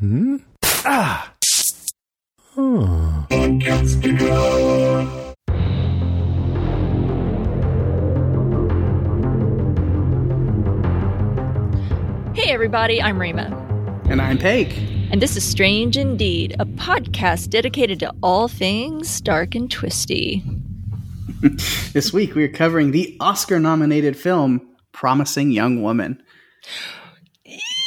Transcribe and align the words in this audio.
Hmm? 0.00 0.36
Ah! 0.62 1.34
Oh. 2.56 3.26
Hey, 12.32 12.52
everybody, 12.52 13.02
I'm 13.02 13.20
Rima. 13.20 13.46
And 14.08 14.22
I'm 14.22 14.38
Peg. 14.38 14.72
And 15.10 15.20
this 15.20 15.36
is 15.36 15.42
Strange 15.42 15.96
Indeed, 15.96 16.54
a 16.60 16.64
podcast 16.64 17.50
dedicated 17.50 17.98
to 17.98 18.14
all 18.22 18.46
things 18.46 19.20
dark 19.20 19.56
and 19.56 19.68
twisty. 19.68 20.44
this 21.92 22.12
week 22.12 22.36
we're 22.36 22.46
covering 22.46 22.92
the 22.92 23.16
Oscar 23.18 23.58
nominated 23.58 24.16
film 24.16 24.76
Promising 24.92 25.50
Young 25.50 25.82
Woman. 25.82 26.22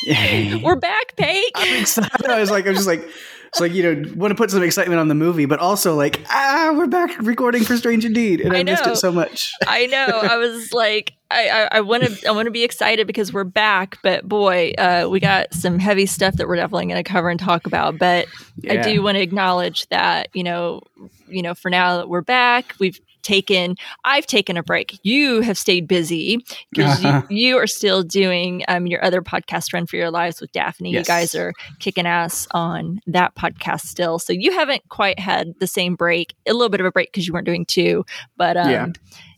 We're 0.64 0.78
back, 0.78 1.16
Peg. 1.16 1.44
I'm 1.54 1.82
excited. 1.82 2.26
I 2.26 2.40
was 2.40 2.50
like, 2.50 2.66
I 2.66 2.70
was 2.70 2.80
just 2.80 2.88
like, 2.88 3.08
it's 3.50 3.60
like 3.60 3.74
you 3.74 3.84
know, 3.84 4.14
want 4.16 4.32
to 4.32 4.36
put 4.36 4.50
some 4.50 4.64
excitement 4.64 5.00
on 5.00 5.10
the 5.10 5.16
movie, 5.16 5.46
but 5.46 5.60
also 5.60 5.94
like, 5.94 6.22
ah, 6.30 6.74
we're 6.76 6.88
back 6.88 7.20
recording 7.20 7.64
for 7.64 7.78
Strange 7.78 8.04
Indeed, 8.04 8.42
and 8.42 8.54
I, 8.54 8.60
I 8.60 8.64
missed 8.64 8.88
it 8.88 8.96
so 8.96 9.12
much. 9.12 9.54
I 9.68 9.86
know. 9.88 10.08
I 10.08 10.38
was 10.38 10.74
like, 10.74 11.14
I, 11.30 11.68
I 11.72 11.82
want 11.82 12.04
to, 12.04 12.28
I 12.28 12.32
want 12.32 12.48
to 12.48 12.52
be 12.52 12.64
excited 12.64 13.06
because 13.06 13.32
we're 13.32 13.44
back, 13.44 14.00
but 14.02 14.28
boy, 14.28 14.72
uh, 14.78 15.08
we 15.12 15.20
got 15.20 15.54
some 15.54 15.78
heavy 15.78 16.08
stuff 16.08 16.36
that 16.38 16.48
we're 16.48 16.56
definitely 16.56 16.88
going 16.88 17.04
to 17.04 17.10
cover 17.10 17.30
and 17.30 17.40
talk 17.40 17.68
about. 17.68 18.00
But 18.00 18.28
yeah. 18.58 18.74
I 18.74 18.94
do 18.94 19.04
want 19.04 19.18
to 19.18 19.22
acknowledge 19.22 19.88
that, 19.90 20.30
you 20.34 20.44
know, 20.44 20.82
you 21.28 21.44
know, 21.44 21.54
for 21.54 21.70
now 21.70 21.98
that 21.98 22.10
we're 22.10 22.22
back, 22.22 22.74
we've 22.80 23.00
taken 23.22 23.76
i've 24.06 24.26
taken 24.26 24.58
a 24.58 24.64
break 24.64 25.00
you 25.04 25.42
have 25.42 25.58
stayed 25.58 25.88
busy 25.88 26.44
because 26.72 27.04
uh-huh. 27.04 27.22
you, 27.30 27.38
you, 27.50 27.58
are 27.58 27.68
still 27.68 28.04
doing 28.04 28.64
um, 28.68 28.88
your 28.88 29.04
other 29.04 29.22
podcast 29.22 29.74
run 29.74 29.86
for 29.86 29.96
your 29.96 30.12
lives 30.12 30.42
with 30.42 30.52
daphne 30.52 30.92
yes. 30.92 31.00
you 31.00 31.06
guys 31.06 31.36
are 31.36 31.54
kicking 31.80 32.06
ass 32.06 32.48
on 32.52 33.00
that 33.08 33.34
podcast 33.36 33.82
still 33.82 34.20
so 34.20 34.34
you 34.34 34.52
haven't 34.52 34.88
quite 34.90 35.20
had 35.20 35.54
the 35.60 35.68
same 35.68 35.96
break 35.96 36.34
a 36.48 36.54
little 36.54 36.70
bit 36.70 36.80
of 36.80 36.86
a 36.86 36.92
break 36.92 37.12
because 37.12 37.28
you 37.28 37.34
weren't 37.34 37.46
doing 37.46 37.66
two 37.66 38.06
but 38.38 38.58
um, 38.58 38.70
yeah 38.70 38.88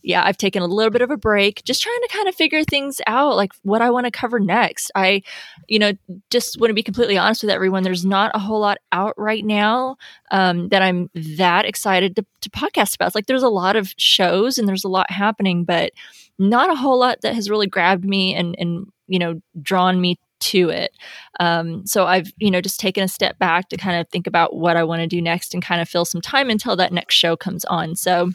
yeah, 0.04 0.24
I've 0.24 0.38
taken 0.38 0.62
a 0.62 0.68
little 0.68 0.92
bit 0.92 1.02
of 1.02 1.10
a 1.10 1.18
break, 1.18 1.64
just 1.64 1.82
trying 1.82 2.00
to 2.02 2.10
kind 2.12 2.28
of 2.28 2.36
figure 2.36 2.64
things 2.64 3.00
out, 3.08 3.36
like 3.36 3.54
what 3.64 3.82
I 3.82 3.90
want 3.90 4.06
to 4.06 4.12
cover 4.12 4.40
next. 4.40 4.92
I, 4.96 5.24
you 5.68 5.80
know, 5.80 5.94
just 6.30 6.60
want 6.60 6.70
to 6.70 6.76
be 6.76 6.84
completely 6.84 7.18
honest 7.18 7.42
with 7.42 7.50
everyone. 7.50 7.84
There's 7.84 8.06
not 8.06 8.32
a 8.34 8.40
whole 8.40 8.60
lot 8.60 8.78
out 8.92 9.14
right 9.18 9.46
now 9.46 9.96
um, 10.30 10.68
that 10.70 10.82
I'm 10.82 11.10
that 11.16 11.66
excited 11.66 12.18
to, 12.18 12.26
to 12.42 12.50
podcast 12.50 12.96
about. 12.96 13.08
It's 13.08 13.16
like 13.16 13.28
there's 13.28 13.44
a 13.44 13.50
lot 13.50 13.78
of 13.78 13.94
shows 13.98 14.58
and 14.58 14.68
there's 14.68 14.84
a 14.84 14.90
lot 14.90 15.10
happening, 15.10 15.64
but 15.64 15.94
not 16.38 16.70
a 16.70 16.76
whole 16.76 17.00
lot 17.00 17.22
that 17.22 17.34
has 17.36 17.50
really 17.50 17.68
grabbed 17.68 18.04
me 18.04 18.36
and 18.36 18.56
and 18.60 18.88
you 19.08 19.20
know 19.20 19.42
drawn 19.62 20.02
me 20.02 20.20
to 20.40 20.70
it. 20.70 20.92
Um, 21.40 21.86
so 21.88 22.06
I've, 22.06 22.34
you 22.38 22.52
know, 22.52 22.60
just 22.60 22.80
taken 22.80 23.02
a 23.04 23.08
step 23.08 23.40
back 23.40 23.70
to 23.70 23.78
kind 23.78 24.02
of 24.02 24.10
think 24.10 24.28
about 24.28 24.54
what 24.54 24.76
I 24.76 24.84
want 24.84 25.00
to 25.00 25.08
do 25.08 25.22
next 25.22 25.54
and 25.54 25.64
kind 25.64 25.82
of 25.82 25.88
fill 25.88 26.04
some 26.04 26.20
time 26.20 26.50
until 26.50 26.76
that 26.76 26.92
next 26.92 27.16
show 27.16 27.38
comes 27.38 27.64
on. 27.66 27.96
So 27.96 28.32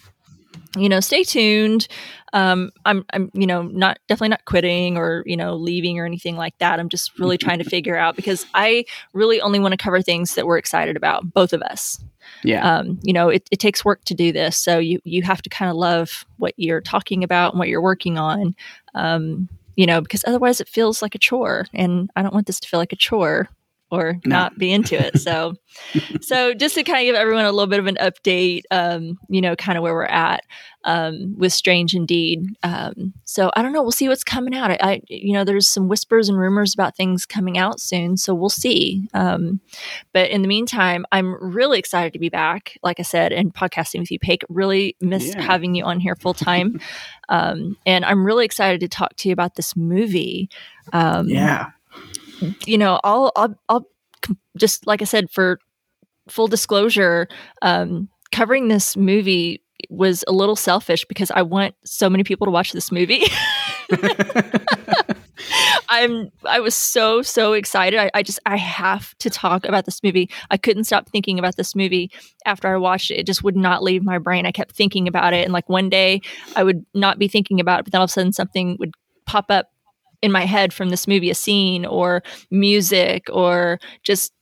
you 0.77 0.89
know, 0.89 1.01
stay 1.01 1.25
tuned. 1.25 1.89
Um, 2.33 2.71
I'm, 2.85 3.05
I'm, 3.13 3.31
you 3.33 3.47
know, 3.47 3.63
not 3.63 3.99
definitely 4.07 4.29
not 4.31 4.45
quitting 4.45 4.97
or 4.97 5.23
you 5.27 5.37
know 5.37 5.57
leaving 5.57 5.99
or 5.99 6.05
anything 6.05 6.37
like 6.37 6.57
that. 6.59 6.79
I'm 6.79 6.89
just 6.89 7.19
really 7.19 7.39
trying 7.39 7.59
to 7.59 7.65
figure 7.65 7.97
out 7.97 8.17
because 8.17 8.47
I 8.55 8.85
really 9.13 9.41
only 9.41 9.59
want 9.59 9.73
to 9.73 9.79
cover 9.79 10.03
things 10.03 10.35
that 10.35 10.47
we're 10.47 10.59
excited 10.59 10.97
about, 10.97 11.33
both 11.33 11.53
of 11.53 11.63
us. 11.63 11.99
Yeah. 12.45 12.79
Um, 12.79 12.99
you 13.03 13.13
know, 13.13 13.29
it, 13.29 13.49
it 13.51 13.59
takes 13.59 13.85
work 13.85 14.05
to 14.05 14.15
do 14.15 14.33
this, 14.33 14.57
so 14.57 14.79
you 14.79 15.01
you 15.05 15.23
have 15.23 15.43
to 15.43 15.51
kind 15.51 15.71
of 15.71 15.77
love 15.77 16.27
what 16.37 16.55
you're 16.57 16.81
talking 16.81 17.25
about 17.25 17.53
and 17.53 17.59
what 17.59 17.69
you're 17.69 17.83
working 17.83 18.19
on. 18.19 18.55
Um, 18.95 19.49
you 19.77 19.87
know, 19.87 20.01
because 20.01 20.25
otherwise 20.27 20.61
it 20.61 20.69
feels 20.69 21.03
like 21.03 21.15
a 21.15 21.19
chore, 21.19 21.67
and 21.73 22.11
I 22.17 22.23
don't 22.23 22.35
want 22.35 22.47
this 22.47 22.61
to 22.61 22.69
feel 22.69 22.81
like 22.81 22.93
a 22.93 22.97
chore 22.97 23.49
or 23.91 24.15
no. 24.25 24.37
not 24.37 24.59
be 24.59 24.73
into 24.73 24.95
it. 24.99 25.19
So, 25.19 25.55
so 26.21 26.55
just 26.55 26.75
to 26.75 26.83
kind 26.83 26.99
of 26.99 27.05
give 27.05 27.15
everyone 27.15 27.45
a 27.45 27.53
little 27.53 27.67
bit 27.67 27.79
of 27.79 27.87
an 27.87 27.97
update, 28.01 28.63
um, 28.71 29.19
you 29.29 29.41
know, 29.41 29.57
kind 29.57 29.79
of 29.79 29.83
where 29.83 29.95
we're 29.95 30.05
at 30.05 30.43
um, 30.85 31.35
with 31.37 31.53
Strange 31.53 31.95
Indeed. 31.95 32.45
Um, 32.63 33.13
so 33.25 33.51
I 33.57 33.63
don't 33.63 33.73
know. 33.73 33.83
We'll 33.83 33.93
see 33.93 34.09
what's 34.09 34.25
coming 34.25 34.55
out. 34.55 34.71
I, 34.71 34.79
I, 34.81 35.01
you 35.09 35.33
know, 35.33 35.45
there's 35.45 35.69
some 35.69 35.89
whispers 35.89 36.29
and 36.29 36.39
rumors 36.39 36.75
about 36.75 36.97
things 36.97 37.27
coming 37.27 37.59
out 37.59 37.81
soon, 37.81 38.17
so 38.17 38.35
we'll 38.35 38.49
see. 38.49 39.09
Um, 39.15 39.61
but 40.13 40.31
in 40.31 40.43
the 40.43 40.49
meantime, 40.49 41.05
I'm 41.13 41.35
really 41.43 41.79
excited 41.79 42.13
to 42.13 42.19
be 42.19 42.29
back. 42.29 42.79
Like 42.83 43.01
I 43.01 43.03
said, 43.03 43.33
and 43.33 43.53
podcasting 43.55 44.01
with 44.01 44.11
you, 44.11 44.19
Peg. 44.19 44.43
Really 44.49 44.97
missed 45.01 45.35
yeah. 45.37 45.43
having 45.43 45.75
you 45.75 45.85
on 45.85 46.01
here 46.01 46.15
full 46.15 46.35
time, 46.35 46.81
um, 47.29 47.77
and 47.85 48.05
I'm 48.05 48.25
really 48.25 48.45
excited 48.45 48.81
to 48.81 48.89
talk 48.89 49.17
to 49.17 49.29
you 49.29 49.33
about 49.33 49.57
this 49.57 49.77
movie. 49.77 50.49
Um, 50.93 51.29
yeah 51.29 51.71
you 52.67 52.79
know, 52.79 53.01
I'll, 53.05 53.33
I'll, 53.37 53.59
I'll 53.69 53.87
just 54.57 54.87
like 54.87 55.03
I 55.03 55.05
said, 55.05 55.31
for 55.31 55.59
full 56.29 56.49
disclosure, 56.49 57.29
um, 57.63 58.09
covering 58.33 58.69
this 58.69 58.97
movie 58.97 59.63
was 59.89 60.25
a 60.27 60.33
little 60.33 60.57
selfish 60.57 61.05
because 61.05 61.31
I 61.31 61.43
want 61.43 61.75
so 61.85 62.11
many 62.11 62.25
people 62.25 62.47
to 62.47 62.51
watch 62.51 62.73
this 62.73 62.91
movie. 62.91 63.23
I'm 65.89 66.31
I 66.45 66.61
was 66.61 66.75
so 66.75 67.23
so 67.23 67.55
excited. 67.55 67.99
I, 67.99 68.11
I, 68.13 68.23
just 68.23 68.41
I 68.45 68.57
have 68.57 69.17
to 69.19 69.31
talk 69.31 69.65
about 69.65 69.87
this 69.87 70.03
movie. 70.03 70.29
I 70.51 70.57
couldn't 70.57 70.85
stop 70.85 71.09
thinking 71.09 71.39
about 71.39 71.57
this 71.57 71.75
movie 71.75 72.11
after 72.45 72.69
I 72.69 72.77
watched 72.77 73.11
it. 73.11 73.19
It 73.19 73.27
just 73.27 73.43
would 73.43 73.57
not 73.57 73.83
leave 73.83 74.03
my 74.03 74.19
brain. 74.19 74.45
I 74.45 74.53
kept 74.53 74.73
thinking 74.73 75.09
about 75.09 75.33
it, 75.33 75.45
and 75.45 75.53
like 75.53 75.69
one 75.69 75.89
day 75.89 76.21
I 76.57 76.65
would 76.65 76.85
not 76.93 77.19
be 77.19 77.29
thinking 77.29 77.61
about 77.61 77.81
it, 77.81 77.85
but 77.85 77.93
then 77.93 78.01
all 78.01 78.05
of 78.05 78.11
a 78.11 78.13
sudden 78.13 78.33
something 78.33 78.77
would 78.79 78.93
pop 79.27 79.47
up 79.51 79.71
in 80.23 80.33
my 80.33 80.45
head 80.45 80.73
from 80.73 80.89
this 80.89 81.07
movie 81.07 81.31
a 81.31 81.35
scene 81.35 81.87
or 81.87 82.23
music 82.51 83.29
or 83.33 83.79
just 84.03 84.33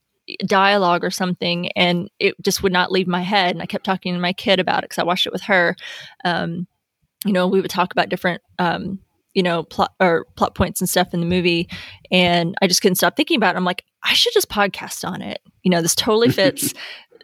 dialogue 0.47 1.05
or 1.05 1.11
something 1.11 1.71
and 1.73 2.11
it 2.19 2.35
just 2.43 2.63
would 2.63 2.73
not 2.73 2.91
leave 2.91 3.07
my 3.07 3.21
head 3.21 3.51
and 3.51 3.63
i 3.63 3.67
kept 3.67 3.85
talking 3.85 4.13
to 4.13 4.19
my 4.19 4.33
kid 4.33 4.59
about 4.59 4.83
it 4.83 4.91
because 4.91 4.99
i 4.99 5.05
watched 5.05 5.27
it 5.27 5.33
with 5.33 5.43
her. 5.43 5.77
Um, 6.25 6.67
you 7.25 7.33
know 7.33 7.47
we 7.47 7.61
would 7.61 7.71
talk 7.71 7.93
about 7.93 8.09
different 8.09 8.43
um, 8.59 8.99
you 9.35 9.43
know 9.43 9.63
plot 9.65 9.93
or 10.01 10.27
plot 10.37 10.55
points 10.55 10.81
and 10.81 10.89
stuff 10.89 11.13
in 11.13 11.21
the 11.21 11.27
movie 11.27 11.69
and 12.11 12.55
i 12.63 12.67
just 12.67 12.81
couldn't 12.83 12.97
stop 12.97 13.17
thinking 13.17 13.37
about 13.37 13.55
it. 13.55 13.59
I'm 13.59 13.65
like 13.65 13.85
i 14.03 14.15
should 14.15 14.33
just 14.33 14.49
podcast 14.49 15.07
on 15.07 15.23
it. 15.23 15.41
You 15.63 15.71
know 15.71 15.83
this 15.83 15.95
totally 15.95 16.29
fits 16.33 16.73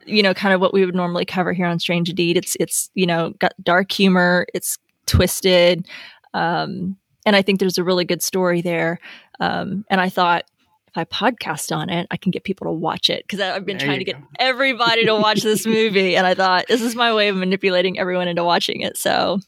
you 0.04 0.22
know 0.22 0.34
kind 0.34 0.54
of 0.54 0.60
what 0.60 0.74
we 0.74 0.84
would 0.84 0.94
normally 0.94 1.24
cover 1.24 1.52
here 1.52 1.66
on 1.66 1.78
strange 1.78 2.08
indeed. 2.10 2.36
It's 2.36 2.56
it's 2.60 2.90
you 2.94 3.06
know 3.06 3.30
got 3.38 3.52
dark 3.62 3.92
humor 3.92 4.46
it's 4.54 4.78
twisted 5.06 5.88
um 6.34 6.96
and 7.24 7.36
I 7.36 7.42
think 7.42 7.60
there's 7.60 7.78
a 7.78 7.84
really 7.84 8.04
good 8.04 8.22
story 8.22 8.60
there. 8.60 8.98
Um, 9.40 9.84
and 9.88 10.00
I 10.00 10.08
thought 10.08 10.44
if 10.88 10.98
I 10.98 11.04
podcast 11.04 11.74
on 11.74 11.88
it, 11.88 12.06
I 12.10 12.16
can 12.16 12.30
get 12.30 12.44
people 12.44 12.66
to 12.66 12.72
watch 12.72 13.08
it 13.08 13.24
because 13.26 13.40
I've 13.40 13.64
been 13.64 13.78
there 13.78 13.86
trying 13.86 13.98
to 14.00 14.04
get 14.04 14.16
everybody 14.38 15.06
to 15.06 15.14
watch 15.14 15.42
this 15.42 15.66
movie. 15.66 16.16
And 16.16 16.26
I 16.26 16.34
thought 16.34 16.66
this 16.68 16.82
is 16.82 16.94
my 16.94 17.14
way 17.14 17.28
of 17.28 17.36
manipulating 17.36 17.98
everyone 17.98 18.28
into 18.28 18.44
watching 18.44 18.82
it. 18.82 18.98
So 18.98 19.40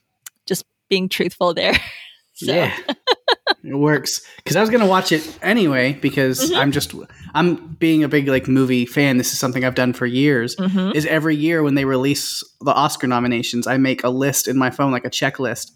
just 0.46 0.64
being 0.88 1.08
truthful 1.08 1.52
there. 1.52 1.74
so. 2.34 2.54
Yeah. 2.54 2.74
it 3.62 3.74
works 3.74 4.22
because 4.36 4.56
I 4.56 4.62
was 4.62 4.70
gonna 4.70 4.86
watch 4.86 5.12
it 5.12 5.38
anyway 5.42 5.92
because 5.92 6.40
mm-hmm. 6.40 6.58
I'm 6.58 6.72
just 6.72 6.94
I'm 7.34 7.74
being 7.74 8.04
a 8.04 8.08
big 8.08 8.26
like 8.26 8.48
movie 8.48 8.86
fan. 8.86 9.18
This 9.18 9.32
is 9.32 9.38
something 9.38 9.64
I've 9.64 9.74
done 9.74 9.92
for 9.92 10.06
years. 10.06 10.56
Mm-hmm. 10.56 10.96
Is 10.96 11.04
every 11.06 11.36
year 11.36 11.62
when 11.62 11.74
they 11.74 11.84
release 11.84 12.42
the 12.62 12.72
Oscar 12.72 13.06
nominations, 13.06 13.66
I 13.66 13.76
make 13.76 14.02
a 14.02 14.08
list 14.08 14.48
in 14.48 14.56
my 14.56 14.70
phone 14.70 14.92
like 14.92 15.04
a 15.04 15.10
checklist 15.10 15.72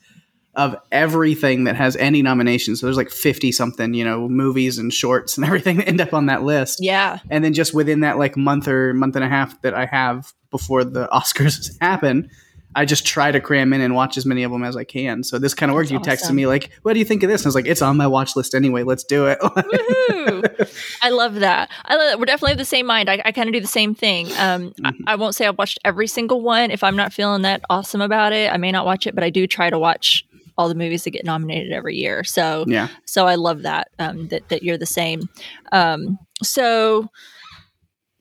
of 0.58 0.76
everything 0.90 1.64
that 1.64 1.76
has 1.76 1.94
any 1.96 2.20
nominations. 2.20 2.80
So 2.80 2.86
there's 2.86 2.96
like 2.96 3.10
50 3.10 3.52
something, 3.52 3.94
you 3.94 4.04
know, 4.04 4.28
movies 4.28 4.76
and 4.76 4.92
shorts 4.92 5.38
and 5.38 5.46
everything 5.46 5.78
that 5.78 5.88
end 5.88 6.00
up 6.00 6.12
on 6.12 6.26
that 6.26 6.42
list. 6.42 6.80
Yeah. 6.82 7.20
And 7.30 7.44
then 7.44 7.54
just 7.54 7.72
within 7.72 8.00
that 8.00 8.18
like 8.18 8.36
month 8.36 8.66
or 8.66 8.92
month 8.92 9.14
and 9.14 9.24
a 9.24 9.28
half 9.28 9.62
that 9.62 9.72
I 9.72 9.86
have 9.86 10.34
before 10.50 10.82
the 10.82 11.06
Oscars 11.12 11.70
happen, 11.80 12.28
I 12.74 12.84
just 12.84 13.06
try 13.06 13.30
to 13.30 13.40
cram 13.40 13.72
in 13.72 13.80
and 13.80 13.94
watch 13.94 14.16
as 14.16 14.26
many 14.26 14.42
of 14.42 14.50
them 14.50 14.64
as 14.64 14.76
I 14.76 14.84
can. 14.84 15.22
So 15.22 15.38
this 15.38 15.54
kind 15.54 15.70
of 15.70 15.76
worked. 15.76 15.90
You 15.90 16.00
texted 16.00 16.32
me 16.32 16.46
like, 16.46 16.70
"What 16.82 16.92
do 16.92 16.98
you 16.98 17.04
think 17.04 17.22
of 17.22 17.30
this?" 17.30 17.40
And 17.40 17.46
I 17.46 17.48
was 17.48 17.54
like, 17.54 17.66
"It's 17.66 17.80
on 17.80 17.96
my 17.96 18.06
watch 18.06 18.36
list 18.36 18.54
anyway. 18.54 18.82
Let's 18.82 19.04
do 19.04 19.26
it." 19.26 19.38
I 21.02 21.08
love 21.08 21.36
that. 21.36 21.70
I 21.86 21.96
love 21.96 22.10
that. 22.10 22.18
We're 22.18 22.26
definitely 22.26 22.52
of 22.52 22.58
the 22.58 22.66
same 22.66 22.86
mind. 22.86 23.08
I, 23.08 23.22
I 23.24 23.32
kind 23.32 23.48
of 23.48 23.54
do 23.54 23.60
the 23.60 23.66
same 23.66 23.94
thing. 23.94 24.26
Um, 24.38 24.70
mm-hmm. 24.70 24.86
I, 25.06 25.12
I, 25.12 25.16
won't 25.16 25.34
say 25.34 25.46
I've 25.46 25.56
watched 25.56 25.78
every 25.84 26.06
single 26.06 26.42
one. 26.42 26.70
If 26.70 26.84
I'm 26.84 26.94
not 26.94 27.12
feeling 27.12 27.42
that 27.42 27.62
awesome 27.70 28.02
about 28.02 28.32
it, 28.32 28.52
I 28.52 28.58
may 28.58 28.70
not 28.70 28.84
watch 28.84 29.06
it, 29.06 29.14
but 29.14 29.24
I 29.24 29.30
do 29.30 29.46
try 29.46 29.70
to 29.70 29.78
watch 29.78 30.26
all 30.58 30.68
the 30.68 30.74
movies 30.74 31.04
that 31.04 31.10
get 31.10 31.24
nominated 31.24 31.72
every 31.72 31.96
year. 31.96 32.24
So 32.24 32.64
yeah, 32.66 32.88
so 33.06 33.26
I 33.26 33.36
love 33.36 33.62
that 33.62 33.88
um, 33.98 34.28
that 34.28 34.48
that 34.50 34.62
you're 34.62 34.76
the 34.76 34.86
same. 34.86 35.28
Um, 35.72 36.18
so 36.42 37.08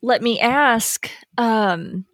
let 0.02 0.22
me 0.22 0.40
ask. 0.40 1.10
Um, 1.38 2.06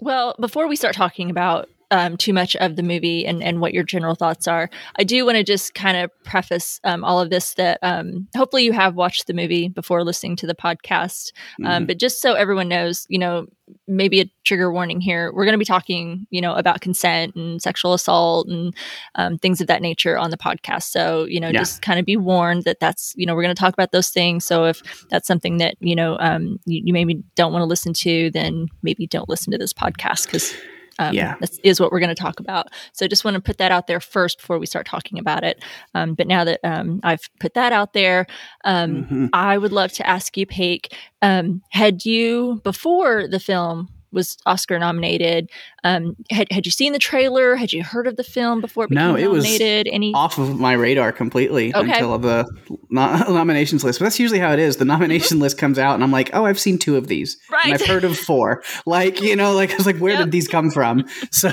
well, 0.00 0.34
before 0.40 0.66
we 0.66 0.74
start 0.74 0.96
talking 0.96 1.30
about 1.30 1.68
um, 1.92 2.16
too 2.16 2.32
much 2.32 2.56
of 2.56 2.74
the 2.76 2.82
movie 2.82 3.26
and, 3.26 3.42
and 3.42 3.60
what 3.60 3.74
your 3.74 3.84
general 3.84 4.14
thoughts 4.14 4.48
are. 4.48 4.70
I 4.96 5.04
do 5.04 5.24
want 5.26 5.36
to 5.36 5.44
just 5.44 5.74
kind 5.74 5.98
of 5.98 6.10
preface 6.24 6.80
um, 6.84 7.04
all 7.04 7.20
of 7.20 7.28
this 7.28 7.54
that 7.54 7.78
um, 7.82 8.26
hopefully 8.34 8.64
you 8.64 8.72
have 8.72 8.96
watched 8.96 9.26
the 9.26 9.34
movie 9.34 9.68
before 9.68 10.02
listening 10.02 10.34
to 10.36 10.46
the 10.46 10.54
podcast. 10.54 11.32
Um, 11.62 11.66
mm-hmm. 11.66 11.84
But 11.86 11.98
just 11.98 12.22
so 12.22 12.32
everyone 12.32 12.68
knows, 12.68 13.06
you 13.10 13.18
know, 13.18 13.46
maybe 13.86 14.20
a 14.20 14.30
trigger 14.44 14.72
warning 14.72 15.00
here. 15.00 15.32
We're 15.32 15.44
going 15.44 15.54
to 15.54 15.58
be 15.58 15.66
talking, 15.66 16.26
you 16.30 16.40
know, 16.40 16.54
about 16.54 16.80
consent 16.80 17.34
and 17.36 17.60
sexual 17.60 17.92
assault 17.92 18.48
and 18.48 18.74
um, 19.14 19.38
things 19.38 19.60
of 19.60 19.66
that 19.66 19.82
nature 19.82 20.18
on 20.18 20.30
the 20.30 20.38
podcast. 20.38 20.84
So, 20.84 21.24
you 21.24 21.40
know, 21.40 21.48
yeah. 21.48 21.58
just 21.58 21.82
kind 21.82 22.00
of 22.00 22.06
be 22.06 22.16
warned 22.16 22.64
that 22.64 22.80
that's, 22.80 23.12
you 23.16 23.26
know, 23.26 23.34
we're 23.34 23.42
going 23.42 23.54
to 23.54 23.60
talk 23.60 23.74
about 23.74 23.92
those 23.92 24.08
things. 24.08 24.44
So 24.46 24.64
if 24.64 24.82
that's 25.10 25.26
something 25.28 25.58
that, 25.58 25.76
you 25.80 25.94
know, 25.94 26.16
um, 26.20 26.58
you, 26.64 26.82
you 26.86 26.92
maybe 26.92 27.22
don't 27.34 27.52
want 27.52 27.62
to 27.62 27.66
listen 27.66 27.92
to, 27.94 28.30
then 28.30 28.68
maybe 28.82 29.06
don't 29.06 29.28
listen 29.28 29.52
to 29.52 29.58
this 29.58 29.72
podcast 29.74 30.24
because 30.24 30.54
um, 30.98 31.14
yeah. 31.14 31.36
is 31.62 31.80
what 31.80 31.92
we're 31.92 32.00
going 32.00 32.14
to 32.14 32.22
talk 32.22 32.40
about. 32.40 32.68
So 32.92 33.06
just 33.06 33.24
want 33.24 33.34
to 33.34 33.40
put 33.40 33.58
that 33.58 33.72
out 33.72 33.86
there 33.86 34.00
first 34.00 34.38
before 34.38 34.58
we 34.58 34.66
start 34.66 34.86
talking 34.86 35.18
about 35.18 35.44
it. 35.44 35.62
Um, 35.94 36.14
but 36.14 36.26
now 36.26 36.44
that 36.44 36.60
um, 36.64 37.00
I've 37.02 37.28
put 37.40 37.54
that 37.54 37.72
out 37.72 37.92
there, 37.92 38.26
um, 38.64 39.04
mm-hmm. 39.04 39.26
I 39.32 39.58
would 39.58 39.72
love 39.72 39.92
to 39.92 40.06
ask 40.06 40.36
you, 40.36 40.46
Peg, 40.46 40.88
um, 41.20 41.62
had 41.70 42.04
you, 42.04 42.60
before 42.64 43.28
the 43.28 43.40
film 43.40 43.88
was 44.12 44.36
Oscar 44.46 44.78
nominated. 44.78 45.50
Um, 45.84 46.16
had 46.30 46.50
had 46.52 46.66
you 46.66 46.72
seen 46.72 46.92
the 46.92 46.98
trailer? 46.98 47.56
Had 47.56 47.72
you 47.72 47.82
heard 47.82 48.06
of 48.06 48.16
the 48.16 48.24
film 48.24 48.60
before 48.60 48.84
it 48.84 48.90
became 48.90 49.08
no, 49.08 49.14
it 49.16 49.24
nominated? 49.24 49.86
Was 49.86 49.94
Any 49.94 50.12
off 50.14 50.38
of 50.38 50.58
my 50.58 50.74
radar 50.74 51.12
completely 51.12 51.74
okay. 51.74 51.92
until 51.92 52.18
the 52.18 52.48
no- 52.90 53.16
nominations 53.28 53.82
list. 53.82 53.98
But 53.98 54.06
that's 54.06 54.20
usually 54.20 54.38
how 54.38 54.52
it 54.52 54.58
is. 54.58 54.76
The 54.76 54.84
nomination 54.84 55.38
list 55.38 55.58
comes 55.58 55.78
out, 55.78 55.94
and 55.94 56.04
I'm 56.04 56.12
like, 56.12 56.30
oh, 56.34 56.44
I've 56.44 56.60
seen 56.60 56.78
two 56.78 56.96
of 56.96 57.08
these, 57.08 57.38
right? 57.50 57.64
And 57.64 57.74
I've 57.74 57.86
heard 57.86 58.04
of 58.04 58.18
four. 58.18 58.62
Like 58.86 59.20
you 59.20 59.36
know, 59.36 59.52
like 59.52 59.72
I 59.72 59.76
was 59.76 59.86
like, 59.86 59.98
where 59.98 60.12
yep. 60.12 60.24
did 60.24 60.32
these 60.32 60.48
come 60.48 60.70
from? 60.70 61.04
So 61.30 61.48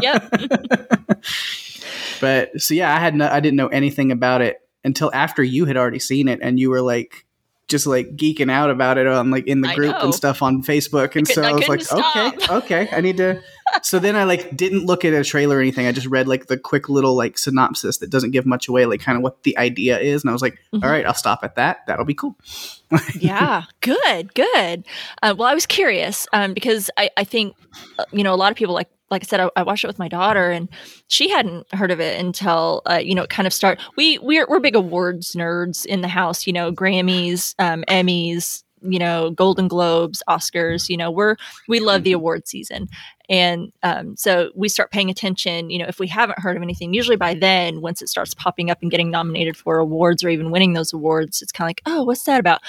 yep. 0.00 0.30
but 2.20 2.60
so 2.60 2.74
yeah, 2.74 2.94
I 2.94 3.00
had 3.00 3.14
no, 3.14 3.28
I 3.28 3.40
didn't 3.40 3.56
know 3.56 3.68
anything 3.68 4.12
about 4.12 4.40
it 4.40 4.58
until 4.84 5.10
after 5.12 5.42
you 5.42 5.64
had 5.64 5.76
already 5.76 5.98
seen 5.98 6.28
it, 6.28 6.38
and 6.42 6.58
you 6.58 6.70
were 6.70 6.80
like 6.80 7.26
just 7.70 7.86
like 7.86 8.16
geeking 8.16 8.50
out 8.50 8.68
about 8.68 8.98
it 8.98 9.06
on 9.06 9.30
like 9.30 9.46
in 9.46 9.62
the 9.62 9.72
group 9.74 9.94
and 10.00 10.14
stuff 10.14 10.42
on 10.42 10.62
Facebook. 10.62 11.16
And 11.16 11.26
I 11.28 11.32
so 11.32 11.42
I, 11.42 11.50
I 11.50 11.52
was 11.52 11.68
like, 11.68 11.80
stop. 11.80 12.34
okay, 12.34 12.46
okay, 12.54 12.88
I 12.92 13.00
need 13.00 13.16
to. 13.18 13.40
so 13.82 13.98
then 13.98 14.16
I 14.16 14.24
like 14.24 14.54
didn't 14.56 14.84
look 14.84 15.04
at 15.04 15.14
a 15.14 15.24
trailer 15.24 15.56
or 15.56 15.60
anything. 15.60 15.86
I 15.86 15.92
just 15.92 16.08
read 16.08 16.28
like 16.28 16.46
the 16.46 16.58
quick 16.58 16.88
little 16.88 17.16
like 17.16 17.38
synopsis 17.38 17.98
that 17.98 18.10
doesn't 18.10 18.32
give 18.32 18.44
much 18.44 18.68
away, 18.68 18.84
like 18.86 19.00
kind 19.00 19.16
of 19.16 19.22
what 19.22 19.44
the 19.44 19.56
idea 19.56 19.98
is. 19.98 20.22
And 20.22 20.30
I 20.30 20.32
was 20.32 20.42
like, 20.42 20.54
mm-hmm. 20.74 20.84
All 20.84 20.90
right, 20.90 21.06
I'll 21.06 21.14
stop 21.14 21.40
at 21.42 21.54
that. 21.54 21.86
That'll 21.86 22.04
be 22.04 22.14
cool. 22.14 22.36
yeah, 23.14 23.64
good, 23.80 24.34
good. 24.34 24.84
Uh, 25.22 25.34
well, 25.38 25.48
I 25.48 25.54
was 25.54 25.66
curious 25.66 26.26
um, 26.32 26.52
because 26.54 26.90
I, 26.96 27.10
I 27.16 27.24
think, 27.24 27.56
uh, 27.98 28.04
you 28.12 28.24
know, 28.24 28.34
a 28.34 28.36
lot 28.36 28.50
of 28.50 28.58
people 28.58 28.74
like 28.74 28.88
like 29.10 29.24
I 29.24 29.26
said, 29.26 29.40
I, 29.40 29.50
I, 29.56 29.62
watched 29.62 29.84
it 29.84 29.88
with 29.88 29.98
my 29.98 30.08
daughter, 30.08 30.50
and 30.50 30.68
she 31.08 31.28
hadn't 31.28 31.72
heard 31.74 31.90
of 31.90 32.00
it 32.00 32.20
until 32.20 32.82
uh, 32.88 33.00
you 33.02 33.14
know 33.14 33.22
it 33.22 33.30
kind 33.30 33.46
of 33.46 33.52
start. 33.52 33.80
We 33.96 34.18
we're 34.18 34.46
we're 34.48 34.60
big 34.60 34.76
awards 34.76 35.32
nerds 35.32 35.84
in 35.84 36.00
the 36.00 36.08
house. 36.08 36.46
You 36.46 36.52
know, 36.52 36.72
Grammys, 36.72 37.54
um, 37.58 37.84
Emmys, 37.88 38.62
you 38.82 38.98
know, 38.98 39.30
Golden 39.30 39.68
Globes, 39.68 40.22
Oscars. 40.28 40.88
You 40.88 40.96
know, 40.96 41.10
we're 41.10 41.36
we 41.68 41.80
love 41.80 42.04
the 42.04 42.12
award 42.12 42.46
season, 42.46 42.88
and 43.28 43.72
um, 43.82 44.16
so 44.16 44.50
we 44.54 44.68
start 44.68 44.92
paying 44.92 45.10
attention. 45.10 45.70
You 45.70 45.80
know, 45.80 45.86
if 45.88 45.98
we 45.98 46.06
haven't 46.06 46.38
heard 46.38 46.56
of 46.56 46.62
anything, 46.62 46.94
usually 46.94 47.16
by 47.16 47.34
then, 47.34 47.80
once 47.80 48.02
it 48.02 48.08
starts 48.08 48.34
popping 48.34 48.70
up 48.70 48.78
and 48.82 48.90
getting 48.90 49.10
nominated 49.10 49.56
for 49.56 49.78
awards 49.78 50.22
or 50.22 50.28
even 50.28 50.50
winning 50.50 50.74
those 50.74 50.92
awards, 50.92 51.42
it's 51.42 51.52
kind 51.52 51.66
of 51.66 51.68
like, 51.70 51.82
oh, 51.86 52.04
what's 52.04 52.24
that 52.24 52.40
about? 52.40 52.60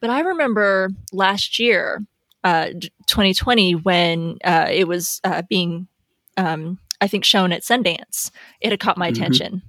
But 0.00 0.10
I 0.10 0.20
remember 0.20 0.90
last 1.12 1.58
year 1.58 2.04
uh, 2.44 2.70
2020 3.06 3.74
when 3.74 4.38
uh, 4.44 4.66
it 4.70 4.86
was 4.86 5.20
uh, 5.24 5.42
being, 5.48 5.88
um, 6.36 6.78
I 7.00 7.08
think, 7.08 7.24
shown 7.24 7.52
at 7.52 7.62
Sundance. 7.62 8.30
It 8.60 8.70
had 8.70 8.80
caught 8.80 8.98
my 8.98 9.10
mm-hmm. 9.10 9.22
attention 9.22 9.62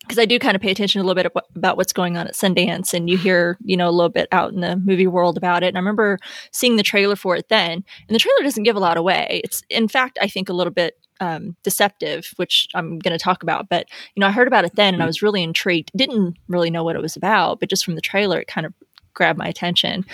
because 0.00 0.18
I 0.18 0.24
do 0.24 0.38
kind 0.38 0.54
of 0.54 0.62
pay 0.62 0.70
attention 0.70 1.00
a 1.00 1.04
little 1.04 1.20
bit 1.20 1.32
about 1.56 1.76
what's 1.76 1.92
going 1.92 2.16
on 2.16 2.28
at 2.28 2.34
Sundance, 2.34 2.94
and 2.94 3.10
you 3.10 3.16
hear, 3.16 3.58
you 3.64 3.76
know, 3.76 3.88
a 3.88 3.90
little 3.90 4.08
bit 4.08 4.28
out 4.30 4.52
in 4.52 4.60
the 4.60 4.76
movie 4.76 5.06
world 5.06 5.36
about 5.36 5.62
it. 5.62 5.68
And 5.68 5.76
I 5.76 5.80
remember 5.80 6.18
seeing 6.52 6.76
the 6.76 6.82
trailer 6.82 7.16
for 7.16 7.36
it 7.36 7.48
then, 7.48 7.72
and 7.72 8.14
the 8.14 8.18
trailer 8.18 8.42
doesn't 8.42 8.62
give 8.62 8.76
a 8.76 8.80
lot 8.80 8.96
away. 8.96 9.40
It's, 9.42 9.62
in 9.68 9.88
fact, 9.88 10.18
I 10.22 10.28
think 10.28 10.48
a 10.48 10.52
little 10.52 10.72
bit 10.72 10.94
um, 11.20 11.56
deceptive, 11.62 12.32
which 12.36 12.68
I'm 12.74 12.98
going 12.98 13.16
to 13.16 13.22
talk 13.22 13.42
about. 13.42 13.68
But 13.68 13.88
you 14.14 14.20
know, 14.20 14.28
I 14.28 14.32
heard 14.32 14.48
about 14.48 14.64
it 14.64 14.76
then, 14.76 14.94
and 14.94 15.02
I 15.02 15.04
mm-hmm. 15.04 15.08
was 15.08 15.22
really 15.22 15.42
intrigued. 15.42 15.90
Didn't 15.96 16.36
really 16.48 16.70
know 16.70 16.84
what 16.84 16.96
it 16.96 17.02
was 17.02 17.16
about, 17.16 17.60
but 17.60 17.68
just 17.70 17.84
from 17.84 17.94
the 17.94 18.00
trailer, 18.00 18.40
it 18.40 18.48
kind 18.48 18.66
of 18.66 18.74
grabbed 19.16 19.38
my 19.38 19.48
attention. 19.48 20.04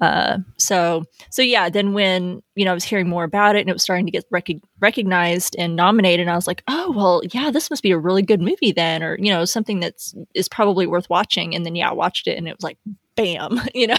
Uh, 0.00 0.38
so 0.56 1.04
so 1.30 1.42
yeah, 1.42 1.68
then 1.68 1.92
when 1.92 2.42
you 2.54 2.64
know 2.64 2.70
I 2.70 2.74
was 2.74 2.84
hearing 2.84 3.08
more 3.08 3.24
about 3.24 3.56
it 3.56 3.60
and 3.60 3.68
it 3.68 3.74
was 3.74 3.82
starting 3.82 4.06
to 4.06 4.12
get 4.12 4.24
rec- 4.30 4.48
recognized 4.80 5.54
and 5.58 5.76
nominated, 5.76 6.28
I 6.28 6.34
was 6.34 6.46
like, 6.46 6.62
oh 6.66 6.92
well, 6.96 7.20
yeah, 7.32 7.50
this 7.50 7.68
must 7.68 7.82
be 7.82 7.90
a 7.90 7.98
really 7.98 8.22
good 8.22 8.40
movie 8.40 8.72
then, 8.72 9.02
or 9.02 9.18
you 9.18 9.30
know 9.30 9.44
something 9.44 9.80
that's 9.80 10.14
is 10.34 10.48
probably 10.48 10.86
worth 10.86 11.10
watching. 11.10 11.54
And 11.54 11.66
then 11.66 11.76
yeah, 11.76 11.90
I 11.90 11.92
watched 11.92 12.26
it 12.26 12.38
and 12.38 12.48
it 12.48 12.56
was 12.56 12.64
like 12.64 12.78
bam, 13.16 13.60
you 13.74 13.88
know, 13.88 13.96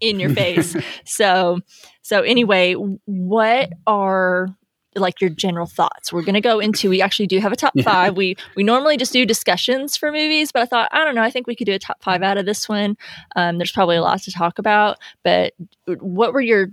in 0.00 0.18
your 0.18 0.30
face. 0.30 0.74
so 1.04 1.60
so 2.02 2.22
anyway, 2.22 2.72
what 2.74 3.70
are 3.86 4.48
like 4.94 5.20
your 5.20 5.30
general 5.30 5.66
thoughts. 5.66 6.12
We're 6.12 6.22
going 6.22 6.34
to 6.34 6.40
go 6.40 6.58
into 6.58 6.90
we 6.90 7.00
actually 7.00 7.26
do 7.26 7.38
have 7.40 7.52
a 7.52 7.56
top 7.56 7.72
yeah. 7.76 7.84
5. 7.84 8.16
We 8.16 8.36
we 8.56 8.62
normally 8.62 8.96
just 8.96 9.12
do 9.12 9.24
discussions 9.24 9.96
for 9.96 10.12
movies, 10.12 10.52
but 10.52 10.62
I 10.62 10.66
thought 10.66 10.88
I 10.92 11.04
don't 11.04 11.14
know, 11.14 11.22
I 11.22 11.30
think 11.30 11.46
we 11.46 11.56
could 11.56 11.66
do 11.66 11.74
a 11.74 11.78
top 11.78 12.02
5 12.02 12.22
out 12.22 12.38
of 12.38 12.46
this 12.46 12.68
one. 12.68 12.96
Um, 13.36 13.58
there's 13.58 13.72
probably 13.72 13.96
a 13.96 14.02
lot 14.02 14.22
to 14.22 14.32
talk 14.32 14.58
about, 14.58 14.98
but 15.22 15.54
what 15.86 16.32
were 16.32 16.40
your 16.40 16.68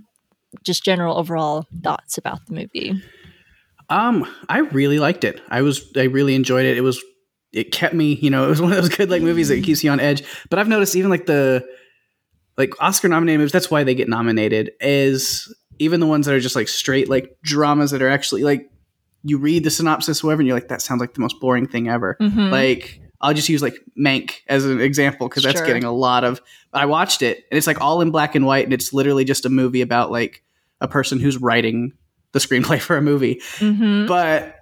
just 0.62 0.84
general 0.84 1.16
overall 1.16 1.66
thoughts 1.82 2.18
about 2.18 2.44
the 2.46 2.54
movie? 2.54 3.02
Um, 3.88 4.26
I 4.48 4.58
really 4.58 4.98
liked 4.98 5.24
it. 5.24 5.40
I 5.48 5.62
was 5.62 5.90
I 5.96 6.04
really 6.04 6.34
enjoyed 6.34 6.64
it. 6.64 6.76
It 6.76 6.82
was 6.82 7.02
it 7.52 7.72
kept 7.72 7.94
me, 7.94 8.14
you 8.14 8.30
know, 8.30 8.44
it 8.46 8.50
was 8.50 8.62
one 8.62 8.72
of 8.72 8.78
those 8.78 8.94
good 8.94 9.10
like 9.10 9.22
movies 9.22 9.48
that 9.48 9.64
keeps 9.64 9.82
you 9.82 9.90
on 9.90 10.00
edge. 10.00 10.22
But 10.48 10.58
I've 10.58 10.68
noticed 10.68 10.96
even 10.96 11.10
like 11.10 11.26
the 11.26 11.66
like 12.56 12.74
Oscar 12.80 13.08
nominated 13.08 13.40
movies, 13.40 13.52
that's 13.52 13.70
why 13.70 13.84
they 13.84 13.94
get 13.94 14.08
nominated, 14.08 14.72
is 14.80 15.52
even 15.80 15.98
the 15.98 16.06
ones 16.06 16.26
that 16.26 16.34
are 16.34 16.40
just 16.40 16.54
like 16.54 16.68
straight 16.68 17.08
like 17.08 17.36
dramas 17.42 17.90
that 17.90 18.02
are 18.02 18.08
actually 18.08 18.44
like 18.44 18.70
you 19.24 19.38
read 19.38 19.64
the 19.64 19.70
synopsis 19.70 20.22
whatever 20.22 20.40
and 20.40 20.46
you're 20.46 20.56
like 20.56 20.68
that 20.68 20.80
sounds 20.80 21.00
like 21.00 21.14
the 21.14 21.20
most 21.20 21.40
boring 21.40 21.66
thing 21.66 21.88
ever 21.88 22.16
mm-hmm. 22.20 22.50
like 22.50 23.00
i'll 23.20 23.34
just 23.34 23.48
use 23.48 23.62
like 23.62 23.74
mank 23.98 24.36
as 24.46 24.64
an 24.64 24.80
example 24.80 25.28
because 25.28 25.42
that's 25.42 25.58
sure. 25.58 25.66
getting 25.66 25.84
a 25.84 25.92
lot 25.92 26.22
of 26.22 26.40
i 26.72 26.86
watched 26.86 27.22
it 27.22 27.38
and 27.50 27.58
it's 27.58 27.66
like 27.66 27.80
all 27.80 28.00
in 28.00 28.10
black 28.10 28.34
and 28.34 28.46
white 28.46 28.64
and 28.64 28.72
it's 28.72 28.92
literally 28.92 29.24
just 29.24 29.44
a 29.44 29.50
movie 29.50 29.80
about 29.80 30.10
like 30.12 30.44
a 30.80 30.86
person 30.86 31.18
who's 31.18 31.38
writing 31.38 31.92
the 32.32 32.38
screenplay 32.38 32.80
for 32.80 32.96
a 32.96 33.02
movie 33.02 33.36
mm-hmm. 33.56 34.06
but 34.06 34.59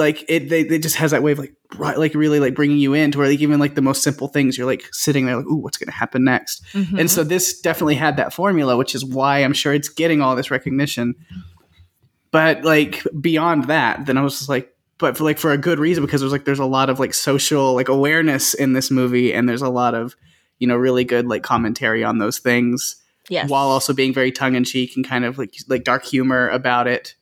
like 0.00 0.24
it 0.28 0.48
they, 0.48 0.62
it 0.62 0.82
just 0.82 0.96
has 0.96 1.12
that 1.12 1.22
way 1.22 1.32
of 1.32 1.38
like 1.38 1.54
like 1.78 2.14
really 2.14 2.40
like 2.40 2.54
bringing 2.54 2.78
you 2.78 2.94
in 2.94 3.12
to 3.12 3.18
where 3.18 3.28
like 3.28 3.38
even 3.38 3.60
like 3.60 3.74
the 3.74 3.82
most 3.82 4.02
simple 4.02 4.26
things 4.26 4.58
you're 4.58 4.66
like 4.66 4.82
sitting 4.90 5.26
there 5.26 5.36
like 5.36 5.46
ooh 5.46 5.56
what's 5.56 5.76
going 5.76 5.86
to 5.86 5.92
happen 5.92 6.24
next 6.24 6.64
mm-hmm. 6.72 6.98
and 6.98 7.10
so 7.10 7.22
this 7.22 7.60
definitely 7.60 7.94
had 7.94 8.16
that 8.16 8.32
formula 8.32 8.76
which 8.76 8.94
is 8.94 9.04
why 9.04 9.38
i'm 9.38 9.52
sure 9.52 9.72
it's 9.72 9.88
getting 9.88 10.20
all 10.20 10.34
this 10.34 10.50
recognition 10.50 11.14
but 12.32 12.64
like 12.64 13.06
beyond 13.20 13.64
that 13.64 14.06
then 14.06 14.18
i 14.18 14.22
was 14.22 14.38
just 14.38 14.48
like 14.48 14.74
but 14.98 15.16
for 15.16 15.24
like 15.24 15.38
for 15.38 15.52
a 15.52 15.58
good 15.58 15.78
reason 15.78 16.04
because 16.04 16.20
there's 16.20 16.32
like 16.32 16.44
there's 16.44 16.58
a 16.58 16.64
lot 16.64 16.90
of 16.90 16.98
like 16.98 17.14
social 17.14 17.74
like 17.74 17.88
awareness 17.88 18.54
in 18.54 18.72
this 18.72 18.90
movie 18.90 19.32
and 19.32 19.48
there's 19.48 19.62
a 19.62 19.70
lot 19.70 19.94
of 19.94 20.16
you 20.58 20.66
know 20.66 20.76
really 20.76 21.04
good 21.04 21.26
like 21.26 21.42
commentary 21.42 22.02
on 22.02 22.18
those 22.18 22.38
things 22.38 22.96
yes. 23.28 23.48
while 23.48 23.68
also 23.68 23.92
being 23.92 24.14
very 24.14 24.32
tongue-in-cheek 24.32 24.96
and 24.96 25.06
kind 25.06 25.24
of 25.24 25.38
like 25.38 25.54
like 25.68 25.84
dark 25.84 26.04
humor 26.04 26.48
about 26.48 26.86
it 26.86 27.14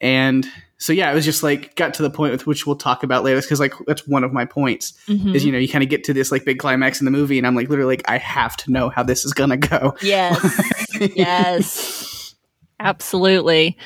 and 0.00 0.46
so 0.80 0.94
yeah, 0.94 1.12
it 1.12 1.14
was 1.14 1.26
just 1.26 1.42
like 1.42 1.76
got 1.76 1.92
to 1.94 2.02
the 2.02 2.08
point 2.08 2.32
with 2.32 2.46
which 2.46 2.66
we'll 2.66 2.74
talk 2.74 3.02
about 3.02 3.22
later 3.22 3.40
because 3.40 3.60
like 3.60 3.74
that's 3.86 4.08
one 4.08 4.24
of 4.24 4.32
my 4.32 4.46
points 4.46 4.94
mm-hmm. 5.06 5.34
is 5.34 5.44
you 5.44 5.52
know 5.52 5.58
you 5.58 5.68
kind 5.68 5.84
of 5.84 5.90
get 5.90 6.04
to 6.04 6.14
this 6.14 6.32
like 6.32 6.46
big 6.46 6.58
climax 6.58 7.00
in 7.00 7.04
the 7.04 7.10
movie 7.10 7.36
and 7.36 7.46
I'm 7.46 7.54
like 7.54 7.68
literally 7.68 7.96
like 7.96 8.08
I 8.08 8.16
have 8.16 8.56
to 8.58 8.72
know 8.72 8.88
how 8.88 9.02
this 9.02 9.26
is 9.26 9.34
gonna 9.34 9.58
go. 9.58 9.94
Yes, 10.00 10.98
yes, 11.14 12.34
absolutely. 12.80 13.76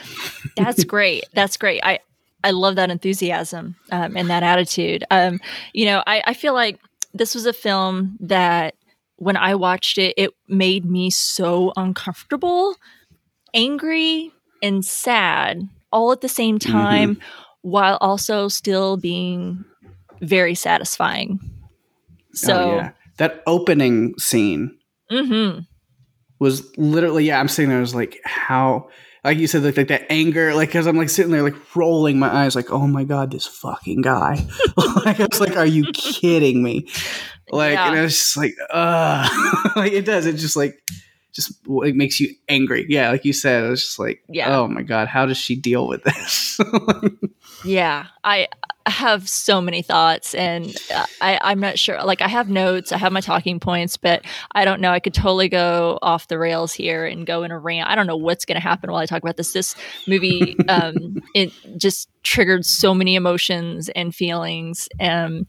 That's 0.56 0.84
great. 0.84 1.24
That's 1.34 1.56
great. 1.56 1.80
I 1.82 1.98
I 2.44 2.52
love 2.52 2.76
that 2.76 2.90
enthusiasm 2.90 3.74
um, 3.90 4.16
and 4.16 4.30
that 4.30 4.44
attitude. 4.44 5.02
Um, 5.10 5.40
you 5.72 5.86
know, 5.86 6.02
I, 6.06 6.22
I 6.26 6.34
feel 6.34 6.54
like 6.54 6.78
this 7.12 7.34
was 7.34 7.44
a 7.44 7.52
film 7.52 8.18
that 8.20 8.76
when 9.16 9.36
I 9.36 9.56
watched 9.56 9.98
it, 9.98 10.14
it 10.16 10.30
made 10.46 10.84
me 10.84 11.10
so 11.10 11.72
uncomfortable, 11.76 12.76
angry, 13.52 14.30
and 14.62 14.84
sad 14.84 15.68
all 15.94 16.12
at 16.12 16.20
the 16.20 16.28
same 16.28 16.58
mm-hmm. 16.58 16.72
time 16.72 17.14
mm-hmm. 17.14 17.22
while 17.62 17.96
also 18.00 18.48
still 18.48 18.98
being 18.98 19.64
very 20.20 20.54
satisfying. 20.54 21.38
So 22.34 22.54
oh, 22.54 22.76
yeah. 22.76 22.90
that 23.18 23.42
opening 23.46 24.18
scene 24.18 24.76
mm-hmm. 25.10 25.60
was 26.40 26.76
literally 26.76 27.24
yeah. 27.24 27.38
I'm 27.38 27.48
sitting 27.48 27.68
there. 27.68 27.78
I 27.78 27.80
was 27.80 27.94
like, 27.94 28.20
how 28.24 28.88
like 29.22 29.38
you 29.38 29.46
said, 29.46 29.62
like, 29.62 29.76
like 29.76 29.88
that 29.88 30.06
anger, 30.10 30.52
like 30.54 30.68
because 30.68 30.86
I'm 30.86 30.98
like 30.98 31.08
sitting 31.08 31.30
there, 31.30 31.42
like 31.42 31.76
rolling 31.76 32.18
my 32.18 32.28
eyes, 32.28 32.56
like, 32.56 32.70
oh 32.70 32.86
my 32.86 33.04
god, 33.04 33.30
this 33.30 33.46
fucking 33.46 34.02
guy. 34.02 34.34
like 35.04 35.20
I 35.20 35.26
was 35.30 35.40
like, 35.40 35.56
are 35.56 35.64
you 35.64 35.84
kidding 35.92 36.62
me? 36.62 36.88
Like, 37.50 37.74
yeah. 37.74 37.88
and 37.88 37.98
I 37.98 38.02
was 38.02 38.16
just 38.16 38.36
like, 38.36 38.54
uh 38.70 39.28
like 39.76 39.92
it 39.92 40.04
does. 40.04 40.26
It 40.26 40.34
just 40.34 40.56
like 40.56 40.74
just 41.34 41.52
it 41.66 41.96
makes 41.96 42.20
you 42.20 42.34
angry. 42.48 42.86
Yeah, 42.88 43.10
like 43.10 43.24
you 43.24 43.32
said, 43.32 43.64
it's 43.64 43.82
just 43.82 43.98
like, 43.98 44.22
Yeah. 44.28 44.56
oh 44.56 44.68
my 44.68 44.82
god, 44.82 45.08
how 45.08 45.26
does 45.26 45.36
she 45.36 45.56
deal 45.56 45.86
with 45.88 46.02
this? 46.04 46.60
Yeah, 47.64 48.06
I 48.22 48.48
have 48.86 49.26
so 49.26 49.60
many 49.62 49.80
thoughts, 49.80 50.34
and 50.34 50.66
uh, 50.94 51.06
I, 51.22 51.38
I'm 51.42 51.60
not 51.60 51.78
sure. 51.78 52.02
Like, 52.04 52.20
I 52.20 52.28
have 52.28 52.50
notes, 52.50 52.92
I 52.92 52.98
have 52.98 53.10
my 53.12 53.22
talking 53.22 53.58
points, 53.58 53.96
but 53.96 54.22
I 54.54 54.66
don't 54.66 54.82
know. 54.82 54.90
I 54.90 55.00
could 55.00 55.14
totally 55.14 55.48
go 55.48 55.98
off 56.02 56.28
the 56.28 56.38
rails 56.38 56.74
here 56.74 57.06
and 57.06 57.26
go 57.26 57.42
in 57.42 57.50
a 57.50 57.58
rant. 57.58 57.88
I 57.88 57.94
don't 57.94 58.06
know 58.06 58.16
what's 58.18 58.44
going 58.44 58.56
to 58.56 58.62
happen 58.62 58.90
while 58.90 59.00
I 59.00 59.06
talk 59.06 59.22
about 59.22 59.38
this. 59.38 59.52
This 59.54 59.74
movie, 60.06 60.56
um, 60.68 61.22
it 61.34 61.52
just 61.78 62.10
triggered 62.22 62.66
so 62.66 62.92
many 62.94 63.14
emotions 63.14 63.88
and 63.90 64.14
feelings, 64.14 64.88
um, 65.00 65.46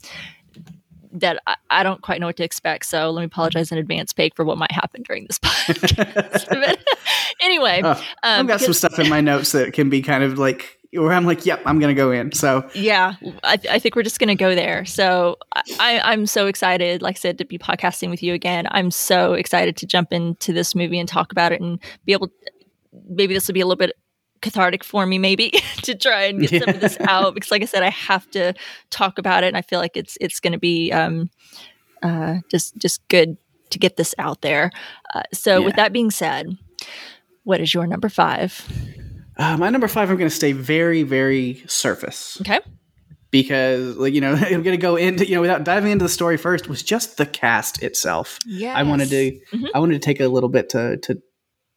that 1.16 1.42
I, 1.48 1.56
I 1.70 1.84
don't 1.84 2.02
quite 2.02 2.20
know 2.20 2.28
what 2.28 2.38
to 2.38 2.44
expect. 2.44 2.86
So 2.86 3.10
let 3.12 3.22
me 3.22 3.26
apologize 3.26 3.72
in 3.72 3.78
advance, 3.78 4.14
Peg, 4.14 4.36
for 4.36 4.46
what 4.46 4.58
might 4.58 4.72
happen 4.72 5.04
during 5.04 5.26
this 5.26 5.40
podcast. 5.40 6.76
Anyway, 7.42 7.82
Uh, 7.82 8.00
I've 8.24 8.40
um, 8.42 8.48
got 8.48 8.62
some 8.62 8.74
stuff 8.74 8.98
in 8.98 9.10
my 9.10 9.20
notes 9.22 9.52
that 9.52 9.74
can 9.74 9.90
be 9.90 10.02
kind 10.02 10.24
of 10.24 10.40
like 10.40 10.80
where 10.94 11.12
I'm 11.12 11.26
like, 11.26 11.46
yep, 11.46 11.62
I'm 11.66 11.80
gonna 11.80 11.94
go 11.94 12.12
in. 12.12 12.32
So 12.32 12.68
Yeah, 12.74 13.16
I, 13.44 13.60
I 13.70 13.80
think 13.80 13.96
we're 13.96 14.04
just 14.04 14.20
going 14.20 14.30
to 14.30 14.36
go 14.36 14.56
there. 14.56 14.86
So 14.86 15.38
I, 15.80 16.00
I'm 16.04 16.26
so 16.26 16.48
excited, 16.48 17.02
like 17.02 17.18
I 17.18 17.20
said, 17.20 17.38
to 17.40 17.46
be 17.46 17.58
podcasting 17.58 18.10
with 18.10 18.24
you 18.24 18.34
again. 18.34 18.68
I'm 18.72 18.90
so 18.90 19.34
excited 19.34 19.76
to 19.78 19.86
jump 19.86 20.14
into 20.14 20.54
this 20.54 20.74
movie 20.76 20.98
and 20.98 21.10
talk 21.10 21.32
about 21.32 21.52
it 21.52 21.62
and 21.62 21.80
be 22.06 22.14
able. 22.14 22.30
Maybe 23.10 23.34
this 23.34 23.48
will 23.48 23.54
be 23.54 23.62
a 23.62 23.66
little 23.66 23.78
bit 23.78 23.92
cathartic 24.46 24.84
for 24.84 25.06
me, 25.06 25.18
maybe 25.18 25.50
to 25.84 25.96
try 25.96 26.24
and 26.30 26.40
get 26.40 26.62
some 26.64 26.76
of 26.76 26.80
this 26.82 26.98
out 27.02 27.34
because, 27.34 27.52
like 27.52 27.62
I 27.64 27.66
said, 27.66 27.84
I 27.84 27.90
have 27.90 28.30
to 28.32 28.54
talk 28.90 29.18
about 29.18 29.44
it, 29.44 29.48
and 29.48 29.58
I 29.58 29.62
feel 29.62 29.80
like 29.80 29.98
it's 29.98 30.18
it's 30.22 30.40
going 30.40 30.54
to 30.54 30.60
be 30.60 30.92
um, 30.92 31.30
uh, 32.04 32.36
just 32.50 32.78
just 32.78 33.06
good 33.10 33.38
to 33.72 33.80
get 33.80 33.98
this 33.98 34.14
out 34.18 34.42
there. 34.42 34.72
Uh, 35.14 35.24
so, 35.34 35.62
with 35.62 35.76
that 35.76 35.92
being 35.92 36.12
said, 36.12 36.48
what 37.44 37.60
is 37.60 37.74
your 37.74 37.88
number 37.88 38.10
five? 38.10 38.62
uh, 39.38 39.58
my 39.58 39.70
number 39.70 39.88
five, 39.88 40.10
I'm 40.10 40.18
gonna 40.18 40.30
stay 40.30 40.54
very, 40.54 41.04
very 41.04 41.64
surface 41.68 42.38
Okay. 42.42 42.60
because, 43.32 43.98
like 43.98 44.14
you 44.14 44.22
know, 44.22 44.34
I'm 44.40 44.64
gonna 44.64 44.78
go 44.78 44.96
into 44.96 45.26
you 45.28 45.36
know 45.36 45.42
without 45.42 45.64
diving 45.64 45.92
into 45.92 46.06
the 46.06 46.10
story 46.10 46.38
first 46.38 46.70
was 46.70 46.84
just 46.84 47.18
the 47.18 47.26
cast 47.26 47.84
itself. 47.84 48.40
Yeah. 48.46 48.74
I 48.78 48.84
wanted 48.84 49.10
to 49.10 49.40
Mhm. 49.54 49.68
I 49.74 49.80
wanted 49.80 49.94
to 50.02 50.06
take 50.06 50.20
a 50.20 50.28
little 50.28 50.50
bit 50.50 50.70
to 50.70 50.98
to 50.98 51.22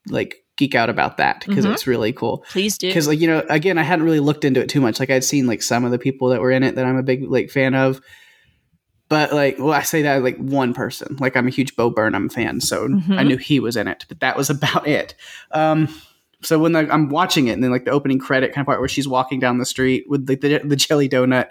like 0.08 0.36
geek 0.58 0.74
out 0.74 0.90
about 0.90 1.16
that 1.16 1.44
because 1.46 1.64
Mhm. 1.64 1.72
it's 1.72 1.86
really 1.86 2.12
cool. 2.12 2.44
Please 2.50 2.76
do. 2.76 2.88
Because 2.88 3.08
like 3.08 3.18
you 3.20 3.26
know, 3.26 3.42
again, 3.48 3.78
I 3.78 3.82
hadn't 3.82 4.04
really 4.04 4.20
looked 4.20 4.44
into 4.44 4.60
it 4.60 4.68
too 4.68 4.80
much. 4.82 5.00
Like 5.00 5.08
I'd 5.08 5.24
seen 5.24 5.46
like 5.46 5.62
some 5.62 5.84
of 5.86 5.90
the 5.90 5.98
people 5.98 6.28
that 6.28 6.40
were 6.42 6.50
in 6.50 6.62
it 6.62 6.74
that 6.74 6.84
I'm 6.84 6.96
a 6.98 7.02
big 7.02 7.22
like 7.30 7.48
fan 7.48 7.74
of, 7.74 8.02
but 9.08 9.32
like 9.32 9.58
well, 9.58 9.72
I 9.72 9.82
say 9.82 10.02
that 10.02 10.22
like 10.22 10.36
one 10.36 10.74
person. 10.74 11.16
Like 11.18 11.36
I'm 11.36 11.46
a 11.46 11.50
huge 11.50 11.74
Bo 11.76 11.88
Burnham 11.88 12.28
fan, 12.28 12.60
so 12.60 12.84
I 12.84 12.88
Mhm. 12.88 13.26
knew 13.26 13.36
he 13.38 13.58
was 13.60 13.76
in 13.76 13.88
it, 13.88 14.04
but 14.08 14.20
that 14.20 14.36
was 14.36 14.50
about 14.56 14.86
it. 14.86 15.14
Um, 15.52 15.88
so 16.42 16.56
when 16.58 16.72
like, 16.72 16.88
I'm 16.90 17.08
watching 17.08 17.48
it, 17.48 17.52
and 17.52 17.64
then 17.64 17.70
like 17.72 17.84
the 17.84 17.90
opening 17.90 18.18
credit 18.20 18.52
kind 18.52 18.62
of 18.62 18.66
part 18.66 18.78
where 18.80 18.88
she's 18.88 19.08
walking 19.08 19.40
down 19.40 19.58
the 19.58 19.64
street 19.64 20.04
with 20.08 20.28
like 20.28 20.40
the, 20.40 20.58
the 20.64 20.76
jelly 20.76 21.08
donut, 21.08 21.48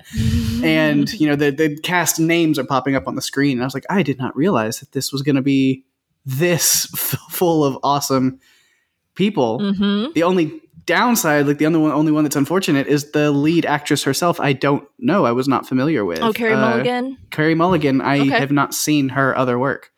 and 0.64 1.12
you 1.20 1.28
know 1.28 1.36
the 1.36 1.50
the 1.52 1.78
cast 1.82 2.20
names 2.20 2.60
are 2.60 2.64
popping 2.66 2.96
up 2.96 3.08
on 3.08 3.16
the 3.16 3.22
screen, 3.22 3.58
and 3.58 3.64
I 3.64 3.66
was 3.66 3.74
like, 3.74 3.86
I 3.90 4.04
did 4.04 4.18
not 4.18 4.36
realize 4.36 4.80
that 4.80 4.92
this 4.92 5.12
was 5.12 5.22
going 5.22 5.36
to 5.38 5.42
be 5.42 5.84
this 6.26 6.88
f- 6.94 7.20
full 7.32 7.64
of 7.66 7.78
awesome 7.84 8.40
people. 9.18 9.74
hmm 9.76 10.06
The 10.14 10.24
only 10.24 10.62
downside, 10.86 11.46
like 11.48 11.58
the 11.58 11.66
only 11.66 11.80
one, 11.80 11.92
only 11.92 12.14
one 12.14 12.24
that's 12.24 12.38
unfortunate, 12.38 12.88
is 12.88 13.12
the 13.12 13.30
lead 13.32 13.66
actress 13.66 14.04
herself. 14.04 14.40
I 14.40 14.54
don't 14.54 14.88
know. 15.00 15.26
I 15.26 15.34
was 15.34 15.48
not 15.50 15.68
familiar 15.68 16.06
with. 16.06 16.22
Oh, 16.22 16.32
Carey 16.32 16.54
Uh, 16.54 16.62
Mulligan. 16.62 17.18
Carey 17.32 17.56
Mulligan. 17.56 18.00
I 18.00 18.20
Okay. 18.22 18.30
have 18.40 18.52
not 18.52 18.74
seen 18.74 19.10
her 19.10 19.36
other 19.38 19.60
work, 19.60 19.92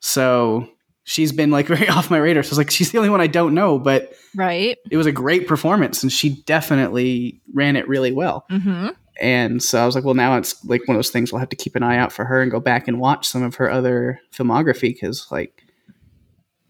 so 0.00 0.68
she's 1.04 1.32
been 1.32 1.50
like 1.50 1.66
very 1.74 1.88
off 1.88 2.10
my 2.10 2.18
radar. 2.18 2.42
So 2.42 2.48
I 2.48 2.52
was 2.52 2.58
like, 2.58 2.70
she's 2.70 2.92
the 2.92 2.98
only 2.98 3.10
one 3.10 3.20
I 3.20 3.26
don't 3.26 3.54
know, 3.54 3.78
but 3.78 4.12
Right. 4.36 4.76
it 4.90 4.96
was 4.96 5.06
a 5.06 5.12
great 5.12 5.48
performance, 5.48 6.02
and 6.02 6.12
she 6.12 6.42
definitely 6.44 7.40
ran 7.54 7.76
it 7.76 7.88
really 7.88 8.12
well. 8.12 8.44
hmm 8.50 8.88
And 9.20 9.60
so 9.62 9.82
I 9.82 9.86
was 9.86 9.94
like, 9.96 10.04
well, 10.04 10.14
now 10.14 10.36
it's 10.36 10.64
like 10.64 10.86
one 10.86 10.94
of 10.94 10.98
those 10.98 11.10
things 11.10 11.32
we'll 11.32 11.40
have 11.40 11.48
to 11.48 11.56
keep 11.56 11.74
an 11.74 11.82
eye 11.82 11.96
out 11.98 12.12
for 12.12 12.24
her 12.24 12.40
and 12.40 12.50
go 12.52 12.60
back 12.60 12.86
and 12.86 13.00
watch 13.00 13.26
some 13.26 13.42
of 13.42 13.56
her 13.56 13.68
other 13.70 14.20
filmography 14.32 14.92
because, 14.94 15.26
like, 15.32 15.64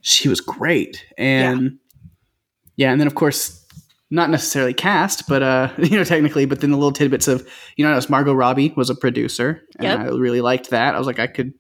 she 0.08 0.28
was 0.28 0.40
great. 0.40 1.04
And 1.16 1.78
yeah. 2.76 2.90
and 2.90 3.00
then 3.00 3.06
of 3.06 3.14
course, 3.14 3.64
not 4.10 4.30
necessarily 4.30 4.74
cast, 4.74 5.28
but 5.28 5.42
uh, 5.42 5.70
you 5.78 5.96
know, 5.96 6.04
technically, 6.04 6.46
but 6.46 6.60
then 6.60 6.70
the 6.70 6.76
little 6.76 6.92
tidbits 6.92 7.28
of, 7.28 7.48
you 7.76 7.84
know, 7.84 7.92
as 7.92 8.08
Margot 8.08 8.32
Robbie 8.32 8.72
was 8.76 8.90
a 8.90 8.94
producer, 8.94 9.62
and 9.78 9.84
Yep. 9.84 9.98
I 10.00 10.04
really 10.16 10.40
liked 10.40 10.70
that. 10.70 10.94
I 10.94 10.98
was 10.98 11.06
like, 11.06 11.18
I 11.18 11.26
could, 11.26 11.52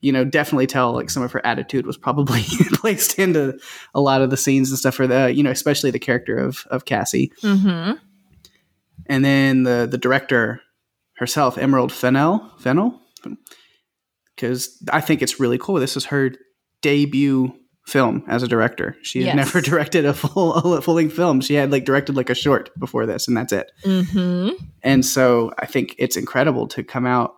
you 0.00 0.12
know, 0.12 0.24
definitely 0.24 0.66
tell 0.66 0.92
like 0.92 1.10
some 1.10 1.22
of 1.22 1.32
her 1.32 1.44
attitude 1.46 1.86
was 1.86 1.96
probably 1.96 2.42
placed 2.74 3.18
into 3.18 3.58
a 3.94 4.00
lot 4.00 4.22
of 4.22 4.30
the 4.30 4.36
scenes 4.36 4.70
and 4.70 4.78
stuff 4.78 4.94
for 4.94 5.06
the, 5.06 5.32
you 5.32 5.42
know, 5.42 5.50
especially 5.50 5.90
the 5.90 5.98
character 5.98 6.36
of 6.36 6.66
of 6.70 6.84
Cassie 6.84 7.32
hmm 7.40 7.92
and 9.06 9.24
then 9.24 9.64
the 9.64 9.88
the 9.90 9.98
director 9.98 10.62
herself, 11.16 11.58
Emerald 11.58 11.92
Fennell, 11.92 12.50
Fennell, 12.58 12.98
because 14.34 14.82
I 14.90 15.00
think 15.02 15.20
it's 15.20 15.38
really 15.38 15.58
cool. 15.58 15.74
This 15.74 15.96
is 15.96 16.06
her 16.06 16.30
debut 16.80 17.52
film 17.90 18.24
as 18.28 18.42
a 18.42 18.48
director. 18.48 18.96
She 19.02 19.20
had 19.22 19.26
Yes. 19.26 19.36
never 19.36 19.60
directed 19.70 20.04
a 20.04 20.14
full 20.14 20.54
a 20.54 20.80
full 20.82 20.94
length 20.94 21.14
film. 21.14 21.40
She 21.40 21.54
had 21.54 21.70
like 21.72 21.84
directed 21.84 22.16
like 22.16 22.30
a 22.30 22.34
short 22.34 22.70
before 22.78 23.06
this, 23.06 23.28
and 23.28 23.36
that's 23.36 23.52
it. 23.52 23.70
hmm 23.84 24.50
And 24.82 25.04
so 25.04 25.52
I 25.58 25.66
think 25.66 25.94
it's 25.98 26.16
incredible 26.16 26.66
to 26.68 26.82
come 26.84 27.06
out 27.06 27.34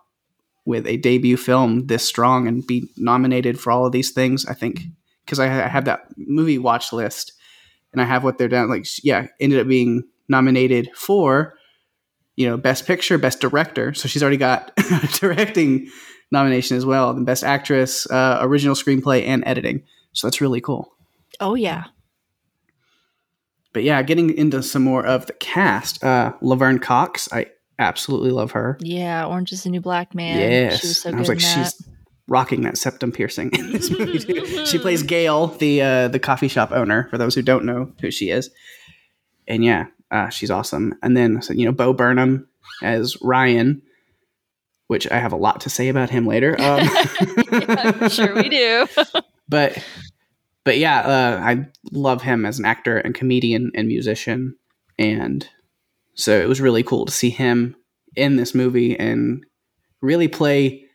with 0.65 0.87
a 0.87 0.95
debut 0.97 1.35
film 1.37 1.87
this 1.87 2.05
strong 2.07 2.47
and 2.47 2.65
be 2.65 2.89
nominated 2.97 3.59
for 3.59 3.71
all 3.71 3.85
of 3.85 3.91
these 3.91 4.11
things. 4.11 4.45
I 4.45 4.53
think 4.53 4.81
because 5.25 5.39
I, 5.39 5.45
I 5.45 5.67
have 5.67 5.85
that 5.85 6.07
movie 6.17 6.57
watch 6.57 6.93
list 6.93 7.33
and 7.91 8.01
I 8.01 8.05
have 8.05 8.23
what 8.23 8.37
they're 8.37 8.47
down 8.47 8.69
like 8.69 8.85
yeah 9.03 9.27
ended 9.39 9.59
up 9.59 9.67
being 9.67 10.03
nominated 10.29 10.89
for 10.95 11.55
you 12.35 12.47
know 12.49 12.57
best 12.57 12.85
picture 12.87 13.17
best 13.17 13.39
director 13.39 13.93
so 13.93 14.07
she's 14.07 14.23
already 14.23 14.37
got 14.37 14.71
directing 15.19 15.87
nomination 16.31 16.75
as 16.75 16.85
well 16.85 17.13
the 17.13 17.21
best 17.21 17.43
actress 17.43 18.09
uh, 18.09 18.39
original 18.41 18.75
screenplay 18.75 19.23
and 19.25 19.43
editing 19.45 19.83
so 20.13 20.27
that's 20.27 20.39
really 20.41 20.61
cool 20.61 20.93
Oh 21.39 21.55
yeah. 21.55 21.85
but 23.73 23.83
yeah 23.83 24.01
getting 24.03 24.29
into 24.37 24.61
some 24.63 24.83
more 24.83 25.05
of 25.05 25.25
the 25.25 25.33
cast 25.33 26.03
uh, 26.03 26.33
laverne 26.41 26.79
cox 26.79 27.27
i 27.31 27.45
absolutely 27.79 28.29
love 28.31 28.51
her 28.51 28.77
Yeah. 28.81 29.25
Orange 29.25 29.51
is 29.51 29.63
the 29.63 29.69
New 29.69 29.81
Black 29.81 30.13
Man. 30.13 30.37
Yes. 30.39 30.79
She 30.79 30.87
was 30.87 31.01
so 31.01 31.09
good 31.09 31.15
I 31.15 31.19
was 31.19 31.27
like, 31.29 31.39
she's 31.39 31.81
rocking 32.27 32.61
that 32.61 32.77
septum 32.77 33.11
piercing 33.11 33.49
in 33.57 33.71
this 33.73 33.89
movie 33.97 34.19
too. 34.19 34.65
she 34.67 34.77
plays 34.77 35.01
Gail, 35.01 35.47
the 35.47 35.81
uh, 35.81 36.07
the 36.07 36.19
coffee 36.19 36.47
shop 36.47 36.71
owner. 36.71 37.07
For 37.09 37.17
those 37.17 37.33
who 37.33 37.41
don't 37.41 37.65
know 37.65 37.91
who 37.99 38.11
she 38.11 38.29
is, 38.29 38.51
and 39.47 39.65
yeah, 39.65 39.87
uh, 40.11 40.29
she's 40.29 40.51
awesome. 40.51 40.93
And 41.01 41.17
then 41.17 41.41
you 41.49 41.65
know 41.65 41.71
Bo 41.71 41.93
Burnham 41.93 42.47
as 42.83 43.17
Ryan, 43.23 43.81
which 44.87 45.09
I 45.11 45.17
have 45.17 45.33
a 45.33 45.37
lot 45.37 45.61
to 45.61 45.69
say 45.71 45.89
about 45.89 46.11
him 46.11 46.27
later. 46.27 46.55
Um, 46.61 46.87
I'm 47.51 48.09
sure 48.09 48.35
we 48.35 48.49
do. 48.49 48.87
but 49.53 49.77
but 50.65 50.77
yeah, 50.79 50.99
uh, 51.01 51.39
I 51.43 51.65
love 51.91 52.21
him 52.23 52.45
as 52.45 52.57
an 52.59 52.65
actor 52.65 52.97
and 52.97 53.13
comedian 53.13 53.71
and 53.75 53.87
musician, 53.87 54.55
and 54.97 55.47
so 56.15 56.39
it 56.39 56.47
was 56.47 56.59
really 56.61 56.83
cool 56.83 57.05
to 57.05 57.11
see 57.11 57.29
him 57.29 57.75
in 58.15 58.35
this 58.37 58.53
movie 58.55 58.97
and 58.99 59.45
really 60.01 60.27
play 60.27 60.85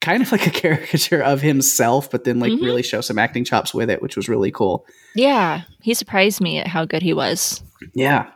kind 0.00 0.22
of 0.22 0.32
like 0.34 0.46
a 0.46 0.50
caricature 0.50 1.22
of 1.22 1.40
himself, 1.40 2.10
but 2.10 2.24
then 2.24 2.40
like 2.40 2.52
Mhm. 2.52 2.62
really 2.62 2.82
show 2.82 3.00
some 3.00 3.18
acting 3.18 3.44
chops 3.44 3.72
with 3.74 3.88
it, 3.90 4.02
which 4.02 4.16
was 4.16 4.28
really 4.28 4.50
cool. 4.50 4.84
yeah. 5.14 5.62
He 5.82 5.94
surprised 5.94 6.40
me 6.40 6.58
at 6.58 6.66
how 6.68 6.84
good 6.84 7.02
he 7.02 7.12
was. 7.12 7.62
Yeah, 7.94 8.30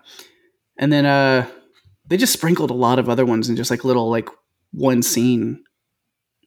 and 0.79 0.93
then 0.93 1.07
uh, 1.07 1.47
they 2.09 2.17
just 2.17 2.33
sprinkled 2.33 2.71
a 2.71 2.75
lot 2.75 2.99
of 2.99 3.09
other 3.09 3.25
ones 3.27 3.49
and 3.49 3.57
just 3.57 3.71
like 3.71 3.85
little 3.85 4.11
like 4.11 4.29
one 4.73 5.03
scene. 5.03 5.63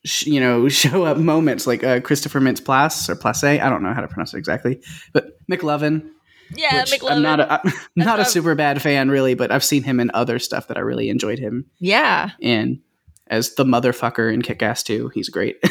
Sh- 0.05 0.27
You 0.27 0.39
know, 0.39 0.69
show 0.69 1.03
up 1.05 1.17
moments 1.17 1.67
like 1.67 1.83
uh, 1.83 1.99
Christopher 2.01 2.39
Mintz 2.39 2.61
Plasse 2.61 3.09
or 3.09 3.15
Place. 3.15 3.43
I 3.43 3.57
don't 3.69 3.83
know 3.83 3.93
how 3.93 4.01
to 4.01 4.07
pronounce 4.07 4.33
it 4.33 4.37
exactly, 4.37 4.81
but 5.13 5.37
McLovin, 5.51 6.09
Yeah, 6.55 6.83
McLovin. 6.85 7.11
I'm 7.17 7.21
not 7.21 7.39
a 7.39 7.61
I'm 7.63 7.73
not 7.95 8.19
a 8.19 8.23
Superbad 8.23 8.81
fan 8.81 9.09
really, 9.09 9.33
but 9.33 9.51
I've 9.51 9.63
seen 9.63 9.83
him 9.83 9.99
in 9.99 10.09
other 10.13 10.39
stuff 10.39 10.67
that 10.67 10.77
I 10.77 10.81
really 10.81 11.09
enjoyed 11.09 11.39
him 11.39 11.65
yeah. 11.79 12.31
in. 12.39 12.81
As 13.27 13.53
the 13.55 13.63
motherfucker 13.63 14.33
in 14.33 14.41
Kick 14.41 14.63
Ass 14.63 14.81
2, 14.81 15.09
he's 15.13 15.29
great. 15.29 15.57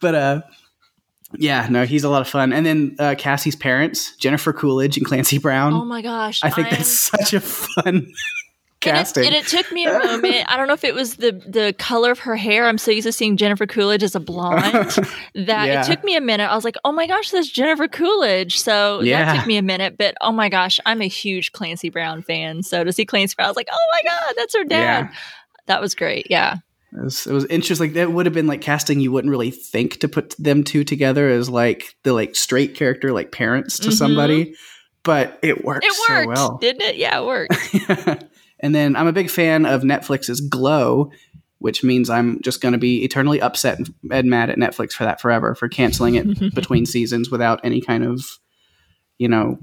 but 0.00 0.14
uh 0.14 0.42
yeah, 1.38 1.68
no, 1.70 1.84
he's 1.86 2.02
a 2.02 2.08
lot 2.10 2.22
of 2.22 2.28
fun. 2.28 2.52
And 2.52 2.66
then 2.66 2.96
uh, 2.98 3.14
Cassie's 3.16 3.54
parents, 3.54 4.16
Jennifer 4.16 4.52
Coolidge 4.52 4.96
and 4.96 5.06
Clancy 5.06 5.38
Brown. 5.38 5.72
Oh 5.72 5.84
my 5.84 6.02
gosh. 6.02 6.40
I 6.42 6.50
think 6.50 6.66
I'm- 6.66 6.76
that's 6.76 6.88
such 6.88 7.32
a 7.34 7.40
fun 7.40 8.12
And 8.86 8.96
it, 8.96 9.16
and 9.16 9.34
it 9.34 9.46
took 9.46 9.70
me 9.72 9.84
a 9.84 9.92
moment. 9.92 10.50
I 10.50 10.56
don't 10.56 10.66
know 10.66 10.72
if 10.72 10.84
it 10.84 10.94
was 10.94 11.16
the 11.16 11.32
the 11.32 11.74
color 11.78 12.10
of 12.10 12.20
her 12.20 12.36
hair. 12.36 12.66
I'm 12.66 12.78
so 12.78 12.90
used 12.90 13.06
to 13.06 13.12
seeing 13.12 13.36
Jennifer 13.36 13.66
Coolidge 13.66 14.02
as 14.02 14.14
a 14.14 14.20
blonde 14.20 14.62
that 15.34 15.66
Yeah. 15.66 15.82
it 15.82 15.86
took 15.86 16.02
me 16.02 16.16
a 16.16 16.20
minute. 16.20 16.50
I 16.50 16.54
was 16.54 16.64
like, 16.64 16.76
oh 16.84 16.92
my 16.92 17.06
gosh, 17.06 17.30
that's 17.30 17.48
Jennifer 17.48 17.88
Coolidge. 17.88 18.58
So 18.58 19.02
Yeah. 19.02 19.24
that 19.24 19.36
took 19.36 19.46
me 19.46 19.58
a 19.58 19.62
minute. 19.62 19.98
But 19.98 20.14
oh 20.22 20.32
my 20.32 20.48
gosh, 20.48 20.80
I'm 20.86 21.02
a 21.02 21.08
huge 21.08 21.52
Clancy 21.52 21.90
Brown 21.90 22.22
fan. 22.22 22.62
So 22.62 22.82
to 22.82 22.92
see 22.92 23.04
Clancy 23.04 23.34
Brown, 23.36 23.46
I 23.46 23.50
was 23.50 23.56
like, 23.56 23.68
oh 23.70 23.86
my 23.92 24.10
god, 24.10 24.34
that's 24.36 24.56
her 24.56 24.64
dad. 24.64 25.08
Yeah. 25.10 25.14
That 25.66 25.80
was 25.82 25.94
great. 25.94 26.28
Yeah. 26.30 26.56
It 26.92 27.04
was, 27.04 27.26
it 27.26 27.32
was 27.32 27.44
interesting. 27.46 27.88
Like 27.88 27.94
that 27.94 28.12
would 28.12 28.26
have 28.26 28.34
been 28.34 28.46
like 28.46 28.62
casting 28.62 28.98
you 28.98 29.12
wouldn't 29.12 29.30
really 29.30 29.50
think 29.50 30.00
to 30.00 30.08
put 30.08 30.34
them 30.38 30.64
two 30.64 30.84
together 30.84 31.28
as 31.28 31.48
like 31.48 31.94
the 32.02 32.12
like 32.12 32.34
straight 32.34 32.74
character, 32.74 33.12
like 33.12 33.30
parents 33.30 33.76
to 33.76 33.88
mm-hmm. 33.88 33.92
somebody, 33.92 34.54
but 35.02 35.38
it 35.42 35.64
worked. 35.64 35.84
It 35.84 35.92
worked, 36.08 36.38
so 36.38 36.42
well. 36.42 36.58
didn't 36.58 36.82
it? 36.82 36.96
Yeah, 36.96 37.20
it 37.20 37.26
worked. 37.26 38.24
And 38.60 38.74
then 38.74 38.94
I'm 38.94 39.06
a 39.06 39.12
big 39.12 39.30
fan 39.30 39.66
of 39.66 39.82
Netflix's 39.82 40.40
Glow, 40.40 41.10
which 41.58 41.82
means 41.82 42.08
I'm 42.08 42.40
just 42.42 42.60
going 42.60 42.72
to 42.72 42.78
be 42.78 43.04
eternally 43.04 43.40
upset 43.40 43.78
and 44.10 44.30
mad 44.30 44.50
at 44.50 44.58
Netflix 44.58 44.92
for 44.92 45.04
that 45.04 45.20
forever 45.20 45.54
for 45.54 45.68
canceling 45.68 46.14
it 46.14 46.54
between 46.54 46.86
seasons 46.86 47.30
without 47.30 47.60
any 47.64 47.80
kind 47.80 48.04
of, 48.04 48.24
you 49.18 49.28
know, 49.28 49.58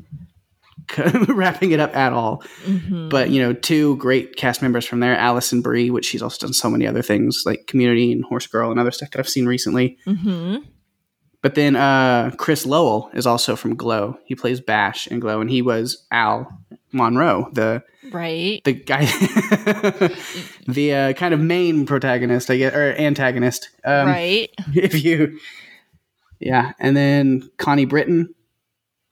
wrapping 1.27 1.71
it 1.71 1.79
up 1.79 1.95
at 1.95 2.13
all. 2.13 2.43
Mm-hmm. 2.65 3.09
But 3.09 3.29
you 3.29 3.41
know, 3.41 3.53
two 3.53 3.97
great 3.97 4.35
cast 4.35 4.61
members 4.61 4.85
from 4.85 4.99
there: 4.99 5.15
Alison 5.15 5.61
Brie, 5.61 5.89
which 5.89 6.05
she's 6.05 6.21
also 6.21 6.47
done 6.47 6.53
so 6.53 6.69
many 6.69 6.87
other 6.87 7.01
things 7.01 7.43
like 7.45 7.67
Community 7.67 8.11
and 8.11 8.23
Horse 8.23 8.47
Girl 8.47 8.71
and 8.71 8.79
other 8.79 8.91
stuff 8.91 9.11
that 9.11 9.19
I've 9.19 9.29
seen 9.29 9.45
recently. 9.45 9.97
Mm-hmm. 10.05 10.57
But 11.41 11.55
then 11.55 11.75
uh, 11.75 12.31
Chris 12.37 12.65
Lowell 12.65 13.09
is 13.13 13.27
also 13.27 13.55
from 13.55 13.75
Glow. 13.75 14.17
He 14.25 14.35
plays 14.35 14.59
Bash 14.59 15.07
in 15.07 15.19
Glow, 15.19 15.39
and 15.41 15.49
he 15.49 15.61
was 15.61 16.05
Al 16.11 16.47
Monroe, 16.97 17.49
the 17.53 17.83
right 18.11 18.61
the 18.63 18.73
guy, 18.73 19.05
the 20.67 20.93
uh, 20.93 21.13
kind 21.13 21.33
of 21.33 21.39
main 21.39 21.85
protagonist, 21.85 22.49
I 22.49 22.57
guess, 22.57 22.73
or 22.73 22.93
antagonist. 22.93 23.69
Um, 23.85 24.07
right. 24.07 24.49
If 24.73 25.03
you, 25.03 25.39
yeah, 26.39 26.73
and 26.79 26.95
then 26.95 27.49
Connie 27.57 27.85
Britton 27.85 28.33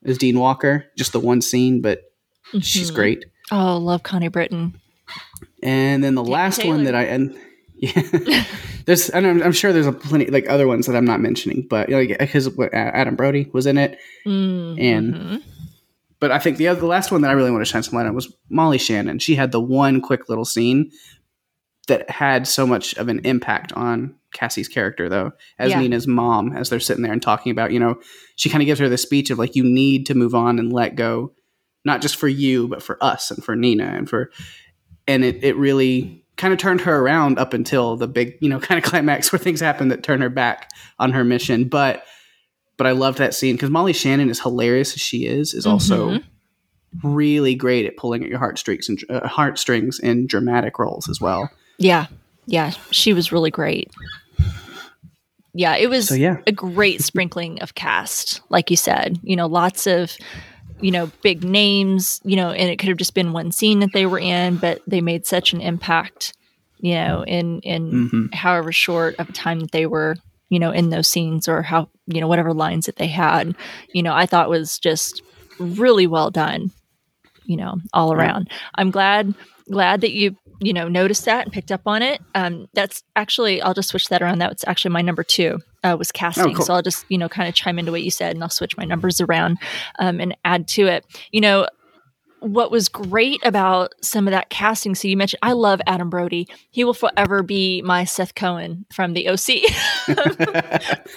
as 0.04 0.18
Dean 0.18 0.38
Walker. 0.38 0.86
Just 0.96 1.12
the 1.12 1.20
one 1.20 1.40
scene, 1.40 1.82
but 1.82 2.00
mm-hmm. 2.48 2.60
she's 2.60 2.90
great. 2.90 3.24
Oh, 3.50 3.76
love 3.76 4.02
Connie 4.02 4.28
Britton. 4.28 4.80
And 5.62 6.02
then 6.02 6.14
the 6.14 6.24
last 6.24 6.60
Taylor. 6.60 6.76
one 6.76 6.84
that 6.84 6.94
I 6.94 7.02
and 7.04 7.36
yeah, 7.76 8.44
there's 8.86 9.12
I'm, 9.12 9.42
I'm, 9.42 9.52
sure 9.52 9.70
there's 9.70 9.86
a 9.86 9.92
plenty 9.92 10.26
like 10.26 10.48
other 10.48 10.66
ones 10.66 10.86
that 10.86 10.96
I'm 10.96 11.04
not 11.04 11.20
mentioning, 11.20 11.66
but 11.68 11.90
like 11.90 12.16
because 12.18 12.48
Adam 12.72 13.16
Brody 13.16 13.50
was 13.52 13.66
in 13.66 13.76
it, 13.76 13.98
mm-hmm. 14.24 14.80
and 14.80 15.42
but 16.18 16.30
I 16.30 16.38
think 16.38 16.56
the 16.56 16.68
other 16.68 16.80
the 16.80 16.86
last 16.86 17.12
one 17.12 17.22
that 17.22 17.30
I 17.30 17.34
really 17.34 17.50
want 17.50 17.64
to 17.64 17.70
shine 17.70 17.82
some 17.82 17.96
light 17.96 18.06
on 18.06 18.14
was 18.14 18.32
Molly 18.48 18.78
Shannon. 18.78 19.18
She 19.18 19.34
had 19.34 19.52
the 19.52 19.60
one 19.60 20.00
quick 20.00 20.28
little 20.28 20.44
scene 20.44 20.90
that 21.88 22.08
had 22.10 22.46
so 22.46 22.66
much 22.66 22.94
of 22.94 23.08
an 23.08 23.20
impact 23.24 23.72
on 23.74 24.14
Cassie's 24.32 24.68
character, 24.68 25.08
though, 25.08 25.32
as 25.58 25.70
yeah. 25.70 25.80
Nina's 25.80 26.06
mom, 26.06 26.56
as 26.56 26.68
they're 26.68 26.80
sitting 26.80 27.02
there 27.02 27.12
and 27.12 27.22
talking 27.22 27.52
about, 27.52 27.72
you 27.72 27.78
know, 27.78 28.00
she 28.34 28.48
kind 28.48 28.62
of 28.62 28.66
gives 28.66 28.80
her 28.80 28.88
the 28.88 28.98
speech 28.98 29.30
of 29.30 29.38
like, 29.38 29.54
you 29.54 29.62
need 29.62 30.06
to 30.06 30.14
move 30.14 30.34
on 30.34 30.58
and 30.58 30.72
let 30.72 30.96
go, 30.96 31.32
not 31.84 32.02
just 32.02 32.16
for 32.16 32.28
you, 32.28 32.66
but 32.66 32.82
for 32.82 33.02
us 33.02 33.30
and 33.30 33.44
for 33.44 33.54
Nina 33.54 33.84
and 33.84 34.08
for, 34.08 34.30
and 35.06 35.24
it, 35.24 35.44
it 35.44 35.56
really 35.56 36.24
kind 36.36 36.52
of 36.52 36.58
turned 36.58 36.82
her 36.82 36.98
around 36.98 37.38
up 37.38 37.54
until 37.54 37.96
the 37.96 38.08
big, 38.08 38.36
you 38.40 38.48
know, 38.48 38.58
kind 38.60 38.82
of 38.82 38.88
climax 38.88 39.30
where 39.30 39.38
things 39.38 39.60
happen 39.60 39.88
that 39.88 40.02
turn 40.02 40.20
her 40.20 40.30
back 40.30 40.70
on 40.98 41.12
her 41.12 41.24
mission. 41.24 41.68
But, 41.68 42.04
but 42.76 42.86
I 42.86 42.92
loved 42.92 43.18
that 43.18 43.34
scene 43.34 43.56
because 43.56 43.70
Molly 43.70 43.92
Shannon, 43.92 44.28
as 44.30 44.40
hilarious 44.40 44.94
as 44.94 45.00
she 45.00 45.26
is, 45.26 45.54
is 45.54 45.64
mm-hmm. 45.64 45.72
also 45.72 46.18
really 47.02 47.54
great 47.54 47.86
at 47.86 47.96
pulling 47.96 48.22
at 48.22 48.28
your 48.28 48.38
heartstrings 48.38 48.88
and 48.88 49.02
uh, 49.10 49.26
heartstrings 49.26 49.98
in 49.98 50.26
dramatic 50.26 50.78
roles 50.78 51.08
as 51.08 51.20
well. 51.20 51.50
Yeah. 51.78 52.06
Yeah. 52.46 52.70
She 52.90 53.12
was 53.12 53.32
really 53.32 53.50
great. 53.50 53.90
Yeah. 55.52 55.76
It 55.76 55.90
was 55.90 56.08
so, 56.08 56.14
yeah. 56.14 56.38
a 56.46 56.52
great 56.52 57.02
sprinkling 57.02 57.60
of 57.60 57.74
cast, 57.74 58.40
like 58.50 58.70
you 58.70 58.76
said. 58.76 59.18
You 59.22 59.36
know, 59.36 59.46
lots 59.46 59.86
of, 59.86 60.16
you 60.80 60.90
know, 60.90 61.10
big 61.22 61.44
names, 61.44 62.20
you 62.24 62.36
know, 62.36 62.50
and 62.50 62.70
it 62.70 62.78
could 62.78 62.88
have 62.88 62.98
just 62.98 63.14
been 63.14 63.32
one 63.32 63.52
scene 63.52 63.80
that 63.80 63.92
they 63.92 64.06
were 64.06 64.18
in, 64.18 64.56
but 64.56 64.80
they 64.86 65.00
made 65.00 65.26
such 65.26 65.52
an 65.52 65.60
impact, 65.60 66.34
you 66.78 66.94
know, 66.94 67.24
in 67.24 67.60
in 67.60 67.90
mm-hmm. 67.90 68.26
however 68.32 68.72
short 68.72 69.16
of 69.18 69.28
a 69.30 69.32
time 69.32 69.60
that 69.60 69.72
they 69.72 69.86
were, 69.86 70.16
you 70.48 70.58
know, 70.58 70.70
in 70.70 70.90
those 70.90 71.08
scenes 71.08 71.48
or 71.48 71.62
how, 71.62 71.88
you 72.06 72.20
know, 72.20 72.28
whatever 72.28 72.52
lines 72.52 72.86
that 72.86 72.96
they 72.96 73.08
had, 73.08 73.54
you 73.92 74.02
know, 74.02 74.14
I 74.14 74.26
thought 74.26 74.48
was 74.48 74.78
just 74.78 75.22
really 75.58 76.06
well 76.06 76.30
done, 76.30 76.70
you 77.44 77.56
know, 77.56 77.76
all 77.92 78.12
around. 78.12 78.50
I'm 78.74 78.90
glad 78.90 79.34
glad 79.70 80.00
that 80.00 80.12
you 80.12 80.36
you 80.60 80.72
know 80.72 80.88
noticed 80.88 81.24
that 81.24 81.44
and 81.44 81.52
picked 81.52 81.72
up 81.72 81.82
on 81.86 82.02
it. 82.02 82.20
Um, 82.34 82.68
that's 82.72 83.02
actually 83.14 83.60
i'll 83.62 83.74
just 83.74 83.88
switch 83.90 84.08
that 84.08 84.22
around. 84.22 84.38
That's 84.38 84.64
actually 84.66 84.92
my 84.92 85.02
number 85.02 85.24
two 85.24 85.58
uh, 85.82 85.96
was 85.98 86.12
casting. 86.12 86.52
oh, 86.52 86.54
cool. 86.54 86.64
so 86.64 86.74
i'll 86.74 86.82
just 86.82 87.04
you 87.08 87.18
know 87.18 87.28
kind 87.28 87.48
of 87.48 87.54
chime 87.54 87.78
into 87.78 87.92
what 87.92 88.02
you 88.02 88.10
said 88.10 88.34
and 88.34 88.42
i'll 88.42 88.50
switch 88.50 88.76
my 88.76 88.84
numbers 88.84 89.20
around 89.20 89.58
um, 89.98 90.20
and 90.20 90.36
add 90.44 90.68
to 90.68 90.86
it. 90.86 91.04
You 91.32 91.40
know 91.40 91.66
what 92.46 92.70
was 92.70 92.88
great 92.88 93.44
about 93.44 93.92
some 94.02 94.28
of 94.28 94.30
that 94.30 94.50
casting 94.50 94.94
so 94.94 95.08
you 95.08 95.16
mentioned 95.16 95.40
i 95.42 95.52
love 95.52 95.80
adam 95.86 96.08
brody. 96.08 96.46
He 96.70 96.84
will 96.84 96.94
forever 96.94 97.42
be 97.42 97.82
my 97.82 98.04
seth 98.04 98.34
cohen 98.34 98.86
from 98.92 99.14
the 99.14 99.28
oc 99.28 99.48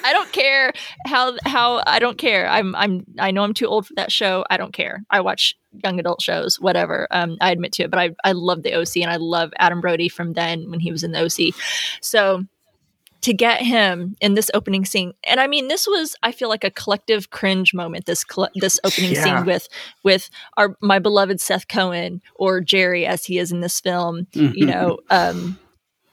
i 0.04 0.12
don't 0.12 0.32
care 0.32 0.74
how 1.06 1.38
how 1.46 1.84
i 1.86 2.00
don't 2.00 2.18
care. 2.18 2.50
I'm 2.50 2.76
i'm 2.76 3.06
i 3.20 3.32
know 3.32 3.44
i'm 3.44 3.54
too 3.54 3.68
old 3.68 3.88
for 3.88 3.94
that 3.96 4.12
show. 4.12 4.44
I 4.50 4.58
don't 4.58 4.74
care. 4.74 5.04
I 5.10 5.22
watch 5.22 5.56
young 5.84 6.00
adult 6.00 6.22
shows 6.22 6.60
whatever. 6.60 7.08
Um, 7.12 7.38
i 7.42 7.52
admit 7.52 7.74
to 7.74 7.84
it 7.84 7.92
but 7.92 8.00
i 8.00 8.10
i 8.24 8.32
love 8.32 8.64
the 8.64 8.74
oc 8.74 8.96
and 8.96 9.12
i 9.12 9.18
love 9.18 9.52
adam 9.60 9.82
brody 9.82 10.10
from 10.10 10.34
then 10.34 10.70
when 10.72 10.80
he 10.80 10.92
was 10.92 11.04
in 11.04 11.12
the 11.12 11.20
oc 11.20 11.56
so 12.02 12.44
to 13.22 13.34
get 13.34 13.62
him 13.62 14.16
in 14.22 14.34
this 14.34 14.50
opening 14.54 14.86
scene 14.86 15.14
and 15.26 15.40
i 15.40 15.48
mean 15.48 15.68
this 15.68 15.88
was 15.88 16.16
i 16.24 16.32
feel 16.32 16.50
like 16.50 16.64
a 16.64 16.72
collective 16.72 17.30
cringe 17.30 17.74
moment 17.74 18.06
this 18.06 18.24
cl- 18.30 18.50
this 18.56 18.80
opening 18.84 19.14
yeah. 19.14 19.24
scene 19.24 19.46
with 19.46 19.68
with 20.04 20.30
our 20.58 20.76
my 20.82 21.00
beloved 21.00 21.40
seth 21.40 21.68
cohen 21.68 22.22
or 22.36 22.62
jerry 22.62 23.06
as 23.06 23.26
he 23.26 23.38
is 23.38 23.52
in 23.52 23.62
this 23.62 23.80
film 23.80 24.28
mm-hmm. 24.34 24.54
you 24.56 24.66
know 24.66 24.98
um 25.10 25.60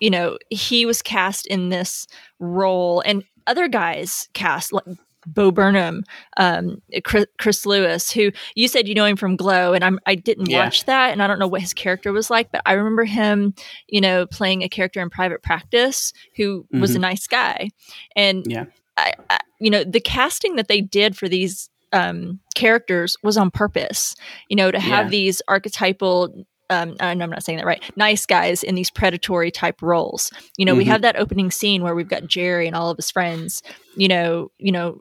you 0.01 0.11
know 0.11 0.37
he 0.51 0.87
was 0.87 1.03
cast 1.03 1.47
in 1.47 1.69
this 1.69 2.07
role 2.38 3.01
and 3.07 3.25
other 3.47 3.69
guys 3.69 4.29
cast 4.35 4.73
like 4.73 4.85
Bo 5.27 5.51
Burnham, 5.51 6.05
um, 6.37 6.81
Chris, 7.05 7.27
Chris, 7.39 7.67
Lewis, 7.67 8.11
who 8.11 8.31
you 8.55 8.69
said 8.69 8.87
you 8.87 8.95
know 8.95 9.05
him 9.05 9.17
from 9.17 9.37
Glow, 9.37 9.73
and 9.73 9.85
I'm 9.85 9.99
I 10.07 10.15
didn't 10.15 10.49
yeah. 10.49 10.65
watch 10.65 10.85
that, 10.85 11.12
and 11.12 11.23
I 11.23 11.27
don't 11.27 11.39
know 11.39 11.49
what 11.49 11.61
his 11.61 11.75
character 11.75 12.12
was 12.12 12.31
like, 12.31 12.53
but 12.53 12.62
I 12.65 12.73
remember 12.73 13.05
him, 13.05 13.55
you 13.89 14.01
know, 14.01 14.27
playing 14.27 14.62
a 14.62 14.69
character 14.69 15.01
in 15.01 15.11
Private 15.11 15.43
Practice 15.43 16.12
who 16.37 16.62
mm-hmm. 16.62 16.81
was 16.81 16.93
a 16.93 16.95
mm-hmm. 16.95 17.03
nice 17.03 17.27
guy, 17.27 17.71
and 18.15 18.45
yeah, 18.47 18.67
I, 18.97 19.12
I, 19.29 19.39
you 19.61 19.71
know, 19.71 19.85
the 19.85 20.01
casting 20.01 20.57
that 20.57 20.69
they 20.69 20.81
did 20.81 21.17
for 21.17 21.29
these 21.29 21.69
um, 21.93 22.41
characters 22.55 23.17
was 23.23 23.37
on 23.37 23.51
purpose, 23.51 24.15
you 24.49 24.57
know, 24.57 24.71
to 24.71 24.79
have 24.81 25.07
yeah. 25.07 25.11
these 25.11 25.43
archetypal 25.49 26.47
um, 26.69 26.97
I'm 26.99 27.19
not 27.19 27.45
saying 27.45 27.59
that 27.59 27.67
right, 27.67 27.83
nice 27.97 28.27
guys 28.27 28.62
in 28.62 28.75
these 28.75 28.91
predatory 28.91 29.51
type 29.51 29.83
roles. 29.83 30.33
You 30.57 30.65
know, 30.65 30.73
mm-hmm. 30.73 30.79
we 30.79 30.85
have 30.87 31.03
that 31.03 31.17
opening 31.17 31.51
scene 31.51 31.83
where 31.83 31.95
we've 31.95 32.09
got 32.09 32.27
Jerry 32.27 32.67
and 32.67 32.75
all 32.75 32.91
of 32.91 32.97
his 32.97 33.11
friends, 33.11 33.62
you 33.97 34.09
know, 34.09 34.51
you 34.59 34.73
know, 34.73 35.01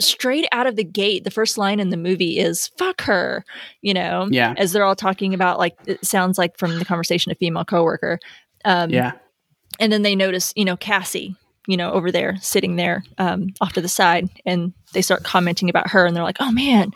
straight 0.00 0.46
out 0.52 0.66
of 0.66 0.76
the 0.76 0.84
gate, 0.84 1.24
the 1.24 1.30
first 1.30 1.58
line 1.58 1.80
in 1.80 1.90
the 1.90 1.96
movie 1.96 2.38
is 2.38 2.68
"fuck 2.78 3.02
her," 3.02 3.44
you 3.82 3.94
know. 3.94 4.28
Yeah. 4.30 4.54
As 4.56 4.72
they're 4.72 4.84
all 4.84 4.96
talking 4.96 5.34
about, 5.34 5.58
like 5.58 5.76
it 5.86 6.04
sounds 6.04 6.38
like 6.38 6.56
from 6.58 6.78
the 6.78 6.84
conversation, 6.84 7.32
a 7.32 7.34
female 7.34 7.64
coworker. 7.64 8.18
Um, 8.64 8.90
yeah. 8.90 9.12
And 9.80 9.92
then 9.92 10.02
they 10.02 10.16
notice, 10.16 10.52
you 10.56 10.64
know, 10.64 10.76
Cassie, 10.76 11.36
you 11.68 11.76
know, 11.76 11.92
over 11.92 12.10
there 12.10 12.38
sitting 12.40 12.76
there 12.76 13.04
um, 13.18 13.48
off 13.60 13.74
to 13.74 13.82
the 13.82 13.88
side, 13.88 14.30
and 14.46 14.72
they 14.94 15.02
start 15.02 15.22
commenting 15.22 15.68
about 15.68 15.90
her, 15.90 16.06
and 16.06 16.16
they're 16.16 16.24
like, 16.24 16.38
"Oh 16.40 16.50
man, 16.50 16.92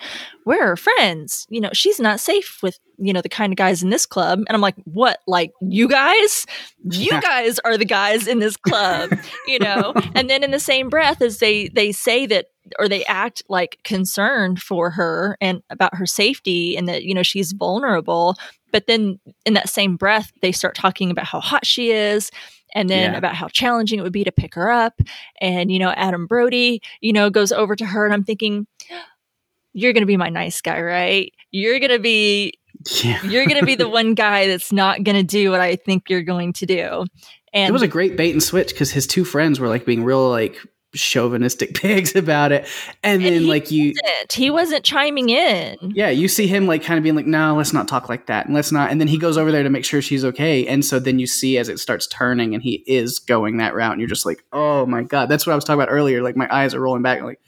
we're 0.46 0.66
her 0.66 0.78
friends. 0.78 1.46
You 1.50 1.60
know, 1.60 1.68
she's 1.74 2.00
not 2.00 2.20
safe 2.20 2.58
with 2.62 2.78
you 2.96 3.12
know 3.12 3.20
the 3.20 3.28
kind 3.28 3.52
of 3.52 3.58
guys 3.58 3.82
in 3.82 3.90
this 3.90 4.06
club." 4.06 4.38
And 4.38 4.48
I'm 4.50 4.62
like, 4.62 4.76
"What? 4.84 5.18
Like 5.26 5.52
you 5.60 5.88
guys? 5.88 6.46
You 6.90 7.20
guys 7.20 7.58
are 7.66 7.76
the 7.76 7.84
guys 7.84 8.26
in 8.26 8.38
this 8.38 8.56
club, 8.56 9.12
you 9.46 9.58
know?" 9.58 9.92
and 10.14 10.30
then 10.30 10.42
in 10.42 10.52
the 10.52 10.58
same 10.58 10.88
breath 10.88 11.20
as 11.20 11.38
they 11.38 11.68
they 11.68 11.92
say 11.92 12.24
that 12.24 12.46
or 12.78 12.88
they 12.88 13.04
act 13.04 13.42
like 13.50 13.78
concerned 13.84 14.62
for 14.62 14.88
her 14.88 15.36
and 15.42 15.62
about 15.68 15.94
her 15.96 16.06
safety 16.06 16.78
and 16.78 16.88
that 16.88 17.02
you 17.04 17.12
know 17.12 17.22
she's 17.22 17.52
vulnerable 17.52 18.36
but 18.70 18.86
then 18.86 19.18
in 19.44 19.52
that 19.52 19.68
same 19.68 19.96
breath 19.96 20.32
they 20.40 20.52
start 20.52 20.74
talking 20.74 21.10
about 21.10 21.26
how 21.26 21.40
hot 21.40 21.66
she 21.66 21.90
is 21.90 22.30
and 22.74 22.88
then 22.88 23.12
yeah. 23.12 23.18
about 23.18 23.34
how 23.34 23.48
challenging 23.48 23.98
it 23.98 24.02
would 24.02 24.12
be 24.12 24.24
to 24.24 24.32
pick 24.32 24.54
her 24.54 24.70
up 24.70 25.00
and 25.40 25.70
you 25.70 25.78
know 25.78 25.90
adam 25.90 26.26
brody 26.26 26.80
you 27.00 27.12
know 27.12 27.30
goes 27.30 27.52
over 27.52 27.76
to 27.76 27.84
her 27.84 28.04
and 28.04 28.14
i'm 28.14 28.24
thinking 28.24 28.66
you're 29.72 29.92
going 29.92 30.02
to 30.02 30.06
be 30.06 30.16
my 30.16 30.28
nice 30.28 30.60
guy 30.60 30.80
right 30.80 31.32
you're 31.50 31.78
going 31.78 31.90
to 31.90 31.98
be 31.98 32.52
yeah. 33.02 33.22
you're 33.24 33.46
going 33.46 33.60
to 33.60 33.66
be 33.66 33.74
the 33.74 33.88
one 33.88 34.14
guy 34.14 34.46
that's 34.46 34.72
not 34.72 35.02
going 35.02 35.16
to 35.16 35.22
do 35.22 35.50
what 35.50 35.60
i 35.60 35.76
think 35.76 36.10
you're 36.10 36.22
going 36.22 36.52
to 36.52 36.66
do 36.66 37.04
and 37.54 37.68
it 37.68 37.72
was 37.72 37.82
a 37.82 37.88
great 37.88 38.16
bait 38.16 38.32
and 38.32 38.42
switch 38.42 38.68
because 38.70 38.90
his 38.90 39.06
two 39.06 39.24
friends 39.24 39.60
were 39.60 39.68
like 39.68 39.84
being 39.84 40.04
real 40.04 40.28
like 40.28 40.58
chauvinistic 40.94 41.74
pigs 41.80 42.14
about 42.14 42.52
it 42.52 42.66
and, 43.02 43.22
and 43.22 43.34
then 43.34 43.46
like 43.46 43.70
you 43.70 43.94
wasn't. 44.02 44.32
he 44.32 44.50
wasn't 44.50 44.84
chiming 44.84 45.30
in 45.30 45.76
yeah 45.94 46.10
you 46.10 46.28
see 46.28 46.46
him 46.46 46.66
like 46.66 46.82
kind 46.82 46.98
of 46.98 47.02
being 47.02 47.16
like 47.16 47.26
no 47.26 47.54
let's 47.56 47.72
not 47.72 47.88
talk 47.88 48.08
like 48.08 48.26
that 48.26 48.46
and 48.46 48.54
let's 48.54 48.72
not 48.72 48.90
and 48.90 49.00
then 49.00 49.08
he 49.08 49.18
goes 49.18 49.38
over 49.38 49.50
there 49.50 49.62
to 49.62 49.70
make 49.70 49.84
sure 49.84 50.02
she's 50.02 50.24
okay 50.24 50.66
and 50.66 50.84
so 50.84 50.98
then 50.98 51.18
you 51.18 51.26
see 51.26 51.58
as 51.58 51.68
it 51.68 51.78
starts 51.78 52.06
turning 52.06 52.54
and 52.54 52.62
he 52.62 52.84
is 52.86 53.18
going 53.18 53.56
that 53.56 53.74
route 53.74 53.92
and 53.92 54.00
you're 54.00 54.08
just 54.08 54.26
like 54.26 54.44
oh 54.52 54.84
my 54.86 55.02
god 55.02 55.28
that's 55.28 55.46
what 55.46 55.52
i 55.52 55.56
was 55.56 55.64
talking 55.64 55.80
about 55.80 55.92
earlier 55.92 56.22
like 56.22 56.36
my 56.36 56.48
eyes 56.54 56.74
are 56.74 56.80
rolling 56.80 57.02
back 57.02 57.22
like 57.22 57.40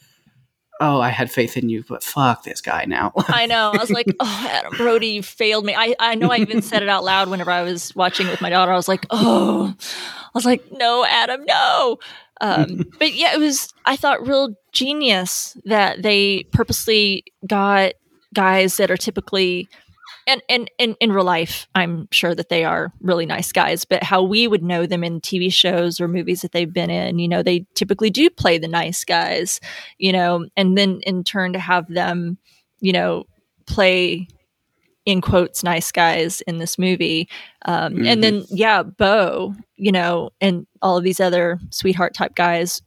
oh, 0.81 1.01
I 1.01 1.11
had 1.11 1.31
faith 1.31 1.57
in 1.57 1.69
you, 1.69 1.85
but 1.89 2.03
fuck 2.03 2.43
this 2.43 2.61
guy 2.61 2.85
now. 2.85 3.13
I 3.29 3.47
know. 3.47 3.73
I 3.73 3.79
was 3.79 3.91
like, 3.91 4.07
oh, 4.21 4.49
Adam 4.51 4.77
Brody, 4.77 5.09
you 5.09 5.23
failed 5.23 5.65
me. 5.65 5.75
I, 5.75 5.95
I 5.99 6.15
know 6.15 6.31
I 6.31 6.39
even 6.39 6.63
said 6.63 6.83
it 6.83 6.89
out 6.89 7.05
loud 7.05 7.29
whenever 7.29 7.51
I 7.51 7.63
was 7.63 7.95
watching 7.95 8.27
it 8.27 8.31
with 8.31 8.41
my 8.41 8.51
daughter. 8.51 8.73
I 8.73 8.77
was 8.77 8.89
like, 8.89 9.07
oh, 9.11 9.75
I 9.79 10.31
was 10.35 10.45
like, 10.45 10.65
no, 10.73 11.05
Adam, 11.05 11.45
no. 11.45 11.99
Um, 12.41 12.85
but 12.99 13.15
yeah, 13.15 13.35
it 13.35 13.39
was, 13.39 13.73
I 13.85 13.97
thought, 13.97 14.27
real 14.27 14.55
genius 14.73 15.57
that 15.65 16.03
they 16.03 16.45
purposely 16.53 17.25
got 17.47 17.93
guys 18.35 18.77
that 18.77 18.91
are 18.91 18.97
typically 18.97 19.69
and 20.27 20.43
and 20.49 20.71
in, 20.79 20.97
in 21.01 21.13
real 21.13 21.25
life 21.25 21.69
i'm 21.75 22.09
sure 22.11 22.35
that 22.35 22.49
they 22.49 22.65
are 22.65 22.93
really 23.01 23.27
nice 23.27 23.53
guys 23.53 23.85
but 23.85 24.03
how 24.03 24.23
we 24.23 24.47
would 24.47 24.63
know 24.63 24.87
them 24.87 25.05
in 25.05 25.21
tv 25.21 25.53
shows 25.53 26.01
or 26.01 26.09
movies 26.09 26.43
that 26.43 26.53
they've 26.53 26.73
been 26.73 26.91
in 26.91 27.19
you 27.19 27.29
know 27.29 27.43
they 27.43 27.67
typically 27.75 28.11
do 28.11 28.29
play 28.31 28.59
the 28.59 28.69
nice 28.69 29.05
guys 29.05 29.61
you 29.99 30.13
know 30.13 30.47
and 30.57 30.77
then 30.77 31.01
in 31.03 31.23
turn 31.23 31.53
to 31.53 31.59
have 31.59 31.87
them 31.89 32.39
you 32.81 32.93
know 32.93 33.25
play 33.67 34.27
in 35.07 35.21
quotes 35.21 35.63
nice 35.63 35.93
guys 35.93 36.41
in 36.43 36.59
this 36.59 36.79
movie 36.79 37.29
um, 37.67 37.95
mm-hmm. 37.95 38.07
and 38.07 38.23
then 38.23 38.45
yeah 38.49 38.83
bo 38.83 39.55
you 39.77 39.93
know 39.93 40.31
and 40.41 40.67
all 40.83 40.97
of 40.97 41.05
these 41.05 41.21
other 41.21 41.59
sweetheart 41.71 42.15
type 42.15 42.35
guys 42.35 42.83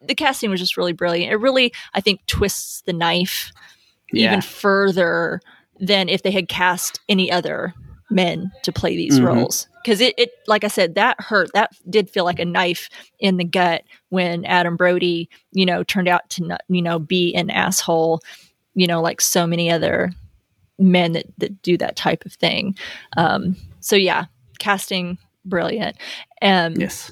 the 0.00 0.14
casting 0.14 0.50
was 0.50 0.60
just 0.60 0.76
really 0.76 0.92
brilliant 0.92 1.32
it 1.32 1.36
really 1.36 1.72
i 1.94 2.00
think 2.00 2.24
twists 2.26 2.82
the 2.82 2.92
knife 2.92 3.52
yeah. 4.12 4.28
even 4.28 4.40
further 4.40 5.40
than 5.80 6.08
if 6.08 6.22
they 6.22 6.30
had 6.30 6.48
cast 6.48 7.00
any 7.08 7.30
other 7.30 7.74
men 8.10 8.52
to 8.62 8.72
play 8.72 8.96
these 8.96 9.16
mm-hmm. 9.16 9.26
roles 9.26 9.68
because 9.82 10.00
it, 10.00 10.14
it 10.18 10.30
like 10.46 10.64
i 10.64 10.68
said 10.68 10.94
that 10.96 11.18
hurt 11.20 11.50
that 11.54 11.70
did 11.88 12.10
feel 12.10 12.24
like 12.24 12.38
a 12.38 12.44
knife 12.44 12.90
in 13.20 13.36
the 13.36 13.44
gut 13.44 13.82
when 14.10 14.44
adam 14.44 14.76
brody 14.76 15.30
you 15.52 15.64
know 15.64 15.82
turned 15.82 16.08
out 16.08 16.28
to 16.28 16.44
not, 16.44 16.62
you 16.68 16.82
know 16.82 16.98
be 16.98 17.34
an 17.34 17.48
asshole 17.48 18.20
you 18.74 18.86
know 18.86 19.00
like 19.00 19.20
so 19.20 19.46
many 19.46 19.70
other 19.70 20.12
men 20.82 21.12
that, 21.12 21.26
that 21.38 21.62
do 21.62 21.76
that 21.76 21.96
type 21.96 22.24
of 22.24 22.32
thing 22.32 22.76
um 23.16 23.56
so 23.80 23.96
yeah 23.96 24.26
casting 24.58 25.18
brilliant 25.44 25.96
and 26.40 26.80
yes 26.80 27.10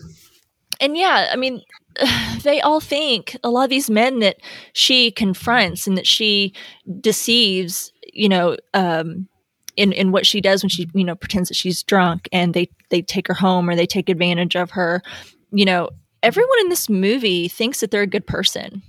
and 0.81 0.97
yeah 0.97 1.31
i 1.33 1.37
mean 1.37 1.63
they 2.43 2.61
all 2.61 2.81
think 2.81 3.37
a 3.43 3.51
lot 3.51 3.65
of 3.65 3.71
these 3.71 3.91
men 3.91 4.21
that 4.21 4.37
she 4.73 5.11
confronts 5.11 5.87
and 5.87 5.99
that 5.99 6.07
she 6.07 6.55
deceives 7.01 7.93
you 8.13 8.29
know, 8.29 8.57
um, 8.75 9.29
in 9.77 9.93
in 9.93 10.13
what 10.13 10.27
she 10.27 10.41
does 10.41 10.63
when 10.63 10.71
she 10.71 10.89
you 10.95 11.05
know 11.05 11.15
pretends 11.15 11.49
that 11.49 11.55
she's 11.55 11.83
drunk 11.83 12.29
and 12.33 12.55
they 12.55 12.69
they 12.91 13.03
take 13.03 13.29
her 13.29 13.35
home 13.35 13.69
or 13.69 13.77
they 13.77 13.87
take 13.87 14.09
advantage 14.09 14.57
of 14.57 14.73
her. 14.73 15.03
You 15.53 15.65
know, 15.65 15.91
everyone 16.23 16.59
in 16.61 16.69
this 16.69 16.89
movie 16.89 17.49
thinks 17.49 17.81
that 17.81 17.91
they're 17.91 18.03
a 18.03 18.07
good 18.07 18.27
person. 18.27 18.83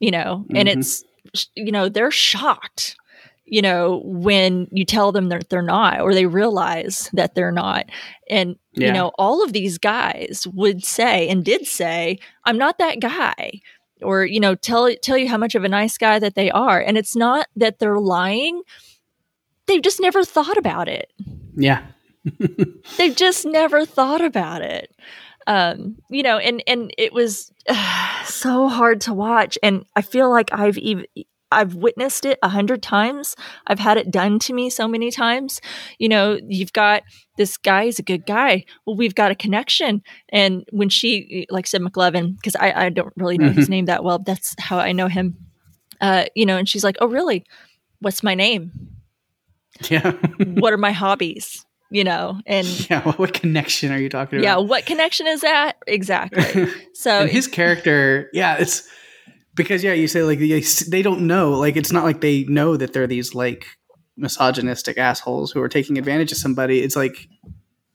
You 0.00 0.10
know, 0.10 0.44
mm-hmm. 0.44 0.56
and 0.56 0.68
it's 0.68 1.04
you 1.54 1.72
know 1.72 1.88
they're 1.88 2.10
shocked 2.10 2.96
you 3.44 3.60
know 3.62 4.02
when 4.04 4.68
you 4.70 4.84
tell 4.84 5.12
them 5.12 5.28
that 5.28 5.50
they're 5.50 5.62
not 5.62 6.00
or 6.00 6.14
they 6.14 6.26
realize 6.26 7.10
that 7.12 7.34
they're 7.34 7.52
not. 7.52 7.86
And 8.30 8.56
yeah. 8.72 8.88
you 8.88 8.92
know 8.92 9.12
all 9.18 9.44
of 9.44 9.52
these 9.52 9.78
guys 9.78 10.46
would 10.52 10.84
say 10.84 11.28
and 11.28 11.44
did 11.44 11.66
say 11.66 12.18
i'm 12.44 12.58
not 12.58 12.78
that 12.78 13.00
guy. 13.00 13.60
Or 14.02 14.24
you 14.24 14.40
know 14.40 14.54
tell 14.54 14.92
tell 14.96 15.16
you 15.16 15.28
how 15.28 15.38
much 15.38 15.54
of 15.54 15.64
a 15.64 15.68
nice 15.68 15.98
guy 15.98 16.18
that 16.18 16.34
they 16.34 16.50
are. 16.50 16.80
And 16.80 16.98
it's 16.98 17.16
not 17.16 17.46
that 17.56 17.78
they're 17.78 17.98
lying. 17.98 18.62
They've 19.66 19.82
just 19.82 20.00
never 20.00 20.24
thought 20.24 20.58
about 20.58 20.88
it. 20.88 21.10
Yeah. 21.56 21.86
They've 22.96 23.16
just 23.16 23.46
never 23.46 23.86
thought 23.86 24.20
about 24.20 24.62
it. 24.62 24.94
Um 25.46 25.96
you 26.10 26.22
know 26.22 26.38
and 26.38 26.62
and 26.66 26.92
it 26.98 27.12
was 27.12 27.52
uh, 27.68 28.24
so 28.24 28.68
hard 28.68 29.02
to 29.02 29.14
watch. 29.14 29.58
And 29.62 29.84
i 29.94 30.02
feel 30.02 30.30
like 30.30 30.50
i've 30.52 30.78
even 30.78 31.06
I've 31.50 31.74
witnessed 31.74 32.24
it 32.24 32.38
a 32.42 32.48
hundred 32.48 32.82
times. 32.82 33.36
I've 33.66 33.78
had 33.78 33.96
it 33.96 34.10
done 34.10 34.38
to 34.40 34.52
me 34.52 34.70
so 34.70 34.88
many 34.88 35.10
times. 35.10 35.60
You 35.98 36.08
know, 36.08 36.38
you've 36.48 36.72
got 36.72 37.02
this 37.36 37.56
guy 37.56 37.84
is 37.84 37.98
a 37.98 38.02
good 38.02 38.26
guy. 38.26 38.64
Well, 38.86 38.96
we've 38.96 39.14
got 39.14 39.30
a 39.30 39.34
connection. 39.34 40.02
And 40.30 40.64
when 40.70 40.88
she, 40.88 41.46
like 41.50 41.66
said 41.66 41.80
McLovin, 41.80 42.36
because 42.36 42.56
I, 42.56 42.86
I 42.86 42.88
don't 42.88 43.12
really 43.16 43.38
know 43.38 43.48
mm-hmm. 43.48 43.58
his 43.58 43.68
name 43.68 43.86
that 43.86 44.04
well, 44.04 44.18
that's 44.18 44.54
how 44.58 44.78
I 44.78 44.92
know 44.92 45.08
him. 45.08 45.36
Uh, 46.00 46.24
you 46.34 46.44
know, 46.44 46.56
and 46.56 46.68
she's 46.68 46.84
like, 46.84 46.96
"Oh, 47.00 47.06
really? 47.06 47.44
What's 48.00 48.22
my 48.22 48.34
name? 48.34 48.72
Yeah. 49.88 50.12
what 50.38 50.72
are 50.72 50.78
my 50.78 50.92
hobbies? 50.92 51.64
You 51.90 52.02
know, 52.04 52.40
and 52.46 52.66
yeah, 52.90 53.02
what, 53.02 53.18
what 53.18 53.32
connection 53.34 53.92
are 53.92 53.98
you 53.98 54.08
talking 54.08 54.40
about? 54.40 54.44
Yeah, 54.44 54.56
what 54.56 54.86
connection 54.86 55.26
is 55.26 55.42
that 55.42 55.76
exactly? 55.86 56.68
So 56.94 57.26
his 57.26 57.46
character, 57.46 58.30
yeah, 58.32 58.56
it's 58.56 58.88
because 59.54 59.84
yeah, 59.84 59.92
you 59.92 60.08
say 60.08 60.22
like 60.22 60.38
they, 60.38 60.60
they 60.88 61.02
don't 61.02 61.26
know. 61.26 61.52
Like 61.52 61.76
it's 61.76 61.92
not 61.92 62.04
like 62.04 62.20
they 62.20 62.44
know 62.44 62.76
that 62.76 62.92
they're 62.92 63.06
these 63.06 63.34
like 63.34 63.66
misogynistic 64.16 64.98
assholes 64.98 65.52
who 65.52 65.60
are 65.60 65.68
taking 65.68 65.98
advantage 65.98 66.32
of 66.32 66.38
somebody. 66.38 66.80
It's 66.80 66.96
like 66.96 67.28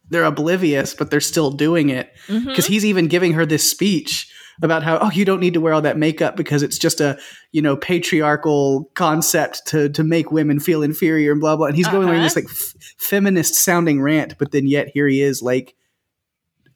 they're 0.10 0.24
oblivious, 0.24 0.93
but 0.93 1.12
they're 1.12 1.22
still 1.22 1.52
doing 1.52 1.89
it 1.89 2.12
because 2.28 2.65
mm-hmm. 2.65 2.74
he's 2.74 2.86
even 2.86 3.08
giving 3.08 3.34
her 3.34 3.45
this 3.45 3.69
speech 3.69 4.32
about 4.62 4.84
how 4.84 4.98
oh 5.02 5.12
you 5.12 5.26
don't 5.26 5.39
need 5.39 5.54
to 5.54 5.62
wear 5.62 5.74
all 5.74 5.82
that 5.82 5.98
makeup 5.98 6.36
because 6.36 6.63
it's 6.63 6.78
just 6.78 7.00
a 7.00 7.17
you 7.52 7.62
know 7.62 7.78
patriarchal 7.78 8.89
concept 8.93 9.65
to 9.65 9.89
to 9.89 10.04
make 10.04 10.32
women 10.32 10.60
feel 10.60 10.84
inferior 10.84 11.32
and 11.32 11.39
blah 11.39 11.56
blah 11.56 11.67
and 11.67 11.76
he's 11.76 11.88
uh-huh. 11.88 11.98
going 11.98 12.10
on 12.10 12.22
this 12.22 12.36
like 12.36 12.45
f- 12.45 12.74
feminist 12.98 13.56
sounding 13.56 14.02
rant 14.02 14.38
but 14.38 14.52
then 14.52 14.67
yet 14.67 14.89
here 14.93 15.08
he 15.08 15.22
is 15.22 15.41
like 15.41 15.76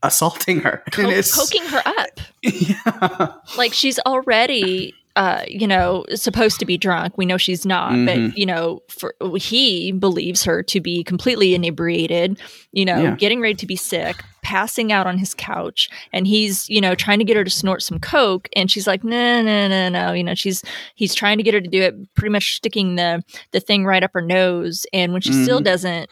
assaulting 0.03 0.59
her 0.59 0.83
Co- 0.91 1.09
and 1.09 1.25
poking 1.33 1.65
her 1.65 1.81
up 1.85 2.19
yeah 2.41 3.33
like 3.57 3.73
she's 3.73 3.99
already 3.99 4.93
uh, 5.15 5.43
you 5.47 5.67
know, 5.67 6.05
supposed 6.15 6.59
to 6.59 6.65
be 6.65 6.77
drunk. 6.77 7.17
We 7.17 7.27
know 7.27 7.37
she's 7.37 7.65
not, 7.65 7.91
mm-hmm. 7.91 8.05
but 8.29 8.37
you 8.37 8.47
know, 8.47 8.81
for 8.89 9.13
he 9.37 9.91
believes 9.91 10.43
her 10.43 10.63
to 10.63 10.81
be 10.81 11.03
completely 11.03 11.53
inebriated, 11.53 12.41
you 12.71 12.83
know, 12.83 13.03
yeah. 13.03 13.15
getting 13.15 13.39
ready 13.39 13.53
to 13.53 13.67
be 13.67 13.75
sick, 13.75 14.23
passing 14.41 14.91
out 14.91 15.05
on 15.05 15.19
his 15.19 15.35
couch, 15.35 15.87
and 16.11 16.25
he's, 16.25 16.67
you 16.67 16.81
know, 16.81 16.95
trying 16.95 17.19
to 17.19 17.25
get 17.25 17.37
her 17.37 17.43
to 17.43 17.49
snort 17.51 17.83
some 17.83 17.99
coke, 17.99 18.49
and 18.55 18.71
she's 18.71 18.87
like, 18.87 19.03
no, 19.03 19.43
no, 19.43 19.67
no, 19.67 19.89
no, 19.89 20.13
you 20.13 20.23
know, 20.23 20.33
she's 20.33 20.63
he's 20.95 21.13
trying 21.13 21.37
to 21.37 21.43
get 21.43 21.53
her 21.53 21.61
to 21.61 21.69
do 21.69 21.81
it, 21.83 21.93
pretty 22.15 22.31
much 22.31 22.55
sticking 22.55 22.95
the 22.95 23.21
the 23.51 23.59
thing 23.59 23.85
right 23.85 24.03
up 24.03 24.11
her 24.15 24.21
nose, 24.21 24.87
and 24.93 25.13
when 25.13 25.21
she 25.21 25.29
mm-hmm. 25.29 25.43
still 25.43 25.59
doesn't 25.59 26.09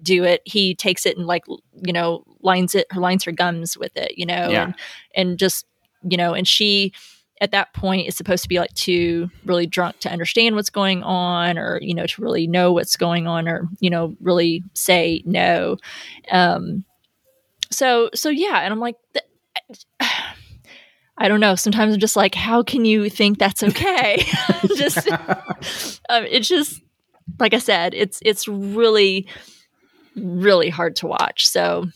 do 0.00 0.22
it, 0.22 0.42
he 0.44 0.76
takes 0.76 1.06
it 1.06 1.16
and 1.16 1.26
like, 1.26 1.42
you 1.84 1.92
know, 1.92 2.22
lines 2.44 2.74
it, 2.74 2.86
her 2.90 3.00
lines 3.00 3.24
her 3.24 3.32
gums 3.32 3.76
with 3.76 3.96
it, 3.96 4.16
you 4.16 4.26
know, 4.26 4.48
yeah. 4.50 4.64
and 4.64 4.74
and 5.14 5.38
just, 5.38 5.66
you 6.08 6.16
know, 6.16 6.34
and 6.34 6.46
she 6.46 6.92
at 7.40 7.50
that 7.50 7.74
point 7.74 8.06
is 8.06 8.16
supposed 8.16 8.42
to 8.42 8.48
be 8.48 8.58
like 8.58 8.72
too 8.74 9.28
really 9.44 9.66
drunk 9.66 9.98
to 9.98 10.10
understand 10.10 10.54
what's 10.54 10.70
going 10.70 11.02
on 11.02 11.58
or 11.58 11.78
you 11.82 11.94
know 11.94 12.06
to 12.06 12.22
really 12.22 12.46
know 12.46 12.72
what's 12.72 12.96
going 12.96 13.26
on 13.26 13.48
or 13.48 13.68
you 13.80 13.90
know 13.90 14.16
really 14.20 14.62
say 14.74 15.22
no. 15.26 15.76
Um 16.30 16.84
so 17.70 18.08
so 18.14 18.28
yeah 18.28 18.60
and 18.60 18.72
i'm 18.72 18.78
like 18.78 18.96
i 21.18 21.28
don't 21.28 21.40
know. 21.40 21.54
Sometimes 21.54 21.94
i'm 21.94 22.00
just 22.00 22.16
like 22.16 22.34
how 22.34 22.62
can 22.62 22.84
you 22.84 23.10
think 23.10 23.38
that's 23.38 23.62
okay? 23.62 24.24
Just 24.76 25.10
um, 25.10 26.24
it's 26.24 26.48
just 26.48 26.82
like 27.38 27.54
i 27.54 27.58
said 27.58 27.94
it's 27.94 28.20
it's 28.22 28.46
really 28.46 29.26
really 30.16 30.70
hard 30.70 30.96
to 30.96 31.06
watch. 31.06 31.48
So 31.48 31.86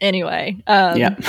anyway 0.00 0.56
um 0.66 0.96
yeah 0.96 1.16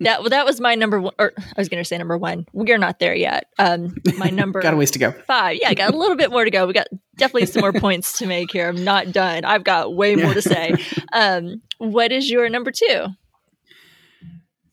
that 0.00 0.20
well, 0.20 0.30
that 0.30 0.44
was 0.44 0.60
my 0.60 0.74
number 0.74 1.00
one. 1.00 1.14
Or 1.18 1.32
I 1.38 1.54
was 1.56 1.68
going 1.68 1.82
to 1.82 1.86
say 1.86 1.98
number 1.98 2.16
one. 2.16 2.46
We're 2.52 2.78
not 2.78 2.98
there 2.98 3.14
yet. 3.14 3.46
Um, 3.58 3.96
my 4.16 4.30
number 4.30 4.60
got 4.60 4.74
a 4.74 4.76
ways 4.76 4.90
to 4.92 4.98
go. 4.98 5.12
Five. 5.12 5.58
Yeah, 5.60 5.68
I 5.68 5.74
got 5.74 5.92
a 5.92 5.96
little 5.96 6.16
bit 6.16 6.30
more 6.30 6.44
to 6.44 6.50
go. 6.50 6.66
We 6.66 6.72
got 6.72 6.88
definitely 7.16 7.46
some 7.46 7.60
more 7.60 7.72
points 7.72 8.18
to 8.18 8.26
make 8.26 8.52
here. 8.52 8.68
I'm 8.68 8.84
not 8.84 9.12
done. 9.12 9.44
I've 9.44 9.64
got 9.64 9.94
way 9.94 10.16
more 10.16 10.34
to 10.34 10.42
say. 10.42 10.74
Um, 11.14 11.60
what 11.76 12.10
is 12.10 12.30
your 12.30 12.48
number 12.48 12.70
two? 12.70 13.06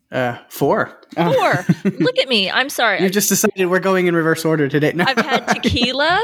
Uh, 0.10 0.38
four. 0.48 0.98
Four. 1.16 1.66
Look 1.84 2.18
at 2.18 2.30
me. 2.30 2.50
I'm 2.50 2.70
sorry. 2.70 3.02
You 3.02 3.10
just 3.10 3.28
decided 3.28 3.66
we're 3.66 3.80
going 3.80 4.08
in 4.08 4.16
reverse 4.16 4.46
order 4.46 4.70
today. 4.70 4.94
No. 4.94 5.04
I've 5.06 5.18
had 5.18 5.48
tequila 5.48 6.22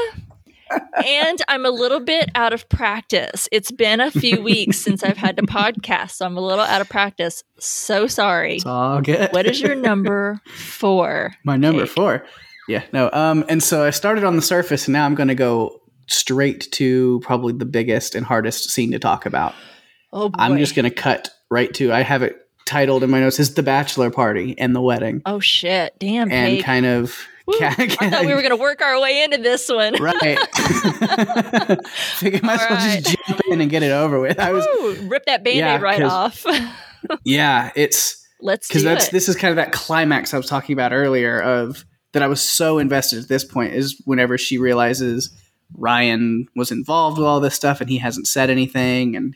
and 0.70 1.42
I'm 1.48 1.64
a 1.66 1.70
little 1.70 2.00
bit 2.00 2.30
out 2.34 2.52
of 2.52 2.68
practice. 2.68 3.48
It's 3.52 3.70
been 3.70 4.00
a 4.00 4.10
few 4.10 4.40
weeks 4.42 4.78
since 4.78 5.02
I've 5.02 5.16
had 5.16 5.36
to 5.36 5.42
podcast, 5.46 6.12
so 6.12 6.26
I'm 6.26 6.36
a 6.36 6.40
little 6.40 6.64
out 6.64 6.80
of 6.80 6.88
practice. 6.88 7.42
So 7.58 8.06
sorry. 8.06 8.56
It's 8.56 8.66
all 8.66 9.00
good. 9.00 9.32
what 9.32 9.46
is 9.46 9.60
your 9.60 9.74
number 9.76 10.40
four? 10.54 11.34
My 11.44 11.56
number 11.56 11.82
Jake? 11.82 11.94
four. 11.94 12.26
Yeah, 12.68 12.82
no. 12.92 13.10
Um, 13.12 13.44
and 13.48 13.62
so 13.62 13.84
I 13.84 13.90
started 13.90 14.24
on 14.24 14.36
the 14.36 14.42
surface, 14.42 14.86
and 14.86 14.92
now 14.92 15.06
I'm 15.06 15.14
going 15.14 15.28
to 15.28 15.34
go 15.34 15.80
straight 16.08 16.68
to 16.72 17.20
probably 17.22 17.52
the 17.52 17.64
biggest 17.64 18.14
and 18.14 18.26
hardest 18.26 18.70
scene 18.70 18.92
to 18.92 18.98
talk 18.98 19.26
about. 19.26 19.54
Oh, 20.12 20.28
boy. 20.28 20.36
I'm 20.38 20.58
just 20.58 20.74
going 20.74 20.84
to 20.84 20.90
cut 20.90 21.30
right 21.50 21.72
to. 21.74 21.92
I 21.92 22.02
have 22.02 22.22
it 22.22 22.36
titled 22.64 23.04
in 23.04 23.10
my 23.10 23.20
notes 23.20 23.38
as 23.38 23.54
the 23.54 23.62
bachelor 23.62 24.10
party 24.10 24.58
and 24.58 24.74
the 24.74 24.80
wedding. 24.80 25.22
Oh 25.24 25.40
shit! 25.40 25.94
Damn. 25.98 26.30
And 26.32 26.62
kind 26.62 26.86
of 26.86 27.16
I 27.48 28.10
thought 28.10 28.26
we 28.26 28.34
were 28.34 28.42
going 28.42 28.50
to 28.50 28.56
work 28.56 28.82
our 28.82 29.00
way 29.00 29.22
into 29.22 29.38
this 29.38 29.68
one. 29.68 29.94
right. 30.00 30.38
Figure 31.88 32.40
might 32.42 32.60
as 32.60 32.60
well 32.60 32.70
right. 32.70 33.04
just 33.04 33.16
jump 33.26 33.40
in 33.48 33.60
and 33.60 33.70
get 33.70 33.82
it 33.82 33.92
over 33.92 34.20
with. 34.20 34.38
I 34.38 34.52
was 34.52 34.66
Ooh, 34.66 35.08
rip 35.08 35.26
that 35.26 35.44
band-aid 35.44 35.58
yeah, 35.58 35.76
right 35.78 36.02
off. 36.02 36.44
yeah, 37.24 37.70
it's 37.76 38.26
let's 38.40 38.68
because 38.68 38.82
that's 38.82 39.08
it. 39.08 39.12
this 39.12 39.28
is 39.28 39.36
kind 39.36 39.50
of 39.50 39.56
that 39.56 39.72
climax 39.72 40.34
I 40.34 40.36
was 40.36 40.46
talking 40.46 40.72
about 40.72 40.92
earlier 40.92 41.40
of 41.40 41.84
that 42.12 42.22
I 42.22 42.26
was 42.26 42.40
so 42.40 42.78
invested 42.78 43.22
at 43.22 43.28
this 43.28 43.44
point 43.44 43.74
is 43.74 44.00
whenever 44.04 44.38
she 44.38 44.58
realizes 44.58 45.30
Ryan 45.74 46.46
was 46.56 46.70
involved 46.70 47.18
with 47.18 47.26
all 47.26 47.40
this 47.40 47.54
stuff 47.54 47.80
and 47.80 47.90
he 47.90 47.98
hasn't 47.98 48.26
said 48.26 48.50
anything 48.50 49.14
and 49.16 49.34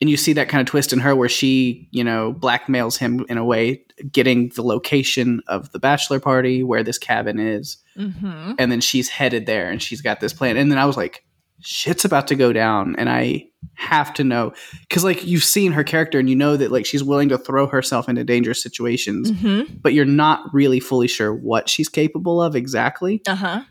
and 0.00 0.08
you 0.08 0.16
see 0.16 0.32
that 0.34 0.48
kind 0.48 0.60
of 0.60 0.66
twist 0.66 0.92
in 0.92 1.00
her 1.00 1.16
where 1.16 1.28
she, 1.28 1.88
you 1.90 2.04
know, 2.04 2.32
blackmails 2.32 2.98
him 2.98 3.26
in 3.28 3.36
a 3.36 3.44
way, 3.44 3.82
getting 4.12 4.50
the 4.50 4.62
location 4.62 5.40
of 5.48 5.72
the 5.72 5.80
bachelor 5.80 6.20
party 6.20 6.62
where 6.62 6.84
this 6.84 6.98
cabin 6.98 7.40
is. 7.40 7.78
Mm-hmm. 7.96 8.52
And 8.58 8.70
then 8.70 8.80
she's 8.80 9.08
headed 9.08 9.46
there 9.46 9.70
and 9.70 9.82
she's 9.82 10.00
got 10.00 10.20
this 10.20 10.32
plan. 10.32 10.56
And 10.56 10.70
then 10.70 10.78
I 10.78 10.84
was 10.84 10.96
like, 10.96 11.24
shit's 11.60 12.04
about 12.04 12.28
to 12.28 12.36
go 12.36 12.52
down. 12.52 12.94
And 12.96 13.08
I 13.08 13.46
have 13.74 14.14
to 14.14 14.24
know. 14.24 14.52
Cause 14.88 15.02
like 15.02 15.26
you've 15.26 15.42
seen 15.42 15.72
her 15.72 15.82
character 15.82 16.20
and 16.20 16.30
you 16.30 16.36
know 16.36 16.56
that 16.56 16.70
like 16.70 16.86
she's 16.86 17.02
willing 17.02 17.28
to 17.30 17.38
throw 17.38 17.66
herself 17.66 18.08
into 18.08 18.22
dangerous 18.22 18.62
situations, 18.62 19.32
mm-hmm. 19.32 19.74
but 19.82 19.94
you're 19.94 20.04
not 20.04 20.44
really 20.52 20.78
fully 20.78 21.08
sure 21.08 21.34
what 21.34 21.68
she's 21.68 21.88
capable 21.88 22.40
of 22.40 22.54
exactly. 22.54 23.20
Uh 23.26 23.34
huh 23.34 23.62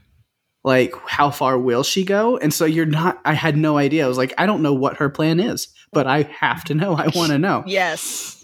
like 0.64 0.94
how 1.08 1.30
far 1.30 1.58
will 1.58 1.84
she 1.84 2.04
go 2.04 2.36
and 2.38 2.54
so 2.54 2.66
you're 2.66 2.86
not 2.86 3.22
i 3.24 3.34
had 3.34 3.56
no 3.56 3.78
idea 3.78 4.04
i 4.04 4.08
was 4.08 4.18
like 4.18 4.34
i 4.38 4.46
don't 4.46 4.62
know 4.62 4.74
what 4.74 4.98
her 4.98 5.08
plan 5.08 5.40
is 5.40 5.70
but 5.92 6.08
i 6.08 6.24
have 6.24 6.64
to 6.66 6.74
know. 6.74 6.96
I 6.96 7.08
want 7.16 7.32
to 7.32 7.40
know. 7.40 7.64
Yes. 7.66 8.44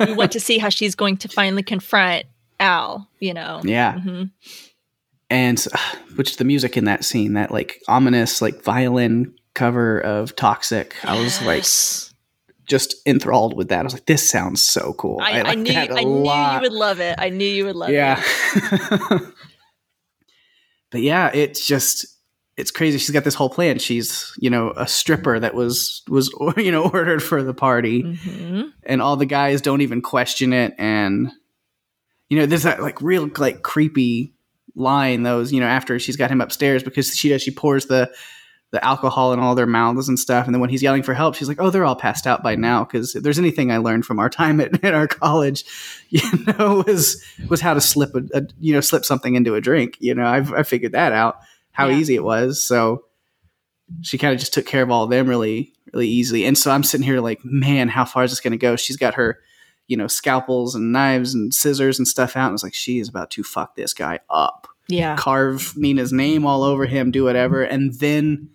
We 0.00 0.14
want 0.14 0.32
to 0.32 0.40
see 0.40 0.58
how 0.58 0.68
she's 0.68 0.94
going 0.94 1.16
to 1.18 1.28
finally 1.28 1.62
confront 1.62 2.26
al 2.58 3.08
you 3.18 3.34
know? 3.34 3.60
Yeah. 3.64 3.94
Mm-hmm. 3.94 4.24
and 5.28 5.66
which 6.16 6.36
the 6.36 6.44
music 6.44 6.76
in 6.76 6.84
that 6.84 7.04
scene 7.04 7.34
that 7.34 7.50
like 7.50 7.82
ominous 7.88 8.42
like 8.42 8.62
violin 8.62 9.34
cover 9.54 10.00
of 10.00 10.36
toxic 10.36 10.94
yes. 11.02 11.04
i 11.04 11.20
was 11.20 11.42
like 11.42 11.64
just 12.70 12.94
enthralled 13.04 13.56
with 13.56 13.68
that. 13.70 13.80
I 13.80 13.82
was 13.82 13.92
like 13.92 14.06
this 14.06 14.30
sounds 14.30 14.64
so 14.64 14.92
cool. 14.92 15.18
I, 15.20 15.40
I, 15.40 15.50
I 15.50 15.54
knew, 15.56 15.74
I 15.74 16.04
knew 16.04 16.32
you 16.32 16.60
would 16.60 16.72
love 16.72 17.00
it. 17.00 17.16
I 17.18 17.28
knew 17.28 17.44
you 17.44 17.64
would 17.66 17.74
love 17.74 17.90
yeah. 17.90 18.22
it. 18.54 19.00
Yeah. 19.10 19.18
But 20.90 21.02
yeah, 21.02 21.30
it's 21.32 21.66
just 21.66 22.06
it's 22.60 22.70
crazy. 22.70 22.98
She's 22.98 23.10
got 23.10 23.24
this 23.24 23.34
whole 23.34 23.50
plan. 23.50 23.78
She's 23.78 24.32
you 24.38 24.50
know 24.50 24.72
a 24.76 24.86
stripper 24.86 25.40
that 25.40 25.54
was 25.54 26.02
was 26.08 26.32
you 26.56 26.70
know 26.70 26.88
ordered 26.88 27.22
for 27.22 27.42
the 27.42 27.54
party, 27.54 28.02
mm-hmm. 28.02 28.68
and 28.84 29.02
all 29.02 29.16
the 29.16 29.26
guys 29.26 29.60
don't 29.60 29.80
even 29.80 30.02
question 30.02 30.52
it. 30.52 30.74
And 30.78 31.30
you 32.28 32.38
know 32.38 32.46
there's 32.46 32.64
that 32.64 32.82
like 32.82 33.00
real 33.02 33.28
like 33.38 33.62
creepy 33.62 34.34
line 34.76 35.24
those 35.24 35.52
you 35.52 35.58
know 35.58 35.66
after 35.66 35.98
she's 35.98 36.16
got 36.16 36.30
him 36.30 36.40
upstairs 36.40 36.84
because 36.84 37.14
she 37.14 37.28
does 37.28 37.42
she 37.42 37.50
pours 37.50 37.86
the 37.86 38.08
the 38.70 38.84
alcohol 38.84 39.32
in 39.32 39.40
all 39.40 39.56
their 39.56 39.66
mouths 39.66 40.08
and 40.08 40.16
stuff. 40.16 40.46
And 40.46 40.54
then 40.54 40.60
when 40.60 40.70
he's 40.70 40.82
yelling 40.82 41.02
for 41.02 41.12
help, 41.12 41.34
she's 41.34 41.48
like, 41.48 41.60
"Oh, 41.60 41.70
they're 41.70 41.84
all 41.84 41.96
passed 41.96 42.26
out 42.26 42.42
by 42.42 42.54
now." 42.54 42.84
Because 42.84 43.16
if 43.16 43.22
there's 43.22 43.38
anything 43.38 43.72
I 43.72 43.78
learned 43.78 44.06
from 44.06 44.18
our 44.18 44.30
time 44.30 44.60
at, 44.60 44.84
at 44.84 44.94
our 44.94 45.08
college, 45.08 45.64
you 46.08 46.22
know, 46.46 46.84
was 46.86 47.24
was 47.48 47.60
how 47.60 47.74
to 47.74 47.80
slip 47.80 48.14
a, 48.14 48.22
a, 48.38 48.46
you 48.60 48.72
know 48.72 48.80
slip 48.80 49.04
something 49.04 49.34
into 49.34 49.54
a 49.54 49.60
drink. 49.60 49.96
You 49.98 50.14
know, 50.14 50.26
I've 50.26 50.52
I 50.52 50.62
figured 50.62 50.92
that 50.92 51.12
out 51.12 51.38
how 51.72 51.88
yeah. 51.88 51.96
easy 51.96 52.14
it 52.14 52.24
was. 52.24 52.62
So 52.62 53.04
she 54.02 54.18
kind 54.18 54.32
of 54.32 54.40
just 54.40 54.54
took 54.54 54.66
care 54.66 54.82
of 54.82 54.90
all 54.90 55.04
of 55.04 55.10
them 55.10 55.28
really 55.28 55.72
really 55.92 56.08
easily. 56.08 56.44
And 56.44 56.56
so 56.56 56.70
I'm 56.70 56.84
sitting 56.84 57.04
here 57.04 57.20
like, 57.20 57.44
man, 57.44 57.88
how 57.88 58.04
far 58.04 58.22
is 58.22 58.30
this 58.30 58.40
going 58.40 58.52
to 58.52 58.56
go? 58.56 58.76
She's 58.76 58.96
got 58.96 59.14
her 59.14 59.40
you 59.90 59.96
know 59.96 60.06
scalpels 60.06 60.76
and 60.76 60.92
knives 60.92 61.34
and 61.34 61.52
scissors 61.52 61.98
and 61.98 62.06
stuff 62.06 62.36
out. 62.36 62.46
And 62.46 62.54
it's 62.54 62.62
like 62.62 62.74
she 62.74 63.00
is 63.00 63.08
about 63.08 63.30
to 63.32 63.42
fuck 63.42 63.74
this 63.74 63.92
guy 63.92 64.20
up. 64.30 64.68
Yeah, 64.88 65.16
carve 65.16 65.76
Nina's 65.76 66.12
name 66.12 66.46
all 66.46 66.62
over 66.62 66.86
him, 66.86 67.10
do 67.10 67.24
whatever, 67.24 67.62
and 67.62 67.92
then 67.94 68.50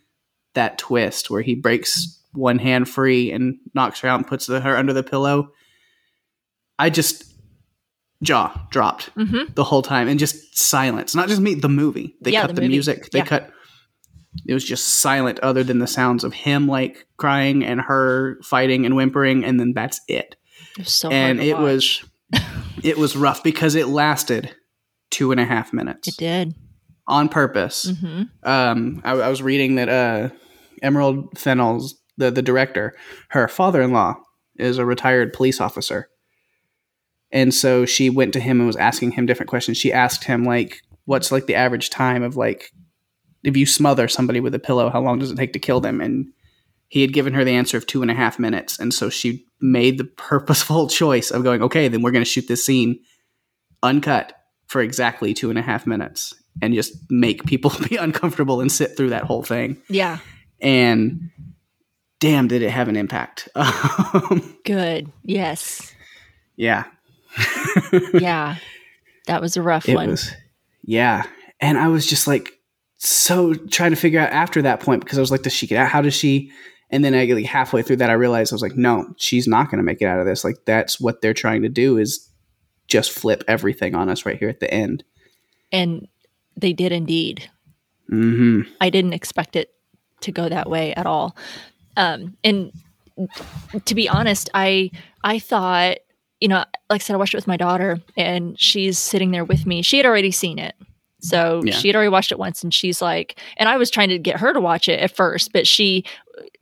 that 0.54 0.78
twist 0.78 1.30
where 1.30 1.42
he 1.42 1.54
breaks 1.54 2.20
one 2.32 2.58
hand 2.58 2.90
free 2.90 3.32
and 3.32 3.58
knocks 3.74 4.00
her 4.00 4.08
out 4.08 4.20
and 4.20 4.28
puts 4.28 4.48
her 4.48 4.78
under 4.78 4.94
the 4.94 5.04
pillow. 5.04 5.52
I 6.80 6.90
just 6.90 7.26
jaw 8.24 8.68
dropped 8.72 9.14
mm-hmm. 9.16 9.54
the 9.54 9.64
whole 9.64 9.82
time 9.82 10.08
and 10.08 10.20
just 10.20 10.58
silence. 10.58 11.16
Not 11.16 11.28
just 11.28 11.42
me, 11.42 11.56
the 11.56 11.70
movie. 11.70 12.16
They 12.22 12.32
yeah, 12.32 12.42
cut 12.42 12.56
the, 12.56 12.62
the 12.62 12.68
music. 12.68 13.10
They 13.12 13.20
yeah. 13.20 13.26
cut. 13.26 13.52
It 14.46 14.54
was 14.54 14.66
just 14.66 14.88
silent, 14.88 15.40
other 15.40 15.64
than 15.64 15.80
the 15.80 15.88
sounds 15.88 16.24
of 16.24 16.34
him 16.34 16.68
like 16.68 17.08
crying 17.18 17.64
and 17.64 17.80
her 17.80 18.38
fighting 18.44 18.86
and 18.86 18.96
whimpering, 18.96 19.46
and 19.46 19.60
then 19.60 19.74
that's 19.74 20.02
it. 20.08 20.36
it 20.78 20.88
so 20.88 21.10
and 21.10 21.40
it 21.40 21.58
was 21.58 22.04
it 22.84 22.98
was 22.98 23.16
rough 23.16 23.44
because 23.44 23.76
it 23.76 23.88
lasted 23.88 24.54
two 25.10 25.32
and 25.32 25.40
a 25.40 25.46
half 25.46 25.72
minutes. 25.72 26.08
It 26.08 26.18
did 26.18 26.56
on 27.08 27.30
purpose. 27.30 27.86
Mm-hmm. 27.86 28.24
Um, 28.44 29.02
I, 29.04 29.12
I 29.12 29.30
was 29.30 29.42
reading 29.42 29.76
that 29.76 29.90
uh, 29.90 30.30
Emerald 30.82 31.38
Fennell's 31.38 31.96
the 32.18 32.32
the 32.32 32.42
director, 32.42 32.94
her 33.30 33.48
father 33.48 33.82
in 33.82 33.92
law 33.92 34.16
is 34.58 34.78
a 34.78 34.86
retired 34.86 35.34
police 35.34 35.60
officer, 35.60 36.10
and 37.36 37.54
so 37.54 37.86
she 37.86 38.10
went 38.10 38.34
to 38.34 38.40
him 38.40 38.60
and 38.60 38.66
was 38.66 38.76
asking 38.76 39.12
him 39.12 39.28
different 39.28 39.50
questions. 39.50 39.78
She 39.78 39.94
asked 39.94 40.24
him 40.24 40.44
like, 40.44 40.82
"What's 41.06 41.32
like 41.32 41.46
the 41.46 41.54
average 41.54 41.92
time 41.92 42.24
of 42.24 42.36
like 42.36 42.72
if 43.44 43.56
you 43.56 43.68
smother 43.68 44.08
somebody 44.08 44.40
with 44.40 44.56
a 44.56 44.60
pillow? 44.60 44.90
How 44.90 45.02
long 45.02 45.20
does 45.20 45.30
it 45.30 45.38
take 45.38 45.54
to 45.54 45.60
kill 45.60 45.80
them?" 45.82 46.02
And 46.02 46.30
he 46.88 47.02
had 47.02 47.14
given 47.14 47.34
her 47.34 47.44
the 47.44 47.52
answer 47.52 47.78
of 47.78 47.86
two 47.86 48.02
and 48.02 48.10
a 48.10 48.16
half 48.16 48.40
minutes, 48.40 48.80
and 48.80 48.92
so 48.92 49.10
she 49.10 49.46
made 49.62 50.00
the 50.00 50.04
purposeful 50.18 50.88
choice 50.88 51.30
of 51.30 51.44
going, 51.44 51.62
"Okay, 51.62 51.88
then 51.88 52.02
we're 52.02 52.12
going 52.12 52.24
to 52.24 52.30
shoot 52.30 52.48
this 52.48 52.66
scene 52.66 53.00
uncut." 53.84 54.34
For 54.68 54.82
exactly 54.82 55.36
two 55.36 55.52
and 55.52 55.60
a 55.60 55.62
half 55.62 55.86
minutes, 55.86 56.34
and 56.60 56.74
just 56.74 56.96
make 57.12 57.46
people 57.46 57.72
be 57.90 57.98
uncomfortable 57.98 58.62
and 58.62 58.72
sit 58.72 58.98
through 58.98 59.12
that 59.12 59.24
whole 59.24 59.44
thing. 59.44 59.78
Yeah 59.90 60.18
and 60.62 61.30
damn, 62.20 62.48
did 62.48 62.62
it 62.62 62.72
have 62.72 62.88
an 62.88 62.96
impact. 62.96 63.48
Good. 64.66 65.12
Yes. 65.24 65.94
Yeah. 66.56 66.86
Yeah. 68.14 68.58
That 69.28 69.42
was 69.42 69.58
a 69.58 69.62
rough 69.62 69.88
it 69.90 69.96
one. 69.96 70.12
Was, 70.12 70.32
yeah. 70.84 71.26
And 71.60 71.78
I 71.78 71.88
was 71.88 72.06
just 72.06 72.28
like 72.28 72.60
so 72.98 73.54
trying 73.54 73.92
to 73.92 73.98
figure 73.98 74.20
out 74.20 74.32
after 74.32 74.62
that 74.62 74.80
point 74.80 75.04
because 75.04 75.18
I 75.18 75.22
was 75.22 75.32
like, 75.32 75.44
does 75.44 75.54
she 75.54 75.68
get 75.68 75.78
out? 75.78 75.90
How 75.90 76.02
does 76.02 76.14
she? 76.14 76.52
And 76.90 77.04
then 77.04 77.16
I 77.16 77.26
like 77.26 77.46
halfway 77.46 77.82
through 77.82 77.98
that, 77.98 78.10
I 78.10 78.14
realized 78.14 78.54
I 78.54 78.56
was 78.56 78.62
like, 78.62 78.76
no, 78.76 79.14
she's 79.18 79.48
not 79.48 79.70
going 79.70 79.80
to 79.80 79.84
make 79.84 80.02
it 80.02 80.06
out 80.06 80.20
of 80.20 80.26
this. 80.26 80.44
Like 80.44 80.58
that's 80.66 81.00
what 81.00 81.22
they're 81.22 81.34
trying 81.34 81.64
to 81.64 81.70
do 81.70 81.98
is 81.98 82.30
just 82.88 83.12
flip 83.12 83.44
everything 83.48 83.96
on 83.96 84.10
us 84.10 84.26
right 84.26 84.38
here 84.38 84.50
at 84.50 84.60
the 84.60 84.72
end. 84.72 85.04
And 85.72 86.08
they 86.56 86.74
did 86.74 86.92
indeed. 86.92 87.50
Mm-hmm. 88.12 88.72
I 88.80 88.90
didn't 88.90 89.14
expect 89.14 89.56
it 89.56 89.72
to 90.22 90.32
go 90.32 90.48
that 90.48 90.70
way 90.70 90.94
at 90.94 91.06
all. 91.06 91.36
Um, 91.98 92.38
and 92.44 92.72
to 93.86 93.96
be 93.96 94.08
honest, 94.08 94.50
I 94.54 94.92
I 95.24 95.40
thought, 95.40 95.98
you 96.40 96.48
know, 96.48 96.64
like 96.90 97.02
I 97.02 97.04
said, 97.04 97.14
I 97.14 97.18
watched 97.18 97.34
it 97.34 97.38
with 97.38 97.48
my 97.48 97.58
daughter, 97.58 98.00
and 98.18 98.60
she's 98.60 99.00
sitting 99.00 99.32
there 99.32 99.46
with 99.46 99.66
me. 99.66 99.82
She 99.82 99.98
had 99.98 100.06
already 100.06 100.32
seen 100.32 100.60
it. 100.60 100.76
So 101.26 101.62
yeah. 101.64 101.74
she 101.74 101.88
had 101.88 101.96
already 101.96 102.10
watched 102.10 102.32
it 102.32 102.38
once 102.38 102.64
and 102.64 102.72
she's 102.72 103.02
like, 103.02 103.40
and 103.58 103.68
I 103.68 103.78
was 103.78 103.90
trying 103.90 104.10
to 104.10 104.20
get 104.20 104.38
her 104.38 104.54
to 104.54 104.62
watch 104.62 104.88
it 104.88 105.00
at 105.00 105.16
first, 105.16 105.54
but 105.54 105.66
she, 105.66 106.04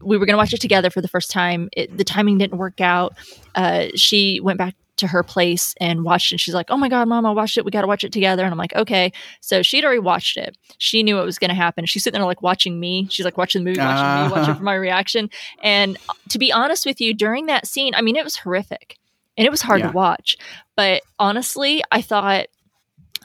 we 0.02 0.18
were 0.18 0.26
going 0.26 0.36
to 0.36 0.38
watch 0.38 0.54
it 0.54 0.62
together 0.62 0.90
for 0.90 1.02
the 1.02 1.08
first 1.10 1.32
time. 1.32 1.70
It, 1.74 1.98
the 1.98 2.06
timing 2.06 2.38
didn't 2.38 2.58
work 2.58 2.80
out. 2.80 3.14
Uh, 3.56 3.88
she 3.96 4.40
went 4.40 4.58
back 4.58 4.76
to 4.98 5.08
her 5.08 5.24
place 5.24 5.74
and 5.82 6.04
watched 6.04 6.32
it. 6.32 6.36
And 6.36 6.40
she's 6.40 6.54
like, 6.54 6.68
"Oh 6.70 6.78
my 6.78 6.88
god, 6.88 7.08
mom, 7.08 7.26
I 7.26 7.32
watched 7.32 7.58
it. 7.58 7.66
We 7.66 7.72
got 7.72 7.82
to 7.82 7.88
watch 7.88 8.04
it 8.04 8.14
together." 8.14 8.44
And 8.44 8.52
I'm 8.52 8.60
like, 8.60 8.76
"Okay." 8.76 9.12
So 9.42 9.64
she'd 9.64 9.84
already 9.84 10.00
watched 10.00 10.38
it. 10.38 10.56
She 10.78 11.02
knew 11.02 11.16
what 11.16 11.26
was 11.26 11.40
going 11.40 11.50
to 11.50 11.56
happen. 11.56 11.88
She's 11.88 12.04
sitting 12.04 12.20
there 12.20 12.28
like 12.28 12.44
watching 12.44 12.80
me. 12.80 13.08
She's 13.10 13.26
like 13.26 13.36
watching 13.36 13.64
the 13.64 13.70
movie, 13.72 13.80
watching 13.80 14.06
uh. 14.06 14.26
me, 14.26 14.32
watching 14.32 14.52
uh-huh. 14.52 14.60
for 14.60 14.64
my 14.64 14.76
reaction. 14.76 15.32
And 15.64 15.98
to 16.30 16.38
be 16.38 16.52
honest 16.52 16.86
with 16.86 17.02
you, 17.02 17.14
during 17.14 17.48
that 17.48 17.66
scene, 17.66 17.96
I 17.96 18.02
mean, 18.02 18.16
it 18.16 18.24
was 18.24 18.36
horrific 18.36 18.98
and 19.38 19.46
it 19.46 19.52
was 19.52 19.62
hard 19.62 19.82
yeah. 19.82 19.88
to 19.88 19.94
watch. 19.94 20.38
But 20.76 21.04
honestly, 21.20 21.82
I 21.92 22.02
thought, 22.02 22.48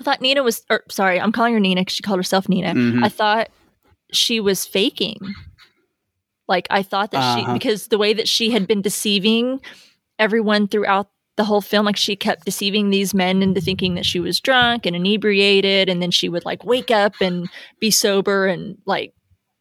I 0.01 0.03
thought 0.03 0.21
Nina 0.21 0.43
was, 0.43 0.65
or 0.71 0.83
sorry, 0.91 1.21
I'm 1.21 1.33
calling 1.33 1.55
her 1.55 1.61
Nina 1.61 1.83
because 1.83 1.95
she 1.95 2.03
called 2.03 2.19
herself 2.19 2.49
Nina. 2.49 2.75
Mm-hmm. 2.75 3.05
I 3.05 3.09
thought 3.09 3.49
she 4.13 4.41
was 4.41 4.65
faking. 4.65 5.19
Like 6.47 6.67
I 6.71 6.83
thought 6.83 7.11
that 7.11 7.19
uh-huh. 7.19 7.47
she, 7.47 7.53
because 7.53 7.89
the 7.89 7.99
way 7.99 8.15
that 8.15 8.29
she 8.29 8.51
had 8.51 8.67
been 8.67 8.83
deceiving 8.83 9.61
everyone 10.19 10.67
throughout 10.67 11.11
the 11.37 11.45
whole 11.45 11.61
film 11.61 11.87
like 11.87 11.97
she 11.97 12.17
kept 12.17 12.45
deceiving 12.45 12.91
these 12.91 13.15
men 13.15 13.45
into 13.45 13.61
thinking 13.61 13.95
that 13.95 14.05
she 14.05 14.19
was 14.19 14.41
drunk 14.41 14.85
and 14.85 14.97
inebriated 14.97 15.89
and 15.89 16.03
then 16.03 16.11
she 16.11 16.29
would 16.29 16.45
like 16.45 16.65
wake 16.65 16.91
up 16.91 17.15
and 17.21 17.49
be 17.79 17.93
sober 17.93 18.49
and 18.49 18.77
like 18.87 19.15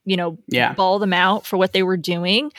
you 0.04 0.18
know 0.18 0.40
yeah. 0.48 0.74
bawl 0.74 0.98
them 0.98 1.14
out 1.14 1.46
for 1.46 1.56
what 1.56 1.74
they 1.74 1.84
were 1.84 1.96
doing 1.96 2.52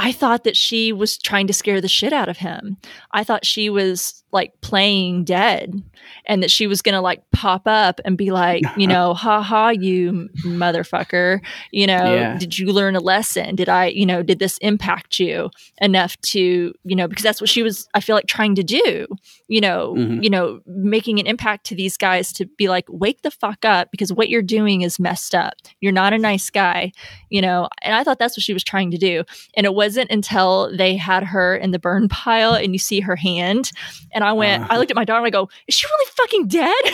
i 0.00 0.10
thought 0.10 0.44
that 0.44 0.56
she 0.56 0.92
was 0.92 1.16
trying 1.18 1.46
to 1.46 1.52
scare 1.52 1.80
the 1.80 1.88
shit 1.88 2.12
out 2.12 2.28
of 2.28 2.38
him. 2.38 2.78
I 3.12 3.22
thought 3.22 3.44
she 3.46 3.68
was 3.70 4.19
like 4.32 4.60
playing 4.60 5.24
dead 5.24 5.82
and 6.26 6.42
that 6.42 6.50
she 6.50 6.66
was 6.66 6.82
going 6.82 6.94
to 6.94 7.00
like 7.00 7.22
pop 7.32 7.62
up 7.66 8.00
and 8.04 8.16
be 8.16 8.30
like, 8.30 8.62
you 8.76 8.86
know, 8.88 9.14
ha 9.14 9.42
ha, 9.42 9.70
you 9.70 10.28
motherfucker. 10.44 11.40
You 11.70 11.86
know, 11.86 12.14
yeah. 12.14 12.38
did 12.38 12.58
you 12.58 12.72
learn 12.72 12.96
a 12.96 13.00
lesson? 13.00 13.56
Did 13.56 13.68
I, 13.68 13.86
you 13.86 14.06
know, 14.06 14.22
did 14.22 14.38
this 14.38 14.58
impact 14.58 15.18
you 15.18 15.50
enough 15.80 16.20
to, 16.22 16.72
you 16.84 16.96
know, 16.96 17.08
because 17.08 17.24
that's 17.24 17.40
what 17.40 17.50
she 17.50 17.62
was, 17.62 17.88
I 17.94 18.00
feel 18.00 18.14
like 18.16 18.26
trying 18.26 18.54
to 18.56 18.62
do, 18.62 19.06
you 19.48 19.60
know, 19.60 19.94
mm-hmm. 19.96 20.22
you 20.22 20.30
know, 20.30 20.60
making 20.66 21.18
an 21.18 21.26
impact 21.26 21.66
to 21.66 21.74
these 21.74 21.96
guys 21.96 22.32
to 22.34 22.46
be 22.46 22.68
like, 22.68 22.84
wake 22.88 23.22
the 23.22 23.30
fuck 23.30 23.64
up 23.64 23.90
because 23.90 24.12
what 24.12 24.28
you're 24.28 24.42
doing 24.42 24.82
is 24.82 24.98
messed 24.98 25.34
up. 25.34 25.54
You're 25.80 25.92
not 25.92 26.12
a 26.12 26.18
nice 26.18 26.50
guy, 26.50 26.92
you 27.28 27.42
know, 27.42 27.68
and 27.82 27.94
I 27.94 28.04
thought 28.04 28.18
that's 28.18 28.36
what 28.36 28.42
she 28.42 28.52
was 28.52 28.64
trying 28.64 28.90
to 28.92 28.98
do. 28.98 29.24
And 29.54 29.66
it 29.66 29.74
wasn't 29.74 30.10
until 30.10 30.74
they 30.76 30.96
had 30.96 31.24
her 31.24 31.56
in 31.56 31.70
the 31.70 31.78
burn 31.78 32.08
pile 32.10 32.54
and 32.54 32.72
you 32.72 32.78
see 32.78 33.00
her 33.00 33.16
hand. 33.16 33.72
And 34.12 34.19
And 34.20 34.28
I 34.28 34.34
went, 34.34 34.64
uh, 34.64 34.66
I 34.68 34.76
looked 34.76 34.90
at 34.90 34.96
my 34.96 35.04
daughter 35.04 35.24
and 35.24 35.26
I 35.26 35.30
go, 35.30 35.48
Is 35.66 35.74
she 35.74 35.86
really 35.86 36.10
fucking 36.14 36.48
dead? 36.48 36.84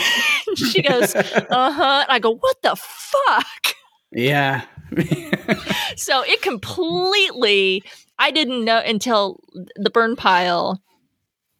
she 0.55 0.81
goes, 0.81 1.13
Uh 1.13 1.71
huh. 1.71 2.05
And 2.07 2.11
I 2.11 2.19
go, 2.19 2.33
What 2.33 2.61
the 2.61 2.75
fuck? 2.77 3.75
Yeah. 4.13 4.61
so 5.97 6.23
it 6.23 6.41
completely, 6.41 7.83
I 8.17 8.31
didn't 8.31 8.63
know 8.63 8.79
until 8.79 9.41
the 9.75 9.89
burn 9.89 10.15
pile 10.15 10.81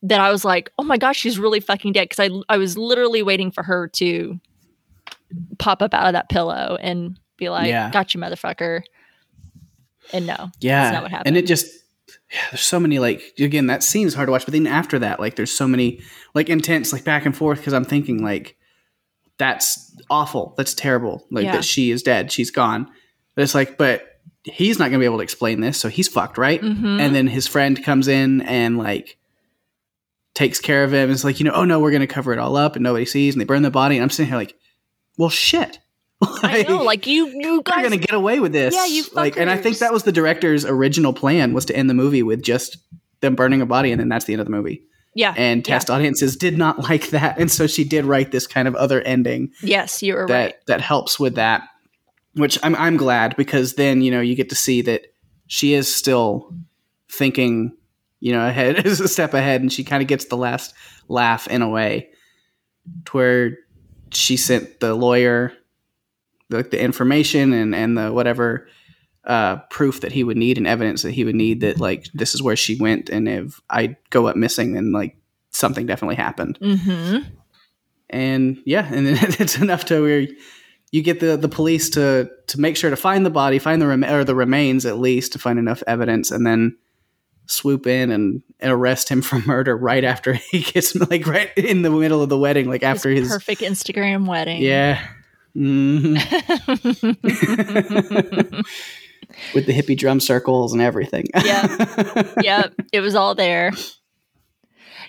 that 0.03 0.21
I 0.21 0.31
was 0.31 0.45
like, 0.45 0.71
oh 0.77 0.83
my 0.83 0.97
gosh, 0.97 1.17
she's 1.17 1.37
really 1.37 1.59
fucking 1.59 1.91
dead. 1.91 2.09
Cause 2.09 2.19
I, 2.19 2.29
I 2.47 2.57
was 2.57 2.77
literally 2.77 3.21
waiting 3.21 3.51
for 3.51 3.63
her 3.63 3.89
to 3.95 4.39
pop 5.59 5.81
up 5.81 5.93
out 5.93 6.07
of 6.07 6.13
that 6.13 6.29
pillow 6.29 6.77
and 6.79 7.19
be 7.35 7.49
like, 7.49 7.67
yeah. 7.67 7.91
got 7.91 8.13
you, 8.13 8.21
motherfucker. 8.21 8.83
And 10.13 10.25
no, 10.25 10.51
yeah, 10.61 10.83
that's 10.83 10.93
not 10.93 11.03
what 11.03 11.11
happened. 11.11 11.27
And 11.27 11.37
it 11.37 11.45
just, 11.45 11.67
yeah, 12.31 12.41
there's 12.51 12.61
so 12.61 12.79
many 12.79 12.99
like 12.99 13.33
again 13.39 13.67
that 13.67 13.83
scene 13.83 14.05
is 14.05 14.13
hard 14.13 14.27
to 14.27 14.31
watch, 14.31 14.45
but 14.45 14.51
then 14.51 14.67
after 14.67 14.99
that, 14.99 15.19
like 15.19 15.35
there's 15.35 15.51
so 15.51 15.67
many 15.67 16.01
like 16.33 16.49
intense 16.49 16.91
like 16.91 17.03
back 17.03 17.25
and 17.25 17.35
forth 17.35 17.59
because 17.59 17.73
I'm 17.73 17.85
thinking 17.85 18.21
like 18.23 18.57
that's 19.37 19.95
awful, 20.09 20.53
that's 20.57 20.73
terrible, 20.73 21.25
like 21.31 21.45
yeah. 21.45 21.53
that 21.53 21.63
she 21.63 21.91
is 21.91 22.03
dead, 22.03 22.31
she's 22.31 22.51
gone. 22.51 22.91
But 23.35 23.43
it's 23.43 23.55
like, 23.55 23.77
but 23.77 24.19
he's 24.43 24.77
not 24.77 24.85
gonna 24.85 24.99
be 24.99 25.05
able 25.05 25.17
to 25.17 25.23
explain 25.23 25.61
this, 25.61 25.79
so 25.79 25.87
he's 25.87 26.09
fucked, 26.09 26.37
right? 26.37 26.61
Mm-hmm. 26.61 26.99
And 26.99 27.15
then 27.15 27.27
his 27.27 27.47
friend 27.47 27.81
comes 27.81 28.09
in 28.09 28.41
and 28.41 28.77
like 28.77 29.17
takes 30.33 30.59
care 30.59 30.83
of 30.83 30.93
him. 30.93 31.09
It's 31.09 31.23
like 31.23 31.39
you 31.39 31.45
know, 31.45 31.53
oh 31.53 31.63
no, 31.65 31.79
we're 31.79 31.91
gonna 31.91 32.07
cover 32.07 32.33
it 32.33 32.39
all 32.39 32.57
up 32.57 32.75
and 32.75 32.83
nobody 32.83 33.05
sees, 33.05 33.35
and 33.35 33.41
they 33.41 33.45
burn 33.45 33.61
the 33.61 33.71
body. 33.71 33.95
And 33.95 34.03
I'm 34.03 34.09
sitting 34.09 34.29
here 34.29 34.37
like, 34.37 34.55
well, 35.17 35.29
shit. 35.29 35.79
Like, 36.21 36.43
I 36.43 36.61
know, 36.63 36.81
like 36.83 37.07
you, 37.07 37.27
you 37.27 37.61
guys 37.63 37.79
are 37.79 37.83
gonna 37.83 37.97
get 37.97 38.13
away 38.13 38.39
with 38.39 38.51
this. 38.51 38.73
Yeah, 38.73 38.85
you 38.85 39.03
like, 39.13 39.37
and 39.37 39.49
I 39.49 39.57
think 39.57 39.79
that 39.79 39.93
was 39.93 40.03
the 40.03 40.11
director's 40.11 40.65
original 40.65 41.13
plan 41.13 41.53
was 41.53 41.65
to 41.65 41.75
end 41.75 41.89
the 41.89 41.93
movie 41.93 42.23
with 42.23 42.41
just 42.41 42.77
them 43.19 43.35
burning 43.35 43.61
a 43.61 43.65
body, 43.65 43.91
and 43.91 43.99
then 43.99 44.09
that's 44.09 44.25
the 44.25 44.33
end 44.33 44.41
of 44.41 44.47
the 44.47 44.51
movie. 44.51 44.83
Yeah, 45.13 45.33
and 45.37 45.63
test 45.63 45.89
yeah. 45.89 45.95
audiences 45.95 46.35
did 46.35 46.57
not 46.57 46.79
like 46.89 47.09
that, 47.09 47.37
and 47.37 47.51
so 47.51 47.67
she 47.67 47.83
did 47.83 48.05
write 48.05 48.31
this 48.31 48.47
kind 48.47 48.67
of 48.67 48.75
other 48.75 49.01
ending. 49.01 49.51
Yes, 49.61 50.01
you 50.01 50.15
were 50.15 50.27
that, 50.27 50.33
right. 50.33 50.55
That 50.67 50.81
helps 50.81 51.19
with 51.19 51.35
that, 51.35 51.67
which 52.33 52.57
I'm 52.63 52.75
I'm 52.75 52.97
glad 52.97 53.35
because 53.35 53.75
then 53.75 54.01
you 54.01 54.11
know 54.11 54.21
you 54.21 54.35
get 54.35 54.49
to 54.49 54.55
see 54.55 54.81
that 54.83 55.13
she 55.47 55.73
is 55.73 55.93
still 55.93 56.53
thinking, 57.11 57.75
you 58.19 58.31
know, 58.31 58.47
ahead 58.47 58.85
is 58.85 58.99
a 58.99 59.07
step 59.07 59.33
ahead, 59.33 59.61
and 59.61 59.71
she 59.71 59.83
kind 59.83 60.01
of 60.01 60.07
gets 60.07 60.25
the 60.25 60.37
last 60.37 60.73
laugh 61.07 61.47
in 61.47 61.61
a 61.61 61.69
way, 61.69 62.09
to 63.05 63.11
where 63.11 63.57
she 64.11 64.37
sent 64.37 64.79
the 64.79 64.93
lawyer 64.93 65.53
the, 66.49 66.63
the 66.63 66.81
information 66.81 67.53
and 67.53 67.75
and 67.75 67.97
the 67.97 68.11
whatever 68.11 68.67
uh, 69.25 69.57
proof 69.69 70.01
that 70.01 70.13
he 70.13 70.23
would 70.23 70.37
need 70.37 70.57
and 70.57 70.65
evidence 70.65 71.01
that 71.01 71.11
he 71.11 71.25
would 71.25 71.35
need 71.35 71.61
that 71.61 71.79
like 71.79 72.05
this 72.13 72.33
is 72.33 72.41
where 72.41 72.55
she 72.55 72.77
went 72.77 73.09
and 73.09 73.27
if 73.27 73.59
I 73.69 73.97
go 74.09 74.27
up 74.27 74.37
missing 74.37 74.73
then 74.73 74.93
like 74.93 75.17
something 75.51 75.85
definitely 75.85 76.15
happened. 76.15 76.57
Mm-hmm. 76.61 77.29
And 78.09 78.57
yeah, 78.65 78.87
and 78.91 79.07
it's 79.39 79.57
enough 79.57 79.85
to 79.85 80.01
where 80.01 80.27
you 80.91 81.01
get 81.01 81.19
the 81.19 81.35
the 81.35 81.49
police 81.49 81.89
to 81.91 82.29
to 82.47 82.59
make 82.59 82.77
sure 82.77 82.89
to 82.89 82.95
find 82.95 83.25
the 83.25 83.29
body, 83.29 83.59
find 83.59 83.81
the 83.81 83.87
rem- 83.87 84.05
or 84.05 84.23
the 84.23 84.35
remains 84.35 84.85
at 84.85 84.99
least 84.99 85.33
to 85.33 85.39
find 85.39 85.59
enough 85.59 85.83
evidence, 85.87 86.31
and 86.31 86.45
then 86.45 86.77
swoop 87.47 87.87
in 87.87 88.11
and, 88.11 88.43
arrest 88.61 89.07
him 89.07 89.21
for 89.21 89.39
murder 89.39 89.77
right 89.77 90.03
after 90.03 90.33
he 90.33 90.61
gets 90.61 90.95
like 90.95 91.27
right 91.27 91.55
in 91.57 91.81
the 91.81 91.91
middle 91.91 92.21
of 92.21 92.29
the 92.29 92.37
wedding, 92.37 92.67
like 92.67 92.83
after 92.83 93.09
his, 93.09 93.27
his 93.27 93.31
perfect 93.31 93.61
Instagram 93.61 94.25
wedding. 94.25 94.61
Yeah, 94.61 95.05
Mm-hmm. 95.57 96.13
With 99.53 99.65
the 99.65 99.73
hippie 99.73 99.97
drum 99.97 100.19
circles 100.19 100.73
and 100.73 100.81
everything. 100.81 101.25
yeah. 101.43 102.23
Yeah. 102.41 102.67
It 102.93 103.01
was 103.01 103.15
all 103.15 103.35
there. 103.35 103.71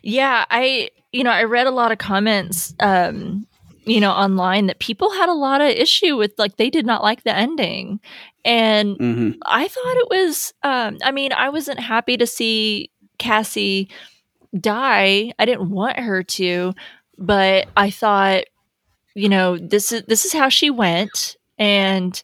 Yeah. 0.02 0.44
I, 0.50 0.90
you 1.12 1.24
know, 1.24 1.30
I 1.30 1.44
read 1.44 1.66
a 1.66 1.70
lot 1.70 1.92
of 1.92 1.98
comments, 1.98 2.74
um, 2.80 3.46
you 3.84 4.00
know, 4.00 4.10
online 4.10 4.66
that 4.66 4.78
people 4.78 5.10
had 5.10 5.28
a 5.28 5.34
lot 5.34 5.60
of 5.60 5.68
issue 5.68 6.16
with, 6.16 6.32
like, 6.38 6.56
they 6.56 6.70
did 6.70 6.86
not 6.86 7.02
like 7.02 7.24
the 7.24 7.34
ending. 7.34 8.00
And 8.44 8.98
mm-hmm. 8.98 9.30
I 9.44 9.68
thought 9.68 9.96
it 9.96 10.08
was, 10.10 10.54
um, 10.62 10.98
I 11.02 11.10
mean, 11.10 11.32
I 11.32 11.50
wasn't 11.50 11.80
happy 11.80 12.16
to 12.16 12.26
see 12.26 12.90
Cassie 13.18 13.90
die. 14.58 15.32
I 15.38 15.44
didn't 15.44 15.70
want 15.70 15.98
her 15.98 16.22
to, 16.22 16.72
but 17.18 17.68
I 17.76 17.90
thought, 17.90 18.44
you 19.18 19.28
know, 19.28 19.58
this 19.58 19.92
is 19.92 20.02
this 20.04 20.24
is 20.24 20.32
how 20.32 20.48
she 20.48 20.70
went 20.70 21.36
and 21.58 22.22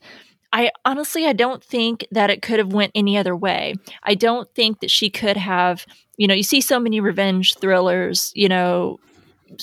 I 0.53 0.71
honestly 0.85 1.27
I 1.27 1.33
don't 1.33 1.63
think 1.63 2.07
that 2.13 2.31
it 2.31 2.41
could 2.41 2.61
have 2.61 2.73
went 2.73 2.93
any 2.95 3.19
other 3.19 3.35
way. 3.35 3.75
I 4.05 4.15
don't 4.15 4.49
think 4.55 4.81
that 4.81 4.91
she 4.91 5.11
could 5.11 5.37
have, 5.37 5.85
you 6.17 6.29
know, 6.29 6.35
you 6.35 6.45
see 6.45 6.61
so 6.61 6.79
many 6.79 7.01
revenge 7.01 7.57
thrillers, 7.57 8.31
you 8.35 8.49
know, 8.49 9.01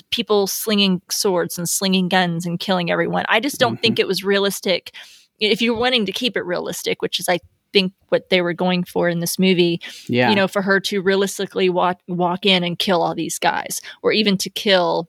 people 0.09 0.47
slinging 0.47 1.01
swords 1.09 1.57
and 1.57 1.69
slinging 1.69 2.09
guns 2.09 2.45
and 2.45 2.59
killing 2.59 2.91
everyone. 2.91 3.25
I 3.29 3.39
just 3.39 3.59
don't 3.59 3.75
mm-hmm. 3.75 3.81
think 3.81 3.99
it 3.99 4.07
was 4.07 4.23
realistic. 4.23 4.93
If 5.39 5.61
you're 5.61 5.77
wanting 5.77 6.05
to 6.05 6.11
keep 6.11 6.35
it 6.35 6.45
realistic, 6.45 7.01
which 7.01 7.19
is 7.19 7.29
I 7.29 7.39
think 7.71 7.93
what 8.09 8.29
they 8.29 8.41
were 8.41 8.53
going 8.53 8.83
for 8.83 9.07
in 9.07 9.19
this 9.19 9.39
movie, 9.39 9.79
yeah. 10.07 10.29
you 10.29 10.35
know, 10.35 10.49
for 10.49 10.61
her 10.61 10.81
to 10.81 11.01
realistically 11.01 11.69
walk 11.69 12.01
walk 12.09 12.45
in 12.45 12.65
and 12.65 12.77
kill 12.77 13.01
all 13.01 13.15
these 13.15 13.39
guys 13.39 13.81
or 14.01 14.11
even 14.11 14.37
to 14.39 14.49
kill 14.49 15.07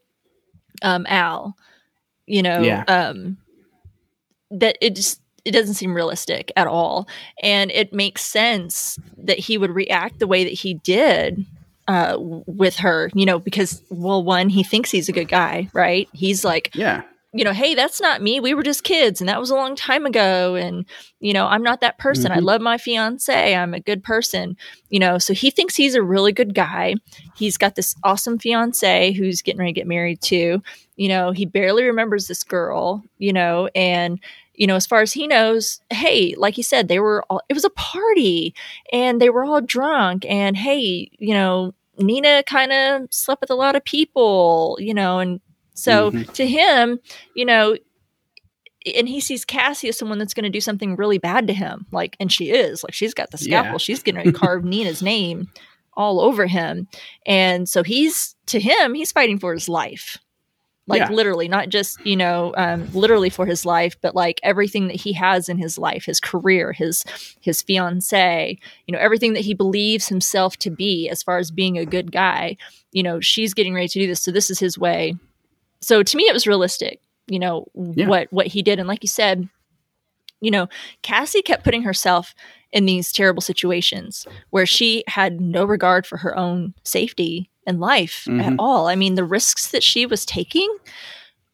um, 0.83 1.07
Al 1.09 1.57
you 2.27 2.43
know 2.43 2.61
yeah. 2.61 2.85
um 2.89 3.37
that 4.51 4.77
it 4.81 4.95
just 4.95 5.21
it 5.45 5.51
doesn't 5.51 5.75
seem 5.75 5.95
realistic 5.95 6.53
at 6.57 6.67
all. 6.67 7.09
And 7.43 7.71
it 7.73 7.93
makes 7.93 8.25
sense 8.25 8.97
that 9.19 9.39
he 9.41 9.59
would 9.59 9.73
react 9.73 10.21
the 10.21 10.27
way 10.29 10.45
that 10.45 10.53
he 10.53 10.75
did 10.75 11.45
uh, 11.89 12.17
with 12.19 12.77
her 12.77 13.11
you 13.13 13.27
know 13.27 13.41
because 13.41 13.83
well 13.91 14.23
one 14.23 14.49
he 14.49 14.63
thinks 14.63 14.91
he's 14.91 15.09
a 15.09 15.13
good 15.13 15.29
guy 15.29 15.69
right? 15.73 16.09
He's 16.13 16.45
like 16.45 16.71
yeah 16.75 17.03
you 17.35 17.45
know, 17.45 17.53
hey, 17.53 17.75
that's 17.75 18.01
not 18.01 18.21
me. 18.21 18.41
We 18.41 18.53
were 18.53 18.63
just 18.63 18.85
kids 18.85 19.21
and 19.21 19.29
that 19.29 19.41
was 19.41 19.51
a 19.51 19.55
long 19.55 19.75
time 19.75 20.05
ago. 20.05 20.55
And, 20.55 20.85
you 21.19 21.33
know, 21.33 21.47
I'm 21.47 21.63
not 21.63 21.81
that 21.81 21.97
person. 21.99 22.27
Mm-hmm. 22.27 22.39
I 22.39 22.41
love 22.41 22.61
my 22.61 22.77
fiance. 22.77 23.55
I'm 23.55 23.73
a 23.73 23.81
good 23.81 24.05
person, 24.05 24.57
you 24.91 25.01
know. 25.01 25.17
So 25.17 25.33
he 25.33 25.51
thinks 25.51 25.75
he's 25.75 25.95
a 25.95 26.03
really 26.03 26.33
good 26.33 26.55
guy. 26.55 26.97
He's 27.35 27.57
got 27.57 27.75
this 27.75 27.95
awesome 28.05 28.39
fiance 28.39 29.13
who's 29.13 29.41
getting 29.41 29.61
ready 29.61 29.73
to 29.73 29.81
get 29.81 29.87
married 29.87 30.21
to. 30.23 30.63
You 30.97 31.09
know, 31.09 31.31
he 31.31 31.47
barely 31.47 31.85
remembers 31.85 32.27
this 32.27 32.45
girl, 32.45 33.03
you 33.17 33.33
know, 33.33 33.71
and, 33.75 34.21
you 34.55 34.67
know, 34.67 34.77
as 34.77 34.87
far 34.87 35.01
as 35.01 35.15
he 35.15 35.27
knows, 35.27 35.81
hey, 35.89 36.35
like 36.37 36.55
he 36.55 36.63
said, 36.63 36.89
they 36.89 37.01
were 37.01 37.25
all, 37.31 37.41
it 37.49 37.55
was 37.55 37.65
a 37.65 37.71
party 37.71 38.55
and 38.93 39.23
they 39.23 39.31
were 39.31 39.45
all 39.45 39.63
drunk. 39.63 40.27
And 40.29 40.55
hey, 40.55 41.11
you 41.19 41.33
know, 41.33 41.73
Nina 41.97 42.43
kind 42.43 42.73
of 42.73 43.09
slept 43.11 43.41
with 43.41 43.51
a 43.51 43.55
lot 43.55 43.75
of 43.75 43.85
people, 43.85 44.77
you 44.81 44.93
know, 44.93 45.19
and 45.19 45.41
so 45.75 46.11
mm-hmm. 46.11 46.31
to 46.33 46.47
him, 46.47 46.99
you 47.35 47.45
know, 47.45 47.77
and 48.97 49.09
he 49.09 49.21
sees 49.21 49.45
Cassie 49.45 49.89
as 49.89 49.99
someone 49.99 50.19
that's 50.19 50.35
going 50.35 50.45
to 50.45 50.51
do 50.51 50.61
something 50.61 50.97
really 50.97 51.19
bad 51.19 51.47
to 51.47 51.55
him. 51.55 51.87
Like, 51.93 52.17
and 52.19 52.33
she 52.33 52.51
is 52.51 52.83
like, 52.83 52.95
she's 52.95 53.15
got 53.15 53.31
the 53.31 53.39
scalpel. 53.39 53.73
Yeah. 53.73 53.79
She's 53.79 54.03
going 54.03 54.23
to 54.23 54.33
carve 54.33 54.65
Nina's 54.65 55.03
name 55.03 55.49
all 55.95 56.21
over 56.21 56.47
him. 56.47 56.89
And 57.27 57.69
so 57.69 57.83
he's, 57.83 58.35
to 58.47 58.59
him, 58.59 58.95
he's 58.95 59.13
fighting 59.13 59.39
for 59.39 59.53
his 59.53 59.69
life. 59.69 60.19
Like 60.89 61.03
yeah. 61.03 61.11
literally, 61.11 61.47
not 61.47 61.69
just, 61.69 62.05
you 62.05 62.17
know, 62.17 62.53
um, 62.57 62.91
literally 62.93 63.31
for 63.31 63.47
his 63.47 63.65
life, 63.65 63.95
but 64.03 64.17
like 64.17 64.41
everything 64.43 64.89
that 64.89 64.97
he 64.97 65.13
has 65.13 65.49
in 65.49 65.59
his 65.59 65.79
life, 65.79 66.05
his 66.05 66.19
career, 66.19 66.73
his, 66.73 67.05
his 67.41 67.63
fiance, 67.63 68.59
you 68.89 68.93
know, 68.93 68.99
everything 68.99 69.35
that 69.35 69.45
he 69.45 69.55
believes 69.55 70.09
himself 70.09 70.57
to 70.57 70.71
be 70.71 71.09
as 71.09 71.23
far 71.23 71.39
as 71.39 71.53
being 71.53 71.79
a 71.79 71.87
good 71.87 72.11
guy, 72.11 72.57
you 72.91 73.05
know, 73.05 73.21
she's 73.21 73.55
getting 73.55 73.75
ready 73.75 73.87
to 73.87 74.01
do 74.01 74.09
this. 74.09 74.21
So 74.21 74.33
this 74.33 74.51
is 74.51 74.59
his 74.59 74.77
way 74.77 75.15
so 75.83 76.03
to 76.03 76.17
me 76.17 76.25
it 76.25 76.33
was 76.33 76.47
realistic 76.47 77.01
you 77.27 77.39
know 77.39 77.67
yeah. 77.75 78.07
what 78.07 78.29
what 78.33 78.47
he 78.47 78.63
did 78.63 78.79
and 78.79 78.89
like 78.89 79.03
you 79.03 79.09
said 79.09 79.49
you 80.41 80.51
know 80.51 80.69
cassie 81.03 81.43
kept 81.43 81.65
putting 81.65 81.83
herself 81.83 82.35
in 82.73 82.87
these 82.87 83.13
terrible 83.13 83.43
situations 83.43 84.27
where 84.51 84.67
she 84.67 85.05
had 85.07 85.41
no 85.41 85.65
regard 85.65 86.07
for 86.07 86.17
her 86.17 86.37
own 86.37 86.75
safety 86.85 87.51
and 87.67 87.81
life 87.81 88.25
mm-hmm. 88.27 88.41
at 88.41 88.55
all 88.59 88.89
i 88.89 88.97
mean 88.97 89.15
the 89.15 89.25
risks 89.25 89.71
that 89.71 89.83
she 89.83 90.07
was 90.07 90.25
taking 90.25 90.75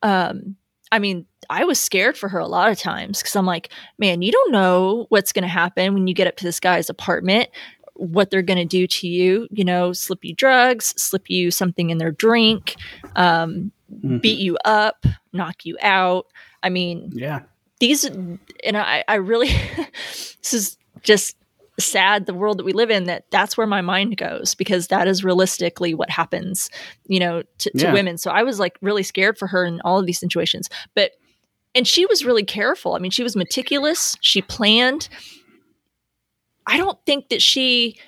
um 0.02 0.56
i 0.92 0.98
mean 0.98 1.26
i 1.50 1.64
was 1.64 1.78
scared 1.78 2.16
for 2.16 2.28
her 2.28 2.38
a 2.38 2.46
lot 2.46 2.70
of 2.70 2.78
times 2.78 3.20
because 3.20 3.36
i'm 3.36 3.46
like 3.46 3.70
man 3.98 4.22
you 4.22 4.32
don't 4.32 4.52
know 4.52 5.06
what's 5.10 5.32
going 5.32 5.42
to 5.42 5.48
happen 5.48 5.92
when 5.92 6.06
you 6.06 6.14
get 6.14 6.26
up 6.26 6.36
to 6.36 6.44
this 6.44 6.60
guy's 6.60 6.88
apartment 6.88 7.48
what 7.94 8.30
they're 8.30 8.42
going 8.42 8.58
to 8.58 8.64
do 8.64 8.86
to 8.86 9.08
you 9.08 9.48
you 9.50 9.64
know 9.64 9.92
slip 9.92 10.24
you 10.24 10.34
drugs 10.34 10.94
slip 10.96 11.28
you 11.28 11.50
something 11.50 11.90
in 11.90 11.98
their 11.98 12.12
drink 12.12 12.76
um, 13.16 13.72
mm-hmm. 13.92 14.18
beat 14.18 14.38
you 14.38 14.56
up, 14.64 15.04
knock 15.32 15.64
you 15.64 15.76
out. 15.82 16.26
I 16.62 16.68
mean, 16.68 17.10
yeah, 17.14 17.42
these, 17.80 18.04
and 18.04 18.38
I, 18.76 19.04
I 19.08 19.16
really, 19.16 19.48
this 20.38 20.52
is 20.52 20.78
just 21.02 21.36
sad 21.80 22.26
the 22.26 22.34
world 22.34 22.58
that 22.58 22.64
we 22.64 22.72
live 22.72 22.90
in 22.90 23.04
that 23.04 23.24
that's 23.30 23.56
where 23.56 23.66
my 23.66 23.80
mind 23.80 24.16
goes 24.16 24.54
because 24.54 24.88
that 24.88 25.06
is 25.06 25.22
realistically 25.22 25.94
what 25.94 26.10
happens 26.10 26.70
you 27.06 27.20
know 27.20 27.42
to, 27.58 27.70
to 27.70 27.84
yeah. 27.84 27.92
women 27.92 28.18
so 28.18 28.30
i 28.32 28.42
was 28.42 28.58
like 28.58 28.76
really 28.82 29.04
scared 29.04 29.38
for 29.38 29.46
her 29.46 29.64
in 29.64 29.80
all 29.82 29.98
of 29.98 30.04
these 30.04 30.18
situations 30.18 30.68
but 30.94 31.12
and 31.76 31.86
she 31.86 32.04
was 32.06 32.24
really 32.24 32.42
careful 32.42 32.94
i 32.94 32.98
mean 32.98 33.12
she 33.12 33.22
was 33.22 33.36
meticulous 33.36 34.16
she 34.20 34.42
planned 34.42 35.08
I 36.68 36.76
don't 36.76 36.98
think 37.06 37.30
that 37.30 37.40
she 37.40 37.98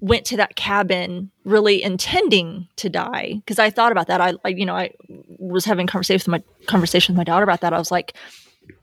went 0.00 0.24
to 0.26 0.38
that 0.38 0.56
cabin 0.56 1.30
really 1.44 1.82
intending 1.82 2.66
to 2.76 2.88
die 2.88 3.34
because 3.36 3.58
I 3.58 3.68
thought 3.68 3.92
about 3.92 4.06
that. 4.06 4.22
I, 4.22 4.32
I, 4.42 4.48
you 4.48 4.64
know, 4.64 4.74
I 4.74 4.92
was 5.38 5.66
having 5.66 5.86
conversation 5.86 6.32
with 6.32 6.42
my 6.42 6.66
conversation 6.66 7.12
with 7.12 7.18
my 7.18 7.24
daughter 7.24 7.44
about 7.44 7.60
that. 7.60 7.74
I 7.74 7.78
was 7.78 7.90
like, 7.90 8.14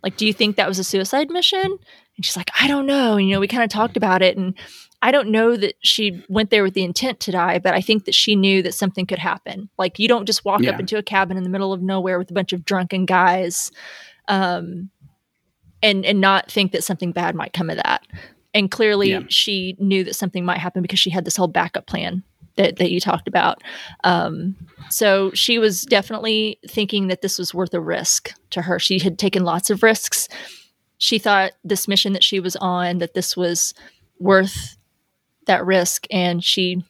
like, 0.04 0.18
do 0.18 0.28
you 0.28 0.34
think 0.34 0.56
that 0.56 0.68
was 0.68 0.78
a 0.78 0.84
suicide 0.84 1.32
mission? 1.32 1.64
And 1.64 2.26
she's 2.26 2.38
like, 2.38 2.52
I 2.62 2.68
don't 2.68 2.86
know. 2.86 3.18
And, 3.18 3.28
you 3.28 3.34
know, 3.34 3.40
we 3.40 3.48
kind 3.48 3.64
of 3.64 3.72
talked 3.72 3.98
about 3.98 4.22
it, 4.22 4.38
and 4.38 4.54
I 5.02 5.12
don't 5.12 5.30
know 5.30 5.58
that 5.58 5.74
she 5.82 6.24
went 6.30 6.52
there 6.52 6.64
with 6.64 6.76
the 6.76 6.84
intent 6.84 7.20
to 7.22 7.32
die, 7.32 7.58
but 7.58 7.74
I 7.74 7.82
think 7.82 8.06
that 8.06 8.14
she 8.14 8.36
knew 8.36 8.62
that 8.62 8.76
something 8.76 9.08
could 9.08 9.20
happen. 9.20 9.68
Like, 9.80 9.98
you 9.98 10.08
don't 10.08 10.28
just 10.28 10.46
walk 10.46 10.62
yeah. 10.62 10.72
up 10.72 10.80
into 10.80 10.98
a 10.98 11.04
cabin 11.04 11.38
in 11.38 11.44
the 11.44 11.50
middle 11.50 11.74
of 11.74 11.82
nowhere 11.82 12.20
with 12.20 12.30
a 12.30 12.36
bunch 12.36 12.54
of 12.54 12.66
drunken 12.66 13.06
guys, 13.06 13.72
um, 14.28 14.92
and 15.82 16.06
and 16.06 16.22
not 16.22 16.52
think 16.52 16.72
that 16.72 16.84
something 16.84 17.12
bad 17.12 17.36
might 17.36 17.52
come 17.52 17.70
of 17.70 17.78
that 17.78 18.06
and 18.54 18.70
clearly 18.70 19.12
yeah. 19.12 19.22
she 19.30 19.76
knew 19.80 20.04
that 20.04 20.16
something 20.16 20.46
might 20.46 20.60
happen 20.60 20.82
because 20.82 21.00
she 21.00 21.10
had 21.10 21.26
this 21.26 21.36
whole 21.36 21.48
backup 21.48 21.88
plan 21.88 22.24
that, 22.56 22.78
that 22.78 22.92
you 22.92 23.00
talked 23.00 23.28
about. 23.28 23.64
Um, 24.04 24.56
so 24.90 25.32
she 25.32 25.58
was 25.58 25.84
definitely 25.84 26.60
thinking 26.68 27.08
that 27.08 27.22
this 27.22 27.40
was 27.40 27.54
worth 27.54 27.74
a 27.74 27.80
risk 27.82 28.34
to 28.52 28.62
her. 28.62 28.80
She 28.80 29.00
had 29.00 29.18
taken 29.18 29.44
lots 29.44 29.70
of 29.70 29.82
risks. 29.82 30.28
She 30.98 31.18
thought 31.18 31.54
this 31.64 31.88
mission 31.88 32.14
that 32.14 32.24
she 32.24 32.40
was 32.40 32.56
on 32.58 33.00
that 33.00 33.14
this 33.14 33.36
was 33.36 33.74
worth 34.20 34.78
that 35.48 35.66
risk 35.66 36.06
and 36.12 36.44
she 36.44 36.86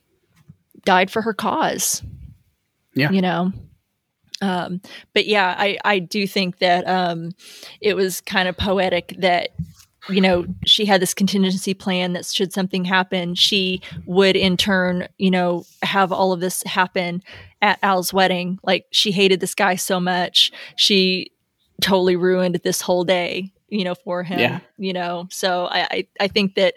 died 0.85 1.09
for 1.09 1.21
her 1.21 1.33
cause 1.33 2.03
yeah. 2.93 3.11
you 3.11 3.21
know? 3.21 3.51
Um, 4.41 4.81
but 5.13 5.25
yeah 5.25 5.55
i 5.57 5.77
i 5.85 5.99
do 5.99 6.27
think 6.27 6.57
that 6.57 6.85
um, 6.85 7.31
it 7.79 7.95
was 7.95 8.19
kind 8.19 8.49
of 8.49 8.57
poetic 8.57 9.15
that 9.19 9.51
you 10.09 10.21
know, 10.21 10.45
she 10.65 10.85
had 10.85 11.01
this 11.01 11.13
contingency 11.13 11.73
plan 11.73 12.13
that 12.13 12.25
should 12.25 12.51
something 12.51 12.83
happen, 12.85 13.35
she 13.35 13.81
would 14.05 14.35
in 14.35 14.57
turn, 14.57 15.07
you 15.17 15.31
know, 15.31 15.65
have 15.81 16.11
all 16.11 16.33
of 16.33 16.39
this 16.39 16.63
happen 16.63 17.23
at 17.61 17.79
Al's 17.81 18.13
wedding. 18.13 18.59
Like 18.63 18.85
she 18.91 19.11
hated 19.11 19.39
this 19.39 19.55
guy 19.55 19.75
so 19.75 19.99
much. 19.99 20.51
She 20.75 21.31
totally 21.81 22.15
ruined 22.15 22.55
this 22.63 22.81
whole 22.81 23.03
day, 23.03 23.53
you 23.69 23.83
know, 23.83 23.95
for 23.95 24.23
him. 24.23 24.39
Yeah. 24.39 24.59
You 24.77 24.93
know, 24.93 25.27
so 25.31 25.65
I, 25.65 25.87
I, 25.89 26.07
I 26.19 26.27
think 26.27 26.55
that 26.55 26.75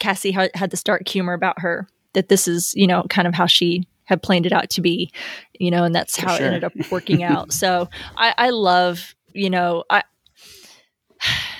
Cassie 0.00 0.32
had, 0.32 0.50
had 0.54 0.70
this 0.70 0.82
dark 0.82 1.08
humor 1.08 1.32
about 1.32 1.60
her, 1.60 1.88
that 2.12 2.28
this 2.28 2.46
is, 2.46 2.74
you 2.74 2.86
know, 2.86 3.04
kind 3.10 3.26
of 3.26 3.34
how 3.34 3.46
she 3.46 3.88
had 4.04 4.22
planned 4.22 4.46
it 4.46 4.52
out 4.52 4.70
to 4.70 4.80
be, 4.80 5.10
you 5.58 5.70
know, 5.70 5.82
and 5.82 5.94
that's 5.94 6.16
for 6.16 6.26
how 6.26 6.36
sure. 6.36 6.46
it 6.46 6.48
ended 6.48 6.64
up 6.64 6.72
working 6.90 7.22
out. 7.22 7.52
So 7.52 7.88
I, 8.16 8.34
I 8.36 8.50
love, 8.50 9.14
you 9.32 9.50
know, 9.50 9.84
I, 9.90 10.02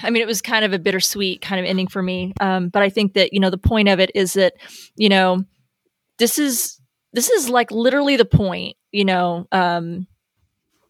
I 0.03 0.11
mean, 0.11 0.23
it 0.23 0.27
was 0.27 0.43
kind 0.43 0.65
of 0.65 0.73
a 0.73 0.79
bittersweet 0.79 1.41
kind 1.41 1.61
of 1.61 1.67
ending 1.67 1.89
for 1.89 2.03
me. 2.03 2.33
Um, 2.41 2.69
but 2.69 2.83
I 2.83 2.89
think 2.89 3.15
that 3.15 3.33
you 3.33 3.41
know 3.41 3.51
the 3.51 3.59
point 3.59 3.89
of 3.89 4.01
it 4.01 4.11
is 4.15 4.35
that 4.35 4.55
you 4.97 5.09
know 5.09 5.45
this 6.19 6.39
is 6.39 6.81
this 7.13 7.31
is 7.31 7.49
like 7.49 7.71
literally 7.71 8.17
the 8.17 8.25
point. 8.25 8.77
You 8.93 9.05
know, 9.05 9.47
um, 9.53 10.07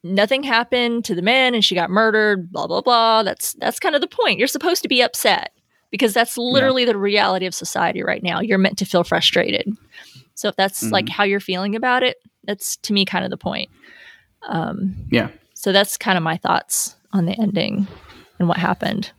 nothing 0.03 0.43
happened 0.43 1.05
to 1.05 1.15
the 1.15 1.21
man, 1.21 1.53
and 1.55 1.63
she 1.63 1.75
got 1.75 1.89
murdered. 1.89 2.51
Blah 2.51 2.67
blah 2.67 2.81
blah. 2.81 3.23
That's 3.23 3.53
that's 3.53 3.79
kind 3.79 3.95
of 3.95 4.01
the 4.01 4.07
point. 4.07 4.39
You're 4.39 4.47
supposed 4.47 4.83
to 4.83 4.89
be 4.89 5.01
upset 5.01 5.51
because 5.91 6.13
that's 6.13 6.37
literally 6.37 6.83
yeah. 6.83 6.91
the 6.91 6.97
reality 6.97 7.45
of 7.45 7.55
society 7.55 8.03
right 8.03 8.23
now. 8.23 8.41
You're 8.41 8.57
meant 8.57 8.77
to 8.79 8.85
feel 8.85 9.03
frustrated. 9.03 9.67
So 10.35 10.49
if 10.49 10.55
that's 10.55 10.83
mm-hmm. 10.83 10.93
like 10.93 11.09
how 11.09 11.23
you're 11.23 11.39
feeling 11.39 11.75
about 11.75 12.03
it, 12.03 12.17
that's 12.43 12.77
to 12.77 12.93
me 12.93 13.05
kind 13.05 13.23
of 13.23 13.31
the 13.31 13.37
point. 13.37 13.69
Um, 14.47 15.07
yeah. 15.11 15.29
So 15.53 15.71
that's 15.71 15.97
kind 15.97 16.17
of 16.17 16.23
my 16.23 16.37
thoughts 16.37 16.95
on 17.13 17.25
the 17.25 17.39
ending 17.39 17.87
and 18.39 18.47
what 18.47 18.57
happened. 18.57 19.11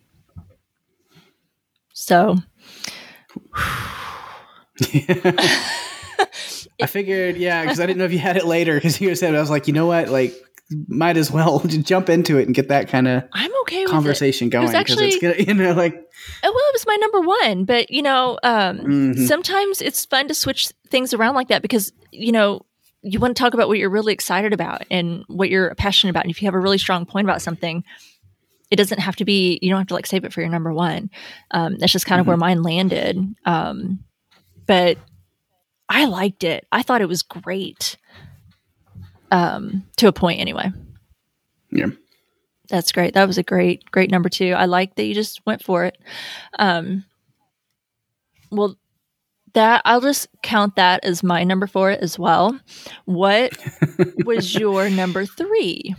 So 1.93 2.37
I 6.81 6.87
figured, 6.87 7.37
yeah, 7.37 7.63
because 7.63 7.81
I 7.81 7.87
didn't 7.87 7.99
know 7.99 8.05
if 8.05 8.13
you 8.13 8.19
had 8.19 8.37
it 8.37 8.47
later. 8.47 8.75
Because 8.75 9.01
you 9.01 9.15
said, 9.15 9.35
I 9.35 9.41
was 9.41 9.51
like, 9.51 9.67
you 9.67 9.73
know 9.73 9.87
what, 9.87 10.09
like, 10.09 10.35
might 10.89 11.17
as 11.17 11.31
well 11.31 11.61
jump 11.67 12.09
into 12.09 12.39
it 12.39 12.47
and 12.47 12.55
get 12.55 12.69
that 12.69 12.89
kind 12.89 13.07
of 13.07 13.25
I'm 13.33 13.51
okay 13.63 13.85
conversation 13.85 14.49
it. 14.49 14.51
going 14.51 14.67
because 14.67 15.01
it's 15.01 15.19
gonna, 15.19 15.35
you 15.39 15.55
know, 15.55 15.73
like. 15.73 15.95
Uh, 15.95 15.99
well, 16.43 16.55
it 16.55 16.75
was 16.75 16.87
my 16.87 16.97
number 16.97 17.21
one, 17.21 17.65
but 17.65 17.91
you 17.91 18.03
know, 18.03 18.39
um, 18.43 18.79
mm-hmm. 18.79 19.25
sometimes 19.25 19.81
it's 19.81 20.05
fun 20.05 20.29
to 20.29 20.35
switch 20.35 20.69
things 20.89 21.15
around 21.15 21.35
like 21.35 21.49
that 21.49 21.63
because 21.63 21.93
you 22.11 22.33
know 22.33 22.63
you 23.03 23.21
want 23.21 23.37
to 23.37 23.41
talk 23.41 23.55
about 23.55 23.69
what 23.69 23.79
you're 23.79 23.91
really 23.91 24.13
excited 24.13 24.53
about 24.53 24.83
and 24.91 25.25
what 25.29 25.49
you're 25.49 25.73
passionate 25.77 26.11
about. 26.11 26.25
And 26.25 26.31
if 26.31 26.43
you 26.43 26.47
have 26.47 26.55
a 26.55 26.61
really 26.61 26.79
strong 26.79 27.07
point 27.07 27.27
about 27.27 27.41
something, 27.41 27.85
it 28.71 28.77
doesn't 28.77 29.01
have 29.01 29.17
to 29.17 29.25
be 29.25 29.59
you 29.63 29.71
don't 29.71 29.79
have 29.79 29.87
to 29.89 29.95
like 29.95 30.07
save 30.07 30.25
it 30.25 30.33
for 30.33 30.41
your 30.41 30.51
number 30.51 30.73
one. 30.73 31.11
Um, 31.51 31.77
that's 31.79 31.93
just 31.93 32.07
kind 32.07 32.21
of 32.21 32.25
mm-hmm. 32.25 32.31
where 32.31 32.37
mine 32.37 32.63
landed. 32.63 33.35
Um, 33.45 34.01
but 34.67 34.99
i 35.89 36.05
liked 36.07 36.43
it. 36.43 36.67
I 36.73 36.83
thought 36.83 37.01
it 37.01 37.09
was 37.09 37.23
great 37.23 37.97
um, 39.31 39.85
to 39.99 40.09
a 40.09 40.13
point 40.13 40.41
anyway. 40.41 40.73
Yeah. 41.71 41.91
That's 42.69 42.91
great. 42.91 43.15
That 43.15 43.27
was 43.27 43.39
a 43.39 43.45
great 43.45 43.91
great 43.91 44.11
number 44.11 44.29
two. 44.29 44.53
I 44.53 44.65
like 44.65 44.97
that 44.97 45.05
you 45.05 45.15
just 45.15 45.45
went 45.47 45.63
for 45.63 45.85
it. 45.85 45.99
Um, 46.59 47.05
well 48.51 48.77
that 49.55 49.81
I'll 49.87 50.03
just 50.03 50.29
count 50.43 50.77
that 50.77 51.03
as 51.05 51.23
my 51.23 51.43
number 51.43 51.67
four 51.67 51.91
as 51.91 52.19
well. 52.19 52.61
What 53.07 53.57
was 54.25 54.55
your 54.55 54.91
number 54.91 55.25
three? 55.25 55.95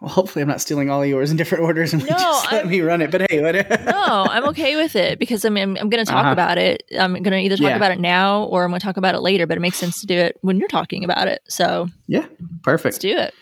Well, 0.00 0.10
hopefully, 0.10 0.42
I'm 0.42 0.48
not 0.48 0.60
stealing 0.60 0.90
all 0.90 1.04
yours 1.04 1.32
in 1.32 1.36
different 1.36 1.64
orders 1.64 1.92
and 1.92 2.02
no, 2.02 2.10
just 2.10 2.52
let 2.52 2.64
I'm, 2.64 2.70
me 2.70 2.80
run 2.82 3.02
it. 3.02 3.10
But 3.10 3.28
hey, 3.28 3.40
no, 3.86 4.26
I'm 4.30 4.44
okay 4.50 4.76
with 4.76 4.94
it 4.94 5.18
because 5.18 5.44
I 5.44 5.48
mean, 5.48 5.62
I'm, 5.62 5.76
I'm 5.76 5.88
going 5.88 6.04
to 6.04 6.10
talk 6.10 6.22
uh-huh. 6.22 6.32
about 6.32 6.56
it. 6.56 6.84
I'm 6.96 7.14
going 7.14 7.32
to 7.32 7.38
either 7.38 7.56
talk 7.56 7.70
yeah. 7.70 7.76
about 7.76 7.90
it 7.90 7.98
now 7.98 8.44
or 8.44 8.64
I'm 8.64 8.70
going 8.70 8.78
to 8.78 8.86
talk 8.86 8.96
about 8.96 9.16
it 9.16 9.20
later. 9.20 9.46
But 9.46 9.56
it 9.56 9.60
makes 9.60 9.76
sense 9.76 10.00
to 10.02 10.06
do 10.06 10.16
it 10.16 10.38
when 10.40 10.58
you're 10.58 10.68
talking 10.68 11.02
about 11.02 11.26
it. 11.26 11.42
So 11.48 11.88
yeah, 12.06 12.26
perfect. 12.62 12.94
Let's 12.94 12.98
do 12.98 13.16
it. 13.16 13.34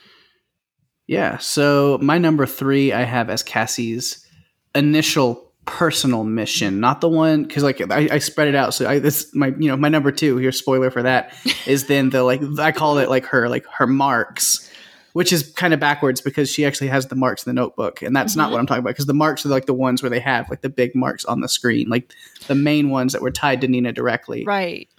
Yeah. 1.07 1.37
So 1.39 1.99
my 2.01 2.17
number 2.17 2.47
three, 2.47 2.91
I 2.93 3.03
have 3.03 3.29
as 3.29 3.43
Cassie's 3.43 4.27
initial 4.75 5.53
personal 5.67 6.25
mission, 6.25 6.81
not 6.81 7.01
the 7.03 7.09
one 7.09 7.43
because 7.43 7.65
like 7.65 7.81
I, 7.91 8.09
I, 8.13 8.19
spread 8.19 8.49
it 8.49 8.55
out. 8.55 8.73
So 8.73 8.89
I, 8.89 8.99
this 8.99 9.35
my 9.35 9.49
you 9.59 9.69
know 9.69 9.77
my 9.77 9.89
number 9.89 10.11
two 10.11 10.39
here. 10.39 10.53
Spoiler 10.53 10.91
for 10.91 11.03
that 11.03 11.35
is 11.67 11.87
then 11.87 12.09
the 12.09 12.23
like 12.23 12.41
I 12.59 12.73
call 12.73 12.97
it 12.99 13.11
like 13.11 13.27
her 13.27 13.49
like 13.49 13.67
her 13.67 13.87
marks 13.87 14.71
which 15.17 15.33
is 15.33 15.51
kind 15.53 15.73
of 15.73 15.81
backwards 15.81 16.21
because 16.21 16.51
she 16.51 16.67
actually 16.67 16.89
has 16.89 17.07
the 17.07 17.17
marks 17.17 17.47
in 17.47 17.49
the 17.49 17.59
notebook, 17.59 18.03
and 18.03 18.15
that's 18.15 18.35
mm-hmm. 18.35 18.41
not 18.41 18.51
what 18.51 18.61
I'm 18.61 18.67
talking 18.67 18.81
about. 18.81 18.91
Because 18.91 19.07
the 19.07 19.15
marks 19.15 19.47
are 19.47 19.49
like 19.49 19.65
the 19.65 19.73
ones 19.73 20.03
where 20.03 20.11
they 20.11 20.21
have 20.21 20.51
like 20.51 20.61
the 20.61 20.69
big 20.69 20.95
marks 20.95 21.25
on 21.25 21.41
the 21.41 21.49
screen, 21.49 21.89
like 21.89 22.13
the 22.49 22.55
main 22.55 22.91
ones 22.91 23.15
that 23.15 23.23
were 23.23 23.31
tied 23.31 23.63
to 23.63 23.69
Nina 23.69 23.95
directly. 23.95 24.45
Right. 24.45 24.91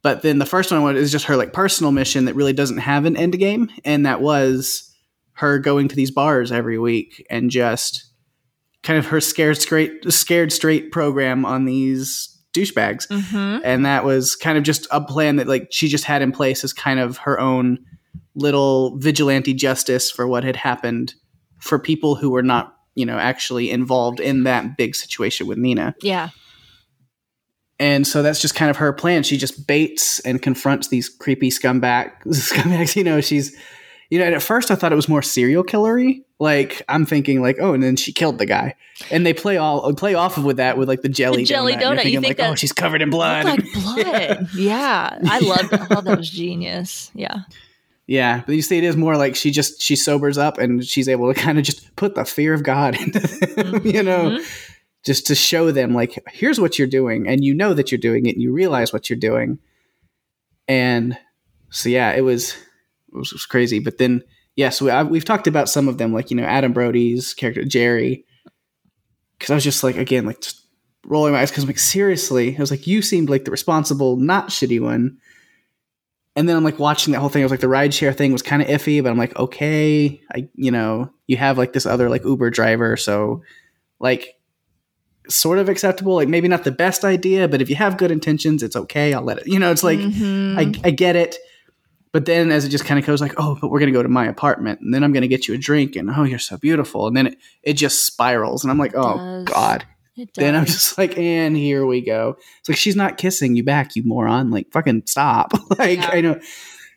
But 0.00 0.22
then 0.22 0.38
the 0.38 0.46
first 0.46 0.70
one 0.70 0.96
is 0.96 1.10
just 1.10 1.24
her 1.24 1.36
like 1.36 1.52
personal 1.52 1.90
mission 1.90 2.26
that 2.26 2.36
really 2.36 2.52
doesn't 2.52 2.78
have 2.78 3.04
an 3.04 3.16
end 3.16 3.36
game, 3.36 3.68
and 3.84 4.06
that 4.06 4.20
was 4.20 4.94
her 5.32 5.58
going 5.58 5.88
to 5.88 5.96
these 5.96 6.12
bars 6.12 6.52
every 6.52 6.78
week 6.78 7.26
and 7.28 7.50
just 7.50 8.12
kind 8.84 8.96
of 8.96 9.06
her 9.06 9.20
scared 9.20 9.60
straight 9.60 10.12
scared 10.12 10.52
straight 10.52 10.92
program 10.92 11.44
on 11.44 11.64
these 11.64 12.38
douchebags. 12.54 13.08
Mm-hmm. 13.08 13.64
And 13.64 13.86
that 13.86 14.04
was 14.04 14.36
kind 14.36 14.56
of 14.56 14.62
just 14.62 14.86
a 14.92 15.00
plan 15.00 15.34
that 15.36 15.48
like 15.48 15.66
she 15.72 15.88
just 15.88 16.04
had 16.04 16.22
in 16.22 16.30
place 16.30 16.62
as 16.62 16.72
kind 16.72 17.00
of 17.00 17.16
her 17.16 17.40
own 17.40 17.84
little 18.34 18.96
vigilante 18.98 19.54
justice 19.54 20.10
for 20.10 20.26
what 20.26 20.44
had 20.44 20.56
happened 20.56 21.14
for 21.58 21.78
people 21.78 22.14
who 22.14 22.30
were 22.30 22.42
not, 22.42 22.76
you 22.94 23.06
know, 23.06 23.18
actually 23.18 23.70
involved 23.70 24.20
in 24.20 24.44
that 24.44 24.76
big 24.76 24.94
situation 24.94 25.46
with 25.46 25.58
Nina. 25.58 25.94
Yeah. 26.02 26.30
And 27.78 28.06
so 28.06 28.22
that's 28.22 28.40
just 28.40 28.54
kind 28.54 28.70
of 28.70 28.76
her 28.76 28.92
plan. 28.92 29.22
She 29.22 29.36
just 29.36 29.66
baits 29.66 30.20
and 30.20 30.40
confronts 30.40 30.88
these 30.88 31.08
creepy 31.08 31.50
scumbag 31.50 32.12
scumbags. 32.26 32.94
You 32.96 33.04
know, 33.04 33.20
she's 33.20 33.56
you 34.12 34.18
know, 34.18 34.26
and 34.26 34.34
at 34.34 34.42
first 34.42 34.70
I 34.70 34.74
thought 34.74 34.92
it 34.92 34.96
was 34.96 35.08
more 35.08 35.22
serial 35.22 35.64
killery. 35.64 36.22
Like 36.38 36.82
I'm 36.86 37.06
thinking, 37.06 37.40
like, 37.40 37.56
oh, 37.58 37.72
and 37.72 37.82
then 37.82 37.96
she 37.96 38.12
killed 38.12 38.36
the 38.36 38.44
guy, 38.44 38.74
and 39.10 39.24
they 39.24 39.32
play 39.32 39.56
all 39.56 39.94
play 39.94 40.12
off 40.12 40.36
of 40.36 40.44
with 40.44 40.58
that 40.58 40.76
with 40.76 40.86
like 40.86 41.00
the 41.00 41.08
jelly 41.08 41.38
the 41.38 41.44
jelly 41.44 41.72
donut. 41.76 42.00
donut. 42.00 42.10
You 42.10 42.20
think 42.20 42.38
like, 42.38 42.46
oh, 42.46 42.54
she's 42.54 42.72
covered 42.72 43.00
in 43.00 43.08
blood. 43.08 43.46
Like 43.46 43.72
blood. 43.72 43.98
yeah. 43.98 44.42
yeah. 44.54 45.18
I 45.24 45.38
loved 45.38 45.72
it. 45.72 45.80
I 45.80 45.86
thought 45.86 46.04
that 46.04 46.18
was 46.18 46.28
genius. 46.28 47.10
Yeah. 47.14 47.44
Yeah, 48.06 48.42
but 48.44 48.54
you 48.54 48.62
see, 48.62 48.78
it 48.78 48.84
is 48.84 48.96
more 48.96 49.16
like 49.16 49.36
she 49.36 49.50
just 49.50 49.80
she 49.80 49.94
sobers 49.94 50.36
up 50.36 50.58
and 50.58 50.84
she's 50.84 51.08
able 51.08 51.32
to 51.32 51.40
kind 51.40 51.58
of 51.58 51.64
just 51.64 51.94
put 51.96 52.14
the 52.14 52.24
fear 52.24 52.54
of 52.54 52.62
God 52.62 52.94
into 53.00 53.20
them, 53.20 53.74
mm-hmm. 53.74 53.86
you 53.86 54.02
know, 54.02 54.30
mm-hmm. 54.30 54.44
just 55.04 55.26
to 55.28 55.34
show 55.34 55.70
them 55.70 55.94
like 55.94 56.18
here's 56.28 56.60
what 56.60 56.78
you're 56.78 56.88
doing, 56.88 57.28
and 57.28 57.44
you 57.44 57.54
know 57.54 57.74
that 57.74 57.92
you're 57.92 57.98
doing 57.98 58.26
it, 58.26 58.34
and 58.34 58.42
you 58.42 58.52
realize 58.52 58.92
what 58.92 59.08
you're 59.08 59.18
doing, 59.18 59.58
and 60.66 61.16
so 61.70 61.88
yeah, 61.88 62.12
it 62.12 62.22
was 62.22 62.54
it 63.12 63.16
was, 63.16 63.28
it 63.28 63.34
was 63.34 63.46
crazy. 63.46 63.78
But 63.78 63.98
then 63.98 64.22
yes, 64.56 64.80
yeah, 64.80 65.02
so 65.02 65.08
we, 65.08 65.18
have 65.18 65.24
talked 65.24 65.46
about 65.46 65.68
some 65.68 65.88
of 65.88 65.98
them, 65.98 66.12
like 66.12 66.30
you 66.30 66.36
know 66.36 66.44
Adam 66.44 66.72
Brody's 66.72 67.34
character 67.34 67.64
Jerry, 67.64 68.24
because 69.38 69.50
I 69.50 69.54
was 69.54 69.64
just 69.64 69.84
like 69.84 69.96
again 69.96 70.26
like 70.26 70.40
just 70.40 70.66
rolling 71.06 71.32
my 71.32 71.40
eyes 71.40 71.50
because 71.50 71.64
I'm 71.64 71.68
like 71.68 71.78
seriously, 71.78 72.56
I 72.56 72.60
was 72.60 72.72
like 72.72 72.88
you 72.88 73.00
seemed 73.00 73.30
like 73.30 73.44
the 73.44 73.52
responsible, 73.52 74.16
not 74.16 74.48
shitty 74.48 74.80
one 74.80 75.18
and 76.36 76.48
then 76.48 76.56
I'm 76.56 76.64
like 76.64 76.78
watching 76.78 77.12
that 77.12 77.20
whole 77.20 77.28
thing. 77.28 77.42
I 77.42 77.44
was 77.44 77.50
like, 77.50 77.60
the 77.60 77.66
rideshare 77.66 78.14
thing 78.16 78.32
was 78.32 78.42
kind 78.42 78.62
of 78.62 78.68
iffy, 78.68 79.02
but 79.02 79.10
I'm 79.10 79.18
like, 79.18 79.36
okay, 79.38 80.20
I, 80.34 80.48
you 80.54 80.70
know, 80.70 81.10
you 81.26 81.36
have 81.36 81.58
like 81.58 81.72
this 81.72 81.86
other 81.86 82.08
like 82.08 82.24
Uber 82.24 82.50
driver, 82.50 82.96
so 82.96 83.42
like, 84.00 84.38
sort 85.28 85.58
of 85.58 85.68
acceptable. 85.68 86.14
Like 86.16 86.28
maybe 86.28 86.48
not 86.48 86.64
the 86.64 86.72
best 86.72 87.04
idea, 87.04 87.46
but 87.48 87.62
if 87.62 87.70
you 87.70 87.76
have 87.76 87.96
good 87.96 88.10
intentions, 88.10 88.62
it's 88.62 88.74
okay. 88.74 89.14
I'll 89.14 89.22
let 89.22 89.38
it. 89.38 89.46
You 89.46 89.58
know, 89.58 89.70
it's 89.70 89.84
like 89.84 89.98
Mhm. 90.00 90.58
I, 90.58 90.88
I 90.88 90.90
get 90.90 91.14
it. 91.16 91.36
But 92.10 92.26
then 92.26 92.50
as 92.50 92.64
it 92.66 92.68
just 92.68 92.84
kind 92.84 92.98
of 93.00 93.06
goes 93.06 93.22
like, 93.22 93.32
oh, 93.38 93.56
but 93.58 93.70
we're 93.70 93.78
gonna 93.78 93.92
go 93.92 94.02
to 94.02 94.08
my 94.08 94.26
apartment, 94.26 94.80
and 94.80 94.92
then 94.92 95.02
I'm 95.02 95.12
gonna 95.14 95.28
get 95.28 95.48
you 95.48 95.54
a 95.54 95.58
drink, 95.58 95.96
and 95.96 96.10
oh, 96.10 96.24
you're 96.24 96.38
so 96.38 96.58
beautiful, 96.58 97.06
and 97.06 97.16
then 97.16 97.28
it, 97.28 97.38
it 97.62 97.72
just 97.74 98.04
spirals, 98.04 98.64
and 98.64 98.70
I'm 98.70 98.78
like, 98.78 98.94
oh 98.94 99.44
god. 99.44 99.86
Then 100.34 100.54
I'm 100.54 100.66
just 100.66 100.98
like, 100.98 101.16
and 101.16 101.56
here 101.56 101.86
we 101.86 102.02
go. 102.02 102.36
It's 102.60 102.68
like 102.68 102.78
she's 102.78 102.96
not 102.96 103.16
kissing 103.16 103.56
you 103.56 103.64
back, 103.64 103.96
you 103.96 104.02
moron. 104.04 104.50
Like 104.50 104.70
fucking 104.70 105.04
stop. 105.06 105.52
like 105.78 105.98
Yeah. 105.98 106.10
I 106.12 106.20
know. 106.20 106.40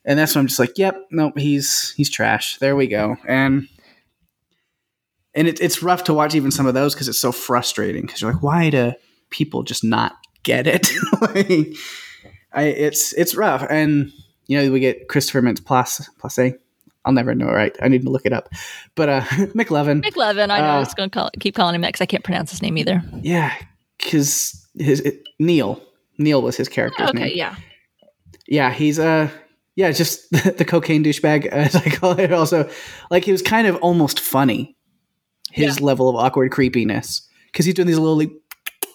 And 0.07 0.19
that's 0.19 0.35
when 0.35 0.41
I'm 0.41 0.47
just 0.47 0.59
like, 0.59 0.77
yep, 0.77 0.97
nope, 1.11 1.37
he's 1.37 1.91
he's 1.91 2.09
trash. 2.09 2.57
There 2.57 2.75
we 2.75 2.87
go. 2.87 3.15
And 3.27 3.67
and 5.33 5.47
it, 5.47 5.59
it's 5.61 5.81
rough 5.81 6.03
to 6.05 6.13
watch 6.13 6.35
even 6.35 6.51
some 6.51 6.65
of 6.65 6.73
those 6.73 6.93
because 6.93 7.07
it's 7.07 7.19
so 7.19 7.31
frustrating. 7.31 8.03
Because 8.03 8.21
you're 8.21 8.33
like, 8.33 8.43
why 8.43 8.69
do 8.69 8.93
people 9.29 9.63
just 9.63 9.83
not 9.83 10.13
get 10.43 10.67
it? 10.67 10.91
like, 11.21 11.75
I 12.53 12.63
it's 12.63 13.13
it's 13.13 13.35
rough. 13.35 13.65
And 13.69 14.11
you 14.47 14.61
know, 14.61 14.71
we 14.71 14.79
get 14.79 15.07
Christopher 15.07 15.41
Mintz 15.41 15.63
Place 15.63 16.07
Place. 16.19 16.53
I'll 17.05 17.13
never 17.13 17.33
know 17.35 17.47
right. 17.47 17.75
I 17.81 17.87
need 17.87 18.03
to 18.03 18.09
look 18.09 18.25
it 18.25 18.33
up. 18.33 18.49
But 18.95 19.09
uh 19.09 19.21
McLovin. 19.55 20.03
McLovin. 20.03 20.49
I 20.49 20.57
know. 20.59 20.65
I 20.65 20.75
Uh, 20.77 20.79
was 20.79 20.93
going 20.93 21.09
to 21.09 21.13
call, 21.13 21.29
keep 21.39 21.55
calling 21.55 21.75
him 21.75 21.81
that 21.81 21.89
because 21.89 22.01
I 22.01 22.05
can't 22.07 22.23
pronounce 22.23 22.51
his 22.51 22.61
name 22.61 22.77
either. 22.77 23.03
Yeah, 23.21 23.53
because 23.99 24.67
his 24.77 24.99
it, 25.01 25.21
Neil 25.39 25.81
Neil 26.17 26.41
was 26.41 26.57
his 26.57 26.67
character's 26.69 27.09
Okay, 27.09 27.19
name. 27.25 27.31
yeah. 27.37 27.55
Yeah, 28.47 28.71
he's 28.71 28.99
uh 28.99 29.29
yeah, 29.75 29.91
just 29.91 30.29
the, 30.31 30.51
the 30.57 30.65
cocaine 30.65 31.03
douchebag 31.03 31.45
as 31.47 31.75
I 31.75 31.89
call 31.89 32.17
it. 32.19 32.31
Also, 32.31 32.69
like 33.11 33.23
he 33.25 33.31
was 33.31 33.41
kind 33.41 33.67
of 33.67 33.75
almost 33.77 34.19
funny. 34.19 34.75
His 35.51 35.79
level 35.79 36.09
of 36.09 36.15
awkward 36.17 36.51
creepiness 36.51 37.25
because 37.47 37.65
he's 37.65 37.75
doing 37.75 37.87
these 37.87 37.97
little 37.99 38.17
like, 38.17 38.31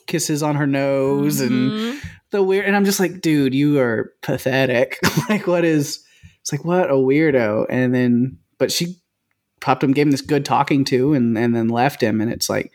kisses 0.06 0.42
on 0.42 0.56
her 0.56 0.66
nose 0.66 1.40
and 1.40 1.70
Mhm. 1.72 2.00
the 2.32 2.42
weird. 2.42 2.66
And 2.66 2.76
I'm 2.76 2.84
just 2.84 3.00
like, 3.00 3.22
dude, 3.22 3.54
you 3.54 3.78
are 3.78 4.12
pathetic. 4.22 4.98
like, 5.30 5.46
what 5.46 5.64
is? 5.64 6.04
It's 6.50 6.60
like 6.60 6.64
what 6.64 6.90
a 6.90 6.94
weirdo. 6.94 7.66
And 7.70 7.94
then, 7.94 8.38
but 8.58 8.72
she 8.72 8.96
popped 9.60 9.84
him, 9.84 9.92
gave 9.92 10.06
him 10.06 10.10
this 10.10 10.20
good 10.20 10.44
talking 10.44 10.84
to, 10.86 11.12
and 11.14 11.38
and 11.38 11.54
then 11.54 11.68
left 11.68 12.02
him. 12.02 12.20
And 12.20 12.32
it's 12.32 12.50
like, 12.50 12.72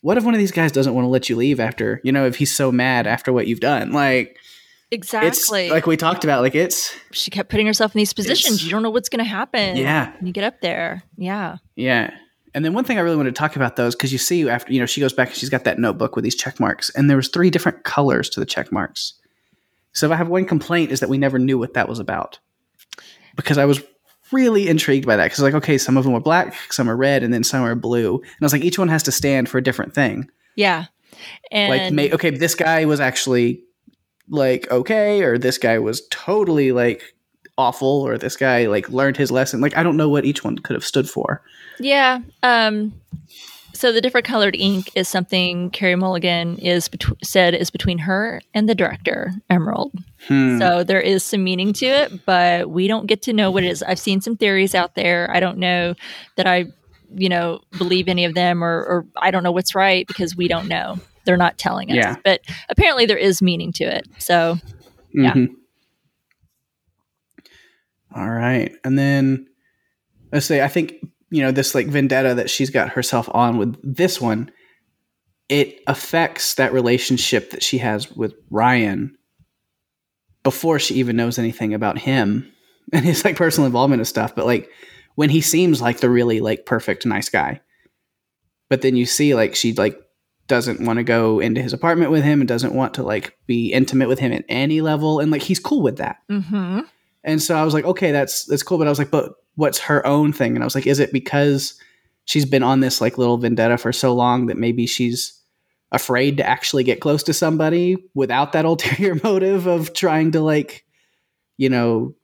what 0.00 0.18
if 0.18 0.24
one 0.24 0.34
of 0.34 0.38
these 0.40 0.50
guys 0.52 0.72
doesn't 0.72 0.94
want 0.94 1.04
to 1.04 1.08
let 1.08 1.28
you 1.28 1.36
leave 1.36 1.60
after 1.60 2.00
you 2.02 2.10
know 2.12 2.26
if 2.26 2.36
he's 2.36 2.54
so 2.54 2.72
mad 2.72 3.06
after 3.06 3.32
what 3.32 3.46
you've 3.46 3.60
done? 3.60 3.92
Like 3.92 4.36
Exactly. 4.90 5.28
it's 5.28 5.50
like 5.70 5.86
we 5.86 5.96
talked 5.96 6.24
about. 6.24 6.42
Like 6.42 6.54
it's 6.54 6.94
she 7.12 7.30
kept 7.30 7.50
putting 7.50 7.66
herself 7.66 7.94
in 7.94 7.98
these 7.98 8.12
positions. 8.12 8.64
You 8.64 8.70
don't 8.70 8.82
know 8.82 8.90
what's 8.90 9.08
going 9.08 9.24
to 9.24 9.28
happen. 9.30 9.76
yeah. 9.76 10.12
When 10.16 10.26
you 10.26 10.32
get 10.32 10.44
up 10.44 10.60
there. 10.60 11.02
Yeah. 11.16 11.58
Yeah. 11.76 12.12
And 12.54 12.64
then 12.64 12.74
one 12.74 12.84
thing 12.84 12.98
I 12.98 13.00
really 13.00 13.16
wanted 13.16 13.34
to 13.34 13.38
talk 13.38 13.56
about 13.56 13.76
those 13.76 13.94
because 13.96 14.12
you 14.12 14.18
see 14.18 14.48
after 14.48 14.72
you 14.72 14.80
know 14.80 14.86
she 14.86 15.00
goes 15.00 15.12
back 15.12 15.28
and 15.28 15.36
she's 15.36 15.50
got 15.50 15.64
that 15.64 15.78
notebook 15.78 16.16
with 16.16 16.22
these 16.24 16.36
check 16.36 16.58
marks 16.60 16.90
and 16.90 17.08
there 17.10 17.16
was 17.16 17.28
three 17.28 17.50
different 17.50 17.84
colors 17.84 18.28
to 18.30 18.40
the 18.40 18.46
check 18.46 18.70
marks. 18.72 19.14
So 19.92 20.06
if 20.06 20.12
I 20.12 20.16
have 20.16 20.28
one 20.28 20.44
complaint 20.44 20.90
is 20.90 21.00
that 21.00 21.08
we 21.08 21.18
never 21.18 21.38
knew 21.38 21.58
what 21.58 21.74
that 21.74 21.88
was 21.88 21.98
about 21.98 22.38
because 23.34 23.58
I 23.58 23.64
was 23.64 23.82
really 24.32 24.68
intrigued 24.68 25.06
by 25.06 25.16
that 25.16 25.24
because 25.24 25.40
like 25.40 25.54
okay 25.54 25.78
some 25.78 25.96
of 25.96 26.04
them 26.04 26.12
were 26.12 26.20
black 26.20 26.54
some 26.72 26.88
are 26.88 26.96
red 26.96 27.22
and 27.22 27.32
then 27.32 27.44
some 27.44 27.62
are 27.62 27.74
blue 27.74 28.16
and 28.16 28.40
I 28.40 28.44
was 28.44 28.52
like 28.52 28.64
each 28.64 28.78
one 28.78 28.88
has 28.88 29.02
to 29.04 29.12
stand 29.12 29.48
for 29.48 29.58
a 29.58 29.62
different 29.62 29.94
thing 29.94 30.28
Yeah. 30.56 30.86
And 31.50 31.96
like 31.96 32.12
okay 32.14 32.30
this 32.30 32.54
guy 32.54 32.84
was 32.86 33.00
actually 33.00 33.62
like 34.28 34.70
okay 34.70 35.22
or 35.22 35.38
this 35.38 35.58
guy 35.58 35.78
was 35.78 36.06
totally 36.10 36.72
like 36.72 37.14
awful 37.56 38.02
or 38.02 38.18
this 38.18 38.36
guy 38.36 38.66
like 38.66 38.88
learned 38.88 39.16
his 39.16 39.30
lesson 39.30 39.60
like 39.60 39.76
I 39.76 39.82
don't 39.82 39.96
know 39.96 40.08
what 40.08 40.24
each 40.24 40.42
one 40.42 40.58
could 40.58 40.74
have 40.74 40.84
stood 40.84 41.08
for 41.08 41.42
Yeah. 41.78 42.20
Um, 42.42 42.94
so 43.74 43.92
the 43.92 44.00
different 44.00 44.26
colored 44.26 44.56
ink 44.56 44.90
is 44.94 45.08
something 45.08 45.68
Carey 45.70 45.96
Mulligan 45.96 46.58
is 46.58 46.88
betw- 46.88 47.16
said 47.24 47.54
is 47.54 47.70
between 47.70 47.98
her 47.98 48.40
and 48.54 48.68
the 48.68 48.74
director 48.74 49.32
Emerald. 49.50 49.92
Hmm. 50.26 50.58
So 50.58 50.84
there 50.84 51.00
is 51.00 51.22
some 51.24 51.44
meaning 51.44 51.72
to 51.74 51.86
it, 51.86 52.24
but 52.24 52.70
we 52.70 52.86
don't 52.88 53.06
get 53.06 53.22
to 53.22 53.32
know 53.32 53.50
what 53.50 53.64
it 53.64 53.68
is. 53.70 53.82
I've 53.82 53.98
seen 53.98 54.20
some 54.20 54.36
theories 54.36 54.74
out 54.74 54.94
there. 54.94 55.30
I 55.30 55.40
don't 55.40 55.58
know 55.58 55.94
that 56.36 56.46
I, 56.46 56.66
you 57.14 57.28
know, 57.28 57.60
believe 57.76 58.08
any 58.08 58.24
of 58.24 58.34
them, 58.34 58.62
or, 58.64 58.78
or 58.84 59.06
I 59.16 59.30
don't 59.30 59.42
know 59.42 59.52
what's 59.52 59.74
right 59.74 60.06
because 60.06 60.36
we 60.36 60.48
don't 60.48 60.68
know. 60.68 60.98
They're 61.26 61.36
not 61.36 61.58
telling 61.58 61.90
us. 61.90 61.96
Yeah. 61.96 62.16
But 62.24 62.40
apparently 62.68 63.06
there 63.06 63.18
is 63.18 63.42
meaning 63.42 63.72
to 63.72 63.84
it. 63.84 64.06
So 64.18 64.56
Yeah. 65.12 65.32
Mhm. 65.32 65.48
All 68.14 68.30
right. 68.30 68.72
And 68.84 68.98
then 68.98 69.46
let's 70.32 70.46
say 70.46 70.62
I 70.62 70.68
think, 70.68 70.94
you 71.34 71.42
know, 71.42 71.50
this 71.50 71.74
like 71.74 71.88
vendetta 71.88 72.32
that 72.34 72.48
she's 72.48 72.70
got 72.70 72.90
herself 72.90 73.28
on 73.34 73.58
with 73.58 73.76
this 73.82 74.20
one, 74.20 74.52
it 75.48 75.80
affects 75.88 76.54
that 76.54 76.72
relationship 76.72 77.50
that 77.50 77.60
she 77.60 77.78
has 77.78 78.08
with 78.12 78.34
Ryan 78.50 79.18
before 80.44 80.78
she 80.78 80.94
even 80.94 81.16
knows 81.16 81.36
anything 81.36 81.74
about 81.74 81.98
him 81.98 82.52
and 82.92 83.04
his 83.04 83.24
like 83.24 83.34
personal 83.34 83.66
involvement 83.66 83.98
and 83.98 84.06
stuff. 84.06 84.36
But 84.36 84.46
like 84.46 84.70
when 85.16 85.28
he 85.28 85.40
seems 85.40 85.82
like 85.82 85.98
the 85.98 86.08
really 86.08 86.40
like 86.40 86.66
perfect 86.66 87.04
nice 87.04 87.28
guy. 87.28 87.60
But 88.68 88.82
then 88.82 88.94
you 88.94 89.04
see 89.04 89.34
like 89.34 89.56
she 89.56 89.72
like 89.72 89.98
doesn't 90.46 90.84
want 90.86 90.98
to 90.98 91.02
go 91.02 91.40
into 91.40 91.60
his 91.60 91.72
apartment 91.72 92.12
with 92.12 92.22
him 92.22 92.40
and 92.40 92.46
doesn't 92.46 92.76
want 92.76 92.94
to 92.94 93.02
like 93.02 93.36
be 93.48 93.72
intimate 93.72 94.08
with 94.08 94.20
him 94.20 94.32
at 94.32 94.44
any 94.48 94.80
level 94.82 95.18
and 95.18 95.32
like 95.32 95.42
he's 95.42 95.58
cool 95.58 95.82
with 95.82 95.96
that 95.96 96.18
hmm 96.28 96.80
and 97.22 97.40
so 97.40 97.56
i 97.56 97.64
was 97.64 97.72
like 97.72 97.86
okay 97.86 98.12
that's 98.12 98.44
that's 98.44 98.62
cool 98.62 98.76
but 98.76 98.86
i 98.86 98.90
was 98.90 98.98
like 98.98 99.10
but 99.10 99.32
what's 99.56 99.78
her 99.78 100.06
own 100.06 100.32
thing? 100.32 100.54
And 100.54 100.62
i 100.62 100.66
was 100.66 100.74
like 100.74 100.86
is 100.86 100.98
it 101.00 101.12
because 101.12 101.74
she's 102.24 102.44
been 102.46 102.62
on 102.62 102.80
this 102.80 103.00
like 103.00 103.18
little 103.18 103.36
vendetta 103.38 103.76
for 103.78 103.92
so 103.92 104.14
long 104.14 104.46
that 104.46 104.56
maybe 104.56 104.86
she's 104.86 105.40
afraid 105.92 106.38
to 106.38 106.46
actually 106.46 106.82
get 106.82 107.00
close 107.00 107.22
to 107.22 107.32
somebody 107.34 107.96
without 108.14 108.52
that 108.52 108.64
ulterior 108.70 109.14
motive 109.22 109.66
of 109.66 109.92
trying 109.94 110.32
to 110.32 110.40
like 110.40 110.84
you 111.56 111.68
know 111.68 112.14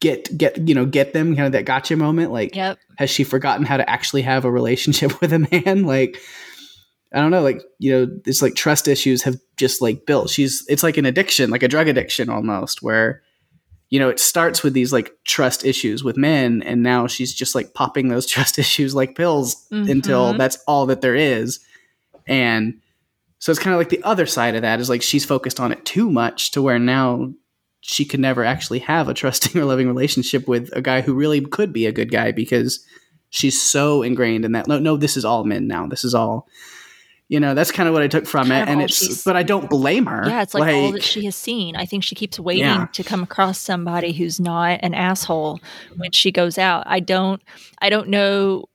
get 0.00 0.36
get 0.36 0.68
you 0.68 0.74
know 0.74 0.84
get 0.84 1.14
them 1.14 1.34
kind 1.34 1.46
of 1.46 1.52
that 1.52 1.64
gotcha 1.64 1.96
moment? 1.96 2.30
Like 2.30 2.54
Yep. 2.54 2.78
has 2.98 3.08
she 3.08 3.24
forgotten 3.24 3.64
how 3.64 3.78
to 3.78 3.88
actually 3.88 4.22
have 4.22 4.44
a 4.44 4.50
relationship 4.50 5.18
with 5.20 5.32
a 5.32 5.38
man? 5.38 5.84
Like 5.84 6.20
i 7.14 7.20
don't 7.20 7.30
know 7.30 7.42
like 7.42 7.62
you 7.78 7.92
know 7.92 8.18
it's 8.26 8.42
like 8.42 8.56
trust 8.56 8.88
issues 8.88 9.22
have 9.22 9.36
just 9.56 9.80
like 9.80 10.04
built. 10.04 10.28
She's 10.28 10.64
it's 10.68 10.82
like 10.82 10.96
an 10.98 11.06
addiction 11.06 11.48
like 11.50 11.62
a 11.62 11.68
drug 11.68 11.88
addiction 11.88 12.28
almost 12.28 12.82
where 12.82 13.22
you 13.90 13.98
know 14.00 14.08
it 14.08 14.18
starts 14.18 14.62
with 14.62 14.72
these 14.72 14.92
like 14.92 15.12
trust 15.24 15.64
issues 15.64 16.02
with 16.02 16.16
men 16.16 16.62
and 16.62 16.82
now 16.82 17.06
she's 17.06 17.32
just 17.34 17.54
like 17.54 17.74
popping 17.74 18.08
those 18.08 18.26
trust 18.34 18.58
issues 18.58 18.94
like 18.94 19.14
pills 19.16 19.66
until 19.70 20.32
Mhm. 20.34 20.38
that's 20.38 20.58
all 20.66 20.86
that 20.86 21.00
there 21.00 21.14
is 21.14 21.60
and 22.26 22.80
so 23.38 23.50
it's 23.50 23.60
kind 23.60 23.74
of 23.74 23.78
like 23.78 23.90
the 23.90 24.02
other 24.02 24.26
side 24.26 24.54
of 24.54 24.62
that 24.62 24.80
is 24.80 24.88
like 24.88 25.02
she's 25.02 25.24
focused 25.24 25.60
on 25.60 25.70
it 25.72 25.84
too 25.84 26.10
much 26.10 26.50
to 26.52 26.62
where 26.62 26.78
now 26.78 27.32
she 27.82 28.04
could 28.06 28.20
never 28.20 28.42
actually 28.44 28.78
have 28.78 29.08
a 29.08 29.14
trusting 29.14 29.60
or 29.60 29.64
loving 29.66 29.86
relationship 29.86 30.48
with 30.48 30.70
a 30.72 30.80
guy 30.80 31.02
who 31.02 31.14
really 31.14 31.40
could 31.42 31.72
be 31.72 31.86
a 31.86 31.92
good 31.92 32.10
guy 32.10 32.32
because 32.32 32.84
she's 33.30 33.60
so 33.60 34.02
ingrained 34.02 34.44
in 34.44 34.52
that 34.52 34.66
no 34.66 34.78
no 34.78 34.96
this 34.96 35.16
is 35.16 35.24
all 35.24 35.44
men 35.44 35.66
now 35.66 35.86
this 35.86 36.04
is 36.04 36.14
all 36.14 36.48
you 37.28 37.40
know 37.40 37.54
that's 37.54 37.72
kind 37.72 37.88
of 37.88 37.94
what 37.94 38.02
i 38.02 38.08
took 38.08 38.26
from 38.26 38.48
Kind 38.48 38.68
it 38.68 38.72
and 38.72 38.82
it's 38.82 39.24
but 39.24 39.36
i 39.36 39.42
don't 39.42 39.70
blame 39.70 40.06
her 40.06 40.26
Yeah, 40.26 40.42
it's 40.42 40.54
like, 40.54 40.74
all 40.74 40.92
that 40.92 41.02
she 41.02 41.24
has 41.24 41.36
seen. 41.36 41.76
I 41.76 41.86
think 41.86 42.04
she 42.04 42.14
keeps 42.14 42.38
waiting 42.38 42.64
Yeah. 42.64 42.86
to 42.92 43.02
come 43.02 43.22
across 43.22 43.58
somebody 43.58 44.12
who's 44.12 44.38
not 44.38 44.80
an 44.82 44.94
asshole 44.94 45.60
when 45.96 46.12
she 46.12 46.30
goes 46.30 46.58
out. 46.58 46.84
I 46.86 47.00
don't 47.00 47.42
I 47.80 47.88
don't 47.90 48.08
know 48.08 48.66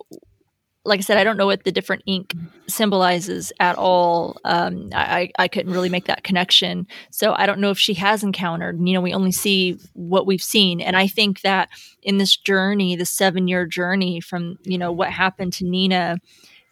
like 0.86 1.00
I 1.00 1.02
said, 1.02 1.18
I 1.18 1.24
don't 1.24 1.38
know 1.38 1.45
what 1.45 1.66
the 1.66 1.72
different 1.72 2.04
ink 2.08 2.34
symbolizes 2.68 3.52
at 3.60 3.76
all. 3.76 4.38
Um, 4.43 4.89
I, 4.93 5.30
I 5.38 5.47
couldn't 5.47 5.74
really 5.74 5.89
make 5.89 6.06
that 6.06 6.24
connection. 6.24 6.88
So 7.12 7.34
I 7.38 7.45
don't 7.45 7.60
know 7.60 7.70
if 7.70 7.78
she 7.78 7.93
has 7.95 8.24
encountered. 8.24 8.80
You 8.80 8.93
know, 8.93 9.02
we 9.02 9.14
only 9.14 9.32
see 9.32 9.78
what 9.93 10.26
we've 10.26 10.41
seen. 10.41 10.82
And 10.82 10.95
I 10.95 11.06
think 11.06 11.41
that 11.41 11.70
in 12.02 12.18
this 12.18 12.36
journey, 12.36 12.95
the 12.95 13.06
seven 13.06 13.47
year 13.47 13.68
journey 13.68 14.20
from, 14.20 14.58
you 14.64 14.78
know, 14.78 14.91
what 14.91 15.12
happened 15.12 15.54
to 15.54 15.66
Nina 15.66 16.18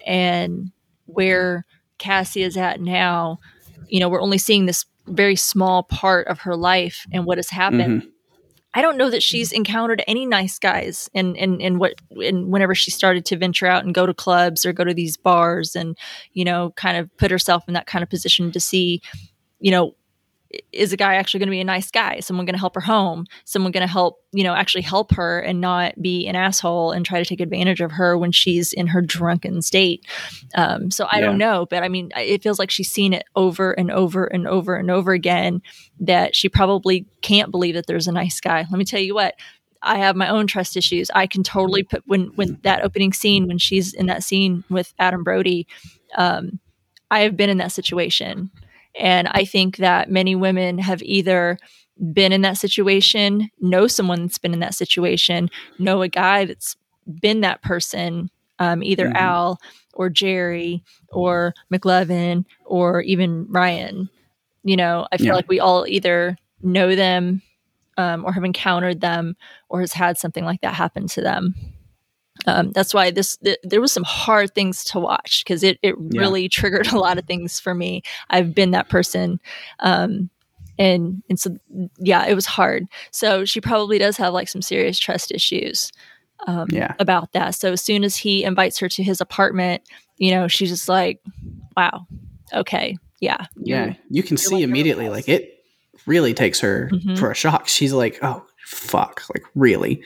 and 0.06 0.72
where 1.06 1.66
Cassie 1.98 2.44
is 2.44 2.58
at 2.58 2.82
now, 2.82 3.40
you 3.88 4.00
know, 4.00 4.10
we're 4.10 4.22
only 4.22 4.38
seeing 4.38 4.66
this 4.66 4.86
very 5.08 5.36
small 5.36 5.84
part 5.84 6.28
of 6.28 6.40
her 6.40 6.56
life 6.56 7.06
and 7.12 7.26
what 7.26 7.38
has 7.38 7.50
happened. 7.50 8.04
Mhm. 8.04 8.12
I 8.74 8.82
don't 8.82 8.98
know 8.98 9.10
that 9.10 9.24
she's 9.24 9.52
encountered 9.52 10.04
any 10.08 10.26
nice 10.26 10.60
guys 10.60 11.10
and 11.16 11.36
and 11.38 11.62
and 11.62 11.80
what 11.80 11.96
and 12.18 12.52
whenever 12.52 12.76
she 12.76 12.92
started 12.92 13.26
to 13.26 13.38
venture 13.38 13.66
out 13.66 13.84
and 13.84 13.96
go 13.96 14.06
to 14.06 14.14
clubs 14.14 14.66
or 14.66 14.74
go 14.74 14.84
to 14.84 14.94
these 14.94 15.18
bars 15.18 15.76
and 15.76 15.98
you 16.34 16.46
know 16.46 16.72
kind 16.76 16.98
of 16.98 17.16
put 17.18 17.32
herself 17.32 17.64
in 17.68 17.74
that 17.74 17.88
kind 17.88 18.04
of 18.04 18.10
position 18.10 18.52
to 18.52 18.60
see 18.60 19.02
you 19.60 19.72
know 19.72 19.96
is 20.72 20.94
a 20.94 20.98
guy 20.98 21.16
actually 21.16 21.40
going 21.40 21.48
to 21.48 21.52
be 21.52 21.60
a 21.60 21.66
nice 21.66 21.92
guy 21.92 22.20
someone 22.20 22.46
going 22.46 22.54
to 22.54 22.60
help 22.60 22.76
her 22.76 22.82
home 22.82 23.26
someone 23.46 23.72
going 23.72 23.86
to 23.86 23.92
help 23.92 24.22
you 24.32 24.44
know 24.44 24.54
actually 24.54 24.82
help 24.82 25.14
her 25.14 25.40
and 25.40 25.60
not 25.60 26.00
be 26.02 26.28
an 26.28 26.36
asshole 26.36 26.92
and 26.92 27.06
try 27.06 27.20
to 27.20 27.26
take 27.26 27.42
advantage 27.42 27.82
of 27.82 27.92
her 27.92 28.18
when 28.18 28.32
she's 28.32 28.74
in 28.74 28.88
her 28.88 29.02
drunken 29.02 29.62
state 29.62 30.06
um, 30.56 30.90
so 30.90 31.08
i 31.12 31.20
don't 31.20 31.38
know 31.38 31.66
but 31.70 31.84
i 31.84 31.88
mean 31.88 32.12
it 32.16 32.42
feels 32.42 32.60
like 32.60 32.72
she's 32.72 32.92
seen 32.92 33.14
it 33.14 33.24
over 33.36 33.72
and 33.72 33.92
over 33.92 34.26
and 34.26 34.48
over 34.48 34.76
and 34.76 34.90
over 34.90 35.12
again 35.12 35.62
that 36.00 36.36
she 36.36 36.50
probably 36.50 37.06
can't 37.22 37.52
believe 37.52 37.76
that 37.76 37.88
there's 37.88 38.08
a 38.08 38.12
nice 38.12 38.40
guy. 38.40 38.66
Let 38.70 38.78
me 38.78 38.86
tell 38.86 39.00
you 39.00 39.16
what, 39.16 39.36
I 39.82 39.98
have 39.98 40.16
my 40.16 40.28
own 40.30 40.48
trust 40.48 40.78
issues. 40.78 41.10
I 41.14 41.28
can 41.28 41.44
totally 41.44 41.84
put 41.84 42.04
when 42.06 42.28
when 42.36 42.60
that 42.64 42.84
opening 42.84 43.14
scene 43.14 43.48
when 43.48 43.58
she's 43.58 43.94
in 43.94 44.08
that 44.08 44.24
scene 44.24 44.64
with 44.70 44.94
Adam 45.00 45.24
Brody, 45.24 45.68
um, 46.16 46.60
I 47.12 47.22
have 47.22 47.38
been 47.38 47.50
in 47.50 47.58
that 47.58 47.72
situation. 47.72 48.52
And 49.00 49.28
I 49.30 49.46
think 49.46 49.78
that 49.78 50.10
many 50.10 50.36
women 50.36 50.80
have 50.80 51.02
either 51.04 51.58
been 52.14 52.32
in 52.32 52.42
that 52.42 52.58
situation, 52.58 53.50
know 53.60 53.88
someone 53.88 54.24
that's 54.24 54.38
been 54.38 54.54
in 54.54 54.60
that 54.60 54.76
situation, 54.76 55.50
know 55.80 56.02
a 56.02 56.08
guy 56.08 56.46
that's 56.46 56.76
been 57.22 57.42
that 57.42 57.62
person, 57.62 58.30
um, 58.60 58.84
either 58.84 59.08
mm-hmm. 59.08 59.18
Al 59.18 59.60
or 59.94 60.10
Jerry 60.10 60.84
or 61.10 61.54
McLovin 61.72 62.46
or 62.66 63.02
even 63.02 63.48
Ryan. 63.50 64.10
You 64.64 64.76
know, 64.76 65.08
I 65.12 65.18
feel 65.18 65.28
yeah. 65.28 65.34
like 65.34 65.48
we 65.48 65.60
all 65.60 65.86
either 65.88 66.38
know 66.62 66.96
them 66.96 67.42
um, 67.98 68.26
or 68.26 68.34
have 68.34 68.44
encountered 68.44 69.02
them 69.02 69.36
or 69.70 69.80
has 69.82 69.94
had 69.94 70.18
something 70.18 70.44
like 70.44 70.62
that 70.62 70.74
happen 70.74 71.08
to 71.08 71.22
them. 71.22 71.56
Um, 72.48 72.72
that's 72.72 72.94
why 72.94 73.12
this 73.12 73.36
th- 73.38 73.60
there 73.64 73.82
was 73.82 73.92
some 73.92 74.06
hard 74.06 74.56
things 74.56 74.84
to 74.86 75.00
watch 75.00 75.44
because 75.44 75.64
it 75.64 75.78
it 75.84 75.96
really 75.98 76.48
triggered 76.48 76.88
a 76.94 76.98
lot 76.98 77.18
of 77.18 77.26
things 77.26 77.60
for 77.60 77.76
me. 77.76 78.02
I've 78.30 78.56
been 78.56 78.72
that 78.72 78.90
person, 78.90 79.40
um, 79.80 80.30
and 80.80 81.22
and 81.30 81.40
so 81.40 81.58
yeah, 82.00 82.26
it 82.26 82.34
was 82.34 82.46
hard. 82.46 82.88
So 83.12 83.44
she 83.44 83.60
probably 83.60 84.00
does 84.00 84.18
have 84.18 84.34
like 84.34 84.48
some 84.48 84.62
serious 84.62 84.98
trust 84.98 85.32
issues. 85.32 85.92
Um, 86.46 86.68
yeah. 86.70 86.94
about 87.00 87.34
that. 87.34 87.56
So 87.56 87.72
as 87.72 87.82
soon 87.82 88.04
as 88.04 88.16
he 88.16 88.44
invites 88.44 88.78
her 88.78 88.88
to 88.90 89.02
his 89.02 89.20
apartment, 89.20 89.82
you 90.18 90.30
know, 90.30 90.48
she's 90.48 90.70
just 90.70 90.88
like, 90.88 91.20
"Wow, 91.76 92.06
okay, 92.54 92.96
yeah, 93.20 93.48
yeah." 93.58 93.96
You 94.10 94.22
can 94.22 94.38
see 94.38 94.56
like 94.56 94.64
immediately, 94.64 95.10
like 95.10 95.28
it 95.28 95.64
really 96.06 96.36
takes 96.36 96.60
her 96.60 96.92
mm-hmm. 96.94 97.16
for 97.16 97.32
a 97.32 97.36
shock. 97.36 97.68
She's 97.68 97.92
like, 97.92 98.20
"Oh, 98.22 98.46
fuck!" 98.66 99.24
Like 99.34 99.46
really 99.56 100.04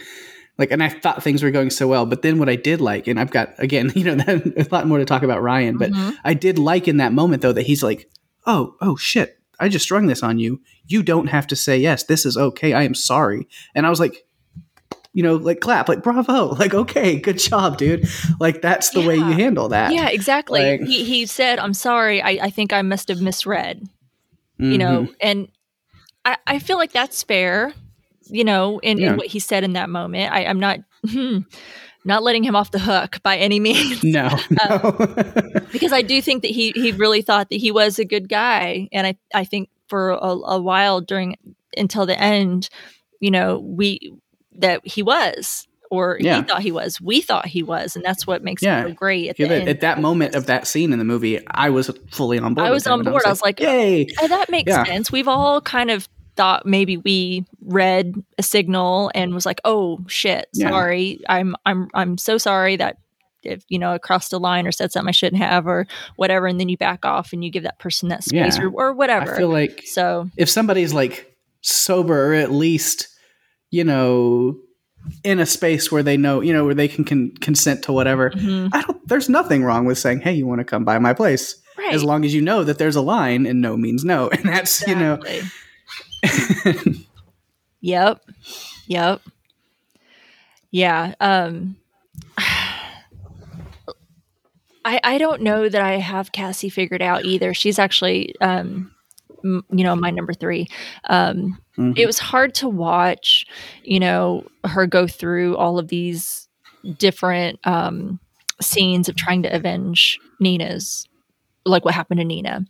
like 0.62 0.72
and 0.72 0.82
i 0.82 0.88
thought 0.88 1.22
things 1.22 1.44
were 1.44 1.52
going 1.52 1.70
so 1.70 1.88
well 1.88 2.06
but 2.06 2.22
then 2.22 2.40
what 2.40 2.48
i 2.48 2.56
did 2.56 2.80
like 2.80 3.08
and 3.08 3.20
i've 3.20 3.32
got 3.32 3.54
again 3.58 3.92
you 3.96 4.04
know 4.04 4.42
a 4.56 4.68
lot 4.72 4.88
more 4.88 4.98
to 4.98 5.06
talk 5.06 5.24
about 5.24 5.42
ryan 5.42 5.78
but 5.78 5.92
mm-hmm. 5.92 6.12
i 6.24 6.34
did 6.34 6.58
like 6.58 6.88
in 6.88 6.98
that 6.98 7.12
moment 7.12 7.42
though 7.42 7.52
that 7.52 7.66
he's 7.66 7.84
like 7.84 8.10
oh 8.46 8.76
oh 8.82 8.96
shit. 8.96 9.38
I 9.60 9.70
just 9.70 9.84
strung 9.84 10.08
this 10.08 10.24
on 10.24 10.40
you. 10.40 10.62
You 10.88 11.04
don't 11.04 11.28
have 11.28 11.46
to 11.48 11.56
say 11.56 11.78
yes. 11.78 12.04
This 12.04 12.26
is 12.26 12.36
okay. 12.36 12.74
I 12.74 12.84
am 12.84 12.96
sorry. 12.96 13.48
And 13.76 13.86
i 13.86 13.90
was 13.90 14.00
like 14.00 14.26
you 15.14 15.24
know 15.24 15.36
like 15.36 15.60
clap 15.60 15.90
like 15.90 16.04
bravo. 16.04 16.56
Like 16.56 16.74
okay 16.74 17.20
good 17.20 17.38
job 17.38 17.78
dude. 17.78 18.08
Like 18.40 18.62
that's 18.62 18.90
the 18.92 19.02
yeah. 19.02 19.08
way 19.08 19.16
you 19.16 19.32
handle 19.32 19.70
that. 19.70 19.94
Yeah 19.94 20.10
exactly. 20.10 20.78
Like, 20.78 20.82
he, 20.82 21.04
he 21.04 21.26
said 21.26 21.60
i'm 21.60 21.74
sorry. 21.74 22.22
I, 22.22 22.46
I 22.46 22.50
think 22.50 22.74
i 22.74 22.82
must 22.82 23.08
have 23.10 23.22
misread 23.22 23.88
mm-hmm. 24.60 24.72
you 24.72 24.78
know? 24.78 25.04
Mm-hmm. 25.04 25.14
and 25.22 25.48
I, 26.24 26.38
I 26.46 26.60
feel 26.60 26.78
like 26.78 26.92
that's 26.92 27.24
fair 27.24 27.74
you 28.32 28.44
know, 28.44 28.80
in, 28.80 28.98
yeah. 28.98 29.12
in 29.12 29.18
what 29.18 29.28
he 29.28 29.40
said 29.40 29.64
in 29.64 29.74
that 29.74 29.90
moment. 29.90 30.34
I, 30.34 30.44
am 30.44 30.60
not 30.60 30.80
hmm, 31.08 31.40
not 32.06 32.24
letting 32.24 32.44
him 32.44 32.56
off 32.56 32.72
the 32.72 32.80
hook 32.80 33.22
by 33.24 33.38
any 33.38 33.60
means. 33.60 34.04
No, 34.12 34.30
no. 34.70 34.82
um, 34.98 35.66
because 35.72 35.94
I 35.94 36.02
do 36.02 36.22
think 36.22 36.42
that 36.42 36.52
he 36.52 36.72
he 36.72 36.92
really 36.92 37.22
thought 37.22 37.50
that 37.50 37.58
he 37.58 37.72
was 37.72 38.00
a 38.00 38.06
good 38.06 38.30
guy, 38.30 38.90
and 38.92 39.06
I 39.06 39.18
I 39.34 39.44
think 39.44 39.70
for 39.88 40.12
a, 40.12 40.18
a 40.18 40.62
while 40.62 41.02
during 41.02 41.38
until 41.78 42.06
the 42.06 42.20
end, 42.20 42.70
you 43.20 43.32
know, 43.32 43.60
we 43.60 44.14
that 44.58 44.86
he 44.86 45.04
was 45.04 45.68
or 45.92 46.18
yeah. 46.22 46.38
he 46.38 46.44
thought 46.44 46.62
he 46.62 46.72
was. 46.72 47.02
We 47.02 47.22
thought 47.22 47.46
he 47.46 47.64
was, 47.64 47.98
and 47.98 48.04
that's 48.04 48.26
what 48.26 48.44
makes 48.44 48.64
yeah. 48.64 48.86
it 48.86 48.88
so 48.88 48.94
great. 48.94 49.30
At, 49.30 49.40
yeah, 49.40 49.48
at 49.48 49.82
that 49.82 50.00
moment 50.00 50.36
of 50.36 50.46
that 50.46 50.66
scene 50.66 50.94
in 50.94 51.00
the 51.00 51.06
movie, 51.06 51.46
I 51.48 51.70
was 51.70 51.92
fully 52.10 52.40
on 52.40 52.54
board. 52.54 52.66
I 52.66 52.72
was 52.72 52.88
on 52.88 53.04
board. 53.04 53.08
I 53.08 53.12
was, 53.18 53.26
I 53.26 53.30
was 53.30 53.42
like, 53.42 53.60
"Yay, 53.60 54.08
oh, 54.22 54.28
that 54.30 54.50
makes 54.50 54.72
sense." 54.72 55.12
We've 55.12 55.28
all 55.28 55.60
kind 55.60 55.92
of 55.92 56.08
thought 56.36 56.66
maybe 56.66 56.98
we 56.98 57.46
read 57.62 58.16
a 58.38 58.44
signal 58.44 59.12
and 59.14 59.34
was 59.34 59.46
like, 59.46 59.62
"Oh 59.66 60.00
shit, 60.08 60.48
sorry. 60.54 61.20
Yeah. 61.22 61.34
I'm 61.34 61.56
I'm 61.66 61.90
I'm 61.94 62.18
so 62.18 62.38
sorry 62.38 62.76
that 62.78 62.98
if 63.44 63.64
you 63.70 63.80
know 63.80 63.94
I 63.94 63.98
crossed 63.98 64.34
a 64.34 64.38
line 64.38 64.68
or 64.68 64.72
said 64.72 64.92
something 64.92 65.10
I 65.10 65.12
shouldn't 65.12 65.42
have 65.42 65.68
or 65.68 65.88
whatever," 66.16 66.48
and 66.48 66.60
then 66.60 66.70
you 66.70 66.78
back 66.78 67.06
off 67.06 67.34
and 67.34 67.44
you 67.44 67.52
give 67.52 67.64
that 67.64 67.80
person 67.80 68.10
that 68.10 68.24
space 68.24 68.58
yeah. 68.58 68.64
or, 68.64 68.70
or 68.70 68.94
whatever. 68.94 69.34
I 69.34 69.38
feel 69.38 69.50
like 69.50 69.84
so 69.86 70.30
if 70.38 70.50
somebody's 70.50 70.94
like 70.94 71.36
sober 71.62 72.32
or 72.32 72.34
at 72.34 72.52
least 72.52 73.08
you 73.70 73.84
know 73.84 74.58
in 75.24 75.40
a 75.40 75.46
space 75.46 75.92
where 75.92 76.04
they 76.04 76.18
know 76.18 76.42
you 76.42 76.54
know 76.54 76.66
where 76.66 76.76
they 76.76 76.88
can, 76.88 77.04
can 77.04 77.32
consent 77.38 77.84
to 77.84 77.92
whatever 77.92 78.30
mm-hmm. 78.32 78.68
i 78.74 78.82
don't 78.82 79.08
there's 79.08 79.30
nothing 79.30 79.64
wrong 79.64 79.86
with 79.86 79.98
saying 79.98 80.20
hey 80.20 80.34
you 80.34 80.46
want 80.46 80.60
to 80.60 80.66
come 80.66 80.84
by 80.84 81.00
my 81.00 81.14
place 81.14 81.60
right. 81.78 81.94
as 81.94 82.04
long 82.04 82.26
as 82.26 82.34
you 82.34 82.42
know 82.42 82.64
that 82.64 82.78
there's 82.78 82.96
a 82.96 83.02
line 83.02 83.46
and 83.46 83.62
no 83.62 83.78
means 83.78 84.04
no 84.04 84.30
and 84.34 84.44
that's 84.44 84.82
exactly. 84.82 84.94
you 84.94 85.42
know 85.42 85.48
yep. 87.82 88.22
Yep. 88.88 89.22
Yeah. 90.72 91.16
Um 91.20 91.78
I 94.84 95.00
I 95.04 95.18
don't 95.18 95.42
know 95.42 95.70
that 95.70 95.82
I 95.82 95.94
have 95.98 96.32
Cassie 96.32 96.70
figured 96.70 97.02
out 97.02 97.26
either. 97.26 97.54
She's 97.54 97.80
actually 97.80 98.36
um 98.42 98.92
m- 99.44 99.66
you 99.72 99.84
know 99.84 99.96
my 99.96 100.12
number 100.12 100.34
3. 100.34 100.68
Um 101.10 101.60
mm-hmm. 101.78 101.94
it 101.96 102.06
was 102.06 102.20
hard 102.20 102.54
to 102.56 102.70
watch, 102.70 103.46
you 103.84 104.00
know, 104.00 104.46
her 104.64 104.88
go 104.88 105.08
through 105.08 105.58
all 105.58 105.80
of 105.80 105.88
these 105.90 106.48
different 106.98 107.60
um 107.66 108.20
scenes 108.62 109.10
of 109.10 109.16
trying 109.16 109.44
to 109.44 109.54
avenge 109.54 110.20
Nina's 110.40 111.08
like 111.66 111.86
what 111.86 111.94
happened 111.94 112.20
to 112.20 112.26
Nina 112.26 112.66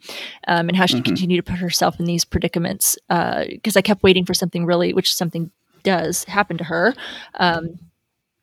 um, 0.47 0.67
and 0.67 0.75
how 0.75 0.85
she 0.85 0.95
mm-hmm. 0.95 1.03
continued 1.03 1.45
to 1.45 1.51
put 1.51 1.59
herself 1.59 1.99
in 1.99 2.05
these 2.05 2.25
predicaments. 2.25 2.97
Because 3.07 3.75
uh, 3.75 3.79
I 3.79 3.81
kept 3.81 4.03
waiting 4.03 4.25
for 4.25 4.33
something 4.33 4.65
really, 4.65 4.93
which 4.93 5.13
something 5.13 5.51
does 5.83 6.23
happen 6.25 6.57
to 6.57 6.63
her. 6.65 6.93
Um, 7.35 7.79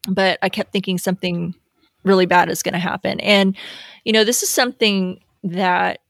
but 0.09 0.39
I 0.43 0.49
kept 0.49 0.73
thinking 0.73 0.99
something 0.99 1.55
really 2.05 2.27
bad 2.27 2.49
is 2.49 2.63
going 2.63 2.73
to 2.73 2.79
happen. 2.79 3.21
And, 3.21 3.57
you 4.05 4.13
know, 4.13 4.25
this 4.25 4.43
is 4.43 4.49
something 4.49 5.21
that, 5.45 6.01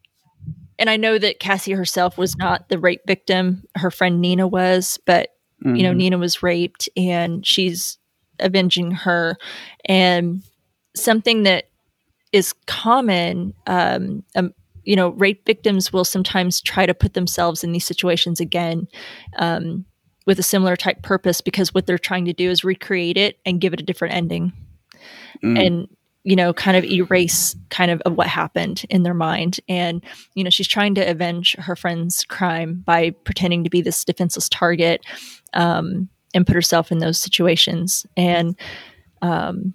and 0.78 0.88
I 0.88 0.96
know 0.96 1.18
that 1.18 1.40
Cassie 1.40 1.72
herself 1.72 2.16
was 2.16 2.36
not 2.36 2.68
the 2.68 2.78
rape 2.78 3.02
victim, 3.06 3.64
her 3.74 3.90
friend 3.90 4.20
Nina 4.20 4.46
was, 4.46 4.98
but, 5.04 5.30
mm-hmm. 5.64 5.74
you 5.74 5.82
know, 5.82 5.90
mm-hmm. 5.90 5.98
Nina 5.98 6.18
was 6.18 6.42
raped 6.42 6.88
and 6.96 7.44
she's 7.44 7.98
avenging 8.38 8.92
her. 8.92 9.36
And 9.86 10.42
something 10.94 11.42
that 11.42 11.64
is 12.32 12.52
common. 12.66 13.54
Um, 13.66 14.22
um, 14.36 14.52
you 14.84 14.96
know, 14.96 15.10
rape 15.10 15.44
victims 15.44 15.92
will 15.92 16.04
sometimes 16.04 16.60
try 16.60 16.86
to 16.86 16.94
put 16.94 17.14
themselves 17.14 17.62
in 17.62 17.72
these 17.72 17.84
situations 17.84 18.40
again 18.40 18.88
um, 19.36 19.84
with 20.26 20.38
a 20.38 20.42
similar 20.42 20.76
type 20.76 21.02
purpose 21.02 21.40
because 21.40 21.74
what 21.74 21.86
they're 21.86 21.98
trying 21.98 22.24
to 22.24 22.32
do 22.32 22.50
is 22.50 22.64
recreate 22.64 23.16
it 23.16 23.38
and 23.44 23.60
give 23.60 23.72
it 23.74 23.80
a 23.80 23.84
different 23.84 24.14
ending. 24.14 24.52
Mm. 25.42 25.66
And 25.66 25.88
you 26.28 26.36
know, 26.36 26.52
kind 26.52 26.76
of 26.76 26.84
erase 26.84 27.56
kind 27.70 27.90
of, 27.90 28.02
of 28.02 28.14
what 28.14 28.26
happened 28.26 28.84
in 28.90 29.02
their 29.02 29.14
mind. 29.14 29.60
And, 29.66 30.04
you 30.34 30.44
know, 30.44 30.50
she's 30.50 30.68
trying 30.68 30.94
to 30.96 31.10
avenge 31.10 31.56
her 31.58 31.74
friend's 31.74 32.22
crime 32.24 32.82
by 32.84 33.10
pretending 33.24 33.64
to 33.64 33.70
be 33.70 33.80
this 33.80 34.04
defenseless 34.04 34.46
target 34.48 35.06
um, 35.54 36.06
and 36.34 36.46
put 36.46 36.54
herself 36.54 36.92
in 36.92 36.98
those 36.98 37.16
situations. 37.16 38.04
And, 38.14 38.56
um, 39.22 39.72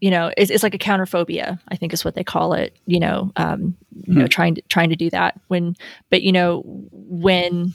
you 0.00 0.10
know 0.10 0.30
it's, 0.36 0.50
it's 0.50 0.62
like 0.62 0.74
a 0.74 0.78
counterphobia 0.78 1.58
i 1.68 1.76
think 1.76 1.92
is 1.92 2.04
what 2.04 2.14
they 2.14 2.24
call 2.24 2.52
it 2.52 2.76
you 2.86 3.00
know 3.00 3.30
um, 3.36 3.76
you 4.06 4.14
know 4.14 4.22
hmm. 4.22 4.28
trying 4.28 4.54
to 4.54 4.62
trying 4.68 4.90
to 4.90 4.96
do 4.96 5.10
that 5.10 5.40
when 5.48 5.74
but 6.10 6.22
you 6.22 6.32
know 6.32 6.62
when 6.92 7.72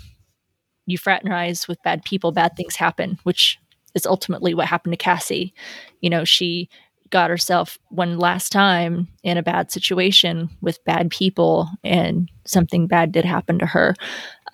you 0.85 0.97
fraternize 0.97 1.67
with 1.67 1.81
bad 1.83 2.03
people 2.03 2.31
bad 2.31 2.55
things 2.55 2.75
happen 2.75 3.17
which 3.23 3.57
is 3.95 4.05
ultimately 4.05 4.53
what 4.53 4.67
happened 4.67 4.93
to 4.93 4.97
cassie 4.97 5.53
you 6.01 6.09
know 6.09 6.23
she 6.23 6.69
got 7.09 7.29
herself 7.29 7.77
one 7.89 8.17
last 8.17 8.53
time 8.53 9.07
in 9.21 9.37
a 9.37 9.43
bad 9.43 9.69
situation 9.69 10.49
with 10.61 10.83
bad 10.85 11.09
people 11.09 11.69
and 11.83 12.31
something 12.45 12.87
bad 12.87 13.11
did 13.11 13.25
happen 13.25 13.59
to 13.59 13.65
her 13.65 13.95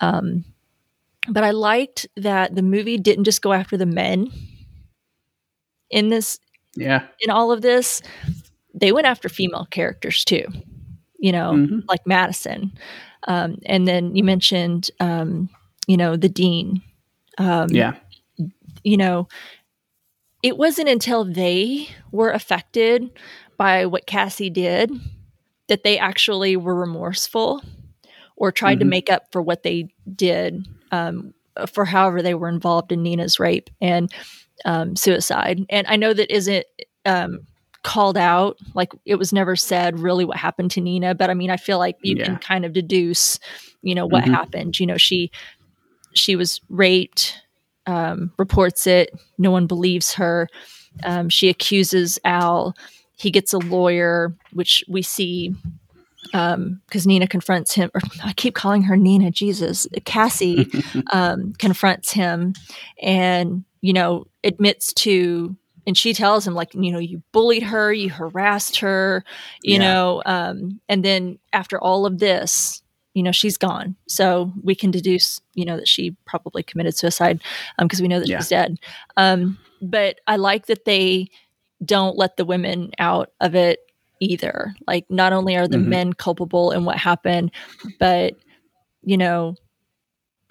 um, 0.00 0.44
but 1.28 1.44
i 1.44 1.50
liked 1.50 2.06
that 2.16 2.54
the 2.54 2.62
movie 2.62 2.98
didn't 2.98 3.24
just 3.24 3.42
go 3.42 3.52
after 3.52 3.76
the 3.76 3.86
men 3.86 4.30
in 5.90 6.08
this 6.08 6.38
yeah. 6.78 7.06
In 7.20 7.30
all 7.30 7.52
of 7.52 7.62
this, 7.62 8.02
they 8.74 8.92
went 8.92 9.06
after 9.06 9.28
female 9.28 9.66
characters 9.70 10.24
too, 10.24 10.46
you 11.18 11.32
know, 11.32 11.52
mm-hmm. 11.52 11.80
like 11.88 12.06
Madison. 12.06 12.72
Um, 13.26 13.58
and 13.66 13.86
then 13.86 14.14
you 14.14 14.22
mentioned, 14.22 14.90
um, 15.00 15.48
you 15.86 15.96
know, 15.96 16.16
the 16.16 16.28
dean. 16.28 16.82
Um, 17.38 17.68
yeah. 17.70 17.96
You 18.84 18.96
know, 18.96 19.28
it 20.42 20.56
wasn't 20.56 20.88
until 20.88 21.24
they 21.24 21.88
were 22.12 22.30
affected 22.30 23.10
by 23.56 23.86
what 23.86 24.06
Cassie 24.06 24.50
did 24.50 24.90
that 25.66 25.82
they 25.82 25.98
actually 25.98 26.56
were 26.56 26.74
remorseful 26.74 27.62
or 28.36 28.52
tried 28.52 28.74
mm-hmm. 28.74 28.80
to 28.80 28.84
make 28.86 29.10
up 29.10 29.32
for 29.32 29.42
what 29.42 29.64
they 29.64 29.92
did 30.14 30.66
um, 30.92 31.34
for 31.66 31.84
however 31.84 32.22
they 32.22 32.34
were 32.34 32.48
involved 32.48 32.92
in 32.92 33.02
Nina's 33.02 33.40
rape. 33.40 33.68
And 33.80 34.12
um, 34.64 34.96
suicide. 34.96 35.64
And 35.70 35.86
I 35.86 35.96
know 35.96 36.12
that 36.12 36.34
isn't 36.34 36.66
um, 37.04 37.46
called 37.82 38.16
out, 38.16 38.58
like 38.74 38.92
it 39.04 39.16
was 39.16 39.32
never 39.32 39.56
said 39.56 39.98
really 39.98 40.24
what 40.24 40.36
happened 40.36 40.70
to 40.72 40.80
Nina, 40.80 41.14
but 41.14 41.30
I 41.30 41.34
mean, 41.34 41.50
I 41.50 41.56
feel 41.56 41.78
like 41.78 41.96
you 42.02 42.16
yeah. 42.16 42.24
can 42.24 42.38
kind 42.38 42.64
of 42.64 42.72
deduce, 42.72 43.38
you 43.82 43.94
know, 43.94 44.06
what 44.06 44.24
mm-hmm. 44.24 44.34
happened. 44.34 44.78
You 44.78 44.86
know, 44.86 44.96
she 44.96 45.30
she 46.14 46.36
was 46.36 46.60
raped, 46.68 47.40
um, 47.86 48.32
reports 48.38 48.86
it, 48.86 49.10
no 49.38 49.50
one 49.50 49.66
believes 49.66 50.14
her. 50.14 50.48
Um, 51.04 51.28
she 51.28 51.48
accuses 51.48 52.18
Al. 52.24 52.74
He 53.16 53.30
gets 53.30 53.52
a 53.52 53.58
lawyer, 53.58 54.34
which 54.52 54.84
we 54.88 55.02
see 55.02 55.54
um 56.34 56.80
because 56.86 57.06
nina 57.06 57.26
confronts 57.26 57.72
him 57.72 57.90
or 57.94 58.00
i 58.24 58.32
keep 58.32 58.54
calling 58.54 58.82
her 58.82 58.96
nina 58.96 59.30
jesus 59.30 59.86
cassie 60.04 60.70
um 61.12 61.54
confronts 61.58 62.12
him 62.12 62.52
and 63.00 63.64
you 63.80 63.92
know 63.92 64.26
admits 64.44 64.92
to 64.92 65.56
and 65.86 65.96
she 65.96 66.12
tells 66.12 66.46
him 66.46 66.54
like 66.54 66.74
you 66.74 66.92
know 66.92 66.98
you 66.98 67.22
bullied 67.32 67.62
her 67.62 67.92
you 67.92 68.10
harassed 68.10 68.80
her 68.80 69.24
you 69.62 69.74
yeah. 69.74 69.78
know 69.78 70.22
um 70.26 70.80
and 70.88 71.04
then 71.04 71.38
after 71.52 71.80
all 71.80 72.06
of 72.06 72.18
this 72.18 72.82
you 73.14 73.22
know 73.22 73.32
she's 73.32 73.56
gone 73.56 73.96
so 74.06 74.52
we 74.62 74.74
can 74.74 74.90
deduce 74.90 75.40
you 75.54 75.64
know 75.64 75.76
that 75.76 75.88
she 75.88 76.16
probably 76.26 76.62
committed 76.62 76.96
suicide 76.96 77.40
because 77.78 78.00
um, 78.00 78.04
we 78.04 78.08
know 78.08 78.20
that 78.20 78.28
yeah. 78.28 78.38
she's 78.38 78.48
dead 78.48 78.78
um 79.16 79.58
but 79.80 80.20
i 80.26 80.36
like 80.36 80.66
that 80.66 80.84
they 80.84 81.28
don't 81.84 82.16
let 82.16 82.36
the 82.36 82.44
women 82.44 82.90
out 82.98 83.30
of 83.40 83.54
it 83.54 83.80
either 84.20 84.74
like 84.86 85.06
not 85.08 85.32
only 85.32 85.56
are 85.56 85.68
the 85.68 85.76
mm-hmm. 85.76 85.90
men 85.90 86.12
culpable 86.12 86.70
in 86.72 86.84
what 86.84 86.98
happened 86.98 87.50
but 87.98 88.34
you 89.02 89.16
know 89.16 89.54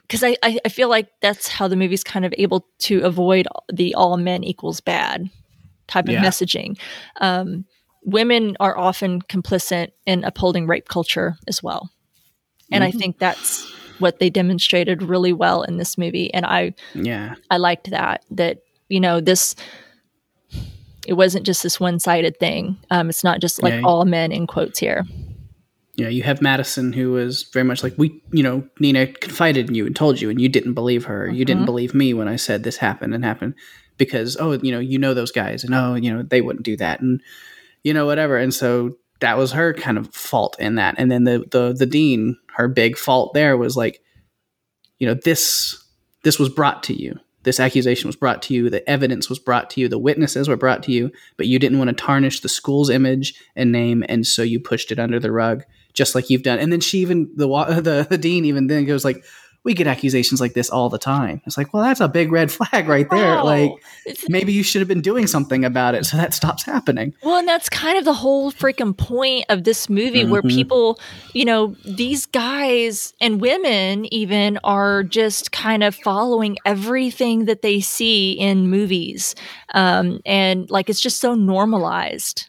because 0.08 0.24
I, 0.24 0.38
I, 0.42 0.58
I 0.64 0.70
feel 0.70 0.90
like 0.90 1.10
that's 1.22 1.48
how 1.48 1.68
the 1.68 1.76
movie's 1.76 2.04
kind 2.04 2.26
of 2.26 2.34
able 2.38 2.66
to 2.80 3.02
avoid 3.02 3.48
the 3.72 3.94
all 3.96 4.18
men 4.18 4.44
equals 4.44 4.80
bad 4.80 5.30
type 5.88 6.06
of 6.06 6.14
yeah. 6.14 6.24
messaging. 6.24 6.80
Um, 7.20 7.66
women 8.04 8.56
are 8.60 8.78
often 8.78 9.22
complicit 9.24 9.92
in 10.06 10.24
upholding 10.24 10.68
rape 10.68 10.88
culture 10.88 11.36
as 11.48 11.62
well, 11.62 11.90
and 12.72 12.84
mm-hmm. 12.84 12.96
I 12.96 13.00
think 13.00 13.20
that's 13.20 13.70
what 14.00 14.20
they 14.20 14.30
demonstrated 14.30 15.02
really 15.02 15.34
well 15.34 15.64
in 15.64 15.78
this 15.78 15.98
movie. 15.98 16.34
And 16.34 16.46
I 16.46 16.74
yeah 16.94 17.36
I 17.50 17.58
liked 17.58 17.90
that 17.90 18.24
that 18.32 18.60
you 18.90 19.00
know 19.00 19.20
this 19.20 19.56
it 21.08 21.14
wasn't 21.14 21.46
just 21.46 21.64
this 21.64 21.80
one 21.80 22.00
sided 22.00 22.38
thing. 22.38 22.78
Um, 22.92 23.10
it's 23.10 23.24
not 23.24 23.40
just 23.40 23.64
like 23.64 23.74
yeah. 23.74 23.82
all 23.84 24.04
men 24.06 24.32
in 24.32 24.46
quotes 24.46 24.78
here 24.78 25.06
you 25.98 26.04
know, 26.04 26.10
you 26.12 26.22
have 26.22 26.44
Madison 26.44 26.94
who 26.94 27.12
was 27.12 27.44
very 27.44 27.66
much 27.66 27.82
like 27.82 27.96
we, 27.98 28.22
you 28.32 28.44
know, 28.44 28.64
Nina 28.80 29.08
confided 29.08 29.68
in 29.68 29.76
you 29.76 29.88
and 29.88 29.96
told 29.96 30.22
you, 30.22 30.30
and 30.30 30.40
you 30.40 30.48
didn't 30.48 30.76
believe 30.76 31.06
her. 31.06 31.26
Mm-hmm. 31.26 31.36
You 31.36 31.44
didn't 31.46 31.62
mm-hmm. 31.62 31.66
believe 31.66 31.96
me 31.96 32.14
when 32.14 32.28
I 32.28 32.36
said 32.36 32.64
this 32.64 32.78
happened 32.78 33.16
and 33.16 33.26
happened 33.26 33.56
because 33.98 34.38
oh, 34.40 34.54
you 34.54 34.72
know, 34.72 34.80
you 34.80 35.00
know 35.00 35.16
those 35.16 35.32
guys, 35.32 35.64
and 35.64 35.74
oh, 35.74 35.96
you 35.96 36.14
know, 36.14 36.22
they 36.22 36.42
wouldn't 36.42 36.66
do 36.66 36.78
that, 36.78 37.02
and 37.02 37.20
you 37.84 37.96
know, 37.96 38.06
whatever. 38.06 38.38
And 38.38 38.54
so 38.54 38.96
that 39.22 39.40
was 39.40 39.52
her 39.54 39.74
kind 39.74 39.98
of 39.98 40.14
fault 40.14 40.56
in 40.60 40.76
that. 40.76 40.96
And 41.00 41.12
then 41.12 41.24
the 41.24 41.46
the 41.50 41.74
the 41.74 41.88
dean, 41.88 42.38
her 42.54 42.68
big 42.68 42.96
fault 42.96 43.34
there 43.34 43.58
was 43.58 43.76
like, 43.76 44.00
you 45.00 45.08
know, 45.08 45.16
this 45.16 45.84
this 46.24 46.38
was 46.38 46.50
brought 46.50 46.84
to 46.84 46.94
you. 46.94 47.20
This 47.42 47.60
accusation 47.60 48.08
was 48.08 48.16
brought 48.16 48.44
to 48.44 48.54
you. 48.54 48.70
The 48.70 48.88
evidence 48.88 49.30
was 49.30 49.40
brought 49.40 49.72
to 49.72 49.82
you. 49.82 49.88
The 49.88 49.98
witnesses 49.98 50.48
were 50.48 50.58
brought 50.58 50.84
to 50.84 50.92
you, 50.92 51.12
but 51.38 51.48
you 51.48 51.58
didn't 51.58 51.80
want 51.80 51.88
to 51.88 51.96
tarnish 51.96 52.42
the 52.42 52.50
school's 52.50 52.92
image 52.92 53.34
and 53.56 53.72
name, 53.72 54.04
and 54.08 54.28
so 54.28 54.44
you 54.44 54.60
pushed 54.60 54.92
it 54.92 55.00
under 55.00 55.20
the 55.20 55.32
rug 55.32 55.64
just 55.98 56.16
like 56.16 56.30
you've 56.30 56.44
done. 56.44 56.60
And 56.60 56.72
then 56.72 56.80
she 56.80 57.00
even 57.00 57.30
the 57.36 57.48
the, 57.82 58.08
the 58.08 58.18
dean 58.18 58.46
even 58.46 58.68
then 58.68 58.86
goes 58.86 59.04
like, 59.04 59.26
we 59.64 59.74
get 59.74 59.88
accusations 59.88 60.40
like 60.40 60.54
this 60.54 60.70
all 60.70 60.88
the 60.88 60.98
time. 60.98 61.42
It's 61.46 61.58
like, 61.58 61.74
well, 61.74 61.84
that's 61.84 62.00
a 62.00 62.08
big 62.08 62.32
red 62.32 62.50
flag 62.54 62.88
right 62.88 63.10
there. 63.10 63.44
Like, 63.44 63.72
maybe 64.30 64.54
you 64.54 64.64
should 64.64 64.80
have 64.80 64.88
been 64.88 65.02
doing 65.02 65.28
something 65.28 65.66
about 65.66 65.94
it 65.94 66.06
so 66.06 66.16
that 66.16 66.34
stops 66.34 66.64
happening. 66.64 67.14
Well, 67.22 67.40
and 67.40 67.48
that's 67.48 67.68
kind 67.68 67.98
of 67.98 68.06
the 68.06 68.14
whole 68.14 68.54
freaking 68.54 68.96
point 68.96 69.44
of 69.50 69.66
this 69.66 69.90
movie 69.90 70.22
mm-hmm. 70.22 70.32
where 70.32 70.42
people, 70.42 71.02
you 71.34 71.44
know, 71.44 71.76
these 71.84 72.26
guys 72.28 73.14
and 73.20 73.42
women 73.42 74.06
even 74.14 74.58
are 74.64 75.04
just 75.04 75.52
kind 75.52 75.84
of 75.84 75.96
following 75.96 76.58
everything 76.64 77.46
that 77.46 77.62
they 77.62 77.82
see 77.82 78.34
in 78.34 78.70
movies. 78.70 79.36
Um, 79.74 80.22
and 80.26 80.70
like, 80.72 80.90
it's 80.90 81.02
just 81.02 81.20
so 81.20 81.36
normalized. 81.36 82.48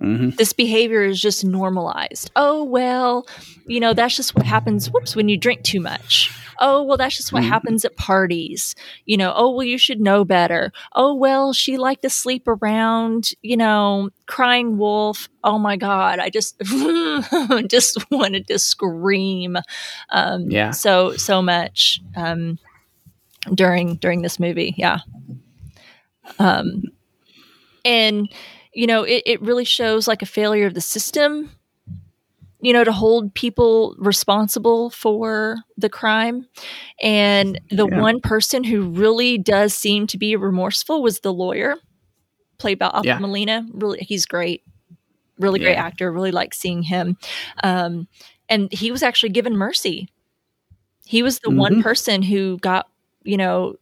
Mm-hmm. 0.00 0.30
This 0.30 0.52
behavior 0.52 1.02
is 1.02 1.20
just 1.20 1.44
normalized. 1.44 2.30
Oh, 2.36 2.62
well, 2.62 3.26
you 3.66 3.80
know, 3.80 3.94
that's 3.94 4.16
just 4.16 4.34
what 4.36 4.46
happens, 4.46 4.90
whoops, 4.90 5.16
when 5.16 5.28
you 5.28 5.36
drink 5.36 5.62
too 5.62 5.80
much. 5.80 6.30
Oh, 6.60 6.82
well, 6.82 6.96
that's 6.96 7.16
just 7.16 7.32
what 7.32 7.42
mm-hmm. 7.42 7.50
happens 7.50 7.84
at 7.84 7.96
parties. 7.96 8.76
You 9.06 9.16
know, 9.16 9.32
oh, 9.34 9.50
well, 9.50 9.64
you 9.64 9.78
should 9.78 10.00
know 10.00 10.24
better. 10.24 10.72
Oh, 10.92 11.14
well, 11.14 11.52
she 11.52 11.78
liked 11.78 12.02
to 12.02 12.10
sleep 12.10 12.46
around, 12.46 13.30
you 13.42 13.56
know, 13.56 14.10
crying 14.26 14.78
wolf. 14.78 15.28
Oh 15.42 15.58
my 15.58 15.76
God. 15.76 16.20
I 16.20 16.30
just, 16.30 16.60
just 17.68 18.10
wanted 18.10 18.46
to 18.48 18.58
scream. 18.58 19.56
Um, 20.10 20.50
yeah. 20.50 20.70
So, 20.70 21.16
so 21.16 21.42
much, 21.42 22.00
um, 22.16 22.58
during, 23.52 23.96
during 23.96 24.22
this 24.22 24.38
movie. 24.38 24.74
Yeah. 24.76 24.98
Um, 26.38 26.82
and, 27.84 28.28
you 28.72 28.86
know, 28.86 29.02
it, 29.02 29.22
it 29.26 29.42
really 29.42 29.64
shows 29.64 30.06
like 30.08 30.22
a 30.22 30.26
failure 30.26 30.66
of 30.66 30.74
the 30.74 30.80
system, 30.80 31.50
you 32.60 32.72
know, 32.72 32.84
to 32.84 32.92
hold 32.92 33.34
people 33.34 33.94
responsible 33.98 34.90
for 34.90 35.56
the 35.76 35.88
crime. 35.88 36.46
And 37.00 37.60
the 37.70 37.88
yeah. 37.88 38.00
one 38.00 38.20
person 38.20 38.64
who 38.64 38.88
really 38.90 39.38
does 39.38 39.74
seem 39.74 40.06
to 40.08 40.18
be 40.18 40.36
remorseful 40.36 41.02
was 41.02 41.20
the 41.20 41.32
lawyer, 41.32 41.76
played 42.58 42.78
by 42.78 42.86
Alfred 42.86 43.06
yeah. 43.06 43.18
Molina. 43.18 43.66
Really, 43.72 44.00
he's 44.00 44.26
great. 44.26 44.62
Really 45.38 45.60
great 45.60 45.72
yeah. 45.72 45.84
actor. 45.84 46.10
Really 46.10 46.32
like 46.32 46.52
seeing 46.52 46.82
him. 46.82 47.16
Um, 47.62 48.08
and 48.48 48.72
he 48.72 48.90
was 48.90 49.02
actually 49.02 49.30
given 49.30 49.56
mercy. 49.56 50.08
He 51.04 51.22
was 51.22 51.38
the 51.38 51.48
mm-hmm. 51.48 51.58
one 51.58 51.82
person 51.82 52.22
who 52.22 52.58
got, 52.58 52.88
you 53.22 53.36
know, 53.36 53.76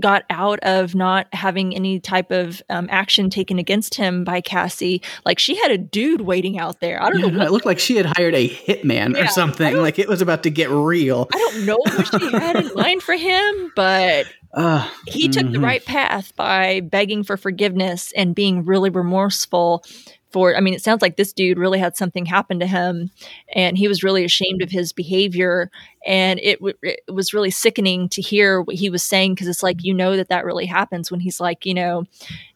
got 0.00 0.24
out 0.30 0.60
of 0.60 0.94
not 0.94 1.26
having 1.32 1.74
any 1.74 1.98
type 1.98 2.30
of 2.30 2.62
um, 2.70 2.86
action 2.90 3.30
taken 3.30 3.58
against 3.58 3.94
him 3.94 4.24
by 4.24 4.40
Cassie. 4.40 5.02
Like 5.24 5.38
she 5.38 5.56
had 5.56 5.70
a 5.70 5.78
dude 5.78 6.20
waiting 6.20 6.58
out 6.58 6.80
there. 6.80 7.02
I 7.02 7.10
don't 7.10 7.20
yeah, 7.20 7.26
know. 7.30 7.46
It 7.46 7.50
looked 7.50 7.66
like 7.66 7.78
she 7.78 7.96
had 7.96 8.06
hired 8.06 8.34
a 8.34 8.48
hitman 8.48 9.16
yeah, 9.16 9.24
or 9.24 9.26
something. 9.28 9.76
Like 9.76 9.98
it 9.98 10.08
was 10.08 10.22
about 10.22 10.44
to 10.44 10.50
get 10.50 10.70
real. 10.70 11.28
I 11.32 11.38
don't 11.38 11.66
know 11.66 11.78
what 11.78 12.06
she 12.06 12.30
had 12.30 12.56
in 12.56 12.70
mind 12.76 13.02
for 13.02 13.14
him, 13.14 13.72
but 13.74 14.26
uh, 14.54 14.88
he 15.06 15.24
mm-hmm. 15.24 15.32
took 15.32 15.46
the 15.46 15.58
mm-hmm. 15.58 15.64
right 15.64 15.84
path 15.84 16.34
by 16.36 16.80
begging 16.80 17.22
for 17.22 17.36
forgiveness 17.36 18.12
and 18.16 18.34
being 18.34 18.64
really 18.64 18.90
remorseful 18.90 19.84
for 20.30 20.54
i 20.56 20.60
mean 20.60 20.74
it 20.74 20.82
sounds 20.82 21.02
like 21.02 21.16
this 21.16 21.32
dude 21.32 21.58
really 21.58 21.78
had 21.78 21.96
something 21.96 22.26
happen 22.26 22.58
to 22.60 22.66
him 22.66 23.10
and 23.54 23.78
he 23.78 23.88
was 23.88 24.02
really 24.02 24.24
ashamed 24.24 24.62
of 24.62 24.70
his 24.70 24.92
behavior. 24.92 25.70
And 26.06 26.38
it, 26.40 26.58
w- 26.58 26.76
it 26.82 27.00
was 27.12 27.34
really 27.34 27.50
sickening 27.50 28.08
to 28.10 28.22
hear 28.22 28.62
what 28.62 28.76
he 28.76 28.90
was 28.90 29.02
saying 29.02 29.34
because 29.34 29.48
it's 29.48 29.62
like 29.62 29.84
you 29.84 29.94
know 29.94 30.16
that 30.16 30.28
that 30.28 30.44
really 30.44 30.66
happens 30.66 31.10
when 31.10 31.20
he's 31.20 31.40
like 31.40 31.66
you 31.66 31.74
know 31.74 32.04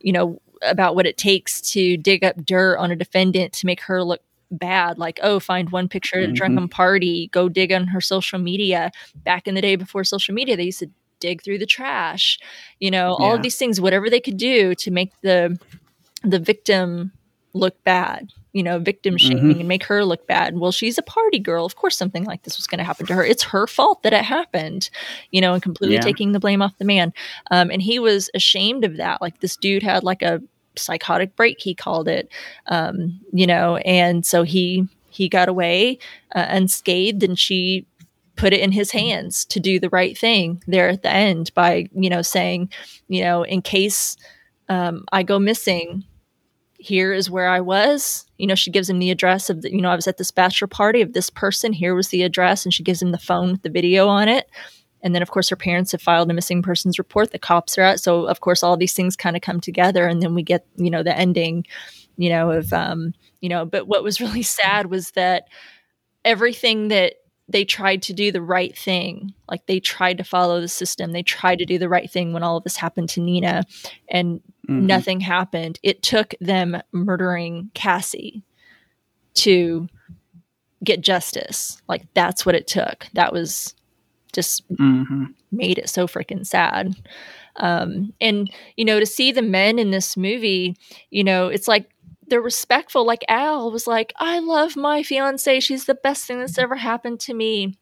you 0.01 0.13
know 0.13 0.41
about 0.63 0.95
what 0.95 1.07
it 1.07 1.17
takes 1.17 1.61
to 1.73 1.97
dig 1.97 2.23
up 2.23 2.45
dirt 2.45 2.79
on 2.79 2.91
a 2.91 2.97
defendant 2.97 3.53
to 3.55 3.67
make 3.67 3.81
her 3.83 4.03
look 4.05 4.21
bad. 4.51 4.99
Like 4.99 5.19
oh 5.23 5.41
find 5.41 5.71
one 5.71 5.89
picture 5.89 6.19
at 6.19 6.25
a 6.25 6.27
mm-hmm. 6.27 6.35
drunken 6.35 6.69
party 6.69 7.29
go 7.33 7.49
dig 7.49 7.73
on 7.73 7.89
her 7.89 8.01
social 8.01 8.39
media. 8.39 8.91
Back 9.17 9.49
in 9.49 9.55
the 9.55 9.63
day 9.63 9.77
before 9.77 10.05
social 10.05 10.35
media 10.35 10.57
they 10.57 10.65
used 10.65 10.81
to 10.81 10.91
dig 11.21 11.41
through 11.41 11.57
the 11.57 11.67
trash 11.67 12.37
you 12.81 12.91
know 12.91 13.15
all 13.15 13.37
of 13.37 13.43
these 13.43 13.57
things 13.57 13.81
whatever 13.81 14.11
they 14.11 14.19
could 14.19 14.37
do 14.37 14.75
to 14.75 14.91
make 14.91 15.13
the 15.21 15.57
the 16.25 16.41
victim 16.41 17.13
look 17.55 17.83
bad, 17.85 18.33
you 18.53 18.63
know, 18.63 18.79
victim 18.79 19.15
mm-hmm. 19.15 19.29
shaming 19.29 19.45
mm-hmm. 19.51 19.61
and 19.61 19.69
make 19.69 19.85
her 19.85 20.05
look 20.05 20.27
bad. 20.27 20.59
Well, 20.59 20.73
she's 20.73 20.99
a 20.99 21.03
party 21.03 21.39
girl. 21.39 21.65
Of 21.65 21.77
course, 21.77 21.97
something 21.97 22.25
like 22.25 22.43
this 22.43 22.57
was 22.57 22.67
going 22.67 22.79
to 22.79 22.85
happen 22.85 23.07
to 23.07 23.15
her. 23.15 23.25
It's 23.25 23.43
her 23.45 23.67
fault 23.67 24.03
that 24.03 24.13
it 24.13 24.25
happened, 24.25 24.91
you 25.31 25.41
know, 25.41 25.55
and 25.55 25.63
completely 25.63 25.97
yeah. 25.97 26.03
taking 26.03 26.33
the 26.33 26.41
blame 26.41 26.63
off 26.63 26.77
the 26.79 26.85
man. 26.85 27.13
Um, 27.51 27.71
and 27.71 27.83
he 27.83 27.99
was 27.99 28.31
ashamed 28.35 28.85
of 28.85 28.97
that. 28.97 29.21
Like 29.21 29.41
this 29.41 29.57
dude 29.57 29.83
had 29.83 30.05
like 30.05 30.23
a 30.23 30.43
psychotic 30.77 31.37
break, 31.37 31.61
he 31.61 31.75
called 31.75 32.09
it, 32.09 32.31
um, 32.67 33.21
you 33.33 33.47
know, 33.47 33.77
and 33.79 34.25
so 34.25 34.43
he 34.43 34.89
he 35.11 35.29
got 35.29 35.51
away 35.51 35.99
uh, 36.35 36.47
unscathed, 36.49 37.23
and 37.23 37.39
she 37.39 37.87
put 38.37 38.53
it 38.53 38.61
in 38.61 38.73
his 38.73 38.91
hands 38.93 39.45
to 39.45 39.61
do 39.61 39.79
the 39.79 39.91
right 39.91 40.17
thing 40.17 40.63
there 40.67 40.89
at 40.89 41.03
the 41.03 41.11
end 41.11 41.53
by 41.55 41.89
you 41.95 42.09
know 42.09 42.23
saying 42.23 42.71
you 43.09 43.23
know 43.23 43.43
in 43.43 43.61
case 43.61 44.17
um, 44.69 45.05
i 45.13 45.23
go 45.23 45.39
missing 45.39 46.05
here 46.83 47.13
is 47.13 47.31
where 47.31 47.49
I 47.49 47.61
was. 47.61 48.27
You 48.39 48.47
know, 48.47 48.55
she 48.55 48.71
gives 48.71 48.91
him 48.91 48.99
the 48.99 49.11
address 49.11 49.49
of 49.49 49.63
the, 49.63 49.71
you 49.71 49.81
know, 49.81 49.91
I 49.91 49.95
was 49.95 50.09
at 50.09 50.19
this 50.19 50.31
bachelor 50.31 50.67
party 50.67 51.01
of 51.01 51.13
this 51.13 51.31
person. 51.31 51.73
Here 51.73 51.95
was 51.95 52.09
the 52.09 52.23
address. 52.23 52.65
And 52.65 52.75
she 52.75 52.83
gives 52.83 53.01
him 53.01 53.13
the 53.13 53.19
phone 53.19 53.53
with 53.53 53.63
the 53.63 53.71
video 53.71 54.09
on 54.09 54.29
it. 54.29 54.51
And 55.03 55.15
then, 55.15 55.23
of 55.23 55.31
course, 55.31 55.49
her 55.49 55.57
parents 55.57 55.93
have 55.93 56.03
filed 56.03 56.31
a 56.31 56.35
missing 56.35 56.63
persons 56.63 56.99
report. 56.99 57.31
The 57.31 57.39
cops 57.39 57.79
are 57.79 57.83
out. 57.83 58.01
So, 58.01 58.27
of 58.27 58.41
course, 58.41 58.63
all 58.63 58.77
these 58.77 58.95
things 58.95 59.17
kind 59.17 59.37
of 59.37 59.43
come 59.43 59.61
together. 59.61 60.07
And 60.07 60.23
then 60.23 60.35
we 60.35 60.43
get, 60.43 60.67
you 60.77 60.91
know, 60.91 61.03
the 61.03 61.17
ending, 61.17 61.67
you 62.17 62.29
know, 62.29 62.51
of, 62.51 62.73
um, 62.73 63.15
you 63.41 63.49
know, 63.49 63.65
but 63.65 63.87
what 63.87 64.03
was 64.03 64.21
really 64.21 64.43
sad 64.45 64.87
was 64.87 65.13
that 65.13 65.49
everything 66.25 66.89
that 66.89 67.15
they 67.49 67.65
tried 67.65 68.03
to 68.03 68.13
do 68.13 68.33
the 68.33 68.43
right 68.43 68.77
thing. 68.77 69.35
Like 69.49 69.67
they 69.67 69.81
tried 69.81 70.19
to 70.19 70.25
follow 70.25 70.61
the 70.61 70.69
system. 70.69 71.13
They 71.13 71.23
tried 71.23 71.59
to 71.59 71.67
do 71.67 71.79
the 71.79 71.89
right 71.89 72.11
thing 72.11 72.33
when 72.33 72.43
all 72.43 72.57
of 72.57 72.65
this 72.65 72.77
happened 72.77 73.09
to 73.11 73.21
Nina 73.21 73.65
and 74.09 74.41
mm-hmm. 74.69 74.87
nothing 74.87 75.21
happened. 75.21 75.79
It 75.83 76.03
took 76.03 76.35
them 76.41 76.81
murdering 76.93 77.71
Cassie 77.75 78.43
to 79.35 79.89
get 80.85 81.01
justice. 81.01 81.81
Like 81.89 82.07
that's 82.15 82.47
what 82.47 82.55
it 82.55 82.67
took. 82.67 83.07
That 83.15 83.33
was 83.33 83.75
just 84.33 84.69
mm-hmm. 84.73 85.25
made 85.51 85.79
it 85.79 85.89
so 85.89 86.07
freaking 86.07 86.47
sad. 86.47 86.95
Um, 87.57 88.15
and 88.21 88.51
you 88.77 88.85
know, 88.85 88.99
to 88.99 89.07
see 89.07 89.33
the 89.33 89.43
men 89.43 89.79
in 89.79 89.91
this 89.91 90.17
movie, 90.17 90.77
you 91.11 91.23
know, 91.23 91.49
it's 91.49 91.69
like 91.69 91.92
they're 92.33 92.41
respectful. 92.41 93.05
Like 93.05 93.27
Al 93.29 93.71
was 93.71 93.87
like, 93.87 94.15
I 94.17 94.39
love 94.39 94.75
my 94.75 95.03
fiance. 95.03 95.61
She's 95.61 95.85
the 95.85 95.95
best 95.95 96.25
thing 96.25 96.39
that's 96.39 96.57
ever 96.57 96.77
happened 96.77 97.21
to 97.21 97.35
me. 97.35 97.77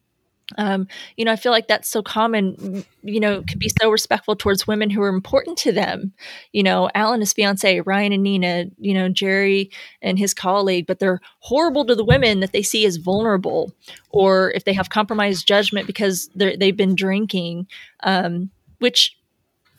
Um, 0.58 0.88
you 1.16 1.24
know, 1.24 1.30
I 1.30 1.36
feel 1.36 1.52
like 1.52 1.68
that's 1.68 1.88
so 1.88 2.02
common, 2.02 2.84
you 3.04 3.20
know, 3.20 3.44
could 3.48 3.60
be 3.60 3.70
so 3.80 3.88
respectful 3.92 4.34
towards 4.34 4.66
women 4.66 4.90
who 4.90 5.02
are 5.02 5.08
important 5.08 5.56
to 5.58 5.70
them. 5.70 6.12
You 6.50 6.64
know, 6.64 6.90
Al 6.96 7.12
and 7.12 7.22
his 7.22 7.32
fiance, 7.32 7.78
Ryan 7.82 8.12
and 8.12 8.24
Nina, 8.24 8.64
you 8.76 8.92
know, 8.92 9.08
Jerry 9.08 9.70
and 10.02 10.18
his 10.18 10.34
colleague, 10.34 10.88
but 10.88 10.98
they're 10.98 11.20
horrible 11.38 11.84
to 11.84 11.94
the 11.94 12.04
women 12.04 12.40
that 12.40 12.50
they 12.50 12.62
see 12.62 12.84
as 12.84 12.96
vulnerable 12.96 13.72
or 14.08 14.50
if 14.56 14.64
they 14.64 14.72
have 14.72 14.90
compromised 14.90 15.46
judgment 15.46 15.86
because 15.86 16.28
they've 16.34 16.76
been 16.76 16.96
drinking, 16.96 17.68
um, 18.02 18.50
which 18.80 19.16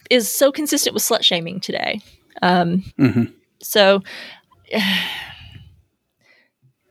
is 0.09 0.33
so 0.33 0.49
consistent 0.49 0.93
with 0.93 1.03
slut 1.03 1.23
shaming 1.23 1.59
today. 1.59 1.99
Um, 2.41 2.85
mm-hmm. 2.97 3.23
So, 3.61 4.01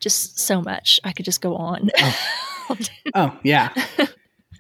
just 0.01 0.39
so 0.39 0.63
much. 0.63 1.01
I 1.05 1.13
could 1.13 1.25
just 1.25 1.41
go 1.41 1.57
on. 1.57 1.91
Oh, 1.99 2.77
oh 3.15 3.39
yeah. 3.43 3.73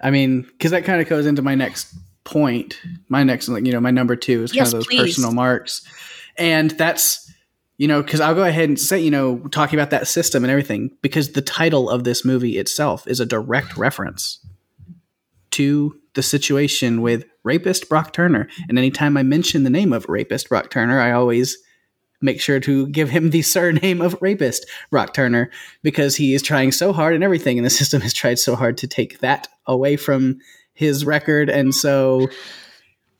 I 0.02 0.10
mean, 0.10 0.42
because 0.42 0.70
that 0.70 0.84
kind 0.84 1.00
of 1.00 1.08
goes 1.08 1.26
into 1.26 1.42
my 1.42 1.54
next 1.54 1.94
point. 2.24 2.80
My 3.08 3.22
next, 3.22 3.48
you 3.48 3.72
know, 3.72 3.80
my 3.80 3.90
number 3.90 4.16
two 4.16 4.42
is 4.42 4.52
kind 4.52 4.66
of 4.66 4.72
those 4.72 4.86
please. 4.86 5.00
personal 5.00 5.32
marks, 5.32 5.86
and 6.36 6.70
that's 6.72 7.30
you 7.80 7.88
know, 7.88 8.02
because 8.02 8.20
I'll 8.20 8.34
go 8.34 8.44
ahead 8.44 8.68
and 8.68 8.78
say, 8.78 9.00
you 9.00 9.10
know, 9.10 9.38
talking 9.50 9.78
about 9.78 9.88
that 9.88 10.06
system 10.06 10.44
and 10.44 10.50
everything, 10.50 10.90
because 11.00 11.32
the 11.32 11.40
title 11.40 11.88
of 11.88 12.04
this 12.04 12.26
movie 12.26 12.58
itself 12.58 13.06
is 13.06 13.20
a 13.20 13.26
direct 13.26 13.78
reference 13.78 14.46
to 15.52 15.98
the 16.12 16.22
situation 16.22 17.00
with 17.00 17.24
rapist 17.42 17.88
Brock 17.88 18.12
Turner. 18.12 18.48
And 18.68 18.76
anytime 18.76 19.16
I 19.16 19.22
mention 19.22 19.64
the 19.64 19.70
name 19.70 19.94
of 19.94 20.04
rapist 20.10 20.50
Brock 20.50 20.70
Turner, 20.70 21.00
I 21.00 21.12
always 21.12 21.56
make 22.20 22.40
sure 22.40 22.60
to 22.60 22.86
give 22.88 23.10
him 23.10 23.30
the 23.30 23.42
surname 23.56 24.00
of 24.00 24.16
rapist 24.20 24.66
Brock 24.90 25.14
Turner 25.14 25.50
because 25.82 26.16
he 26.16 26.34
is 26.34 26.42
trying 26.42 26.72
so 26.72 26.92
hard 26.92 27.14
and 27.14 27.24
everything 27.24 27.58
and 27.58 27.64
the 27.64 27.70
system 27.80 28.00
has 28.00 28.12
tried 28.12 28.38
so 28.38 28.54
hard 28.54 28.76
to 28.78 28.86
take 28.86 29.20
that 29.20 29.48
away 29.66 29.96
from 29.96 30.38
his 30.74 31.04
record 31.04 31.50
and 31.50 31.74
so 31.74 32.28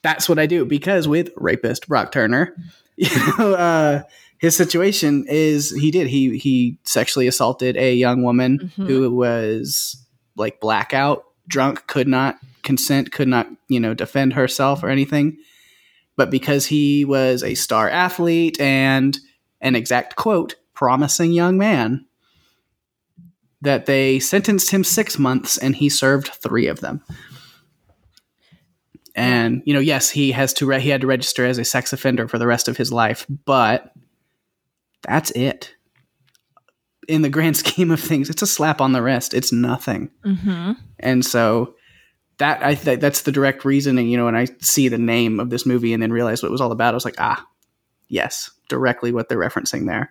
that's 0.02 0.28
what 0.28 0.38
I 0.38 0.46
do 0.46 0.64
because 0.64 1.06
with 1.06 1.30
rapist 1.36 1.88
Brock 1.88 2.12
Turner 2.12 2.54
you 2.96 3.08
know 3.38 3.54
uh, 3.54 4.02
his 4.38 4.56
situation 4.56 5.26
is 5.28 5.70
he 5.70 5.90
did 5.90 6.06
he 6.06 6.38
he 6.38 6.78
sexually 6.84 7.26
assaulted 7.26 7.76
a 7.76 7.94
young 7.94 8.22
woman 8.22 8.58
mm-hmm. 8.58 8.86
who 8.86 9.10
was 9.14 10.04
like 10.36 10.60
blackout 10.60 11.24
drunk 11.46 11.86
could 11.86 12.08
not 12.08 12.38
consent 12.62 13.12
could 13.12 13.28
not 13.28 13.46
you 13.68 13.80
know 13.80 13.94
defend 13.94 14.32
herself 14.32 14.82
or 14.82 14.88
anything 14.88 15.36
but 16.16 16.30
because 16.30 16.66
he 16.66 17.04
was 17.04 17.42
a 17.42 17.54
star 17.54 17.88
athlete 17.88 18.60
and 18.60 19.18
an 19.60 19.76
exact 19.76 20.16
quote, 20.16 20.56
promising 20.74 21.32
young 21.32 21.58
man, 21.58 22.06
that 23.62 23.86
they 23.86 24.18
sentenced 24.18 24.70
him 24.70 24.84
six 24.84 25.18
months 25.18 25.58
and 25.58 25.76
he 25.76 25.88
served 25.88 26.28
three 26.28 26.66
of 26.66 26.80
them. 26.80 27.02
And 29.14 29.62
you 29.66 29.74
know, 29.74 29.80
yes, 29.80 30.08
he 30.10 30.32
has 30.32 30.52
to 30.54 30.66
re- 30.66 30.80
he 30.80 30.88
had 30.88 31.02
to 31.02 31.06
register 31.06 31.44
as 31.44 31.58
a 31.58 31.64
sex 31.64 31.92
offender 31.92 32.28
for 32.28 32.38
the 32.38 32.46
rest 32.46 32.68
of 32.68 32.76
his 32.76 32.92
life, 32.92 33.26
but 33.44 33.92
that's 35.02 35.30
it. 35.32 35.74
In 37.08 37.22
the 37.22 37.28
grand 37.28 37.56
scheme 37.56 37.90
of 37.90 38.00
things, 38.00 38.30
it's 38.30 38.42
a 38.42 38.46
slap 38.46 38.80
on 38.80 38.92
the 38.92 39.02
wrist. 39.02 39.34
It's 39.34 39.52
nothing. 39.52 40.10
Mm-hmm. 40.24 40.72
And 41.00 41.24
so 41.24 41.74
that 42.40 42.62
I 42.64 42.74
th- 42.74 43.00
that's 43.00 43.22
the 43.22 43.32
direct 43.32 43.64
reasoning. 43.64 44.08
You 44.08 44.16
know, 44.16 44.24
when 44.24 44.36
I 44.36 44.48
see 44.60 44.88
the 44.88 44.98
name 44.98 45.40
of 45.40 45.50
this 45.50 45.64
movie 45.64 45.92
and 45.94 46.02
then 46.02 46.12
realize 46.12 46.42
what 46.42 46.48
it 46.48 46.52
was 46.52 46.60
all 46.60 46.72
about, 46.72 46.92
I 46.92 46.96
was 46.96 47.04
like, 47.04 47.14
ah, 47.18 47.46
yes, 48.08 48.50
directly 48.68 49.12
what 49.12 49.28
they're 49.28 49.38
referencing 49.38 49.86
there 49.86 50.10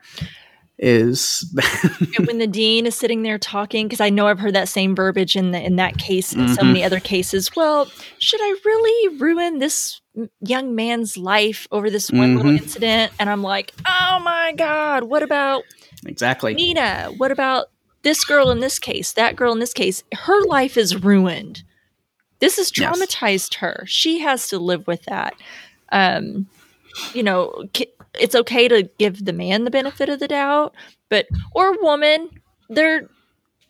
is 0.81 1.45
when 2.25 2.37
the 2.37 2.47
dean 2.47 2.85
is 2.85 2.95
sitting 2.95 3.21
there 3.23 3.37
talking 3.37 3.85
because 3.85 3.99
I 3.99 4.09
know 4.09 4.27
I've 4.27 4.39
heard 4.39 4.55
that 4.55 4.69
same 4.69 4.95
verbiage 4.95 5.35
in 5.35 5.51
the 5.51 5.61
in 5.61 5.75
that 5.75 5.97
case 5.97 6.31
and 6.31 6.43
mm-hmm. 6.43 6.53
so 6.53 6.63
many 6.63 6.83
other 6.83 7.01
cases. 7.01 7.51
Well, 7.55 7.91
should 8.17 8.39
I 8.41 8.55
really 8.63 9.17
ruin 9.17 9.59
this 9.59 9.99
young 10.39 10.75
man's 10.75 11.17
life 11.17 11.67
over 11.71 11.89
this 11.89 12.09
one 12.09 12.29
mm-hmm. 12.29 12.37
little 12.37 12.51
incident? 12.51 13.11
And 13.19 13.29
I'm 13.29 13.43
like, 13.43 13.73
oh 13.85 14.21
my 14.23 14.53
god, 14.55 15.03
what 15.03 15.21
about 15.21 15.63
exactly 16.05 16.53
Nina? 16.53 17.11
What 17.17 17.31
about 17.31 17.67
this 18.03 18.23
girl 18.23 18.49
in 18.49 18.59
this 18.59 18.79
case? 18.79 19.11
That 19.13 19.35
girl 19.35 19.51
in 19.51 19.59
this 19.59 19.73
case, 19.73 20.03
her 20.13 20.41
life 20.45 20.77
is 20.77 21.03
ruined. 21.03 21.63
This 22.39 22.57
has 22.57 22.71
traumatized 22.71 23.53
yes. 23.53 23.59
her. 23.59 23.83
She 23.85 24.19
has 24.19 24.47
to 24.49 24.59
live 24.59 24.87
with 24.87 25.03
that. 25.03 25.33
Um, 25.91 26.47
you 27.13 27.23
know, 27.23 27.65
it's 28.19 28.35
okay 28.35 28.67
to 28.67 28.89
give 28.97 29.25
the 29.25 29.33
man 29.33 29.63
the 29.63 29.71
benefit 29.71 30.09
of 30.09 30.19
the 30.19 30.27
doubt, 30.27 30.73
but 31.09 31.27
or 31.53 31.81
woman, 31.81 32.29
there 32.69 33.07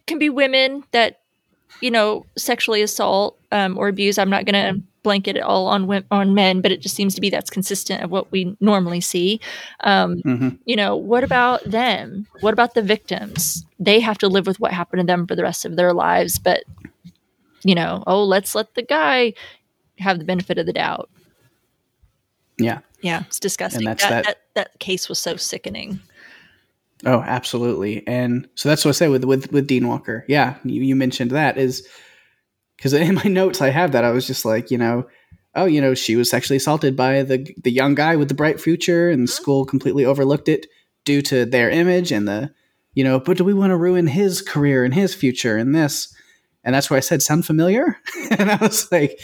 can 0.07 0.19
be 0.19 0.29
women 0.29 0.83
that 0.91 1.19
you 1.81 1.91
know 1.91 2.25
sexually 2.37 2.81
assault 2.81 3.39
um, 3.51 3.77
or 3.77 3.87
abuse. 3.87 4.17
I'm 4.17 4.29
not 4.29 4.45
going 4.45 4.75
to 4.75 4.81
blanket 5.03 5.37
it 5.37 5.43
all 5.43 5.67
on 5.67 6.05
on 6.11 6.33
men, 6.33 6.61
but 6.61 6.71
it 6.71 6.81
just 6.81 6.95
seems 6.95 7.15
to 7.15 7.21
be 7.21 7.29
that's 7.29 7.49
consistent 7.49 8.03
of 8.03 8.11
what 8.11 8.31
we 8.31 8.55
normally 8.59 9.01
see. 9.01 9.39
Um, 9.81 10.21
mm-hmm. 10.25 10.49
You 10.65 10.75
know, 10.75 10.95
what 10.95 11.23
about 11.23 11.63
them? 11.63 12.27
What 12.41 12.53
about 12.53 12.73
the 12.73 12.81
victims? 12.81 13.65
They 13.79 13.99
have 13.99 14.17
to 14.19 14.27
live 14.27 14.47
with 14.47 14.59
what 14.59 14.73
happened 14.73 15.01
to 15.01 15.05
them 15.05 15.27
for 15.27 15.35
the 15.35 15.43
rest 15.43 15.65
of 15.65 15.75
their 15.75 15.93
lives, 15.93 16.37
but 16.39 16.63
you 17.63 17.75
know, 17.75 18.03
oh, 18.07 18.23
let's 18.23 18.55
let 18.55 18.75
the 18.75 18.83
guy 18.83 19.33
have 19.99 20.19
the 20.19 20.25
benefit 20.25 20.57
of 20.57 20.65
the 20.65 20.73
doubt. 20.73 21.09
Yeah. 22.57 22.79
Yeah, 23.01 23.23
it's 23.27 23.39
disgusting. 23.39 23.85
That, 23.85 23.99
that, 23.99 24.25
that, 24.25 24.37
that 24.55 24.79
case 24.79 25.07
was 25.07 25.19
so 25.19 25.37
sickening. 25.37 26.01
Oh, 27.05 27.21
absolutely. 27.21 28.05
And 28.07 28.49
so 28.55 28.67
that's 28.67 28.83
what 28.83 28.89
I 28.89 28.93
say 28.93 29.07
with 29.07 29.23
with 29.23 29.51
with 29.53 29.67
Dean 29.67 29.87
Walker. 29.87 30.25
Yeah, 30.27 30.55
you, 30.65 30.81
you 30.81 30.95
mentioned 30.97 31.31
that 31.31 31.57
is 31.57 31.87
because 32.75 32.91
in 32.91 33.15
my 33.15 33.23
notes 33.23 33.61
I 33.61 33.69
have 33.69 33.93
that 33.93 34.03
I 34.03 34.11
was 34.11 34.27
just 34.27 34.43
like, 34.43 34.69
you 34.69 34.77
know, 34.77 35.07
oh, 35.55 35.65
you 35.65 35.79
know, 35.79 35.93
she 35.93 36.17
was 36.17 36.29
sexually 36.29 36.57
assaulted 36.57 36.97
by 36.97 37.23
the 37.23 37.55
the 37.63 37.71
young 37.71 37.95
guy 37.95 38.17
with 38.17 38.27
the 38.27 38.33
bright 38.33 38.59
future, 38.59 39.09
and 39.09 39.21
the 39.21 39.31
mm-hmm. 39.31 39.41
school 39.41 39.65
completely 39.65 40.03
overlooked 40.03 40.49
it 40.49 40.67
due 41.05 41.21
to 41.21 41.45
their 41.45 41.69
image 41.69 42.11
and 42.11 42.27
the, 42.27 42.53
you 42.93 43.05
know, 43.05 43.17
but 43.17 43.37
do 43.37 43.45
we 43.45 43.53
want 43.53 43.71
to 43.71 43.77
ruin 43.77 44.07
his 44.07 44.41
career 44.41 44.83
and 44.83 44.93
his 44.93 45.15
future 45.15 45.55
and 45.55 45.73
this? 45.73 46.13
And 46.69 46.75
that's 46.75 46.91
why 46.91 46.97
I 46.97 46.99
said 46.99 47.23
sound 47.23 47.47
familiar. 47.47 47.97
and 48.37 48.51
I 48.51 48.57
was 48.57 48.91
like, 48.91 49.19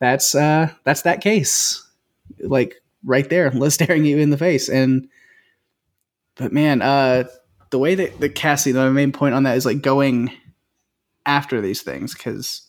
that's 0.00 0.34
uh 0.34 0.72
that's 0.82 1.02
that 1.02 1.20
case. 1.20 1.86
Like 2.40 2.82
right 3.04 3.28
there, 3.30 3.52
staring 3.70 4.04
you 4.04 4.18
in 4.18 4.30
the 4.30 4.36
face. 4.36 4.68
And 4.68 5.08
but 6.34 6.52
man, 6.52 6.82
uh 6.82 7.28
the 7.70 7.78
way 7.78 7.94
that 7.94 8.18
the 8.18 8.28
Cassie, 8.28 8.72
the 8.72 8.90
main 8.90 9.12
point 9.12 9.36
on 9.36 9.44
that 9.44 9.56
is 9.56 9.64
like 9.64 9.80
going 9.80 10.32
after 11.24 11.60
these 11.60 11.82
things, 11.82 12.14
because 12.14 12.62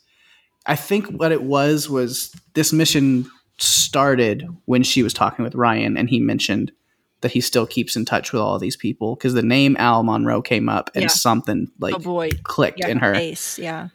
I 0.67 0.75
think 0.75 1.07
what 1.07 1.31
it 1.31 1.41
was 1.41 1.89
was 1.89 2.31
this 2.53 2.71
mission 2.71 3.31
started 3.57 4.47
when 4.65 4.83
she 4.83 5.01
was 5.01 5.11
talking 5.11 5.43
with 5.43 5.55
Ryan 5.55 5.97
and 5.97 6.07
he 6.07 6.19
mentioned 6.19 6.71
that 7.21 7.31
he 7.31 7.41
still 7.41 7.65
keeps 7.65 7.95
in 7.95 8.05
touch 8.05 8.31
with 8.31 8.43
all 8.43 8.53
of 8.53 8.61
these 8.61 8.77
people 8.77 9.15
because 9.15 9.33
the 9.33 9.41
name 9.41 9.75
Al 9.79 10.03
Monroe 10.03 10.43
came 10.43 10.69
up 10.69 10.91
and 10.93 11.03
yeah. 11.03 11.07
something 11.07 11.71
like 11.79 11.95
oh 12.05 12.29
clicked 12.43 12.79
yeah, 12.79 12.89
in 12.89 12.99
her. 12.99 13.15
Face, 13.15 13.57
yeah. 13.57 13.89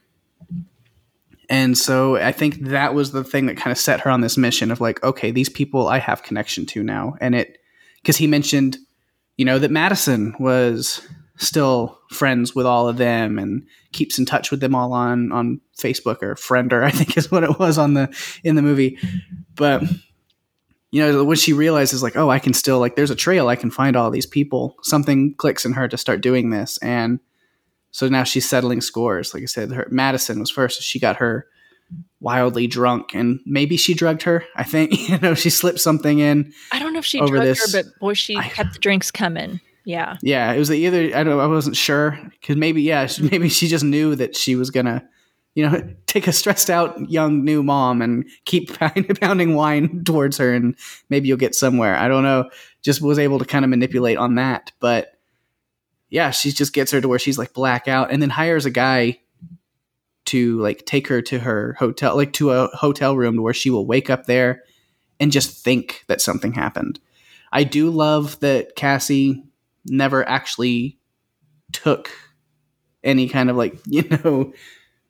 And 1.49 1.77
so 1.77 2.17
I 2.17 2.33
think 2.33 2.67
that 2.67 2.95
was 2.95 3.13
the 3.13 3.25
thing 3.25 3.47
that 3.47 3.57
kind 3.57 3.73
of 3.73 3.79
set 3.79 4.01
her 4.01 4.11
on 4.11 4.21
this 4.21 4.37
mission 4.37 4.71
of 4.71 4.81
like, 4.81 5.03
okay, 5.03 5.31
these 5.31 5.49
people 5.49 5.89
I 5.89 5.99
have 5.99 6.23
connection 6.23 6.67
to 6.67 6.83
now. 6.83 7.15
And 7.21 7.35
it, 7.35 7.59
because 8.03 8.17
he 8.17 8.27
mentioned, 8.27 8.79
you 9.37 9.45
know, 9.45 9.59
that 9.59 9.71
Madison 9.71 10.35
was 10.39 11.07
still 11.37 11.99
friends 12.11 12.55
with 12.55 12.67
all 12.67 12.89
of 12.89 12.97
them 12.97 13.39
and 13.39 13.67
keeps 13.93 14.19
in 14.19 14.25
touch 14.25 14.51
with 14.51 14.61
them 14.61 14.75
all 14.75 14.93
on 14.93 15.33
on 15.33 15.61
Facebook 15.77 16.23
or 16.23 16.35
Friender, 16.35 16.85
I 16.85 16.91
think 16.91 17.17
is 17.17 17.31
what 17.31 17.45
it 17.45 17.59
was 17.59 17.79
on 17.79 17.95
the 17.95 18.15
in 18.45 18.57
the 18.57 18.63
movie. 18.63 18.99
But 19.55 19.83
you 20.91 21.01
know, 21.01 21.25
when 21.25 21.37
she 21.37 21.53
realizes 21.53 22.05
like, 22.05 22.17
oh, 22.17 22.31
I 22.31 22.39
can 22.39 22.55
still 22.55 22.79
like, 22.79 22.95
there's 22.95 23.11
a 23.11 23.17
trail, 23.17 23.49
I 23.49 23.57
can 23.57 23.73
find 23.73 23.97
all 23.97 24.13
these 24.13 24.27
people. 24.27 24.77
Something 24.83 25.35
clicks 25.35 25.65
in 25.65 25.73
her 25.73 25.89
to 25.89 25.97
start 25.97 26.21
doing 26.21 26.51
this, 26.51 26.79
and 26.79 27.19
so 27.95 28.09
now 28.09 28.25
she's 28.25 28.49
settling 28.49 28.81
scores. 28.81 29.33
Like 29.33 29.45
I 29.45 29.47
said, 29.47 29.71
her, 29.71 29.87
Madison 29.89 30.41
was 30.41 30.51
first. 30.51 30.83
She 30.83 30.99
got 30.99 31.15
her 31.19 31.47
wildly 32.19 32.67
drunk, 32.67 33.15
and 33.15 33.39
maybe 33.47 33.77
she 33.77 33.95
drugged 33.95 34.25
her. 34.25 34.45
I 34.57 34.65
think 34.65 35.09
you 35.09 35.17
know 35.19 35.35
she 35.35 35.49
slipped 35.49 35.79
something 35.79 36.19
in. 36.19 36.53
I 36.73 36.81
don't 36.81 36.93
know 36.93 36.99
if 36.99 37.05
she 37.05 37.21
drugged 37.21 37.47
this. 37.47 37.73
her, 37.73 37.83
but 37.83 37.97
boy, 38.01 38.15
she 38.15 38.37
I, 38.37 38.49
kept 38.49 38.73
the 38.73 38.81
drinks 38.81 39.13
coming. 39.13 39.61
Yeah, 39.85 40.17
yeah. 40.23 40.53
It 40.53 40.59
was 40.59 40.73
either 40.73 41.17
I 41.17 41.23
don't. 41.23 41.39
I 41.39 41.47
wasn't 41.47 41.77
sure 41.77 42.19
because 42.33 42.57
maybe 42.57 42.83
yeah, 42.83 43.07
maybe 43.31 43.49
she 43.49 43.69
just 43.69 43.85
knew 43.85 44.17
that 44.17 44.35
she 44.35 44.57
was 44.57 44.71
gonna. 44.71 45.09
You 45.55 45.71
know, 45.71 45.95
take 46.07 46.27
a 46.27 46.33
stressed 46.33 46.69
out 46.71 47.09
young 47.09 47.45
new 47.45 47.63
mom 47.63 48.03
and 48.03 48.29
keep 48.45 48.77
pounding 48.77 49.55
wine 49.55 50.03
towards 50.03 50.37
her, 50.39 50.53
and 50.53 50.75
maybe 51.11 51.29
you'll 51.29 51.37
get 51.37 51.55
somewhere. 51.55 51.95
I 51.95 52.09
don't 52.09 52.25
know. 52.25 52.51
Just 52.83 53.01
was 53.01 53.21
able 53.21 53.39
to 53.39 53.45
kind 53.45 53.65
of 53.65 53.69
manipulate 53.69 54.19
on 54.19 54.35
that, 54.35 54.73
but 54.81 55.14
yeah, 56.15 56.31
she 56.31 56.53
just 56.53 56.73
gets 56.73 56.93
her 56.93 57.01
to 57.01 57.09
where 57.09 57.19
she's 57.19 57.39
like 57.39 57.53
blackout 57.53 58.13
and 58.13 58.23
then 58.23 58.31
hires 58.31 58.65
a 58.67 58.71
guy 58.71 59.19
to 60.27 60.61
like 60.61 60.87
take 60.87 61.09
her 61.09 61.21
to 61.21 61.41
her 61.41 61.75
hotel, 61.77 62.15
like 62.15 62.33
to 62.35 62.51
a 62.53 62.69
hotel 62.69 63.17
room 63.17 63.35
to 63.35 63.43
where 63.43 63.53
she 63.53 63.69
will 63.69 63.85
wake 63.85 64.09
up 64.11 64.27
there 64.27 64.63
and 65.19 65.33
just 65.33 65.65
think 65.65 66.05
that 66.07 66.21
something 66.21 66.53
happened. 66.53 67.01
I 67.51 67.65
do 67.65 67.91
love 67.91 68.39
that 68.41 68.77
Cassie 68.77 69.43
never 69.87 70.27
actually 70.29 71.01
took 71.73 72.13
any 73.03 73.29
kind 73.29 73.51
of 73.51 73.57
like 73.57 73.75
you 73.87 74.05
know 74.09 74.53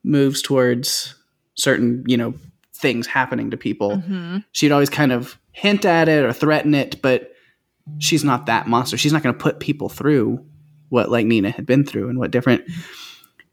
moves 0.05 0.41
towards 0.41 1.15
certain 1.55 2.03
you 2.07 2.17
know 2.17 2.33
things 2.73 3.07
happening 3.07 3.51
to 3.51 3.59
people 3.59 3.99
Mm-hmm. 3.99 4.39
she'd 4.53 4.73
always 4.73 4.91
kind 4.91 5.13
of 5.13 5.39
hint 5.53 5.85
at 5.85 6.09
it 6.09 6.25
or 6.25 6.33
threaten 6.33 6.75
it 6.75 7.01
but 7.03 7.33
she's 7.99 8.25
not 8.25 8.47
that 8.47 8.67
monster 8.67 8.97
she's 8.97 9.13
not 9.13 9.23
going 9.23 9.35
to 9.35 9.41
put 9.41 9.61
people 9.61 9.89
through 9.89 10.45
what 10.95 11.11
like 11.11 11.27
nina 11.27 11.51
had 11.51 11.67
been 11.67 11.85
through 11.85 12.09
and 12.09 12.19
what 12.19 12.31
different. 12.31 12.65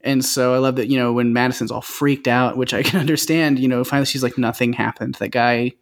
And 0.00 0.24
so 0.24 0.54
i 0.54 0.58
love 0.58 0.76
that 0.76 0.88
you 0.88 0.98
know 0.98 1.12
when 1.12 1.32
madison's 1.32 1.70
all 1.70 1.82
freaked 1.82 2.26
out 2.26 2.56
which 2.56 2.74
i 2.74 2.82
can 2.82 2.98
understand 3.04 3.58
you 3.58 3.68
know 3.68 3.84
finally 3.84 4.06
she's 4.06 4.22
like 4.22 4.38
nothing 4.38 4.72
happened. 4.72 5.16
That 5.16 5.28
guy 5.28 5.72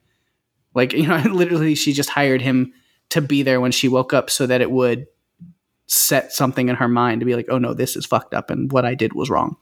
like 0.75 0.93
you 0.93 1.07
know 1.07 1.17
literally 1.31 1.75
she 1.75 1.93
just 1.93 2.11
hired 2.11 2.43
him 2.43 2.73
to 3.11 3.21
be 3.21 3.43
there 3.43 3.61
when 3.61 3.73
she 3.73 3.89
woke 3.89 4.13
up 4.13 4.31
so 4.31 4.47
that 4.47 4.61
it 4.61 4.71
would 4.71 5.07
set 5.87 6.33
something 6.33 6.69
in 6.69 6.77
her 6.77 6.89
mind 6.89 7.21
to 7.21 7.27
be 7.27 7.35
like 7.35 7.47
oh 7.49 7.59
no 7.59 7.75
this 7.75 7.97
is 7.97 8.07
fucked 8.07 8.35
up 8.35 8.51
and 8.51 8.73
what 8.73 8.85
i 8.85 8.95
did 8.95 9.13
was 9.13 9.31
wrong. 9.31 9.57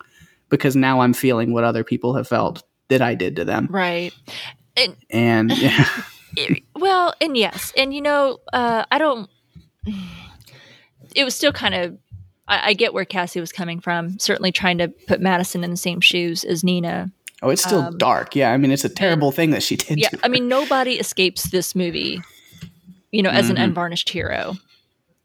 Because 0.50 0.74
now 0.74 1.00
i'm 1.00 1.12
feeling 1.12 1.52
what 1.52 1.64
other 1.64 1.84
people 1.84 2.14
have 2.14 2.28
felt 2.28 2.62
that 2.88 3.02
i 3.02 3.14
did 3.14 3.36
to 3.36 3.44
them. 3.44 3.68
Right. 3.70 4.14
And 4.76 4.96
and 5.10 5.58
yeah. 5.58 5.86
Well, 6.76 7.14
and 7.20 7.36
yes, 7.36 7.72
and 7.76 7.92
you 7.92 8.00
know, 8.00 8.38
uh, 8.52 8.84
I 8.90 8.98
don't. 8.98 9.28
It 11.14 11.24
was 11.24 11.34
still 11.34 11.52
kind 11.52 11.74
of. 11.74 11.98
I, 12.46 12.70
I 12.70 12.72
get 12.74 12.94
where 12.94 13.04
Cassie 13.04 13.40
was 13.40 13.52
coming 13.52 13.80
from. 13.80 14.18
Certainly, 14.18 14.52
trying 14.52 14.78
to 14.78 14.88
put 14.88 15.20
Madison 15.20 15.64
in 15.64 15.70
the 15.70 15.76
same 15.76 16.00
shoes 16.00 16.44
as 16.44 16.64
Nina. 16.64 17.10
oh 17.42 17.50
it's 17.50 17.62
still 17.62 17.80
Um, 17.82 17.98
dark 17.98 18.34
yeah 18.34 18.50
i 18.52 18.56
mean 18.56 18.72
it's 18.72 18.84
a 18.84 18.88
terrible 18.88 19.30
thing 19.30 19.50
that 19.50 19.62
she 19.62 19.76
did 19.76 19.96
Yeah, 19.98 20.08
I 20.24 20.28
mean, 20.28 20.48
nobody 20.48 20.94
escapes 20.98 21.50
this 21.50 21.74
movie, 21.76 22.20
you 23.12 23.22
know, 23.22 23.30
as 23.30 23.48
an 23.48 23.54
Mhm. 23.56 23.62
unvarnished 23.64 24.08
hero. 24.08 24.56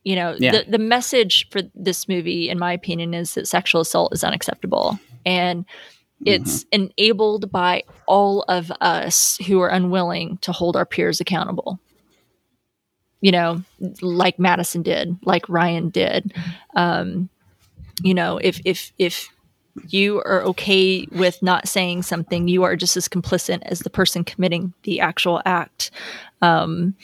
You 0.04 0.16
know, 0.18 0.36
Yeah. 0.38 0.52
the 0.52 0.66
the 0.72 0.78
message 0.78 1.48
for 1.50 1.62
this 1.74 2.08
movie, 2.08 2.50
in 2.50 2.60
my 2.60 2.72
opinion, 2.74 3.14
is 3.16 3.34
that 3.34 3.48
sexual 3.48 3.82
assault 3.82 4.14
is 4.14 4.24
unacceptable, 4.24 5.00
and 5.26 5.66
it's 6.26 6.66
enabled 6.72 7.52
by 7.52 7.84
all 8.08 8.44
of 8.48 8.72
us 8.80 9.38
who 9.48 9.60
are 9.62 9.70
unwilling 9.70 10.38
to 10.42 10.52
hold 10.52 10.76
our 10.76 10.86
peers 10.86 11.20
accountable. 11.20 11.80
You 13.24 13.32
know, 13.32 13.64
like 14.02 14.38
Madison 14.38 14.82
did, 14.84 15.18
like 15.24 15.48
Ryan 15.48 15.88
did. 15.88 16.34
Um, 16.76 17.30
you 18.02 18.14
know, 18.14 18.38
if 18.38 18.60
if 18.66 18.92
if 18.98 19.30
you 19.88 20.18
are 20.18 20.44
okay 20.44 21.08
with 21.10 21.42
not 21.42 21.70
saying 21.70 22.04
something, 22.04 22.50
you 22.50 22.64
are 22.64 22.76
just 22.76 22.98
as 22.98 23.08
complicit 23.08 23.62
as 23.64 23.80
the 23.80 23.90
person 23.90 24.26
committing 24.26 24.74
the 24.84 25.00
actual 25.00 25.42
act. 25.46 25.90
Um, 26.42 26.96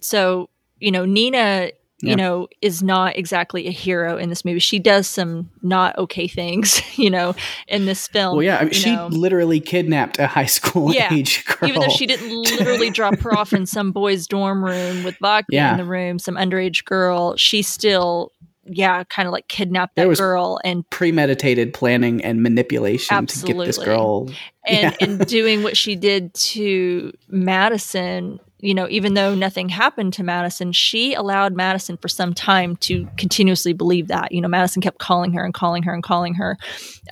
so, 0.00 0.48
you 0.80 0.90
know, 0.90 1.04
Nina, 1.04 1.70
Yeah. 2.00 2.10
you 2.10 2.16
know, 2.16 2.48
is 2.62 2.80
not 2.82 3.16
exactly 3.18 3.66
a 3.66 3.72
hero 3.72 4.16
in 4.18 4.28
this 4.28 4.44
movie. 4.44 4.60
She 4.60 4.78
does 4.78 5.08
some 5.08 5.50
not 5.62 5.98
okay 5.98 6.28
things, 6.28 6.80
you 6.98 7.10
know, 7.10 7.34
in 7.66 7.86
this 7.86 8.06
film. 8.06 8.36
well 8.36 8.44
yeah 8.44 8.58
I 8.58 8.64
mean, 8.64 8.72
she 8.72 8.94
know. 8.94 9.08
literally 9.08 9.58
kidnapped 9.58 10.18
a 10.20 10.28
high 10.28 10.46
school 10.46 10.94
Yeah. 10.94 11.12
age 11.12 11.44
girl 11.44 11.68
even 11.68 11.80
though 11.82 11.88
she 11.88 12.06
didn't 12.06 12.30
literally 12.58 12.90
drop 12.90 13.18
her 13.20 13.36
off 13.36 13.52
in 13.52 13.66
some 13.66 13.90
boy's 13.90 14.26
dorm 14.28 14.64
room 14.64 15.02
with 15.02 15.16
vodka 15.18 15.48
Yeah. 15.50 15.72
in 15.72 15.78
the 15.78 15.84
room, 15.84 16.18
some 16.20 16.36
underage 16.36 16.84
girl, 16.84 17.34
she 17.36 17.62
still, 17.62 18.30
yeah, 18.64 19.02
kind 19.04 19.26
of 19.26 19.32
like 19.32 19.48
kidnapped 19.48 19.96
that 19.96 20.16
girl 20.18 20.60
and 20.62 20.88
premeditated 20.90 21.74
planning 21.74 22.22
and 22.22 22.42
manipulation 22.44 23.26
to 23.26 23.46
get 23.46 23.56
this 23.58 23.78
girl 23.78 24.30
and 24.66 24.94
and 25.00 25.26
doing 25.26 25.62
what 25.64 25.76
she 25.76 25.96
did 25.96 26.32
to 26.34 27.12
Madison, 27.28 28.38
you 28.60 28.74
know, 28.74 28.88
even 28.88 29.14
though 29.14 29.34
nothing 29.34 29.68
happened 29.68 30.12
to 30.14 30.22
Madison, 30.22 30.72
she 30.72 31.14
allowed 31.14 31.54
Madison 31.54 31.96
for 31.96 32.08
some 32.08 32.34
time 32.34 32.76
to 32.76 33.08
continuously 33.16 33.72
believe 33.72 34.08
that. 34.08 34.32
You 34.32 34.40
know, 34.40 34.48
Madison 34.48 34.82
kept 34.82 34.98
calling 34.98 35.32
her 35.32 35.44
and 35.44 35.54
calling 35.54 35.84
her 35.84 35.94
and 35.94 36.02
calling 36.02 36.34
her, 36.34 36.56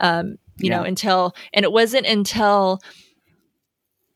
um, 0.00 0.38
you 0.56 0.70
know, 0.70 0.82
until 0.82 1.34
and 1.52 1.64
it 1.64 1.72
wasn't 1.72 2.06
until. 2.06 2.80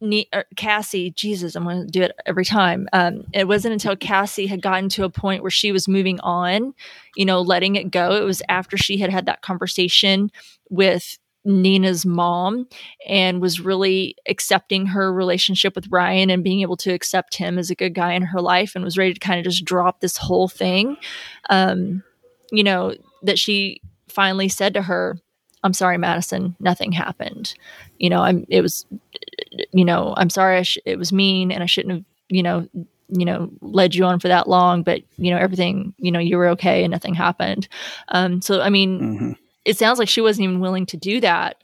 Ne- 0.02 0.30
er, 0.34 0.46
Cassie, 0.56 1.10
Jesus, 1.10 1.54
I'm 1.54 1.64
going 1.64 1.84
to 1.84 1.86
do 1.86 2.00
it 2.00 2.12
every 2.24 2.46
time. 2.46 2.88
Um, 2.94 3.24
it 3.34 3.46
wasn't 3.46 3.74
until 3.74 3.94
Cassie 3.98 4.46
had 4.46 4.62
gotten 4.62 4.88
to 4.90 5.04
a 5.04 5.10
point 5.10 5.42
where 5.42 5.50
she 5.50 5.72
was 5.72 5.88
moving 5.88 6.18
on, 6.20 6.72
you 7.16 7.26
know, 7.26 7.42
letting 7.42 7.76
it 7.76 7.90
go. 7.90 8.12
It 8.12 8.24
was 8.24 8.40
after 8.48 8.78
she 8.78 8.96
had 8.96 9.10
had 9.10 9.26
that 9.26 9.42
conversation 9.42 10.30
with 10.70 11.18
Nina's 11.44 12.04
mom 12.04 12.68
and 13.08 13.40
was 13.40 13.60
really 13.60 14.14
accepting 14.28 14.86
her 14.86 15.12
relationship 15.12 15.74
with 15.74 15.88
Ryan 15.90 16.30
and 16.30 16.44
being 16.44 16.60
able 16.60 16.76
to 16.78 16.92
accept 16.92 17.36
him 17.36 17.58
as 17.58 17.70
a 17.70 17.74
good 17.74 17.94
guy 17.94 18.12
in 18.12 18.22
her 18.22 18.40
life 18.40 18.74
and 18.74 18.84
was 18.84 18.98
ready 18.98 19.14
to 19.14 19.20
kind 19.20 19.38
of 19.38 19.44
just 19.44 19.64
drop 19.64 20.00
this 20.00 20.16
whole 20.16 20.48
thing. 20.48 20.96
Um, 21.48 22.02
you 22.52 22.62
know, 22.62 22.94
that 23.22 23.38
she 23.38 23.80
finally 24.08 24.48
said 24.48 24.74
to 24.74 24.82
her, 24.82 25.18
I'm 25.62 25.72
sorry, 25.74 25.98
Madison, 25.98 26.56
nothing 26.60 26.92
happened. 26.92 27.54
You 27.98 28.10
know, 28.10 28.22
I'm, 28.22 28.46
it 28.48 28.62
was, 28.62 28.86
you 29.72 29.84
know, 29.84 30.14
I'm 30.16 30.30
sorry, 30.30 30.62
sh- 30.64 30.78
it 30.84 30.98
was 30.98 31.12
mean 31.12 31.50
and 31.52 31.62
I 31.62 31.66
shouldn't 31.66 31.94
have, 31.94 32.04
you 32.28 32.42
know, 32.42 32.68
you 33.08 33.24
know, 33.24 33.50
led 33.60 33.94
you 33.94 34.04
on 34.04 34.20
for 34.20 34.28
that 34.28 34.48
long, 34.48 34.82
but, 34.82 35.02
you 35.16 35.30
know, 35.32 35.36
everything, 35.38 35.94
you 35.98 36.12
know, 36.12 36.20
you 36.20 36.36
were 36.36 36.48
okay 36.50 36.84
and 36.84 36.90
nothing 36.92 37.14
happened. 37.14 37.66
Um, 38.08 38.40
so, 38.40 38.60
I 38.60 38.70
mean, 38.70 39.00
Mhm. 39.00 39.36
It 39.64 39.76
sounds 39.76 39.98
like 39.98 40.08
she 40.08 40.20
wasn't 40.20 40.44
even 40.44 40.60
willing 40.60 40.86
to 40.86 40.96
do 40.96 41.20
that 41.20 41.56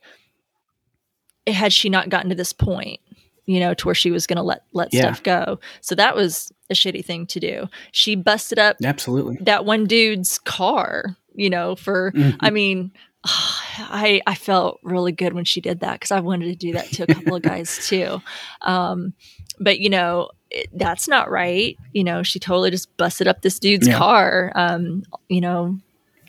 had 1.46 1.72
she 1.72 1.88
not 1.88 2.08
gotten 2.08 2.28
to 2.30 2.34
this 2.36 2.52
point 2.52 3.00
you 3.44 3.60
know 3.60 3.72
to 3.74 3.86
where 3.86 3.94
she 3.94 4.10
was 4.10 4.26
going 4.26 4.36
to 4.36 4.42
let 4.42 4.62
let 4.72 4.92
Yeah. 4.92 5.02
stuff 5.02 5.22
go. 5.22 5.60
So 5.80 5.94
that 5.94 6.16
was 6.16 6.52
a 6.68 6.74
shitty 6.74 7.04
thing 7.04 7.26
to 7.28 7.38
do. 7.40 7.68
She 7.92 8.16
busted 8.16 8.58
up 8.58 8.76
absolutely. 8.84 9.36
that 9.42 9.64
one 9.64 9.84
dude's 9.86 10.38
car 10.38 11.16
you 11.34 11.50
know 11.50 11.76
for 11.76 12.12
Mhm. 12.12 12.36
i 12.40 12.50
mean 12.50 12.90
i 13.24 14.20
i 14.26 14.34
felt 14.34 14.80
really 14.82 15.12
good 15.12 15.32
when 15.34 15.44
she 15.44 15.60
did 15.60 15.80
that 15.80 15.92
because 15.94 16.10
i 16.10 16.18
wanted 16.18 16.46
to 16.46 16.54
do 16.56 16.72
that 16.72 16.90
to 16.92 17.02
a 17.04 17.06
couple 17.06 17.36
of 17.36 17.42
guys 17.42 17.78
too. 17.88 18.20
Um 18.62 19.12
but 19.60 19.78
you 19.78 19.88
know 19.90 20.30
it, 20.50 20.68
that's 20.72 21.06
not 21.08 21.30
right. 21.30 21.76
You 21.92 22.04
know 22.04 22.22
she 22.24 22.38
totally 22.40 22.70
just 22.70 22.94
busted 22.96 23.28
up 23.28 23.42
this 23.42 23.58
dude's 23.60 23.86
Yeah. 23.86 23.98
car. 23.98 24.50
Um 24.56 25.04
you 25.28 25.40
know 25.40 25.78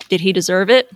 did 0.10 0.22
he 0.22 0.32
deserve 0.34 0.70
it 0.70 0.92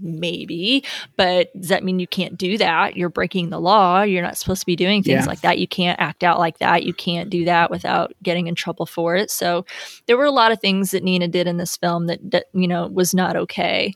maybe 0.00 0.84
but 1.16 1.48
does 1.58 1.68
that 1.68 1.84
mean 1.84 1.98
you 1.98 2.06
can't 2.06 2.36
do 2.38 2.56
that? 2.58 2.96
You're 2.96 3.08
breaking 3.08 3.50
the 3.50 3.60
law. 3.60 4.02
You're 4.02 4.22
not 4.22 4.36
supposed 4.38 4.60
to 4.60 4.66
be 4.66 4.76
doing 4.76 5.02
things 5.02 5.22
Yeah. 5.24 5.26
like 5.26 5.40
that. 5.42 5.58
You 5.58 5.66
can't 5.68 5.98
act 6.00 6.22
out 6.24 6.38
like 6.38 6.58
that. 6.58 6.84
You 6.84 6.92
can't 6.94 7.30
do 7.30 7.44
that 7.46 7.70
without 7.70 8.12
getting 8.22 8.46
in 8.46 8.54
trouble 8.54 8.86
for 8.86 9.16
it. 9.16 9.30
So 9.30 9.64
there 10.06 10.16
were 10.16 10.24
a 10.24 10.30
lot 10.30 10.52
of 10.52 10.60
things 10.60 10.90
that 10.92 11.02
nina 11.04 11.28
did 11.28 11.46
in 11.46 11.56
this 11.56 11.76
film 11.76 12.06
that, 12.06 12.18
that 12.30 12.46
you 12.52 12.68
know 12.68 12.86
was 12.86 13.12
not 13.14 13.36
okay. 13.36 13.94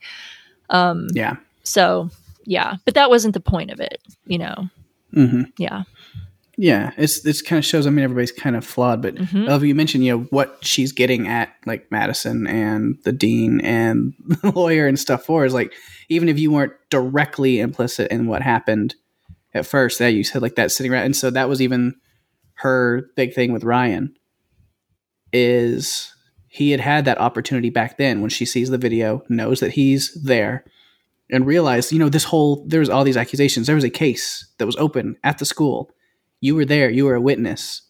Um 0.70 1.08
yeah. 1.14 1.36
so 1.64 2.10
yeah 2.44 2.76
but 2.84 2.94
that 2.94 3.08
wasn't 3.10 3.34
the 3.34 3.40
point 3.40 3.70
of 3.70 3.78
it 3.80 4.00
you 4.26 4.38
know? 4.38 4.68
Hmm 5.14 5.42
yeah 5.58 5.82
yeah 6.58 6.92
it's 6.98 7.22
this 7.22 7.40
kind 7.42 7.58
of 7.58 7.64
shows 7.64 7.86
i 7.86 7.90
mean 7.90 8.04
everybody's 8.04 8.32
kind 8.32 8.56
of 8.56 8.64
flawed 8.64 9.00
but 9.00 9.14
Mhm. 9.14 9.44
I 9.44 9.50
love 9.50 9.64
you 9.64 9.74
mentioned 9.74 10.04
you 10.04 10.12
know 10.18 10.24
what 10.30 10.58
she's 10.62 10.92
getting 10.92 11.26
at 11.26 11.52
like 11.66 11.90
madison 11.90 12.46
and 12.46 12.98
the 13.04 13.12
dean 13.12 13.60
and 13.62 14.12
the 14.42 14.50
lawyer 14.52 14.86
and 14.86 14.98
stuff 14.98 15.24
for 15.24 15.44
is 15.46 15.54
like 15.54 15.72
even 16.08 16.28
if 16.28 16.38
you 16.38 16.50
weren't 16.50 16.74
directly 16.90 17.58
implicit 17.60 18.10
in 18.10 18.26
what 18.26 18.42
happened 18.42 18.94
at 19.54 19.66
first 19.66 19.98
that 19.98 20.08
you 20.12 20.24
said 20.24 20.42
like 20.42 20.56
that 20.56 20.70
sitting 20.70 20.92
around 20.92 21.04
and 21.04 21.16
so 21.16 21.30
that 21.30 21.48
was 21.48 21.62
even 21.62 21.94
her 22.54 23.08
big 23.16 23.32
thing 23.34 23.52
with 23.52 23.64
ryan 23.64 24.14
is 25.32 26.14
he 26.48 26.70
had 26.70 26.80
had 26.80 27.04
that 27.06 27.18
opportunity 27.18 27.70
back 27.70 27.96
then 27.96 28.20
when 28.20 28.30
she 28.30 28.44
sees 28.44 28.68
the 28.68 28.78
video 28.78 29.22
knows 29.28 29.60
that 29.60 29.72
he's 29.72 30.12
there 30.22 30.64
and 31.30 31.46
realized 31.46 31.92
you 31.92 31.98
know 31.98 32.08
this 32.10 32.24
whole 32.24 32.64
there 32.66 32.80
was 32.80 32.90
all 32.90 33.04
these 33.04 33.16
accusations 33.16 33.66
there 33.66 33.74
was 33.74 33.84
a 33.84 33.90
case 33.90 34.46
that 34.58 34.66
was 34.66 34.76
open 34.76 35.16
at 35.24 35.38
the 35.38 35.46
school 35.46 35.90
you 36.42 36.54
were 36.54 36.66
there 36.66 36.90
you 36.90 37.06
were 37.06 37.14
a 37.14 37.20
witness 37.20 37.80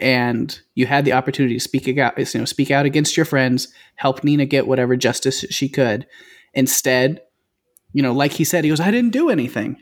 and 0.00 0.60
you 0.76 0.86
had 0.86 1.04
the 1.04 1.12
opportunity 1.12 1.54
to 1.54 1.60
speak 1.60 1.88
out 1.98 2.16
you 2.34 2.38
know 2.40 2.44
speak 2.44 2.70
out 2.70 2.86
against 2.86 3.16
your 3.16 3.26
friends 3.26 3.66
help 3.96 4.22
nina 4.22 4.46
get 4.46 4.68
whatever 4.68 4.94
justice 4.96 5.44
she 5.50 5.68
could. 5.68 6.06
Instead 6.54 7.20
you 7.92 8.02
know 8.02 8.12
like 8.12 8.30
he 8.32 8.44
said 8.44 8.62
he 8.62 8.70
goes 8.70 8.78
i 8.80 8.90
didn't 8.92 9.10
do 9.10 9.28
anything. 9.30 9.76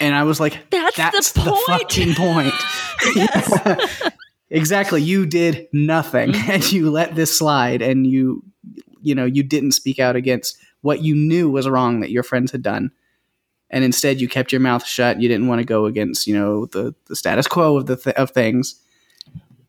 And 0.00 0.14
i 0.14 0.22
was 0.22 0.40
like 0.40 0.58
That's 0.70 0.96
the 0.96 1.02
that's 1.12 1.32
the, 1.32 1.40
point." 1.42 1.66
fucking 1.66 2.14
point. 2.14 4.12
Exactly. 4.54 5.00
You 5.00 5.24
did 5.24 5.66
nothing 5.72 6.32
Mm-hmm. 6.32 6.50
and 6.50 6.72
you 6.72 6.90
let 6.90 7.14
this 7.14 7.36
slide 7.38 7.80
and 7.80 8.06
you 8.06 8.42
you 9.00 9.14
know 9.14 9.24
you 9.24 9.42
didn't 9.42 9.72
speak 9.72 9.98
out 9.98 10.14
against 10.14 10.58
what 10.82 11.02
you 11.02 11.14
knew 11.14 11.48
was 11.50 11.66
wrong 11.66 12.00
that 12.00 12.10
your 12.10 12.22
friends 12.22 12.52
had 12.52 12.62
done 12.62 12.90
and 13.72 13.84
instead 13.84 14.20
you 14.20 14.28
kept 14.28 14.52
your 14.52 14.60
mouth 14.60 14.84
shut 14.86 15.20
you 15.20 15.28
didn't 15.28 15.48
want 15.48 15.58
to 15.60 15.64
go 15.64 15.86
against 15.86 16.26
you 16.26 16.34
know 16.38 16.66
the 16.66 16.94
the 17.06 17.16
status 17.16 17.46
quo 17.46 17.76
of 17.76 17.86
the 17.86 17.96
th- 17.96 18.16
of 18.16 18.30
things 18.30 18.76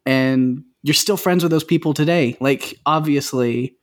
and 0.05 0.63
you're 0.83 0.93
still 0.93 1.17
friends 1.17 1.43
with 1.43 1.51
those 1.51 1.63
people 1.63 1.93
today 1.93 2.35
like 2.39 2.77
obviously 2.85 3.75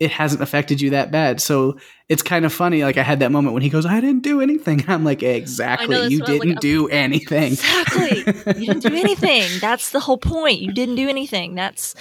it 0.00 0.10
hasn't 0.10 0.42
affected 0.42 0.80
you 0.80 0.90
that 0.90 1.12
bad 1.12 1.40
so 1.40 1.76
it's 2.08 2.22
kind 2.22 2.44
of 2.44 2.52
funny 2.52 2.82
like 2.82 2.96
i 2.98 3.02
had 3.02 3.20
that 3.20 3.30
moment 3.30 3.54
when 3.54 3.62
he 3.62 3.68
goes 3.68 3.86
i 3.86 4.00
didn't 4.00 4.22
do 4.22 4.40
anything 4.40 4.84
i'm 4.88 5.04
like 5.04 5.22
exactly 5.22 5.94
that's 5.96 6.10
you 6.10 6.18
what 6.20 6.28
I 6.28 6.32
was 6.32 6.38
like, 6.40 6.48
didn't 6.48 6.56
I'm- 6.56 6.60
do 6.60 6.88
anything 6.88 7.52
Exactly. 7.52 8.18
you 8.60 8.66
didn't 8.66 8.80
do 8.82 8.94
anything. 8.96 9.48
That's 9.60 9.90
the 9.90 10.00
whole 10.00 10.18
point. 10.18 10.60
You 10.60 10.72
didn't 10.72 10.96
do 10.96 11.08
anything. 11.08 11.54
That's 11.54 11.94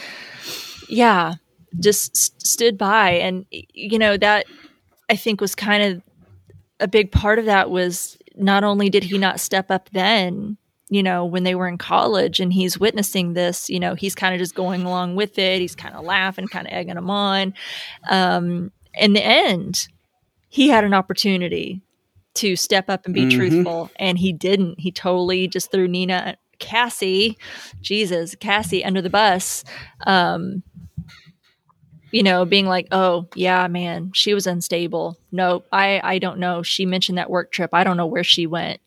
yeah. 0.90 1.36
just 1.80 2.16
st- 2.18 2.42
stood 2.46 2.78
by 2.78 3.12
and 3.12 3.46
you 3.52 3.98
know 3.98 4.18
that 4.18 4.46
i 5.10 5.16
think 5.16 5.40
was 5.40 5.56
kind 5.56 5.84
of 5.84 6.02
a 6.82 6.88
big 6.88 7.12
part 7.12 7.40
of 7.40 7.46
that 7.46 7.70
was 7.70 8.18
not 8.36 8.64
only 8.64 8.90
did 8.90 9.04
he 9.04 9.18
not 9.18 9.40
step 9.40 9.70
up 9.72 9.90
then 9.92 10.58
you 10.90 11.04
know 11.04 11.24
when 11.24 11.44
they 11.44 11.56
were 11.56 11.68
in 11.68 11.78
college 11.78 12.40
and 12.40 12.52
he's 12.52 12.80
witnessing 12.80 13.34
this 13.34 13.70
you 13.70 13.80
know 13.80 13.96
he's 13.96 14.16
kind 14.16 14.34
of 14.34 14.40
just 14.40 14.56
going 14.56 14.84
along 14.84 15.16
with 15.16 15.38
it. 15.38 15.62
He's 15.62 15.76
kind 15.76 15.96
of 15.96 16.04
laughing 16.04 16.48
kind 16.48 16.68
of 16.68 16.74
egging 16.74 16.96
them 16.96 17.10
on. 17.10 17.54
Um 18.10 18.72
in 18.94 19.14
the 19.14 19.24
end 19.24 19.88
he 20.50 20.68
had 20.68 20.84
an 20.84 20.94
opportunity 20.94 21.82
to 22.34 22.56
step 22.56 22.90
up 22.90 23.06
and 23.06 23.14
be 23.14 23.22
mm-hmm. 23.22 23.38
truthful 23.38 23.92
and 23.98 24.18
he 24.18 24.34
didn't. 24.34 24.80
He 24.80 24.92
totally 24.92 25.48
just 25.48 25.72
threw 25.72 25.88
nina 25.88 26.36
cassie 26.60 27.40
jesus 27.82 28.36
cassie 28.36 28.86
under 28.86 29.02
the 29.02 29.10
bus 29.10 29.64
um 30.06 30.62
you 32.12 32.24
know, 32.24 32.46
being 32.46 32.68
like, 32.68 32.88
"Oh, 32.92 33.28
yeah, 33.36 33.68
man, 33.68 34.12
she 34.14 34.34
was 34.34 34.48
unstable. 34.48 35.18
No, 35.32 35.64
I 35.72 36.02
I 36.04 36.20
don't 36.20 36.40
know. 36.40 36.64
She 36.64 36.86
mentioned 36.86 37.18
that 37.18 37.30
work 37.30 37.52
trip. 37.52 37.72
I 37.74 37.84
don't 37.84 37.98
know 37.98 38.06
where 38.06 38.24
she 38.24 38.46
went 38.46 38.82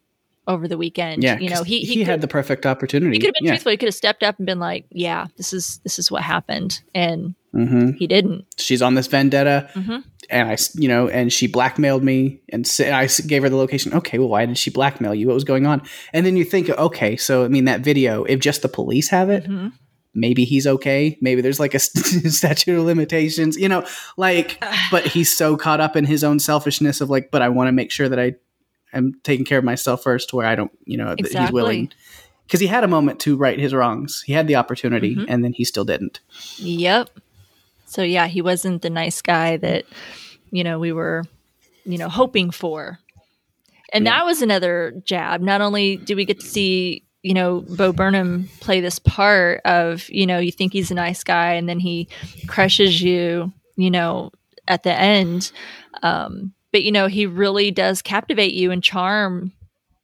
over 0.47 0.69
the 0.69 0.79
weekend." 0.79 1.23
Yeah, 1.23 1.39
you 1.39 1.51
know, 1.51 1.63
he 1.63 1.81
he, 1.81 1.87
he 1.87 1.97
could, 1.99 2.07
had 2.07 2.21
the 2.21 2.29
perfect 2.29 2.67
opportunity. 2.67 3.17
He 3.17 3.21
could 3.21 3.29
have 3.29 3.35
been 3.35 3.45
yeah. 3.47 3.53
truthful. 3.53 3.71
He 3.71 3.77
could 3.77 3.89
have 3.89 3.95
stepped 3.95 4.23
up 4.23 4.39
and 4.39 4.47
been 4.47 4.61
like, 4.61 4.87
"Yeah, 4.91 5.27
this 5.37 5.53
is 5.53 5.79
this 5.85 5.99
is 5.99 6.11
what 6.11 6.23
happened," 6.23 6.81
and 6.95 7.35
mm-hmm. 7.55 7.93
he 7.93 8.07
didn't. 8.07 8.45
She's 8.59 8.83
on 8.83 8.95
this 8.95 9.07
vendetta, 9.07 9.71
mm-hmm. 9.75 9.99
and 10.29 10.49
I, 10.49 10.59
you 10.75 10.89
know, 10.89 11.09
and 11.09 11.33
she 11.33 11.47
blackmailed 11.47 12.05
me, 12.05 12.41
and 12.51 12.71
I 12.81 13.09
gave 13.27 13.43
her 13.43 13.49
the 13.49 13.57
location. 13.57 13.95
Okay, 13.95 14.19
well, 14.19 14.29
why 14.29 14.45
did 14.47 14.59
she 14.59 14.71
blackmail 14.71 15.15
you? 15.15 15.29
What 15.29 15.35
was 15.35 15.45
going 15.45 15.67
on? 15.67 15.83
And 16.13 16.27
then 16.27 16.37
you 16.37 16.45
think, 16.45 16.69
okay, 16.69 17.17
so 17.17 17.45
I 17.45 17.49
mean, 17.49 17.65
that 17.65 17.81
video, 17.81 18.25
if 18.25 18.41
just 18.41 18.63
the 18.63 18.69
police 18.69 19.09
have 19.09 19.31
it. 19.31 19.45
Mm-hmm 19.45 19.69
maybe 20.15 20.45
he's 20.45 20.67
okay. 20.67 21.19
Maybe 21.21 21.41
there's 21.41 21.61
like 21.61 21.75
a 21.75 21.79
statute 21.79 22.79
of 22.79 22.85
limitations, 22.85 23.57
you 23.57 23.69
know, 23.69 23.87
like, 24.17 24.63
but 24.91 25.07
he's 25.07 25.35
so 25.35 25.57
caught 25.57 25.81
up 25.81 25.97
in 25.97 26.05
his 26.05 26.25
own 26.25 26.39
selfishness 26.39 27.01
of 27.01 27.11
like, 27.11 27.31
but 27.31 27.43
I 27.43 27.49
want 27.49 27.69
to 27.69 27.73
make 27.73 27.91
sure 27.91 28.09
that 28.09 28.19
I 28.19 28.35
am 28.93 29.15
taking 29.23 29.45
care 29.45 29.59
of 29.59 29.65
myself 29.65 30.03
first 30.03 30.31
to 30.31 30.37
where 30.37 30.47
I 30.47 30.55
don't, 30.55 30.73
you 30.85 30.97
know, 30.97 31.13
exactly. 31.13 31.41
he's 31.41 31.53
willing. 31.53 31.93
Because 32.47 32.61
he 32.61 32.67
had 32.67 32.85
a 32.85 32.89
moment 32.89 33.21
to 33.21 33.37
right 33.37 33.59
his 33.59 33.73
wrongs. 33.73 34.23
He 34.23 34.35
had 34.35 34.47
the 34.47 34.57
opportunity 34.57 35.17
mm-hmm. 35.17 35.25
and 35.29 35.43
then 35.43 35.55
he 35.55 35.65
still 35.65 35.85
didn't. 35.85 36.21
Yep. 36.59 37.11
So, 37.87 38.03
yeah, 38.03 38.27
he 38.27 38.43
wasn't 38.43 38.83
the 38.83 38.91
nice 38.91 39.23
guy 39.23 39.57
that, 39.59 39.85
you 40.51 40.63
know, 40.63 40.79
we 40.79 40.93
were, 40.93 41.25
you 41.85 41.97
know, 41.97 42.09
hoping 42.09 42.51
for. 42.51 42.99
And 43.93 44.05
yeah. 44.05 44.19
that 44.19 44.27
was 44.27 44.43
another 44.43 45.01
jab. 45.05 45.41
Not 45.41 45.61
only 45.61 45.97
do 45.97 46.17
we 46.17 46.25
get 46.25 46.41
to 46.41 46.47
see 46.47 47.04
you 47.25 47.33
know, 47.33 47.63
Bo 47.63 47.91
Burnham 47.91 48.51
play 48.61 48.81
this 48.81 48.99
part 48.99 49.63
of, 49.65 50.09
you 50.11 50.27
know, 50.27 50.39
you 50.39 50.53
think 50.53 50.75
he's 50.75 50.91
a 50.91 50.95
nice 50.95 51.25
guy 51.25 51.55
and 51.55 51.67
then 51.67 51.81
he 51.81 52.07
crushes 52.47 53.01
you, 53.01 53.51
you 53.77 53.91
know, 53.91 54.31
at 54.69 54.83
the 54.83 54.93
end. 54.93 55.51
Um, 56.03 56.53
but 56.71 56.85
you 56.85 56.93
know, 56.93 57.07
he 57.07 57.25
really 57.25 57.71
does 57.71 58.03
captivate 58.03 58.53
you 58.53 58.71
and 58.71 58.85
charm, 58.85 59.53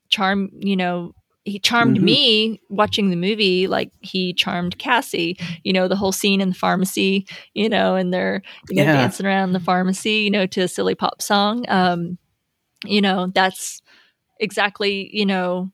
charm, 0.09 0.49
you 0.61 0.77
know, 0.77 1.13
he 1.45 1.59
charmed 1.59 1.97
mm-hmm. 1.97 2.07
me 2.07 2.61
watching 2.71 3.11
the 3.11 3.17
movie 3.17 3.67
like 3.67 3.93
he 4.01 4.33
charmed 4.33 4.79
Cassie. 4.79 5.39
You 5.63 5.75
know, 5.75 5.89
the 5.89 5.97
whole 5.97 6.13
scene 6.13 6.41
in 6.41 6.51
the 6.51 6.55
pharmacy, 6.55 7.27
you 7.53 7.69
know, 7.69 7.97
and 7.97 8.15
they're 8.15 8.43
you 8.69 8.77
know 8.77 8.85
yeah. 8.85 8.93
dancing 8.93 9.27
around 9.27 9.53
the 9.53 9.61
pharmacy, 9.61 10.21
you 10.21 10.31
know, 10.31 10.47
to 10.47 10.63
a 10.63 10.69
silly 10.69 10.95
pop 10.95 11.21
song. 11.21 11.65
Um, 11.69 12.19
you 12.85 13.01
know, 13.01 13.27
that's 13.35 13.83
exactly, 14.39 15.11
you 15.13 15.27
know, 15.27 15.71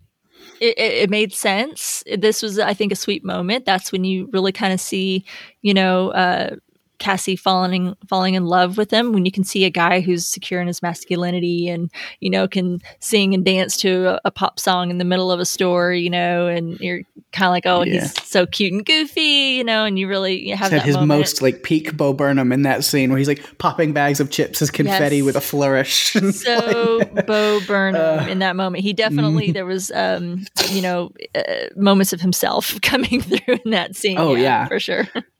it, 0.60 0.78
it, 0.78 1.10
made 1.10 1.32
sense. 1.32 2.02
This 2.18 2.42
was, 2.42 2.58
I 2.58 2.74
think, 2.74 2.92
a 2.92 2.96
sweet 2.96 3.24
moment. 3.24 3.64
That's 3.64 3.92
when 3.92 4.04
you 4.04 4.28
really 4.32 4.52
kind 4.52 4.72
of 4.72 4.80
see, 4.80 5.24
you 5.62 5.74
know, 5.74 6.10
uh, 6.10 6.56
Cassie 6.98 7.36
falling 7.36 7.94
falling 8.08 8.34
in 8.34 8.46
love 8.46 8.76
with 8.76 8.92
him 8.92 9.12
when 9.12 9.24
you 9.24 9.32
can 9.32 9.44
see 9.44 9.64
a 9.64 9.70
guy 9.70 10.00
who's 10.00 10.26
secure 10.26 10.60
in 10.60 10.66
his 10.66 10.82
masculinity 10.82 11.68
and 11.68 11.90
you 12.20 12.30
know 12.30 12.48
can 12.48 12.80
sing 13.00 13.34
and 13.34 13.44
dance 13.44 13.76
to 13.78 14.06
a, 14.06 14.20
a 14.26 14.30
pop 14.30 14.58
song 14.58 14.90
in 14.90 14.98
the 14.98 15.04
middle 15.04 15.30
of 15.30 15.40
a 15.40 15.44
store, 15.44 15.92
you 15.92 16.10
know, 16.10 16.46
and 16.46 16.78
you're 16.80 17.02
kind 17.32 17.46
of 17.46 17.52
like, 17.52 17.66
oh, 17.66 17.82
yeah. 17.82 18.00
he's 18.00 18.26
so 18.26 18.46
cute 18.46 18.72
and 18.72 18.84
goofy, 18.84 19.56
you 19.56 19.64
know, 19.64 19.84
and 19.84 19.98
you 19.98 20.08
really 20.08 20.48
have 20.50 20.72
his 20.72 20.94
moment. 20.94 21.08
most 21.08 21.42
like 21.42 21.62
peak 21.62 21.96
Bo 21.96 22.12
Burnham 22.12 22.52
in 22.52 22.62
that 22.62 22.84
scene 22.84 23.10
where 23.10 23.18
he's 23.18 23.28
like 23.28 23.58
popping 23.58 23.92
bags 23.92 24.20
of 24.20 24.30
chips 24.30 24.62
as 24.62 24.70
confetti 24.70 25.18
yes. 25.18 25.24
with 25.24 25.36
a 25.36 25.40
flourish. 25.40 26.12
so 26.32 27.04
Bo 27.26 27.60
Burnham 27.66 28.20
uh, 28.20 28.26
in 28.26 28.38
that 28.40 28.56
moment, 28.56 28.82
he 28.82 28.92
definitely 28.92 29.48
mm. 29.48 29.54
there 29.54 29.66
was 29.66 29.90
um 29.92 30.44
you 30.70 30.82
know 30.82 31.12
uh, 31.34 31.42
moments 31.76 32.12
of 32.12 32.20
himself 32.20 32.80
coming 32.82 33.20
through 33.20 33.58
in 33.64 33.70
that 33.70 33.96
scene. 33.96 34.18
Oh 34.18 34.34
yeah, 34.34 34.42
yeah. 34.42 34.68
for 34.68 34.80
sure 34.80 35.06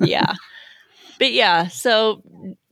yeah. 0.00 0.34
But 1.18 1.32
yeah, 1.32 1.68
so 1.68 2.22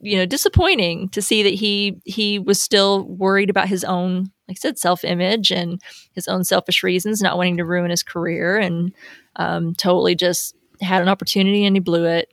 you 0.01 0.17
know, 0.17 0.27
disappointing 0.27 1.09
to 1.11 1.23
see 1.23 1.43
that 1.43 1.55
he 1.55 2.01
he 2.05 2.39
was 2.39 2.61
still 2.61 3.05
worried 3.05 3.51
about 3.51 3.69
his 3.69 3.85
own, 3.85 4.33
like 4.49 4.57
I 4.57 4.61
said, 4.61 4.79
self 4.79 5.05
image 5.05 5.53
and 5.53 5.81
his 6.13 6.29
own 6.29 6.45
selfish 6.45 6.83
reasons, 6.83 7.23
not 7.23 7.37
wanting 7.37 7.57
to 7.59 7.65
ruin 7.65 7.91
his 7.91 8.03
career, 8.03 8.59
and 8.59 8.93
um, 9.37 9.75
totally 9.75 10.15
just 10.15 10.57
had 10.81 11.03
an 11.03 11.09
opportunity 11.09 11.65
and 11.65 11.77
he 11.77 11.81
blew 11.81 12.05
it. 12.05 12.31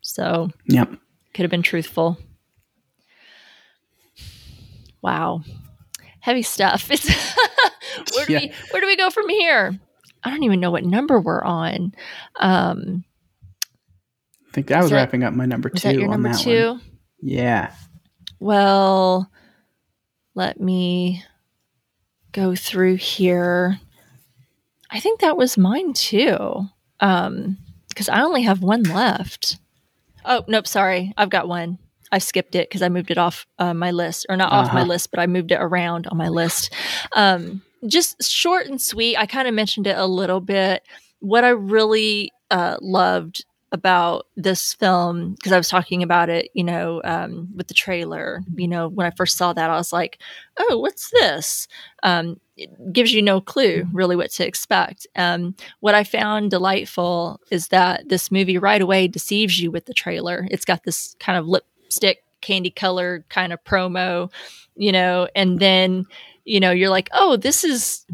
So, 0.00 0.50
yep, 0.66 0.90
could 1.34 1.42
have 1.42 1.50
been 1.50 1.62
truthful. 1.62 2.18
Wow, 5.02 5.42
heavy 6.20 6.42
stuff. 6.42 6.90
It's 6.90 7.08
where 8.14 8.26
do 8.26 8.32
yeah. 8.32 8.40
we 8.40 8.52
where 8.70 8.80
do 8.80 8.86
we 8.86 8.96
go 8.96 9.10
from 9.10 9.28
here? 9.28 9.78
I 10.22 10.30
don't 10.30 10.42
even 10.42 10.60
know 10.60 10.70
what 10.70 10.84
number 10.84 11.20
we're 11.20 11.44
on. 11.44 11.94
Um, 12.38 13.04
I 14.50 14.52
think 14.52 14.72
I 14.72 14.82
was 14.82 14.90
that, 14.90 14.96
wrapping 14.96 15.22
up 15.22 15.32
my 15.32 15.46
number 15.46 15.70
two 15.70 15.88
on 15.88 16.10
number 16.10 16.30
that 16.30 16.40
two? 16.40 16.70
one. 16.70 16.80
Yeah. 17.22 17.72
Well, 18.40 19.30
let 20.34 20.60
me 20.60 21.22
go 22.32 22.56
through 22.56 22.96
here. 22.96 23.78
I 24.90 24.98
think 24.98 25.20
that 25.20 25.36
was 25.36 25.56
mine 25.56 25.92
too. 25.92 26.66
Um, 26.98 27.58
because 27.88 28.08
I 28.08 28.22
only 28.22 28.42
have 28.42 28.62
one 28.62 28.82
left. 28.84 29.58
Oh, 30.24 30.44
nope, 30.48 30.66
sorry. 30.66 31.12
I've 31.16 31.30
got 31.30 31.48
one. 31.48 31.78
I 32.12 32.18
skipped 32.18 32.56
it 32.56 32.68
because 32.68 32.82
I 32.82 32.88
moved 32.88 33.10
it 33.10 33.18
off 33.18 33.46
uh, 33.58 33.74
my 33.74 33.92
list, 33.92 34.26
or 34.28 34.36
not 34.36 34.52
uh-huh. 34.52 34.62
off 34.62 34.74
my 34.74 34.80
uh-huh. 34.80 34.88
list, 34.88 35.10
but 35.10 35.20
I 35.20 35.26
moved 35.26 35.52
it 35.52 35.60
around 35.60 36.08
on 36.08 36.16
my 36.16 36.28
list. 36.28 36.74
Um, 37.12 37.62
just 37.86 38.28
short 38.28 38.66
and 38.66 38.80
sweet. 38.80 39.16
I 39.16 39.26
kind 39.26 39.46
of 39.46 39.54
mentioned 39.54 39.86
it 39.86 39.96
a 39.96 40.06
little 40.06 40.40
bit. 40.40 40.82
What 41.20 41.44
I 41.44 41.50
really 41.50 42.32
uh, 42.50 42.78
loved 42.80 43.44
about 43.72 44.26
this 44.36 44.74
film 44.74 45.34
because 45.34 45.52
I 45.52 45.56
was 45.56 45.68
talking 45.68 46.02
about 46.02 46.28
it, 46.28 46.50
you 46.54 46.64
know, 46.64 47.00
um, 47.04 47.48
with 47.54 47.68
the 47.68 47.74
trailer. 47.74 48.42
You 48.56 48.68
know, 48.68 48.88
when 48.88 49.06
I 49.06 49.10
first 49.10 49.36
saw 49.36 49.52
that, 49.52 49.70
I 49.70 49.76
was 49.76 49.92
like, 49.92 50.20
"Oh, 50.58 50.78
what's 50.78 51.10
this?" 51.10 51.68
Um, 52.02 52.40
it 52.56 52.70
gives 52.92 53.12
you 53.12 53.22
no 53.22 53.40
clue 53.40 53.86
really 53.92 54.16
what 54.16 54.30
to 54.32 54.46
expect. 54.46 55.06
Um, 55.16 55.54
what 55.80 55.94
I 55.94 56.04
found 56.04 56.50
delightful 56.50 57.40
is 57.50 57.68
that 57.68 58.08
this 58.08 58.30
movie 58.30 58.58
right 58.58 58.82
away 58.82 59.08
deceives 59.08 59.60
you 59.60 59.70
with 59.70 59.86
the 59.86 59.94
trailer. 59.94 60.46
It's 60.50 60.64
got 60.64 60.84
this 60.84 61.16
kind 61.20 61.38
of 61.38 61.46
lipstick 61.46 62.24
candy 62.40 62.70
colored 62.70 63.24
kind 63.28 63.52
of 63.52 63.62
promo, 63.64 64.32
you 64.76 64.92
know, 64.92 65.28
and 65.36 65.60
then 65.60 66.04
you 66.44 66.58
know 66.60 66.70
you're 66.72 66.90
like, 66.90 67.08
"Oh, 67.12 67.36
this 67.36 67.64
is 67.64 68.04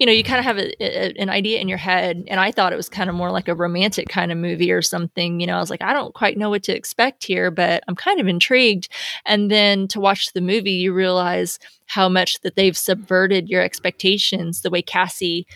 you 0.00 0.06
know, 0.06 0.12
you 0.12 0.24
kind 0.24 0.38
of 0.38 0.46
have 0.46 0.58
a, 0.58 0.82
a, 0.82 1.12
an 1.20 1.28
idea 1.28 1.60
in 1.60 1.68
your 1.68 1.78
head. 1.78 2.24
And 2.26 2.40
I 2.40 2.50
thought 2.50 2.72
it 2.72 2.76
was 2.76 2.88
kind 2.88 3.10
of 3.10 3.14
more 3.14 3.30
like 3.30 3.48
a 3.48 3.54
romantic 3.54 4.08
kind 4.08 4.32
of 4.32 4.38
movie 4.38 4.72
or 4.72 4.80
something. 4.80 5.40
You 5.40 5.46
know, 5.46 5.56
I 5.56 5.60
was 5.60 5.68
like, 5.68 5.82
I 5.82 5.92
don't 5.92 6.14
quite 6.14 6.38
know 6.38 6.48
what 6.48 6.62
to 6.64 6.74
expect 6.74 7.24
here, 7.24 7.50
but 7.50 7.84
I'm 7.86 7.94
kind 7.94 8.18
of 8.18 8.26
intrigued. 8.26 8.88
And 9.26 9.50
then 9.50 9.86
to 9.88 10.00
watch 10.00 10.32
the 10.32 10.40
movie, 10.40 10.72
you 10.72 10.94
realize 10.94 11.58
how 11.84 12.08
much 12.08 12.40
that 12.40 12.56
they've 12.56 12.76
subverted 12.76 13.50
your 13.50 13.60
expectations, 13.60 14.62
the 14.62 14.70
way 14.70 14.80
Cassie 14.80 15.46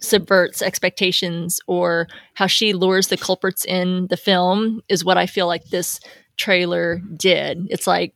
subverts 0.00 0.62
expectations 0.62 1.60
or 1.66 2.08
how 2.32 2.46
she 2.46 2.72
lures 2.72 3.08
the 3.08 3.18
culprits 3.18 3.66
in 3.66 4.06
the 4.06 4.16
film 4.16 4.80
is 4.88 5.04
what 5.04 5.18
I 5.18 5.26
feel 5.26 5.46
like 5.46 5.66
this 5.66 6.00
trailer 6.36 7.02
did. 7.16 7.66
It's 7.68 7.86
like, 7.86 8.14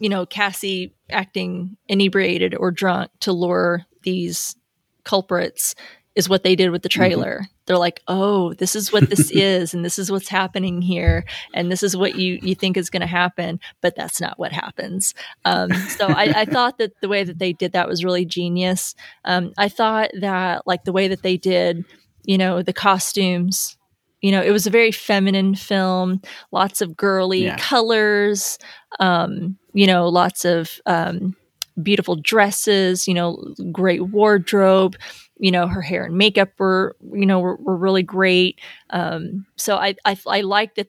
you 0.00 0.08
know, 0.08 0.26
Cassie 0.26 0.94
acting 1.10 1.76
inebriated 1.86 2.56
or 2.56 2.72
drunk 2.72 3.10
to 3.20 3.32
lure 3.32 3.84
these 4.02 4.56
culprits 5.04 5.74
is 6.16 6.28
what 6.28 6.42
they 6.42 6.56
did 6.56 6.70
with 6.70 6.82
the 6.82 6.88
mm-hmm. 6.88 7.00
trailer. 7.00 7.34
Mm-hmm. 7.36 7.52
They're 7.66 7.78
like, 7.78 8.00
"Oh, 8.08 8.54
this 8.54 8.74
is 8.74 8.92
what 8.92 9.08
this 9.08 9.30
is 9.34 9.74
and 9.74 9.84
this 9.84 9.98
is 9.98 10.10
what's 10.10 10.28
happening 10.28 10.82
here 10.82 11.24
and 11.54 11.70
this 11.70 11.82
is 11.82 11.96
what 11.96 12.16
you 12.16 12.40
you 12.42 12.54
think 12.54 12.76
is 12.76 12.90
going 12.90 13.02
to 13.02 13.06
happen, 13.06 13.60
but 13.80 13.94
that's 13.94 14.20
not 14.20 14.38
what 14.38 14.52
happens." 14.52 15.14
Um, 15.44 15.72
so 15.72 16.08
I, 16.08 16.40
I, 16.40 16.44
thought 16.46 16.78
that 16.78 17.00
the 17.00 17.08
way 17.08 17.22
that 17.22 17.38
they 17.38 17.52
did 17.52 17.72
that 17.72 17.88
was 17.88 18.04
really 18.04 18.24
genius. 18.24 18.94
Um, 19.24 19.52
I 19.56 19.68
thought 19.68 20.10
that 20.20 20.66
like 20.66 20.84
the 20.84 20.92
way 20.92 21.08
that 21.08 21.22
they 21.22 21.36
did, 21.36 21.84
you 22.24 22.38
know, 22.38 22.62
the 22.62 22.72
costumes 22.72 23.76
you 24.20 24.32
know, 24.32 24.42
it 24.42 24.50
was 24.50 24.66
a 24.66 24.70
very 24.70 24.92
feminine 24.92 25.54
film, 25.54 26.20
lots 26.52 26.82
of 26.82 26.96
girly 26.96 27.44
yeah. 27.44 27.56
colors, 27.56 28.58
um, 28.98 29.56
you 29.72 29.86
know, 29.86 30.08
lots 30.08 30.44
of 30.44 30.80
um, 30.86 31.36
beautiful 31.82 32.16
dresses, 32.16 33.06
you 33.08 33.14
know, 33.14 33.42
great 33.72 34.02
wardrobe. 34.02 34.96
You 35.38 35.50
know, 35.50 35.66
her 35.66 35.80
hair 35.80 36.04
and 36.04 36.18
makeup 36.18 36.50
were, 36.58 36.96
you 37.14 37.24
know, 37.24 37.40
were, 37.40 37.56
were 37.56 37.76
really 37.76 38.02
great. 38.02 38.60
Um, 38.90 39.46
so 39.56 39.76
I, 39.76 39.94
I, 40.04 40.18
I 40.26 40.40
like 40.42 40.74
that. 40.74 40.88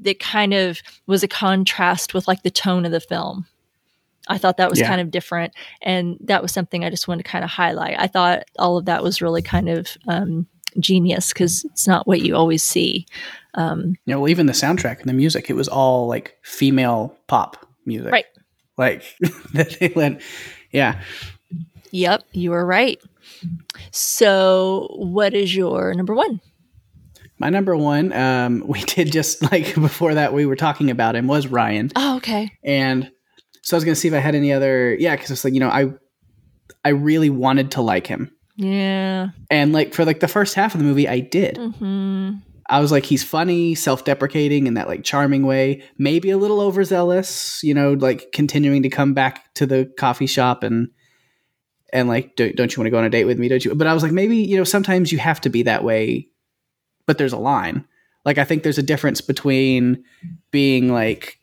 That 0.00 0.18
kind 0.18 0.54
of 0.54 0.80
was 1.06 1.22
a 1.22 1.28
contrast 1.28 2.14
with 2.14 2.26
like 2.26 2.42
the 2.42 2.50
tone 2.50 2.86
of 2.86 2.92
the 2.92 3.00
film. 3.00 3.46
I 4.28 4.38
thought 4.38 4.56
that 4.56 4.70
was 4.70 4.80
yeah. 4.80 4.88
kind 4.88 5.02
of 5.02 5.10
different, 5.10 5.52
and 5.82 6.16
that 6.20 6.40
was 6.40 6.52
something 6.52 6.82
I 6.82 6.90
just 6.90 7.06
wanted 7.06 7.24
to 7.24 7.30
kind 7.30 7.44
of 7.44 7.50
highlight. 7.50 7.96
I 7.98 8.06
thought 8.06 8.44
all 8.58 8.78
of 8.78 8.86
that 8.86 9.02
was 9.02 9.20
really 9.20 9.42
kind 9.42 9.68
of 9.68 9.88
um, 10.08 10.46
genius 10.80 11.32
because 11.32 11.64
it's 11.66 11.86
not 11.86 12.06
what 12.06 12.22
you 12.22 12.34
always 12.34 12.62
see. 12.62 13.06
Um, 13.54 13.96
yeah, 14.06 14.16
well, 14.16 14.30
even 14.30 14.46
the 14.46 14.52
soundtrack 14.52 15.00
and 15.00 15.08
the 15.08 15.14
music, 15.14 15.50
it 15.50 15.54
was 15.54 15.68
all 15.68 16.06
like 16.08 16.38
female 16.42 17.16
pop 17.26 17.63
music, 17.86 18.12
right? 18.12 18.26
Like 18.76 19.04
that 19.52 19.76
they 19.80 19.88
went, 19.88 20.22
yeah. 20.70 21.00
Yep, 21.90 22.24
you 22.32 22.50
were 22.50 22.66
right. 22.66 23.00
So, 23.92 24.88
what 24.96 25.34
is 25.34 25.54
your 25.54 25.94
number 25.94 26.14
one? 26.14 26.40
My 27.38 27.50
number 27.50 27.76
one, 27.76 28.12
um, 28.12 28.64
we 28.66 28.82
did 28.82 29.12
just 29.12 29.42
like 29.50 29.74
before 29.76 30.14
that, 30.14 30.32
we 30.32 30.46
were 30.46 30.56
talking 30.56 30.90
about 30.90 31.16
him 31.16 31.26
was 31.26 31.46
Ryan. 31.46 31.90
Oh, 31.96 32.16
okay. 32.16 32.50
And 32.62 33.10
so 33.62 33.76
I 33.76 33.78
was 33.78 33.84
gonna 33.84 33.94
see 33.94 34.08
if 34.08 34.14
I 34.14 34.18
had 34.18 34.34
any 34.34 34.52
other, 34.52 34.94
yeah, 34.94 35.14
because 35.14 35.30
it's 35.30 35.44
like 35.44 35.54
you 35.54 35.60
know 35.60 35.68
I, 35.68 35.92
I 36.84 36.90
really 36.90 37.30
wanted 37.30 37.72
to 37.72 37.82
like 37.82 38.06
him. 38.06 38.34
Yeah. 38.56 39.28
And 39.50 39.72
like 39.72 39.94
for 39.94 40.04
like 40.04 40.20
the 40.20 40.28
first 40.28 40.54
half 40.54 40.74
of 40.74 40.80
the 40.80 40.84
movie, 40.86 41.08
I 41.08 41.20
did. 41.20 41.56
Mm-hmm. 41.56 42.34
I 42.68 42.80
was 42.80 42.90
like, 42.90 43.04
he's 43.04 43.22
funny, 43.22 43.74
self-deprecating 43.74 44.66
in 44.66 44.74
that 44.74 44.88
like 44.88 45.04
charming 45.04 45.46
way, 45.46 45.82
maybe 45.98 46.30
a 46.30 46.38
little 46.38 46.60
overzealous, 46.60 47.62
you 47.62 47.74
know, 47.74 47.92
like 47.92 48.32
continuing 48.32 48.82
to 48.82 48.88
come 48.88 49.12
back 49.12 49.52
to 49.54 49.66
the 49.66 49.92
coffee 49.98 50.26
shop 50.26 50.62
and 50.62 50.88
and 51.92 52.08
like, 52.08 52.34
don't, 52.36 52.56
don't 52.56 52.74
you 52.74 52.80
want 52.80 52.86
to 52.86 52.90
go 52.90 52.98
on 52.98 53.04
a 53.04 53.10
date 53.10 53.24
with 53.24 53.38
me? 53.38 53.48
Don't 53.48 53.64
you? 53.64 53.74
But 53.74 53.86
I 53.86 53.94
was 53.94 54.02
like, 54.02 54.12
maybe 54.12 54.38
you 54.38 54.56
know, 54.56 54.64
sometimes 54.64 55.12
you 55.12 55.18
have 55.18 55.40
to 55.42 55.50
be 55.50 55.62
that 55.64 55.84
way, 55.84 56.28
but 57.06 57.18
there's 57.18 57.32
a 57.32 57.38
line. 57.38 57.86
Like, 58.24 58.38
I 58.38 58.44
think 58.44 58.62
there's 58.62 58.78
a 58.78 58.82
difference 58.82 59.20
between 59.20 60.02
being 60.50 60.90
like, 60.90 61.38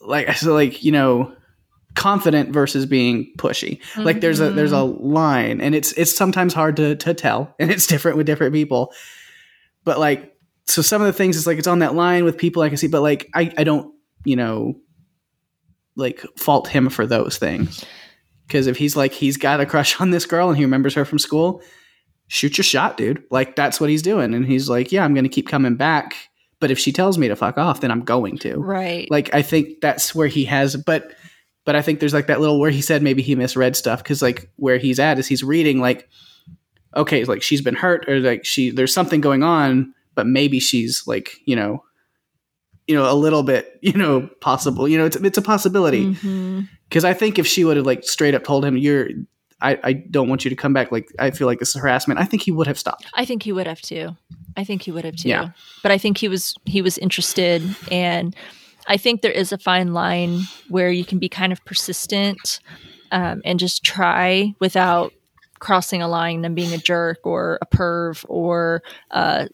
like, 0.00 0.34
so 0.34 0.52
like 0.52 0.84
you 0.84 0.92
know, 0.92 1.34
confident 1.96 2.50
versus 2.50 2.86
being 2.86 3.32
pushy. 3.38 3.80
Mm-hmm. 3.80 4.02
Like 4.02 4.20
there's 4.20 4.38
a 4.38 4.50
there's 4.50 4.72
a 4.72 4.76
mm-hmm. 4.76 5.04
line 5.04 5.60
and 5.60 5.74
it's 5.74 5.92
it's 5.92 6.14
sometimes 6.14 6.54
hard 6.54 6.76
to 6.76 6.94
to 6.94 7.14
tell 7.14 7.54
and 7.58 7.70
it's 7.70 7.86
different 7.86 8.16
with 8.16 8.26
different 8.26 8.52
people. 8.52 8.92
But 9.86 9.98
like 9.98 10.36
so 10.66 10.82
some 10.82 11.00
of 11.00 11.06
the 11.06 11.12
things 11.14 11.36
is 11.36 11.46
like 11.46 11.58
it's 11.58 11.68
on 11.68 11.78
that 11.78 11.94
line 11.94 12.24
with 12.24 12.36
people 12.36 12.62
I 12.62 12.68
can 12.68 12.76
see 12.76 12.88
but 12.88 13.00
like 13.00 13.30
I 13.34 13.52
I 13.56 13.64
don't, 13.64 13.94
you 14.24 14.36
know, 14.36 14.74
like 15.94 16.20
fault 16.36 16.68
him 16.68 16.90
for 16.90 17.06
those 17.06 17.38
things. 17.38 17.84
Cuz 18.50 18.66
if 18.66 18.76
he's 18.76 18.96
like 18.96 19.12
he's 19.12 19.38
got 19.38 19.60
a 19.60 19.66
crush 19.66 19.98
on 20.00 20.10
this 20.10 20.26
girl 20.26 20.48
and 20.48 20.58
he 20.58 20.64
remembers 20.64 20.94
her 20.94 21.04
from 21.04 21.18
school, 21.18 21.62
shoot 22.26 22.58
your 22.58 22.64
shot, 22.64 22.96
dude. 22.96 23.22
Like 23.30 23.56
that's 23.56 23.80
what 23.80 23.88
he's 23.88 24.02
doing 24.02 24.34
and 24.34 24.44
he's 24.44 24.68
like, 24.68 24.92
yeah, 24.92 25.04
I'm 25.04 25.14
going 25.14 25.24
to 25.24 25.30
keep 25.30 25.48
coming 25.48 25.76
back. 25.76 26.16
But 26.58 26.70
if 26.70 26.78
she 26.78 26.90
tells 26.90 27.16
me 27.16 27.28
to 27.28 27.36
fuck 27.36 27.56
off, 27.56 27.80
then 27.80 27.90
I'm 27.90 28.02
going 28.02 28.38
to. 28.38 28.56
Right. 28.56 29.08
Like 29.10 29.32
I 29.32 29.42
think 29.42 29.80
that's 29.80 30.14
where 30.14 30.28
he 30.28 30.44
has 30.46 30.76
but 30.76 31.12
but 31.64 31.76
I 31.76 31.82
think 31.82 32.00
there's 32.00 32.14
like 32.14 32.26
that 32.26 32.40
little 32.40 32.58
where 32.58 32.70
he 32.70 32.80
said 32.80 33.02
maybe 33.02 33.22
he 33.22 33.36
misread 33.36 33.76
stuff 33.76 34.02
because 34.02 34.20
like 34.20 34.50
where 34.56 34.78
he's 34.78 34.98
at 34.98 35.18
is 35.20 35.28
he's 35.28 35.44
reading 35.44 35.80
like 35.80 36.08
okay 36.96 37.24
like 37.24 37.42
she's 37.42 37.60
been 37.60 37.74
hurt 37.74 38.08
or 38.08 38.20
like 38.20 38.44
she 38.44 38.70
there's 38.70 38.92
something 38.92 39.20
going 39.20 39.42
on 39.42 39.92
but 40.14 40.26
maybe 40.26 40.58
she's 40.58 41.06
like 41.06 41.36
you 41.44 41.54
know 41.54 41.82
you 42.86 42.94
know 42.94 43.10
a 43.10 43.14
little 43.14 43.42
bit 43.42 43.78
you 43.82 43.92
know 43.92 44.28
possible 44.40 44.88
you 44.88 44.98
know 44.98 45.04
it's 45.04 45.16
it's 45.16 45.38
a 45.38 45.42
possibility 45.42 46.10
because 46.10 46.24
mm-hmm. 46.24 47.06
I 47.06 47.14
think 47.14 47.38
if 47.38 47.46
she 47.46 47.64
would 47.64 47.76
have 47.76 47.86
like 47.86 48.04
straight 48.04 48.34
up 48.34 48.44
told 48.44 48.64
him 48.64 48.76
you're 48.76 49.08
I, 49.58 49.78
I 49.82 49.92
don't 49.94 50.28
want 50.28 50.44
you 50.44 50.50
to 50.50 50.56
come 50.56 50.74
back 50.74 50.92
like 50.92 51.08
I 51.18 51.30
feel 51.30 51.46
like 51.46 51.60
this 51.60 51.70
is 51.70 51.80
harassment 51.80 52.20
I 52.20 52.24
think 52.24 52.42
he 52.42 52.50
would 52.50 52.66
have 52.66 52.78
stopped 52.78 53.06
I 53.14 53.24
think 53.24 53.42
he 53.42 53.52
would 53.52 53.66
have 53.66 53.80
too 53.80 54.16
I 54.56 54.64
think 54.64 54.82
he 54.82 54.92
would 54.92 55.04
have 55.04 55.16
too 55.16 55.28
yeah. 55.28 55.50
but 55.82 55.92
I 55.92 55.98
think 55.98 56.18
he 56.18 56.28
was 56.28 56.54
he 56.66 56.82
was 56.82 56.98
interested 56.98 57.62
and 57.90 58.36
I 58.86 58.98
think 58.98 59.22
there 59.22 59.32
is 59.32 59.52
a 59.52 59.58
fine 59.58 59.92
line 59.92 60.42
where 60.68 60.90
you 60.90 61.04
can 61.04 61.18
be 61.18 61.28
kind 61.28 61.52
of 61.52 61.64
persistent 61.64 62.60
um, 63.10 63.42
and 63.44 63.58
just 63.58 63.82
try 63.82 64.54
without 64.60 65.12
crossing 65.66 66.00
a 66.00 66.06
line 66.06 66.44
and 66.44 66.54
being 66.54 66.72
a 66.72 66.78
jerk 66.78 67.18
or 67.24 67.58
a 67.60 67.66
perv 67.66 68.24
or 68.28 68.84
uh, 69.10 69.46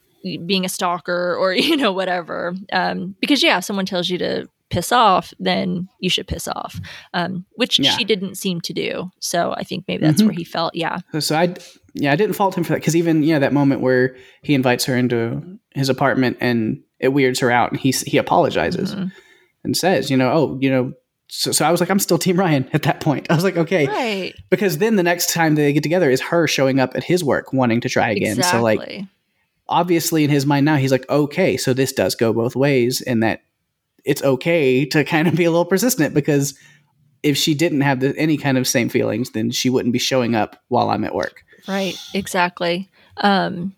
being 0.44 0.66
a 0.66 0.68
stalker 0.68 1.34
or 1.36 1.54
you 1.70 1.76
know 1.76 1.90
whatever. 1.90 2.54
Um, 2.70 3.16
because 3.18 3.42
yeah, 3.42 3.58
if 3.58 3.64
someone 3.64 3.86
tells 3.86 4.10
you 4.10 4.18
to 4.18 4.46
piss 4.68 4.92
off, 4.92 5.32
then 5.38 5.88
you 6.00 6.10
should 6.10 6.26
piss 6.26 6.48
off, 6.48 6.78
um, 7.14 7.46
which 7.52 7.78
yeah. 7.78 7.90
she 7.90 8.04
didn't 8.04 8.36
seem 8.36 8.60
to 8.62 8.74
do. 8.74 9.10
So 9.20 9.54
I 9.56 9.64
think 9.64 9.84
maybe 9.88 10.04
that's 10.04 10.18
mm-hmm. 10.18 10.28
where 10.28 10.34
he 10.34 10.44
felt. 10.44 10.74
Yeah. 10.74 10.98
So 11.18 11.34
I 11.34 11.54
yeah 11.94 12.12
I 12.12 12.16
didn't 12.16 12.34
fault 12.34 12.56
him 12.56 12.64
for 12.64 12.74
that 12.74 12.80
because 12.80 12.96
even 12.96 13.22
yeah 13.22 13.38
that 13.38 13.54
moment 13.54 13.80
where 13.80 14.14
he 14.42 14.54
invites 14.54 14.84
her 14.84 14.96
into 14.96 15.58
his 15.74 15.88
apartment 15.88 16.36
and 16.40 16.82
it 17.00 17.08
weirds 17.08 17.40
her 17.40 17.50
out 17.50 17.72
and 17.72 17.80
he 17.80 17.90
he 17.90 18.18
apologizes 18.18 18.94
mm-hmm. 18.94 19.08
and 19.64 19.76
says 19.76 20.10
you 20.10 20.16
know 20.16 20.30
oh 20.30 20.58
you 20.60 20.70
know 20.70 20.92
so, 21.34 21.50
so 21.50 21.64
I 21.64 21.70
was 21.70 21.80
like, 21.80 21.88
I'm 21.88 21.98
still 21.98 22.18
Team 22.18 22.36
Ryan 22.36 22.68
at 22.74 22.82
that 22.82 23.00
point. 23.00 23.26
I 23.30 23.34
was 23.34 23.42
like, 23.42 23.56
okay, 23.56 23.86
right. 23.86 24.34
because 24.50 24.76
then 24.76 24.96
the 24.96 25.02
next 25.02 25.32
time 25.32 25.54
they 25.54 25.72
get 25.72 25.82
together 25.82 26.10
is 26.10 26.20
her 26.20 26.46
showing 26.46 26.78
up 26.78 26.94
at 26.94 27.02
his 27.02 27.24
work 27.24 27.54
wanting 27.54 27.80
to 27.80 27.88
try 27.88 28.10
again. 28.10 28.36
Exactly. 28.36 28.50
So 28.52 28.62
like, 28.62 29.04
obviously 29.66 30.24
in 30.24 30.30
his 30.30 30.44
mind 30.44 30.66
now, 30.66 30.76
he's 30.76 30.92
like, 30.92 31.08
okay, 31.08 31.56
so 31.56 31.72
this 31.72 31.90
does 31.94 32.14
go 32.14 32.34
both 32.34 32.54
ways, 32.54 33.00
and 33.00 33.22
that 33.22 33.40
it's 34.04 34.22
okay 34.22 34.84
to 34.84 35.04
kind 35.04 35.26
of 35.26 35.34
be 35.34 35.44
a 35.44 35.50
little 35.50 35.64
persistent 35.64 36.12
because 36.12 36.52
if 37.22 37.38
she 37.38 37.54
didn't 37.54 37.80
have 37.80 38.00
the, 38.00 38.14
any 38.18 38.36
kind 38.36 38.58
of 38.58 38.68
same 38.68 38.90
feelings, 38.90 39.30
then 39.30 39.50
she 39.50 39.70
wouldn't 39.70 39.94
be 39.94 39.98
showing 39.98 40.34
up 40.34 40.62
while 40.68 40.90
I'm 40.90 41.02
at 41.02 41.14
work. 41.14 41.44
Right. 41.66 41.96
Exactly. 42.12 42.90
Um, 43.16 43.74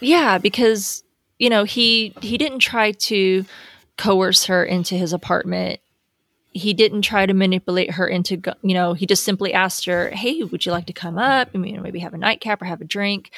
yeah, 0.00 0.38
because 0.38 1.04
you 1.38 1.50
know 1.50 1.64
he 1.64 2.14
he 2.22 2.38
didn't 2.38 2.60
try 2.60 2.92
to 2.92 3.44
coerce 3.98 4.46
her 4.46 4.64
into 4.64 4.94
his 4.94 5.12
apartment 5.12 5.80
he 6.56 6.72
didn't 6.72 7.02
try 7.02 7.26
to 7.26 7.34
manipulate 7.34 7.90
her 7.92 8.08
into 8.08 8.40
you 8.62 8.74
know 8.74 8.94
he 8.94 9.06
just 9.06 9.24
simply 9.24 9.52
asked 9.52 9.84
her 9.84 10.10
hey 10.10 10.42
would 10.42 10.64
you 10.64 10.72
like 10.72 10.86
to 10.86 10.92
come 10.92 11.18
up? 11.18 11.50
I 11.54 11.58
mean, 11.58 11.82
maybe 11.82 11.98
have 12.00 12.14
a 12.14 12.18
nightcap 12.18 12.62
or 12.62 12.64
have 12.64 12.80
a 12.80 12.84
drink? 12.84 13.30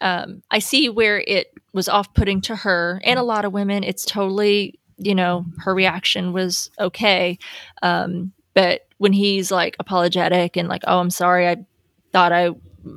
Um, 0.00 0.42
i 0.50 0.58
see 0.58 0.90
where 0.90 1.18
it 1.18 1.54
was 1.72 1.88
off-putting 1.88 2.42
to 2.42 2.56
her 2.56 3.00
and 3.02 3.18
a 3.18 3.22
lot 3.22 3.44
of 3.44 3.52
women. 3.52 3.84
It's 3.84 4.04
totally 4.04 4.78
you 4.98 5.14
know 5.14 5.44
her 5.58 5.74
reaction 5.74 6.32
was 6.32 6.70
okay. 6.78 7.38
Um, 7.82 8.32
but 8.54 8.86
when 8.98 9.12
he's 9.12 9.50
like 9.50 9.76
apologetic 9.78 10.56
and 10.56 10.68
like 10.68 10.82
oh 10.86 10.98
i'm 10.98 11.10
sorry. 11.10 11.48
I 11.48 11.56
thought 12.12 12.32
i 12.32 12.50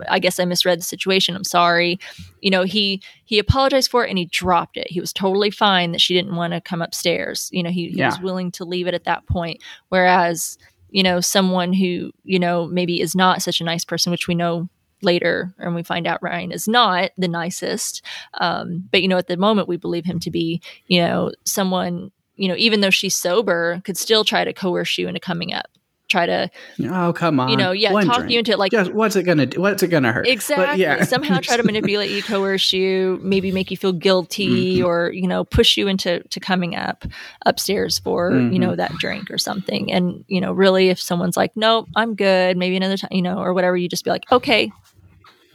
I 0.07 0.20
guess 0.20 0.40
I 0.40 0.45
misread 0.45 0.80
the 0.80 0.84
situation. 0.84 1.36
I'm 1.36 1.44
sorry. 1.44 1.99
You 2.41 2.52
know, 2.52 2.64
he 2.64 3.02
he 3.26 3.40
apologized 3.40 3.91
for 3.91 4.06
it 4.06 4.10
and 4.10 4.18
he 4.18 4.26
dropped 4.26 4.78
it. 4.78 4.90
He 4.90 4.99
was 4.99 5.14
totally 5.14 5.52
fine 5.52 5.91
that 5.91 6.02
she 6.02 6.14
didn't 6.14 6.36
want 6.36 6.53
to 6.53 6.61
come 6.61 6.82
upstairs. 6.82 7.49
You 7.52 7.64
know, 7.64 7.70
he, 7.70 7.90
he 7.90 7.98
yeah. 7.98 8.07
was 8.07 8.20
willing 8.20 8.52
to 8.52 8.66
leave 8.66 8.88
it 8.88 8.94
at 8.94 9.06
that 9.06 9.26
point. 9.28 9.61
Whereas, 9.90 10.57
you 10.90 11.03
know, 11.03 11.22
someone 11.22 11.74
who, 11.74 12.11
you 12.24 12.40
know, 12.40 12.66
maybe 12.68 13.02
is 13.02 13.16
not 13.16 13.41
such 13.41 13.61
a 13.61 13.66
nice 13.66 13.86
person, 13.86 14.11
which 14.11 14.28
we 14.28 14.36
know 14.36 14.70
later 15.02 15.53
and 15.60 15.76
we 15.76 15.84
find 15.84 16.07
out 16.07 16.22
Ryan 16.22 16.52
is 16.52 16.68
not 16.68 17.11
the 17.18 17.28
nicest. 17.28 18.03
Um, 18.36 18.88
but 18.91 19.02
you 19.02 19.07
know, 19.07 19.18
at 19.18 19.28
the 19.28 19.38
moment 19.38 19.68
we 19.68 19.78
believe 19.78 20.06
him 20.06 20.20
to 20.20 20.32
be, 20.32 20.61
you 20.88 21.02
know, 21.02 21.32
someone, 21.45 22.11
you 22.36 22.48
know, 22.48 22.56
even 22.57 22.82
though 22.82 22.90
she's 22.90 23.16
sober, 23.16 23.82
could 23.86 23.98
still 23.98 24.24
try 24.24 24.44
to 24.44 24.53
coerce 24.53 24.98
you 24.98 25.07
into 25.07 25.20
coming 25.20 25.53
up 25.53 25.68
try 26.10 26.26
to 26.26 26.49
oh 26.86 27.14
come 27.14 27.40
on 27.40 27.49
you 27.49 27.56
know 27.56 27.72
yeah 27.72 27.94
One 27.94 28.06
talk 28.06 28.18
drink. 28.18 28.31
you 28.31 28.40
into 28.40 28.52
it 28.52 28.60
like 28.60 28.72
Just, 28.72 28.91
what's 28.91 29.15
it 29.15 29.23
gonna 29.23 29.45
do 29.45 29.61
what's 29.61 29.84
it 29.84 29.88
gonna 29.90 30.11
hurt 30.11 30.27
exactly 30.27 30.65
but, 30.65 30.77
yeah 30.77 31.03
somehow 31.03 31.40
try 31.40 31.56
to 31.56 31.64
manipulate 31.69 32.10
you 32.10 32.23
coerce 32.23 32.73
you 32.73 33.19
maybe 33.22 33.52
make 33.52 33.72
you 33.72 33.77
feel 33.77 33.94
guilty 33.94 34.77
mm-hmm. 34.77 34.86
or 34.86 35.11
you 35.11 35.27
know 35.27 35.44
push 35.44 35.77
you 35.77 35.88
into 35.88 36.22
to 36.30 36.40
coming 36.40 36.76
up 36.76 37.06
upstairs 37.45 37.99
for 37.99 38.31
mm-hmm. 38.31 38.52
you 38.52 38.60
know 38.60 38.76
that 38.76 38.91
drink 38.94 39.30
or 39.30 39.38
something 39.38 39.91
and 39.91 40.26
you 40.27 40.41
know 40.41 40.52
really 40.52 40.90
if 40.90 40.99
someone's 40.99 41.38
like 41.38 41.56
no 41.56 41.86
i'm 41.95 42.15
good 42.15 42.57
maybe 42.57 42.76
another 42.76 42.98
time 42.98 43.10
you 43.11 43.22
know 43.22 43.38
or 43.38 43.53
whatever 43.53 43.77
you 43.77 43.88
just 43.88 44.03
be 44.03 44.10
like 44.10 44.30
okay 44.31 44.72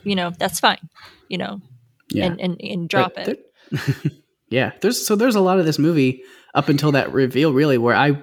you 0.04 0.14
know 0.14 0.30
that's 0.38 0.60
fine 0.60 0.88
you 1.28 1.36
know 1.36 1.60
yeah. 2.10 2.26
and, 2.26 2.40
and 2.40 2.60
and 2.60 2.88
drop 2.88 3.12
but 3.14 3.28
it 3.28 4.12
yeah 4.50 4.72
there's 4.80 5.04
so 5.04 5.16
there's 5.16 5.34
a 5.34 5.40
lot 5.40 5.58
of 5.58 5.66
this 5.66 5.78
movie 5.78 6.22
up 6.54 6.68
until 6.68 6.92
that 6.92 7.12
reveal 7.12 7.52
really 7.52 7.76
where 7.76 7.96
i 7.96 8.16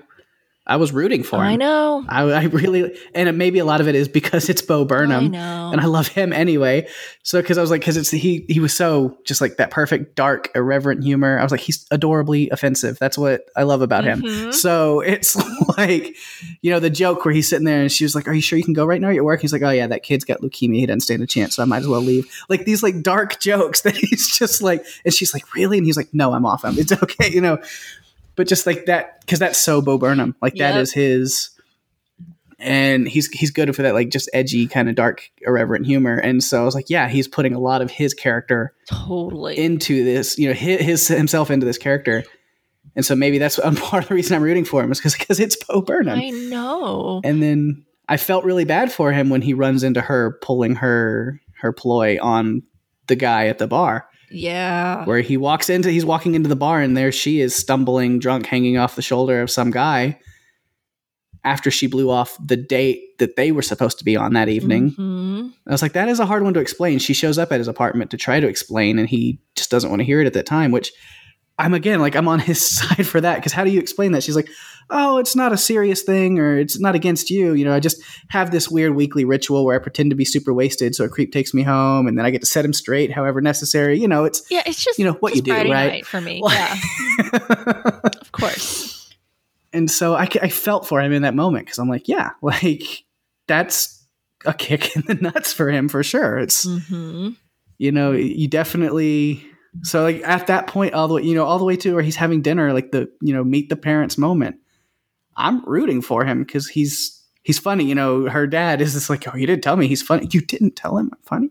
I 0.72 0.78
was 0.78 0.94
rooting 0.94 1.22
for 1.22 1.36
him. 1.36 1.42
I 1.42 1.56
know. 1.58 2.06
I, 2.08 2.22
I 2.22 2.44
really, 2.46 2.98
and 3.14 3.38
maybe 3.38 3.60
a 3.60 3.66
lot 3.66 3.82
of 3.82 3.90
it 3.90 3.96
is 3.96 4.08
because 4.08 4.48
it's 4.48 4.62
Bo 4.62 4.86
Burnham, 4.86 5.26
I 5.26 5.28
know. 5.28 5.72
and 5.74 5.82
I 5.82 5.86
love 5.86 6.08
him 6.08 6.32
anyway. 6.32 6.88
So 7.24 7.42
because 7.42 7.58
I 7.58 7.62
was 7.62 7.70
like, 7.70 7.82
because 7.82 7.98
it's 7.98 8.10
he 8.10 8.46
he 8.48 8.62
was 8.62 8.74
so 8.74 9.18
just 9.26 9.42
like 9.42 9.58
that 9.58 9.70
perfect 9.70 10.16
dark 10.16 10.50
irreverent 10.56 11.04
humor. 11.04 11.38
I 11.38 11.44
was 11.44 11.52
like, 11.52 11.60
he's 11.60 11.86
adorably 11.92 12.50
offensive. 12.52 12.98
That's 13.00 13.18
what 13.18 13.50
I 13.54 13.64
love 13.64 13.82
about 13.82 14.06
mm-hmm. 14.06 14.26
him. 14.26 14.54
So 14.54 15.00
it's 15.06 15.36
like, 15.78 16.16
you 16.62 16.72
know, 16.72 16.80
the 16.80 16.90
joke 16.90 17.26
where 17.26 17.34
he's 17.34 17.50
sitting 17.50 17.66
there 17.66 17.82
and 17.82 17.92
she 17.92 18.06
was 18.06 18.16
like, 18.16 18.30
"Are 18.30 18.34
you 18.34 18.42
sure 18.42 18.58
you 18.58 18.64
can 18.64 18.74
go 18.74 18.86
right 18.86 19.02
now? 19.02 19.10
You're 19.10 19.24
at 19.24 19.26
work." 19.26 19.42
He's 19.42 19.52
like, 19.52 19.64
"Oh 19.64 19.72
yeah, 19.72 19.88
that 19.88 20.04
kid's 20.04 20.24
got 20.24 20.40
leukemia. 20.40 20.80
He 20.80 20.86
doesn't 20.86 21.02
stand 21.02 21.22
a 21.22 21.28
chance, 21.28 21.56
so 21.56 21.64
I 21.64 21.66
might 21.66 21.80
as 21.80 21.88
well 21.88 22.00
leave." 22.00 22.32
Like 22.48 22.64
these 22.64 22.82
like 22.82 23.02
dark 23.02 23.40
jokes 23.42 23.82
that 23.82 23.98
he's 23.98 24.38
just 24.38 24.62
like, 24.62 24.86
and 25.04 25.14
she's 25.14 25.34
like, 25.34 25.54
"Really?" 25.54 25.80
And 25.80 25.86
he's 25.86 25.98
like, 25.98 26.14
"No, 26.14 26.32
I'm 26.32 26.46
off. 26.46 26.64
him. 26.64 26.76
It's 26.78 26.94
okay." 26.94 27.30
You 27.32 27.42
know 27.42 27.60
but 28.36 28.48
just 28.48 28.66
like 28.66 28.86
that 28.86 29.22
because 29.22 29.40
that's 29.40 29.60
so 29.60 29.82
Bo 29.82 29.98
Burnham. 29.98 30.36
Like 30.42 30.56
yep. 30.56 30.74
that 30.74 30.82
is 30.82 30.94
his. 30.94 31.50
and 32.60 33.08
he's 33.08 33.28
he's 33.30 33.52
good 33.52 33.76
for 33.76 33.82
that 33.82 33.94
like 33.94 34.10
just 34.10 34.30
edgy 34.34 34.68
kind 34.68 34.88
of 34.88 34.96
dark 34.96 35.30
irreverent 35.42 35.86
humor 35.86 36.16
and 36.16 36.44
so 36.44 36.62
i 36.62 36.64
was 36.64 36.76
like 36.76 36.92
yeah 36.92 37.10
he's 37.10 37.28
putting 37.28 37.54
a 37.56 37.60
lot 37.60 37.82
of 37.82 37.90
his 37.90 38.14
character 38.14 38.72
totally 38.86 39.58
into 39.58 40.04
this 40.04 40.38
you 40.38 40.48
know 40.48 40.54
his, 40.54 40.80
his 40.80 41.08
himself 41.08 41.50
into 41.50 41.66
this 41.66 41.80
character 41.80 42.24
and 42.96 43.04
so 43.04 43.16
maybe 43.16 43.40
that's 43.40 43.60
part 43.78 44.04
of 44.04 44.10
the 44.10 44.14
reason 44.14 44.36
i'm 44.36 44.44
rooting 44.44 44.64
for 44.64 44.84
him 44.84 44.92
is 44.92 45.00
because 45.00 45.16
because 45.16 45.40
it's 45.40 45.56
bo 45.66 45.82
burnham 45.82 46.20
i 46.20 46.30
know 46.30 47.20
and 47.24 47.42
then 47.42 47.84
i 48.08 48.16
felt 48.16 48.44
really 48.46 48.66
bad 48.66 48.92
for 48.92 49.12
him 49.12 49.32
when 49.32 49.42
he 49.42 49.56
runs 49.56 49.82
into 49.82 50.00
her 50.00 50.38
pulling 50.44 50.76
her 50.76 51.42
her 51.62 51.74
ploy 51.74 52.20
on 52.22 52.62
the 53.08 53.16
guy 53.16 53.48
at 53.48 53.58
the 53.58 53.68
bar 53.68 54.08
yeah 54.32 55.06
where 55.06 55.22
he 55.22 55.38
walks 55.38 55.70
into 55.70 55.90
he's 55.90 56.06
walking 56.06 56.36
into 56.36 56.50
the 56.50 56.56
bar 56.56 56.82
and 56.82 56.96
there 56.96 57.12
she 57.12 57.42
is 57.42 57.56
stumbling 57.56 58.20
drunk 58.20 58.46
hanging 58.46 58.78
off 58.78 58.96
the 58.96 59.02
shoulder 59.02 59.42
of 59.42 59.50
some 59.50 59.72
guy 59.72 60.18
after 61.44 61.72
she 61.72 61.88
blew 61.88 62.10
off 62.10 62.38
the 62.44 62.58
date 62.58 63.18
that 63.18 63.36
they 63.36 63.52
were 63.52 63.62
supposed 63.62 63.98
to 63.98 64.06
be 64.06 64.16
on 64.16 64.34
that 64.34 64.50
evening. 64.50 64.92
Mm-hmm. 64.92 65.48
I 65.68 65.72
was 65.72 65.82
like, 65.82 65.94
that 65.94 66.08
is 66.08 66.20
a 66.20 66.26
hard 66.26 66.44
one 66.44 66.54
to 66.54 66.60
explain. 66.60 67.00
She 67.00 67.14
shows 67.14 67.38
up 67.38 67.52
at 67.52 67.60
his 67.60 67.68
apartment 67.68 68.12
to 68.12 68.18
try 68.18 68.40
to 68.40 68.48
explain, 68.48 69.00
and 69.00 69.10
he 69.10 69.42
just 69.56 69.72
doesn't 69.72 69.90
want 69.90 70.02
to 70.02 70.06
hear 70.06 70.22
it 70.22 70.28
at 70.28 70.34
that 70.34 70.46
time, 70.46 70.72
which 70.72 70.92
I'm 71.60 71.74
again 71.74 72.00
like, 72.00 72.16
I'm 72.16 72.28
on 72.28 72.40
his 72.40 72.64
side 72.78 73.06
for 73.06 73.22
that. 73.22 73.36
Because 73.36 73.54
how 73.54 73.64
do 73.64 73.72
you 73.72 73.80
explain 73.80 74.14
that? 74.14 74.24
She's 74.24 74.36
like, 74.36 74.50
oh, 74.90 75.18
it's 75.18 75.36
not 75.36 75.54
a 75.54 75.58
serious 75.58 76.02
thing, 76.02 76.40
or 76.40 76.58
it's 76.58 76.80
not 76.80 76.96
against 76.96 77.30
you. 77.30 77.54
You 77.54 77.66
know, 77.66 77.74
I 77.74 77.80
just 77.80 78.02
have 78.30 78.52
this 78.52 78.70
weird 78.70 78.96
weekly 78.96 79.24
ritual 79.24 79.64
where 79.66 79.76
I 79.76 79.80
pretend 79.80 80.10
to 80.10 80.16
be 80.16 80.26
super 80.26 80.54
wasted, 80.54 80.96
so 80.96 81.06
a 81.06 81.10
creep 81.10 81.32
takes 81.32 81.54
me 81.54 81.64
home, 81.64 82.08
and 82.08 82.18
then 82.18 82.26
I 82.26 82.30
get 82.30 82.42
to 82.42 82.48
set 82.48 82.66
him 82.66 82.74
straight, 82.74 83.12
however 83.12 83.42
necessary. 83.42 84.00
You 84.00 84.08
know, 84.08 84.26
it's 84.26 84.44
yeah, 84.50 84.64
it's 84.66 84.84
just 84.84 85.00
you 85.00 85.06
know 85.06 85.14
what 85.14 85.36
you 85.36 85.42
do, 85.42 85.52
Friday 85.52 85.70
right? 85.70 86.06
for 86.06 86.20
me, 86.20 86.42
yeah, 86.50 86.76
of 88.04 88.32
course 88.32 88.92
and 89.74 89.90
so 89.90 90.16
I, 90.16 90.28
I 90.42 90.50
felt 90.50 90.88
for 90.88 91.02
him 91.02 91.14
in 91.14 91.22
that 91.22 91.36
moment 91.36 91.66
because 91.66 91.80
I'm 91.80 91.90
like, 91.90 92.08
yeah, 92.08 92.32
like 92.42 92.84
that's 93.48 94.06
a 94.46 94.54
kick 94.54 94.96
in 94.96 95.04
the 95.08 95.16
nuts 95.16 95.54
for 95.54 95.70
him 95.70 95.88
for 95.88 96.04
sure. 96.04 96.38
It's 96.38 96.66
mm-hmm. 96.66 97.30
you 97.78 97.92
know, 97.92 98.12
you 98.12 98.48
definitely 98.48 99.46
so 99.84 100.04
like 100.04 100.22
at 100.24 100.48
that 100.48 100.68
point 100.68 100.94
all 100.94 101.08
the 101.08 101.16
way 101.16 101.24
you 101.24 101.34
know 101.34 101.46
all 101.46 101.58
the 101.58 101.66
way 101.66 101.78
to 101.78 101.94
where 101.94 102.04
he's 102.04 102.16
having 102.16 102.42
dinner 102.42 102.74
like 102.74 102.92
the 102.92 103.10
you 103.22 103.34
know 103.34 103.44
meet 103.44 103.70
the 103.70 103.76
parents 103.76 104.18
moment. 104.18 104.58
I'm 105.38 105.64
rooting 105.66 106.02
for 106.02 106.26
him 106.26 106.44
because 106.44 106.68
he's 106.68 107.22
he's 107.44 107.60
funny. 107.60 107.86
You 107.86 107.96
know, 107.96 108.30
her 108.30 108.48
dad 108.48 108.82
is 108.82 108.94
just 108.94 109.10
like, 109.10 109.28
oh, 109.28 109.36
you 109.36 109.48
didn't 109.48 109.64
tell 109.64 109.76
me 109.76 109.88
he's 109.88 110.02
funny. 110.02 110.28
You 110.32 110.42
didn't 110.42 110.76
tell 110.76 110.98
him 110.98 111.10
I'm 111.12 111.20
funny. 111.24 111.50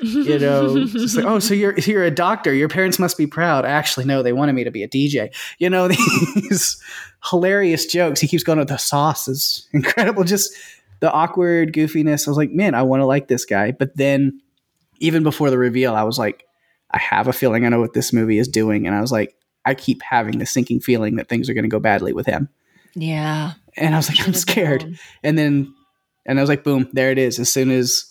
You 0.00 0.38
know, 0.38 0.84
just 0.86 1.16
like, 1.16 1.24
oh, 1.24 1.38
so 1.38 1.54
you're 1.54 1.78
you're 1.78 2.04
a 2.04 2.10
doctor. 2.10 2.52
Your 2.52 2.68
parents 2.68 2.98
must 2.98 3.18
be 3.18 3.26
proud. 3.26 3.64
Actually, 3.64 4.06
no, 4.06 4.22
they 4.22 4.32
wanted 4.32 4.54
me 4.54 4.64
to 4.64 4.70
be 4.70 4.82
a 4.82 4.88
DJ. 4.88 5.34
You 5.58 5.70
know, 5.70 5.88
these 6.34 6.82
hilarious 7.30 7.86
jokes. 7.86 8.20
He 8.20 8.28
keeps 8.28 8.42
going 8.42 8.58
with 8.58 8.68
the 8.68 8.78
sauce 8.78 9.28
is 9.28 9.68
incredible. 9.72 10.24
Just 10.24 10.54
the 11.00 11.10
awkward 11.10 11.72
goofiness. 11.72 12.26
I 12.26 12.30
was 12.30 12.38
like, 12.38 12.52
man, 12.52 12.74
I 12.74 12.82
want 12.82 13.00
to 13.00 13.06
like 13.06 13.28
this 13.28 13.44
guy. 13.44 13.72
But 13.72 13.96
then, 13.96 14.40
even 14.98 15.22
before 15.22 15.50
the 15.50 15.58
reveal, 15.58 15.94
I 15.94 16.02
was 16.02 16.18
like, 16.18 16.46
I 16.92 16.98
have 16.98 17.28
a 17.28 17.32
feeling 17.32 17.64
I 17.64 17.68
know 17.68 17.80
what 17.80 17.92
this 17.92 18.12
movie 18.12 18.38
is 18.38 18.48
doing, 18.48 18.86
and 18.86 18.94
I 18.94 19.00
was 19.00 19.12
like, 19.12 19.34
I 19.64 19.74
keep 19.74 20.02
having 20.02 20.38
the 20.38 20.46
sinking 20.46 20.80
feeling 20.80 21.16
that 21.16 21.28
things 21.28 21.48
are 21.48 21.54
going 21.54 21.64
to 21.64 21.68
go 21.68 21.80
badly 21.80 22.12
with 22.12 22.26
him. 22.26 22.48
Yeah. 22.94 23.52
And 23.76 23.94
I 23.94 23.98
was 23.98 24.08
like, 24.08 24.26
I'm 24.26 24.34
scared. 24.34 24.98
And 25.22 25.38
then, 25.38 25.72
and 26.26 26.38
I 26.38 26.42
was 26.42 26.48
like, 26.48 26.64
boom, 26.64 26.88
there 26.92 27.10
it 27.10 27.18
is. 27.18 27.38
As 27.38 27.52
soon 27.52 27.70
as 27.70 28.04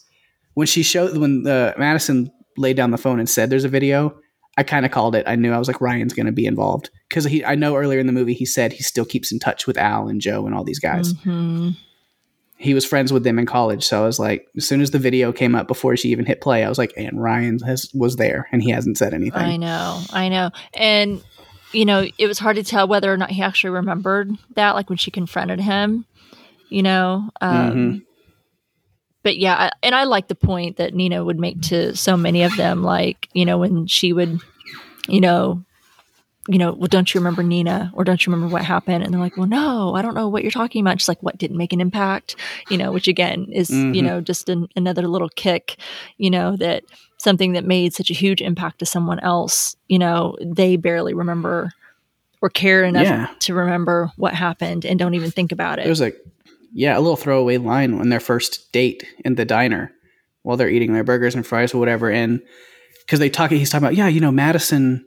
when 0.54 0.68
she 0.68 0.84
showed 0.84 1.18
when 1.18 1.44
the 1.44 1.74
Madison 1.78 2.32
laid 2.58 2.78
down 2.78 2.92
the 2.92 2.98
phone 2.98 3.20
and 3.20 3.30
said 3.30 3.50
there's 3.50 3.66
a 3.66 3.70
video, 3.70 4.18
I 4.58 4.64
kind 4.64 4.86
of 4.86 4.92
called 4.92 5.16
it. 5.16 5.28
I 5.28 5.36
knew 5.36 5.54
I 5.54 5.58
was 5.58 5.68
like 5.68 5.82
Ryan's 5.82 6.14
going 6.14 6.26
to 6.26 6.32
be 6.32 6.46
involved 6.46 6.90
because 7.08 7.24
he. 7.26 7.46
I 7.46 7.56
know 7.56 7.76
earlier 7.76 8.00
in 8.00 8.08
the 8.08 8.14
movie 8.14 8.34
he 8.34 8.46
said 8.46 8.74
he 8.74 8.84
still 8.84 9.06
keeps 9.06 9.32
in 9.32 9.40
touch 9.40 9.66
with 9.66 9.78
Al 9.78 10.08
and 10.08 10.20
Joe 10.20 10.46
and 10.46 10.54
all 10.54 10.64
these 10.64 10.80
guys. 10.80 11.14
Mm-hmm. 11.14 11.70
He 12.60 12.74
was 12.74 12.86
friends 12.86 13.14
with 13.14 13.24
them 13.24 13.40
in 13.40 13.46
college, 13.46 13.86
so 13.86 14.04
I 14.04 14.06
was 14.06 14.20
like, 14.20 14.48
as 14.58 14.68
soon 14.68 14.82
as 14.82 14.92
the 14.92 15.00
video 15.00 15.32
came 15.32 15.56
up 15.56 15.68
before 15.68 15.96
she 15.96 16.10
even 16.10 16.26
hit 16.26 16.42
play, 16.42 16.64
I 16.64 16.70
was 16.70 16.78
like, 16.78 16.94
and 16.98 17.22
Ryan 17.22 17.60
has 17.60 17.90
was 17.94 18.18
there 18.18 18.48
and 18.52 18.62
he 18.62 18.70
hasn't 18.70 18.98
said 18.98 19.14
anything. 19.14 19.42
I 19.42 19.56
know, 19.56 20.02
I 20.12 20.28
know, 20.28 20.52
and 20.74 21.24
you 21.72 21.86
know, 21.86 22.06
it 22.18 22.28
was 22.28 22.38
hard 22.38 22.58
to 22.58 22.64
tell 22.64 22.88
whether 22.88 23.12
or 23.14 23.18
not 23.18 23.32
he 23.32 23.42
actually 23.42 23.70
remembered 23.72 24.32
that, 24.56 24.76
like 24.76 24.90
when 24.90 24.98
she 24.98 25.12
confronted 25.12 25.60
him. 25.60 26.06
You 26.70 26.84
know, 26.84 27.30
um, 27.42 27.72
mm-hmm 27.72 27.98
but 29.24 29.38
yeah, 29.38 29.70
and 29.84 29.94
I 29.94 30.06
like 30.06 30.28
the 30.28 30.36
point 30.36 30.78
that 30.78 30.94
Nina 30.94 31.24
would 31.24 31.40
make 31.40 31.62
to 31.64 31.96
so 31.96 32.16
many 32.16 32.44
of 32.44 32.56
them, 32.56 32.84
like 32.84 33.28
you 33.34 33.46
know 33.46 33.58
when 33.58 33.86
she 33.86 34.14
would, 34.14 34.40
you 35.08 35.22
know, 35.22 35.64
you 36.50 36.58
know, 36.58 36.74
well, 36.74 36.88
don't 36.88 37.14
you 37.14 37.20
remember 37.20 37.44
Nina, 37.44 37.92
or 37.94 38.04
don't 38.04 38.26
you 38.26 38.34
remember 38.34 38.52
what 38.52 38.66
happened? 38.66 39.04
And 39.04 39.14
they're 39.14 39.22
like, 39.22 39.38
well, 39.38 39.48
no, 39.48 39.94
I 39.94 40.02
don't 40.02 40.16
know 40.16 40.28
what 40.28 40.42
you're 40.42 40.52
talking 40.52 40.82
about. 40.82 40.98
Just 40.98 41.08
like 41.08 41.22
what 41.22 41.38
didn't 41.38 41.58
make 41.58 41.74
an 41.74 41.80
impact, 41.80 42.36
you 42.70 42.78
know, 42.78 42.92
which 42.92 43.08
again 43.08 43.48
is 43.52 43.70
mm-hmm. 43.70 43.94
you 43.94 44.02
know 44.02 44.20
just 44.20 44.50
an, 44.50 44.68
another 44.76 45.08
little 45.08 45.30
kick, 45.30 45.78
you 46.18 46.32
know, 46.32 46.56
that 46.58 46.84
something 47.18 47.54
that 47.54 47.66
made 47.66 47.94
such 47.94 48.10
a 48.10 48.14
huge 48.14 48.42
impact 48.42 48.80
to 48.80 48.86
someone 48.86 49.20
else, 49.20 49.76
you 49.88 50.00
know, 50.00 50.36
they 50.42 50.76
barely 50.76 51.14
remember 51.14 51.72
or 52.42 52.50
care 52.50 52.84
enough 52.84 53.04
yeah. 53.04 53.30
to 53.40 53.54
remember 53.54 54.12
what 54.16 54.34
happened 54.34 54.86
and 54.86 54.98
don't 54.98 55.14
even 55.14 55.30
think 55.30 55.52
about 55.52 55.78
it. 55.78 55.86
There's 55.86 56.02
like, 56.02 56.18
yeah, 56.74 56.98
a 56.98 57.02
little 57.02 57.18
throwaway 57.18 57.58
line 57.58 57.94
on 57.94 58.10
their 58.10 58.22
first 58.22 58.72
date 58.72 59.04
in 59.26 59.36
the 59.36 59.46
diner 59.46 59.92
while 60.44 60.56
they're 60.56 60.70
eating 60.70 60.94
their 60.94 61.04
burgers 61.04 61.36
and 61.36 61.46
fries 61.46 61.74
or 61.74 61.80
whatever. 61.80 62.10
And 62.10 62.42
because 63.00 63.20
they 63.20 63.30
talk, 63.30 63.52
he's 63.52 63.70
talking 63.70 63.84
about, 63.84 63.96
yeah, 63.96 64.08
you 64.08 64.22
know, 64.22 64.32
Madison, 64.32 65.06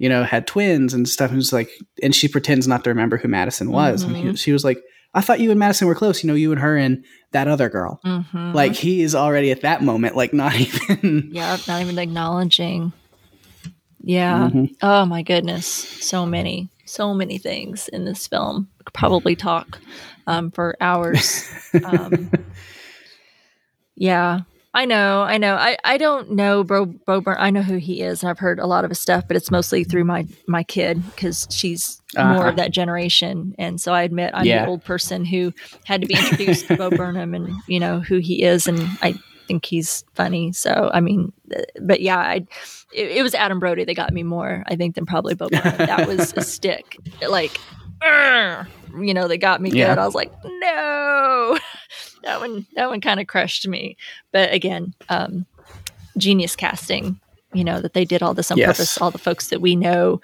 you 0.00 0.08
know, 0.08 0.24
had 0.24 0.46
twins 0.46 0.94
and 0.94 1.06
stuff. 1.06 1.30
And 1.30 1.38
it's 1.38 1.52
like, 1.52 1.70
and 2.02 2.14
she 2.14 2.26
pretends 2.26 2.66
not 2.66 2.84
to 2.84 2.90
remember 2.90 3.18
who 3.18 3.28
Madison 3.28 3.70
was. 3.70 4.00
Mm-hmm. 4.00 4.08
And 4.08 4.16
he, 4.16 4.28
mm-hmm. 4.28 4.34
she 4.34 4.50
was 4.50 4.64
like, 4.64 4.82
I 5.12 5.20
thought 5.20 5.40
you 5.40 5.50
and 5.50 5.60
Madison 5.60 5.88
were 5.88 5.94
close, 5.94 6.24
you 6.24 6.26
know, 6.26 6.34
you 6.34 6.52
and 6.52 6.60
her 6.60 6.74
and 6.74 7.04
that 7.32 7.48
other 7.48 7.68
girl. 7.68 8.00
Mm-hmm. 8.02 8.52
Like 8.54 8.72
he 8.72 9.02
is 9.02 9.14
already 9.14 9.50
at 9.50 9.60
that 9.60 9.82
moment, 9.82 10.16
like 10.16 10.32
not 10.32 10.54
even. 10.58 11.28
yeah, 11.32 11.58
not 11.68 11.82
even 11.82 11.98
acknowledging. 11.98 12.94
Yeah. 14.00 14.48
Mm-hmm. 14.48 14.64
Oh 14.80 15.04
my 15.04 15.20
goodness. 15.20 15.66
So 15.66 16.24
many, 16.24 16.70
so 16.86 17.12
many 17.12 17.36
things 17.36 17.88
in 17.88 18.06
this 18.06 18.26
film. 18.26 18.70
Could 18.86 18.94
probably 18.94 19.36
talk 19.36 19.80
um, 20.26 20.50
for 20.50 20.76
hours. 20.80 21.46
Um, 21.84 22.32
yeah, 23.94 24.40
I 24.72 24.84
know, 24.84 25.22
I 25.22 25.38
know. 25.38 25.56
I, 25.56 25.76
I 25.82 25.96
don't 25.96 26.30
know 26.30 26.62
Bo, 26.62 26.86
Bo 26.86 27.20
Burn. 27.20 27.36
I 27.38 27.50
know 27.50 27.62
who 27.62 27.76
he 27.76 28.02
is, 28.02 28.22
and 28.22 28.30
I've 28.30 28.38
heard 28.38 28.60
a 28.60 28.66
lot 28.66 28.84
of 28.84 28.90
his 28.90 29.00
stuff, 29.00 29.26
but 29.26 29.36
it's 29.36 29.50
mostly 29.50 29.82
through 29.82 30.04
my 30.04 30.26
my 30.46 30.62
kid 30.62 31.04
because 31.10 31.48
she's 31.50 32.00
uh-huh. 32.16 32.34
more 32.34 32.46
of 32.46 32.54
that 32.56 32.70
generation, 32.70 33.54
and 33.58 33.80
so 33.80 33.92
I 33.92 34.02
admit 34.02 34.30
I'm 34.32 34.46
yeah. 34.46 34.64
the 34.64 34.70
old 34.70 34.84
person 34.84 35.24
who 35.24 35.52
had 35.86 36.02
to 36.02 36.06
be 36.06 36.14
introduced 36.14 36.68
to 36.68 36.76
Bo 36.76 36.90
Burnham 36.96 37.34
and 37.34 37.52
you 37.66 37.80
know 37.80 37.98
who 37.98 38.18
he 38.18 38.44
is, 38.44 38.68
and 38.68 38.80
I 39.02 39.14
think 39.48 39.64
he's 39.64 40.04
funny. 40.14 40.52
So 40.52 40.88
I 40.94 41.00
mean, 41.00 41.32
uh, 41.54 41.62
but 41.80 42.00
yeah, 42.00 42.18
I 42.18 42.46
it, 42.92 43.10
it 43.10 43.22
was 43.24 43.34
Adam 43.34 43.58
Brody 43.58 43.84
that 43.84 43.94
got 43.94 44.12
me 44.12 44.22
more, 44.22 44.62
I 44.66 44.76
think, 44.76 44.94
than 44.94 45.04
probably 45.04 45.34
Bo 45.34 45.48
Burnham. 45.48 45.78
that 45.78 46.06
was 46.06 46.32
a 46.36 46.42
stick, 46.42 46.96
like 47.28 47.58
you 48.02 49.14
know, 49.14 49.28
that 49.28 49.38
got 49.38 49.60
me 49.60 49.70
yeah. 49.70 49.88
good. 49.88 49.98
I 49.98 50.06
was 50.06 50.14
like, 50.14 50.32
no, 50.44 51.58
that 52.22 52.40
one, 52.40 52.66
that 52.74 52.88
one 52.88 53.00
kind 53.00 53.20
of 53.20 53.26
crushed 53.26 53.66
me. 53.66 53.96
But 54.32 54.52
again, 54.52 54.94
um, 55.08 55.46
genius 56.16 56.56
casting, 56.56 57.20
you 57.52 57.64
know, 57.64 57.80
that 57.80 57.94
they 57.94 58.04
did 58.04 58.22
all 58.22 58.34
this 58.34 58.50
on 58.50 58.58
yes. 58.58 58.68
purpose. 58.68 58.98
All 58.98 59.10
the 59.10 59.18
folks 59.18 59.48
that 59.48 59.60
we 59.60 59.76
know 59.76 60.20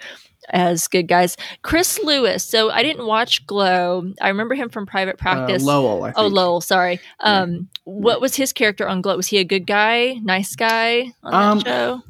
as 0.50 0.88
good 0.88 1.04
guys. 1.04 1.36
Chris 1.62 1.98
Lewis. 2.02 2.44
So 2.44 2.70
I 2.70 2.82
didn't 2.82 3.06
watch 3.06 3.46
Glow. 3.46 4.12
I 4.20 4.28
remember 4.28 4.54
him 4.54 4.68
from 4.68 4.86
Private 4.86 5.14
uh, 5.16 5.22
Practice. 5.22 5.62
Uh, 5.62 5.66
Lowell. 5.66 6.12
Oh, 6.16 6.26
Lowell. 6.26 6.60
Sorry. 6.60 7.00
Um, 7.20 7.52
yeah. 7.52 7.60
what 7.84 8.20
was 8.20 8.36
his 8.36 8.52
character 8.52 8.88
on 8.88 9.00
Glow? 9.02 9.16
Was 9.16 9.28
he 9.28 9.38
a 9.38 9.44
good 9.44 9.66
guy, 9.66 10.14
nice 10.22 10.54
guy 10.56 11.12
on 11.22 11.34
um, 11.34 11.58
that 11.60 11.66
show? 11.66 12.02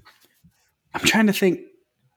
I'm 0.94 1.02
trying 1.02 1.26
to 1.26 1.32
think. 1.32 1.60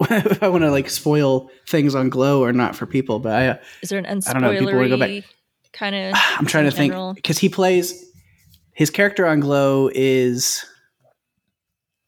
if 0.09 0.41
I 0.41 0.47
want 0.47 0.63
to 0.63 0.71
like 0.71 0.89
spoil 0.89 1.49
things 1.67 1.93
on 1.93 2.07
Glow 2.07 2.41
or 2.41 2.53
not 2.53 2.73
for 2.73 2.85
people, 2.85 3.19
but 3.19 3.33
I 3.33 3.47
uh, 3.47 3.57
is 3.81 3.89
there 3.89 3.99
an 3.99 4.05
unspoilery 4.05 4.29
I 4.29 4.33
don't 4.33 4.41
know. 4.41 4.51
People 4.51 4.75
want 4.75 4.83
to 4.85 4.89
go 4.89 4.97
back. 4.97 5.23
Kind 5.79 5.95
of. 5.95 6.13
I'm 6.37 6.45
trying 6.45 6.69
to 6.69 6.75
general? 6.75 7.13
think 7.13 7.15
because 7.17 7.39
he 7.39 7.49
plays 7.49 8.05
his 8.73 8.89
character 8.89 9.25
on 9.25 9.39
Glow 9.39 9.89
is, 9.93 10.65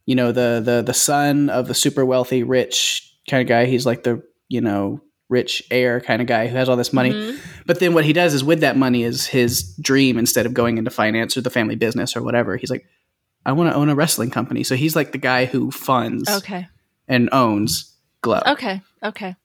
you 0.06 0.16
know, 0.16 0.32
the 0.32 0.62
the 0.64 0.84
the 0.86 0.94
son 0.94 1.50
of 1.50 1.68
the 1.68 1.74
super 1.74 2.06
wealthy, 2.06 2.44
rich 2.44 3.12
kind 3.30 3.42
of 3.42 3.48
guy. 3.48 3.66
He's 3.66 3.86
like 3.86 4.04
the 4.04 4.22
you 4.48 4.62
know 4.62 5.02
rich 5.30 5.64
heir 5.72 6.02
kind 6.02 6.22
of 6.22 6.28
guy 6.28 6.48
who 6.48 6.56
has 6.58 6.68
all 6.68 6.76
this 6.76 6.92
money. 6.92 7.12
Mm-hmm. 7.12 7.38
But 7.66 7.80
then 7.80 7.94
what 7.94 8.04
he 8.04 8.12
does 8.12 8.34
is 8.34 8.44
with 8.44 8.60
that 8.60 8.76
money 8.76 9.04
is 9.04 9.26
his 9.26 9.74
dream 9.78 10.18
instead 10.18 10.46
of 10.46 10.54
going 10.54 10.78
into 10.78 10.92
finance 10.92 11.38
or 11.38 11.42
the 11.42 11.50
family 11.50 11.76
business 11.76 12.18
or 12.18 12.22
whatever. 12.22 12.58
He's 12.58 12.70
like, 12.70 12.86
I 13.46 13.54
want 13.54 13.72
to 13.72 13.76
own 13.76 13.88
a 13.88 13.96
wrestling 13.96 14.30
company. 14.30 14.64
So 14.66 14.76
he's 14.76 14.94
like 14.94 15.14
the 15.14 15.18
guy 15.18 15.46
who 15.46 15.72
funds. 15.72 16.30
Okay 16.30 16.68
and 17.12 17.30
owns 17.32 17.96
Glow. 18.22 18.42
Okay, 18.48 18.82
okay. 19.04 19.36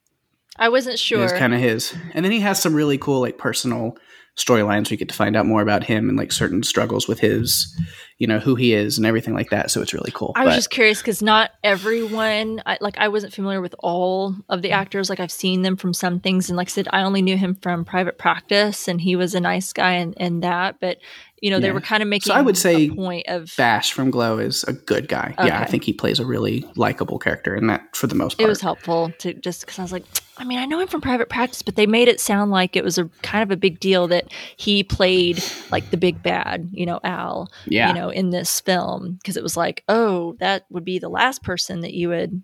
I 0.58 0.68
wasn't 0.68 0.98
sure. 0.98 1.24
It's 1.24 1.32
kind 1.32 1.52
of 1.54 1.60
his, 1.60 1.94
and 2.14 2.24
then 2.24 2.32
he 2.32 2.40
has 2.40 2.60
some 2.60 2.74
really 2.74 2.96
cool 2.96 3.20
like 3.20 3.38
personal 3.38 3.96
storylines. 4.36 4.90
We 4.90 4.96
get 4.96 5.08
to 5.08 5.14
find 5.14 5.34
out 5.34 5.46
more 5.46 5.62
about 5.62 5.82
him 5.84 6.08
and 6.08 6.18
like 6.18 6.30
certain 6.30 6.62
struggles 6.62 7.08
with 7.08 7.18
his, 7.18 7.74
you 8.18 8.26
know, 8.26 8.38
who 8.38 8.54
he 8.54 8.74
is 8.74 8.98
and 8.98 9.06
everything 9.06 9.34
like 9.34 9.50
that. 9.50 9.70
So 9.70 9.80
it's 9.80 9.94
really 9.94 10.10
cool. 10.12 10.32
I 10.36 10.44
was 10.44 10.52
but, 10.52 10.56
just 10.56 10.70
curious 10.70 11.00
because 11.00 11.22
not 11.22 11.52
everyone, 11.64 12.62
I, 12.66 12.76
like, 12.80 12.98
I 12.98 13.08
wasn't 13.08 13.32
familiar 13.32 13.62
with 13.62 13.74
all 13.78 14.34
of 14.48 14.60
the 14.60 14.72
actors. 14.72 15.08
Like, 15.08 15.20
I've 15.20 15.32
seen 15.32 15.62
them 15.62 15.76
from 15.76 15.94
some 15.94 16.20
things, 16.20 16.50
and 16.50 16.56
like 16.56 16.68
I 16.68 16.70
said, 16.70 16.88
I 16.92 17.02
only 17.02 17.22
knew 17.22 17.36
him 17.36 17.54
from 17.54 17.84
Private 17.84 18.18
Practice, 18.18 18.88
and 18.88 19.00
he 19.00 19.16
was 19.16 19.34
a 19.34 19.40
nice 19.40 19.72
guy 19.72 19.92
and 19.92 20.14
and 20.18 20.42
that. 20.42 20.80
But 20.80 20.98
you 21.40 21.50
know, 21.50 21.56
yeah. 21.56 21.62
they 21.62 21.72
were 21.72 21.80
kind 21.80 22.02
of 22.02 22.08
making. 22.08 22.30
So 22.30 22.34
I 22.34 22.42
would 22.42 22.56
say 22.56 22.90
point 22.90 23.26
of 23.28 23.52
Bash 23.56 23.92
from 23.92 24.10
Glow 24.10 24.38
is 24.38 24.64
a 24.64 24.72
good 24.72 25.08
guy. 25.08 25.34
Okay. 25.38 25.48
Yeah, 25.48 25.60
I 25.60 25.66
think 25.66 25.84
he 25.84 25.92
plays 25.92 26.18
a 26.18 26.26
really 26.26 26.64
likable 26.76 27.18
character, 27.18 27.54
and 27.54 27.68
that 27.70 27.94
for 27.96 28.06
the 28.06 28.14
most 28.14 28.36
part, 28.36 28.46
it 28.46 28.48
was 28.48 28.60
helpful 28.60 29.12
to 29.18 29.34
just 29.34 29.60
because 29.62 29.78
I 29.78 29.82
was 29.82 29.92
like, 29.92 30.04
I 30.38 30.44
mean, 30.44 30.58
I 30.58 30.66
know 30.66 30.80
him 30.80 30.88
from 30.88 31.00
Private 31.00 31.28
Practice, 31.28 31.62
but 31.62 31.76
they 31.76 31.86
made 31.86 32.08
it 32.08 32.20
sound 32.20 32.50
like 32.50 32.76
it 32.76 32.84
was 32.84 32.98
a 32.98 33.06
kind 33.22 33.42
of 33.42 33.50
a 33.50 33.56
big 33.56 33.80
deal 33.80 34.06
that 34.08 34.26
he 34.56 34.82
played 34.82 35.42
like 35.70 35.90
the 35.90 35.96
big 35.96 36.22
bad, 36.22 36.68
you 36.72 36.84
know, 36.84 37.00
Al, 37.04 37.50
yeah. 37.66 37.88
you 37.88 37.94
know, 37.94 38.10
in 38.10 38.30
this 38.30 38.60
film 38.60 39.14
because 39.14 39.36
it 39.36 39.42
was 39.42 39.56
like, 39.56 39.82
oh, 39.88 40.36
that 40.40 40.66
would 40.70 40.84
be 40.84 40.98
the 40.98 41.08
last 41.08 41.42
person 41.42 41.80
that 41.80 41.94
you 41.94 42.10
would 42.10 42.42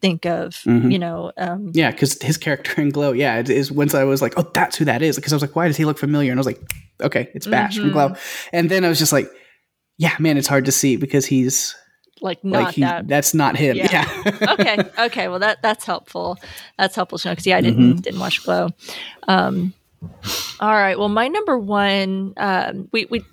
think 0.00 0.26
of, 0.26 0.54
mm-hmm. 0.66 0.90
you 0.90 0.98
know. 0.98 1.32
Um, 1.36 1.70
yeah, 1.72 1.90
because 1.90 2.20
his 2.20 2.36
character 2.36 2.80
in 2.80 2.90
Glow, 2.90 3.12
yeah, 3.12 3.38
it 3.38 3.48
is 3.48 3.70
once 3.70 3.94
I 3.94 4.04
was 4.04 4.20
like, 4.20 4.34
oh, 4.36 4.50
that's 4.52 4.76
who 4.76 4.84
that 4.86 5.02
is. 5.02 5.16
Because 5.16 5.32
I 5.32 5.36
was 5.36 5.42
like, 5.42 5.56
why 5.56 5.68
does 5.68 5.76
he 5.76 5.84
look 5.84 5.98
familiar? 5.98 6.32
And 6.32 6.38
I 6.38 6.40
was 6.40 6.46
like, 6.46 6.60
okay, 7.00 7.30
it's 7.34 7.46
Bash 7.46 7.74
mm-hmm. 7.74 7.82
from 7.82 7.92
Glow. 7.92 8.14
And 8.52 8.70
then 8.70 8.84
I 8.84 8.88
was 8.88 8.98
just 8.98 9.12
like, 9.12 9.30
yeah, 9.98 10.16
man, 10.18 10.36
it's 10.36 10.48
hard 10.48 10.64
to 10.64 10.72
see 10.72 10.96
because 10.96 11.26
he's 11.26 11.76
like 12.20 12.42
not 12.44 12.62
like 12.64 12.74
he, 12.74 12.82
that. 12.82 13.08
That's 13.08 13.34
not 13.34 13.56
him. 13.56 13.76
Yeah. 13.76 13.88
yeah. 13.90 14.52
okay. 14.58 14.78
Okay. 14.98 15.28
Well, 15.28 15.38
that 15.38 15.62
that's 15.62 15.84
helpful. 15.84 16.38
That's 16.78 16.94
helpful 16.94 17.18
to 17.18 17.28
know 17.28 17.32
because 17.32 17.46
yeah, 17.46 17.56
I 17.56 17.60
didn't 17.60 17.80
mm-hmm. 17.80 18.00
didn't 18.00 18.20
watch 18.20 18.44
Glow. 18.44 18.68
Um, 19.28 19.74
all 20.60 20.74
right. 20.74 20.98
Well, 20.98 21.08
my 21.08 21.28
number 21.28 21.58
one, 21.58 22.34
um, 22.36 22.88
we 22.92 23.06
we 23.06 23.24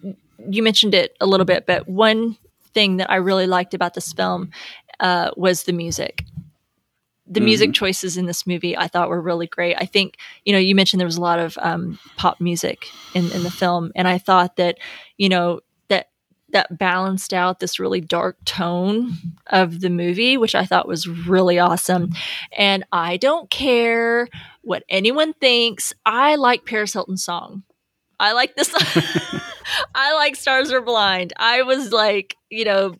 you 0.50 0.64
mentioned 0.64 0.94
it 0.94 1.16
a 1.20 1.26
little 1.26 1.46
bit, 1.46 1.66
but 1.66 1.88
one 1.88 2.38
thing 2.74 2.98
that 2.98 3.10
I 3.10 3.16
really 3.16 3.48
liked 3.48 3.74
about 3.74 3.94
this 3.94 4.14
film 4.14 4.52
uh, 5.00 5.32
was 5.36 5.64
the 5.64 5.74
music 5.74 6.24
the 7.30 7.40
mm-hmm. 7.40 7.46
music 7.46 7.74
choices 7.74 8.18
in 8.18 8.26
this 8.26 8.48
movie 8.48 8.78
I 8.78 8.88
thought 8.88 9.10
were 9.10 9.22
really 9.22 9.48
great. 9.48 9.76
I 9.78 9.86
think, 9.86 10.18
you 10.46 10.54
know, 10.54 10.60
you 10.60 10.76
mentioned 10.76 11.00
there 11.00 11.08
was 11.08 11.18
a 11.18 11.22
lot 11.22 11.40
of 11.40 11.58
um, 11.62 12.00
pop 12.16 12.40
music 12.40 12.88
in, 13.14 13.32
in 13.32 13.44
the 13.44 13.52
film, 13.52 13.92
and 13.96 14.08
I 14.08 14.18
thought 14.18 14.56
that, 14.56 14.78
you 15.18 15.30
know, 15.30 15.60
that 16.50 16.78
balanced 16.78 17.34
out 17.34 17.60
this 17.60 17.80
really 17.80 18.02
dark 18.02 18.38
tone 18.46 19.14
of 19.48 19.82
the 19.82 19.90
movie, 19.90 20.38
which 20.38 20.56
I 20.56 20.66
thought 20.66 20.88
was 20.88 21.08
really 21.08 21.60
awesome. 21.60 22.12
And 22.58 22.86
I 22.92 23.18
don't 23.18 23.50
care 23.50 24.28
what 24.62 24.84
anyone 24.90 25.34
thinks. 25.34 25.94
I 26.06 26.36
like 26.36 26.66
Paris 26.66 26.94
Hilton's 26.94 27.24
song. 27.24 27.64
I 28.20 28.34
like 28.34 28.56
this. 28.56 28.74
I 29.96 30.14
like 30.14 30.36
Stars 30.36 30.72
Are 30.72 30.82
Blind. 30.82 31.34
I 31.38 31.64
was 31.64 31.92
like, 31.92 32.36
you 32.50 32.66
know, 32.66 32.96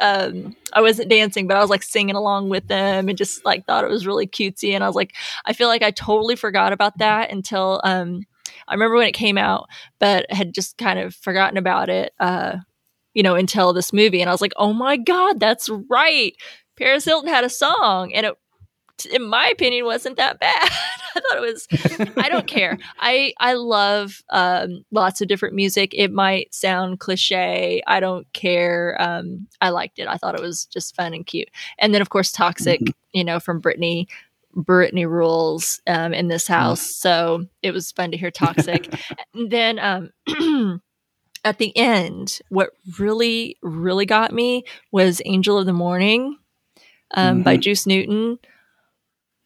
um, 0.00 0.56
I 0.72 0.80
wasn't 0.80 1.08
dancing, 1.08 1.46
but 1.46 1.56
I 1.56 1.60
was 1.60 1.70
like 1.70 1.82
singing 1.82 2.14
along 2.14 2.50
with 2.50 2.68
them 2.68 3.08
and 3.08 3.18
just 3.18 3.44
like 3.44 3.66
thought 3.66 3.84
it 3.84 3.90
was 3.90 4.06
really 4.06 4.26
cutesy. 4.26 4.74
And 4.74 4.84
I 4.84 4.86
was 4.86 4.96
like, 4.96 5.14
I 5.44 5.52
feel 5.52 5.68
like 5.68 5.82
I 5.82 5.90
totally 5.90 6.36
forgot 6.36 6.72
about 6.72 6.98
that 6.98 7.30
until 7.30 7.80
um, 7.84 8.22
I 8.66 8.74
remember 8.74 8.96
when 8.96 9.08
it 9.08 9.12
came 9.12 9.38
out, 9.38 9.68
but 9.98 10.30
had 10.30 10.54
just 10.54 10.78
kind 10.78 10.98
of 10.98 11.14
forgotten 11.14 11.56
about 11.56 11.88
it, 11.88 12.12
uh, 12.20 12.58
you 13.18 13.24
know, 13.24 13.34
until 13.34 13.72
this 13.72 13.92
movie. 13.92 14.20
And 14.20 14.30
I 14.30 14.32
was 14.32 14.40
like, 14.40 14.52
oh 14.58 14.72
my 14.72 14.96
God, 14.96 15.40
that's 15.40 15.68
right. 15.90 16.36
Paris 16.78 17.04
Hilton 17.04 17.28
had 17.28 17.42
a 17.42 17.50
song. 17.50 18.14
And 18.14 18.24
it 18.24 18.34
in 19.12 19.28
my 19.28 19.48
opinion 19.48 19.84
wasn't 19.84 20.16
that 20.18 20.38
bad. 20.40 20.70
I 21.16 21.20
thought 21.20 21.36
it 21.36 21.40
was 21.40 22.14
i 22.16 22.28
don't 22.28 22.46
care. 22.58 22.78
I 23.00 23.32
i 23.40 23.54
love 23.54 24.22
um, 24.30 24.84
lots 24.92 25.20
of 25.20 25.26
different 25.26 25.56
music. 25.56 25.94
It 25.94 26.12
might 26.12 26.54
sound 26.54 27.00
cliche. 27.00 27.82
I 27.88 27.98
don't 27.98 28.32
care. 28.34 28.96
Um, 29.00 29.48
i 29.60 29.70
liked 29.70 29.98
it. 29.98 30.06
I 30.06 30.16
thought 30.16 30.36
it 30.36 30.40
was 30.42 30.66
just 30.66 30.94
fun 30.94 31.12
and 31.12 31.26
cute. 31.26 31.48
And 31.76 31.92
then 31.92 32.02
of 32.02 32.10
course 32.10 32.30
toxic 32.30 32.80
mm-hmm. 32.82 33.18
you 33.18 33.24
know 33.24 33.40
from 33.40 33.60
britney 33.60 34.06
Britney 34.56 35.08
rules 35.08 35.80
um, 35.86 36.14
in 36.14 36.28
this 36.28 36.48
house, 36.48 36.80
so 36.80 37.44
it 37.62 37.72
was 37.72 37.92
fun 37.92 38.10
to 38.10 38.16
hear 38.16 38.30
"Toxic." 38.30 38.92
then 39.48 39.78
um, 39.78 40.10
at 41.48 41.58
the 41.58 41.76
end, 41.76 42.40
what 42.48 42.70
really, 42.98 43.56
really 43.62 44.06
got 44.06 44.32
me 44.32 44.64
was 44.92 45.22
"Angel 45.24 45.58
of 45.58 45.66
the 45.66 45.72
Morning" 45.72 46.36
um, 47.12 47.36
mm-hmm. 47.36 47.42
by 47.42 47.56
Juice 47.56 47.86
Newton. 47.86 48.38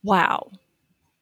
Wow. 0.02 0.50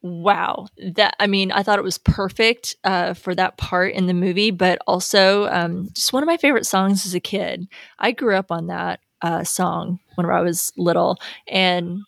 Wow. 0.02 0.69
That 0.94 1.15
i 1.20 1.27
mean 1.27 1.52
i 1.52 1.62
thought 1.62 1.78
it 1.78 1.85
was 1.85 1.98
perfect 1.98 2.77
uh, 2.85 3.12
for 3.12 3.35
that 3.35 3.59
part 3.59 3.93
in 3.93 4.07
the 4.07 4.15
movie 4.15 4.51
but 4.51 4.78
also 4.86 5.47
um, 5.48 5.90
just 5.93 6.15
one 6.15 6.23
of 6.23 6.27
my 6.27 6.39
favorite 6.39 6.65
songs 6.65 7.05
as 7.05 7.15
a 7.15 7.20
kid. 7.20 7.69
I 7.98 8.12
grew 8.12 8.35
up 8.35 8.51
on 8.51 8.69
that 8.69 9.01
uh, 9.20 9.44
song 9.44 9.98
whenever 10.15 10.32
i 10.32 10.40
was 10.40 10.73
little 10.78 11.19
and 11.47 11.98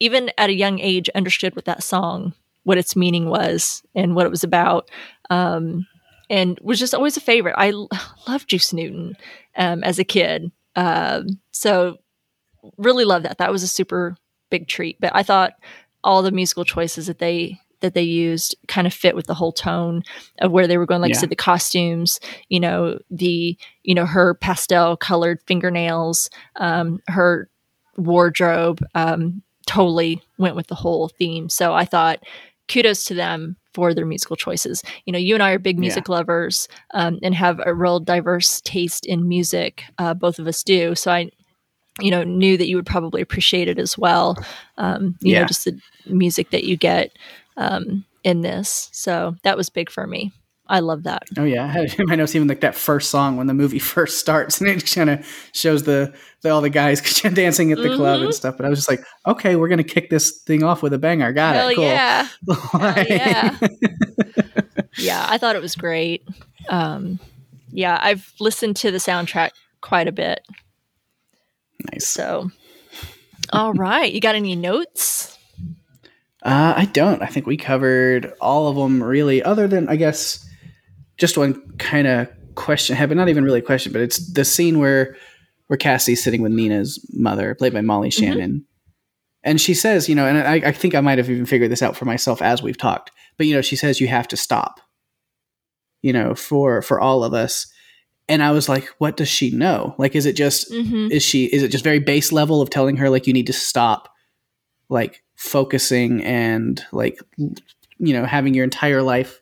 even 0.00 0.32
at 0.36 0.50
a 0.50 0.54
young 0.54 0.80
age 0.80 1.08
understood 1.14 1.54
what 1.54 1.66
that 1.66 1.84
song 1.84 2.34
what 2.68 2.76
its 2.76 2.94
meaning 2.94 3.30
was 3.30 3.82
and 3.94 4.14
what 4.14 4.26
it 4.26 4.30
was 4.30 4.44
about. 4.44 4.90
Um, 5.30 5.86
and 6.30 6.58
was 6.62 6.78
just 6.78 6.94
always 6.94 7.16
a 7.16 7.20
favorite. 7.20 7.54
I 7.56 7.70
l- 7.70 7.88
love 8.28 8.46
juice 8.46 8.72
newton 8.72 9.16
um, 9.56 9.82
as 9.84 9.98
a 9.98 10.04
kid. 10.04 10.50
Um, 10.76 11.40
so 11.50 11.98
really 12.76 13.04
love 13.04 13.22
that. 13.22 13.38
That 13.38 13.52
was 13.52 13.62
a 13.62 13.68
super 13.68 14.16
big 14.50 14.66
treat 14.66 15.00
but 15.00 15.14
i 15.14 15.22
thought 15.22 15.52
all 16.04 16.22
the 16.22 16.30
musical 16.30 16.64
choices 16.64 17.06
that 17.06 17.18
they 17.18 17.58
that 17.80 17.94
they 17.94 18.02
used 18.02 18.56
kind 18.66 18.88
of 18.88 18.94
fit 18.94 19.14
with 19.14 19.26
the 19.26 19.34
whole 19.34 19.52
tone 19.52 20.02
of 20.40 20.50
where 20.50 20.66
they 20.66 20.76
were 20.76 20.86
going. 20.86 21.00
Like 21.00 21.10
yeah. 21.10 21.16
I 21.16 21.20
said 21.20 21.30
the 21.30 21.36
costumes 21.36 22.18
you 22.48 22.60
know 22.60 22.98
the 23.10 23.56
you 23.82 23.94
know 23.94 24.06
her 24.06 24.34
pastel 24.34 24.96
colored 24.96 25.40
fingernails 25.46 26.30
um, 26.56 27.00
her 27.08 27.48
wardrobe 27.96 28.84
um, 28.94 29.42
totally 29.66 30.22
went 30.38 30.56
with 30.56 30.68
the 30.68 30.74
whole 30.74 31.08
theme. 31.08 31.48
So 31.48 31.74
i 31.74 31.84
thought 31.84 32.20
kudos 32.68 33.04
to 33.04 33.14
them 33.14 33.56
for 33.74 33.94
their 33.94 34.06
musical 34.06 34.36
choices 34.36 34.82
you 35.04 35.12
know 35.12 35.18
you 35.18 35.34
and 35.34 35.42
i 35.42 35.52
are 35.52 35.58
big 35.58 35.78
music 35.78 36.08
yeah. 36.08 36.14
lovers 36.14 36.68
um, 36.94 37.18
and 37.22 37.34
have 37.34 37.60
a 37.64 37.74
real 37.74 38.00
diverse 38.00 38.60
taste 38.62 39.06
in 39.06 39.28
music 39.28 39.84
uh, 39.98 40.14
both 40.14 40.38
of 40.38 40.46
us 40.46 40.62
do 40.62 40.94
so 40.94 41.10
i 41.10 41.30
you 42.00 42.10
know, 42.10 42.24
knew 42.24 42.56
that 42.56 42.68
you 42.68 42.76
would 42.76 42.86
probably 42.86 43.20
appreciate 43.20 43.68
it 43.68 43.78
as 43.78 43.98
well. 43.98 44.36
Um, 44.76 45.16
you 45.20 45.32
yeah. 45.32 45.40
know, 45.40 45.46
just 45.46 45.64
the 45.64 45.78
music 46.06 46.50
that 46.50 46.64
you 46.64 46.76
get 46.76 47.12
um, 47.56 48.04
in 48.24 48.42
this. 48.42 48.88
So 48.92 49.36
that 49.42 49.56
was 49.56 49.68
big 49.68 49.90
for 49.90 50.06
me. 50.06 50.32
I 50.68 50.80
love 50.80 51.04
that. 51.04 51.24
Oh 51.36 51.44
yeah, 51.44 51.86
I 52.08 52.16
know 52.16 52.24
even 52.24 52.48
like 52.48 52.60
that 52.60 52.74
first 52.74 53.10
song 53.10 53.36
when 53.36 53.46
the 53.46 53.54
movie 53.54 53.78
first 53.78 54.18
starts, 54.18 54.60
and 54.60 54.68
it 54.68 54.90
kind 54.92 55.10
of 55.10 55.26
shows 55.52 55.84
the, 55.84 56.14
the, 56.42 56.50
all 56.50 56.60
the 56.60 56.70
guys 56.70 57.00
dancing 57.34 57.72
at 57.72 57.78
the 57.78 57.84
mm-hmm. 57.84 57.96
club 57.96 58.20
and 58.20 58.24
mm-hmm. 58.24 58.32
stuff. 58.32 58.56
But 58.56 58.66
I 58.66 58.68
was 58.68 58.78
just 58.78 58.90
like, 58.90 59.04
okay, 59.26 59.56
we're 59.56 59.68
gonna 59.68 59.84
kick 59.84 60.10
this 60.10 60.42
thing 60.42 60.62
off 60.62 60.82
with 60.82 60.92
a 60.92 60.98
banger. 60.98 61.32
Got 61.32 61.54
Hell 61.54 61.68
it. 61.68 61.74
Cool. 61.76 61.84
Yeah. 61.84 62.28
Hell 62.72 63.04
yeah. 63.08 63.58
yeah, 64.98 65.26
I 65.28 65.38
thought 65.38 65.56
it 65.56 65.62
was 65.62 65.74
great. 65.74 66.26
Um, 66.68 67.18
yeah, 67.70 67.98
I've 68.00 68.32
listened 68.40 68.76
to 68.76 68.90
the 68.90 68.98
soundtrack 68.98 69.50
quite 69.80 70.08
a 70.08 70.12
bit. 70.12 70.40
Nice. 71.92 72.06
So, 72.06 72.50
all 73.52 73.72
right. 73.72 74.12
You 74.12 74.20
got 74.20 74.34
any 74.34 74.56
notes? 74.56 75.38
Uh, 76.42 76.74
I 76.76 76.84
don't. 76.86 77.22
I 77.22 77.26
think 77.26 77.46
we 77.46 77.56
covered 77.56 78.32
all 78.40 78.68
of 78.68 78.76
them 78.76 79.02
really, 79.02 79.42
other 79.42 79.66
than, 79.66 79.88
I 79.88 79.96
guess, 79.96 80.47
just 81.18 81.36
one 81.36 81.60
kind 81.78 82.06
of 82.06 82.28
question, 82.54 82.96
but 82.96 83.16
not 83.16 83.28
even 83.28 83.44
really 83.44 83.58
a 83.58 83.62
question, 83.62 83.92
but 83.92 84.00
it's 84.00 84.32
the 84.32 84.44
scene 84.44 84.78
where 84.78 85.16
where 85.66 85.76
Cassie's 85.76 86.22
sitting 86.22 86.40
with 86.40 86.52
Nina's 86.52 87.04
mother, 87.12 87.54
played 87.54 87.74
by 87.74 87.82
Molly 87.82 88.08
mm-hmm. 88.08 88.24
Shannon. 88.24 88.50
Mm-hmm. 88.50 88.64
And 89.44 89.60
she 89.60 89.74
says, 89.74 90.08
you 90.08 90.14
know, 90.14 90.26
and 90.26 90.38
I, 90.38 90.68
I 90.68 90.72
think 90.72 90.94
I 90.94 91.00
might 91.00 91.18
have 91.18 91.28
even 91.28 91.46
figured 91.46 91.70
this 91.70 91.82
out 91.82 91.96
for 91.96 92.06
myself 92.06 92.40
as 92.40 92.62
we've 92.62 92.78
talked, 92.78 93.10
but 93.36 93.46
you 93.46 93.54
know, 93.54 93.60
she 93.60 93.76
says 93.76 94.00
you 94.00 94.08
have 94.08 94.28
to 94.28 94.36
stop, 94.36 94.80
you 96.02 96.12
know, 96.12 96.34
for 96.34 96.82
for 96.82 97.00
all 97.00 97.22
of 97.22 97.34
us 97.34 97.66
and 98.28 98.42
I 98.42 98.50
was 98.50 98.68
like, 98.68 98.86
what 98.98 99.16
does 99.16 99.28
she 99.28 99.50
know? 99.50 99.94
Like, 99.96 100.14
is 100.14 100.26
it 100.26 100.36
just 100.36 100.70
mm-hmm. 100.70 101.10
is 101.10 101.22
she 101.22 101.46
is 101.46 101.62
it 101.62 101.70
just 101.70 101.84
very 101.84 101.98
base 101.98 102.30
level 102.30 102.60
of 102.60 102.68
telling 102.68 102.96
her 102.96 103.08
like 103.08 103.26
you 103.26 103.32
need 103.32 103.46
to 103.46 103.52
stop, 103.52 104.08
like 104.90 105.22
focusing 105.36 106.22
and 106.22 106.84
like 106.92 107.20
you 107.36 108.12
know 108.12 108.24
having 108.24 108.54
your 108.54 108.64
entire 108.64 109.02
life 109.02 109.40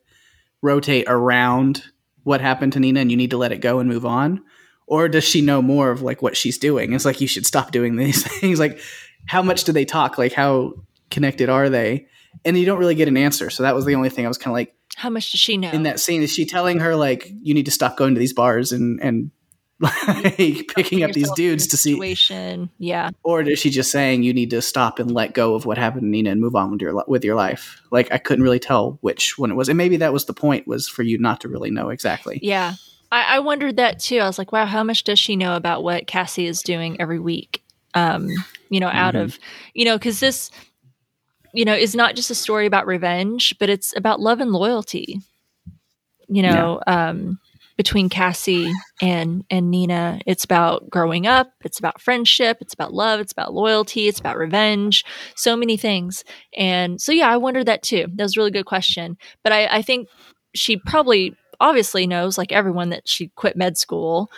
rotate 0.66 1.06
around 1.08 1.84
what 2.24 2.40
happened 2.40 2.72
to 2.72 2.80
Nina 2.80 3.00
and 3.00 3.10
you 3.10 3.16
need 3.16 3.30
to 3.30 3.36
let 3.36 3.52
it 3.52 3.60
go 3.60 3.78
and 3.78 3.88
move 3.88 4.04
on? 4.04 4.42
Or 4.86 5.08
does 5.08 5.24
she 5.24 5.40
know 5.40 5.62
more 5.62 5.90
of 5.90 6.02
like 6.02 6.22
what 6.22 6.36
she's 6.36 6.58
doing? 6.58 6.92
It's 6.92 7.04
like 7.04 7.20
you 7.20 7.28
should 7.28 7.46
stop 7.46 7.70
doing 7.70 7.96
these 7.96 8.22
things. 8.40 8.58
Like, 8.58 8.80
how 9.26 9.42
much 9.42 9.64
do 9.64 9.72
they 9.72 9.84
talk? 9.84 10.18
Like, 10.18 10.32
how 10.32 10.74
connected 11.10 11.48
are 11.48 11.68
they? 11.68 12.06
And 12.44 12.58
you 12.58 12.66
don't 12.66 12.78
really 12.78 12.94
get 12.94 13.08
an 13.08 13.16
answer. 13.16 13.48
So 13.50 13.62
that 13.62 13.74
was 13.74 13.84
the 13.84 13.94
only 13.94 14.10
thing 14.10 14.24
I 14.24 14.28
was 14.28 14.38
kind 14.38 14.52
of 14.52 14.54
like, 14.54 14.74
how 14.96 15.10
much 15.10 15.30
does 15.32 15.40
she 15.40 15.56
know? 15.56 15.70
In 15.70 15.82
that 15.82 16.00
scene, 16.00 16.22
is 16.22 16.32
she 16.32 16.46
telling 16.46 16.80
her 16.80 16.96
like 16.96 17.30
you 17.42 17.54
need 17.54 17.66
to 17.66 17.70
stop 17.70 17.96
going 17.96 18.14
to 18.14 18.18
these 18.18 18.32
bars 18.32 18.72
and 18.72 19.00
and 19.02 19.30
like 19.80 20.68
picking 20.74 21.02
up 21.02 21.12
these 21.12 21.30
dudes 21.32 21.66
to 21.66 21.76
see 21.76 22.16
yeah. 22.78 23.10
Or 23.24 23.42
is 23.42 23.58
she 23.58 23.68
just 23.68 23.92
saying 23.92 24.22
you 24.22 24.32
need 24.32 24.48
to 24.50 24.62
stop 24.62 24.98
and 24.98 25.10
let 25.10 25.34
go 25.34 25.54
of 25.54 25.66
what 25.66 25.76
happened 25.76 26.02
to 26.02 26.08
nina 26.08 26.30
and 26.30 26.40
move 26.40 26.56
on 26.56 26.70
with 26.70 26.80
your 26.80 27.04
with 27.06 27.24
your 27.24 27.34
life. 27.34 27.82
Like 27.90 28.10
i 28.10 28.16
couldn't 28.16 28.42
really 28.42 28.58
tell 28.58 28.96
which 29.02 29.36
one 29.36 29.50
it 29.50 29.54
was 29.54 29.68
and 29.68 29.76
maybe 29.76 29.98
that 29.98 30.14
was 30.14 30.24
the 30.24 30.32
point 30.32 30.66
was 30.66 30.88
for 30.88 31.02
you 31.02 31.18
not 31.18 31.42
to 31.42 31.48
really 31.48 31.70
know 31.70 31.90
exactly. 31.90 32.38
Yeah. 32.42 32.74
I, 33.12 33.36
I 33.36 33.38
wondered 33.40 33.76
that 33.76 34.00
too. 34.00 34.18
I 34.18 34.26
was 34.26 34.38
like 34.38 34.50
wow 34.50 34.64
how 34.64 34.82
much 34.82 35.04
does 35.04 35.18
she 35.18 35.36
know 35.36 35.56
about 35.56 35.82
what 35.82 36.06
cassie 36.06 36.46
is 36.46 36.62
doing 36.62 36.98
every 36.98 37.18
week? 37.18 37.62
Um 37.92 38.30
you 38.70 38.80
know 38.80 38.88
out 38.88 39.12
mm-hmm. 39.12 39.24
of 39.24 39.38
you 39.74 39.84
know 39.84 39.98
because 39.98 40.20
this 40.20 40.50
you 41.52 41.66
know 41.66 41.74
is 41.74 41.94
not 41.94 42.16
just 42.16 42.30
a 42.30 42.34
story 42.34 42.64
about 42.64 42.86
revenge 42.86 43.54
but 43.58 43.68
it's 43.68 43.94
about 43.94 44.20
love 44.20 44.40
and 44.40 44.52
loyalty. 44.52 45.20
You 46.28 46.42
know 46.42 46.80
yeah. 46.86 47.08
um 47.10 47.40
between 47.76 48.08
Cassie 48.08 48.72
and 49.02 49.44
and 49.50 49.70
Nina. 49.70 50.20
It's 50.26 50.44
about 50.44 50.88
growing 50.88 51.26
up, 51.26 51.52
it's 51.64 51.78
about 51.78 52.00
friendship, 52.00 52.58
it's 52.60 52.74
about 52.74 52.94
love, 52.94 53.20
it's 53.20 53.32
about 53.32 53.52
loyalty, 53.52 54.08
it's 54.08 54.20
about 54.20 54.38
revenge, 54.38 55.04
so 55.34 55.56
many 55.56 55.76
things. 55.76 56.24
And 56.56 57.00
so 57.00 57.12
yeah, 57.12 57.30
I 57.30 57.36
wondered 57.36 57.66
that 57.66 57.82
too. 57.82 58.06
That 58.14 58.22
was 58.22 58.36
a 58.36 58.40
really 58.40 58.50
good 58.50 58.66
question. 58.66 59.16
But 59.42 59.52
I, 59.52 59.66
I 59.66 59.82
think 59.82 60.08
she 60.54 60.76
probably 60.78 61.36
obviously 61.60 62.06
knows, 62.06 62.38
like 62.38 62.52
everyone, 62.52 62.90
that 62.90 63.08
she 63.08 63.28
quit 63.36 63.56
med 63.56 63.76
school 63.76 64.30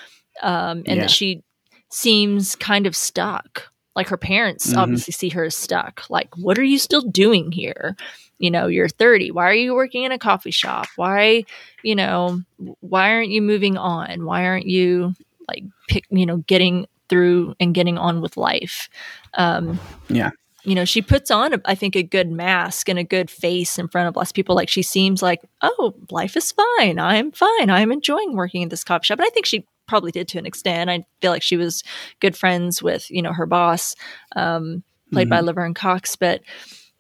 um, 0.43 0.79
and 0.79 0.97
yeah. 0.97 1.01
that 1.03 1.11
she 1.11 1.43
seems 1.91 2.57
kind 2.57 2.87
of 2.87 2.97
stuck. 2.97 3.71
Like 3.95 4.09
her 4.09 4.17
parents 4.17 4.69
mm-hmm. 4.69 4.79
obviously 4.79 5.13
see 5.13 5.29
her 5.31 5.45
as 5.45 5.57
stuck. 5.57 6.09
Like, 6.09 6.37
what 6.37 6.59
are 6.59 6.65
you 6.65 6.79
still 6.79 7.03
doing 7.03 7.51
here? 7.51 7.97
You 8.39 8.51
know 8.51 8.67
you're 8.67 8.89
30 8.89 9.31
why 9.33 9.49
are 9.49 9.55
you 9.55 9.75
working 9.75 10.05
in 10.05 10.13
a 10.13 10.19
coffee 10.19 10.51
shop? 10.51 10.87
Why 10.97 11.45
you 11.83 11.95
know 11.95 12.41
why 12.81 13.11
aren't 13.13 13.31
you 13.31 13.43
moving 13.43 13.77
on? 13.77 14.25
Why 14.25 14.47
aren't 14.47 14.67
you 14.67 15.15
like 15.49 15.65
pick 15.89 16.05
you 16.11 16.27
know 16.27 16.39
getting 16.39 16.87
through 17.09 17.55
and 17.61 17.75
getting 17.75 17.99
on 17.99 18.21
with 18.21 18.37
life? 18.37 18.89
Um 19.35 19.79
yeah. 20.09 20.31
you 20.65 20.75
know 20.75 20.85
she 20.85 21.03
puts 21.03 21.31
on 21.31 21.55
a, 21.55 21.61
I 21.65 21.75
think 21.75 21.97
a 21.97 22.03
good 22.03 22.31
mask 22.31 22.89
and 22.89 22.99
a 22.99 23.05
good 23.05 23.31
face 23.31 23.79
in 23.79 23.89
front 23.89 24.09
of 24.09 24.17
less 24.17 24.33
people. 24.33 24.55
Like 24.55 24.69
she 24.69 24.83
seems 24.83 25.23
like 25.23 25.41
oh 25.63 25.95
life 26.11 26.37
is 26.37 26.53
fine. 26.53 26.99
I'm 26.99 27.33
fine. 27.33 27.71
I'm 27.71 27.93
enjoying 27.93 28.37
working 28.37 28.63
in 28.63 28.69
this 28.69 28.85
coffee 28.85 29.05
shop. 29.05 29.19
And 29.19 29.27
i 29.27 29.31
think 29.31 29.47
she 29.47 29.67
probably 29.87 30.13
did 30.13 30.29
to 30.29 30.39
an 30.39 30.47
extent. 30.47 30.91
I 30.91 31.05
feel 31.21 31.31
like 31.31 31.43
she 31.43 31.57
was 31.57 31.83
good 32.21 32.37
friends 32.37 32.83
with 32.83 33.11
you 33.11 33.23
know 33.23 33.33
her 33.33 33.47
boss 33.47 33.97
um 34.37 34.85
played 35.13 35.25
mm-hmm. 35.25 35.31
by 35.31 35.41
laverne 35.41 35.75
cox. 35.75 36.15
But 36.15 36.43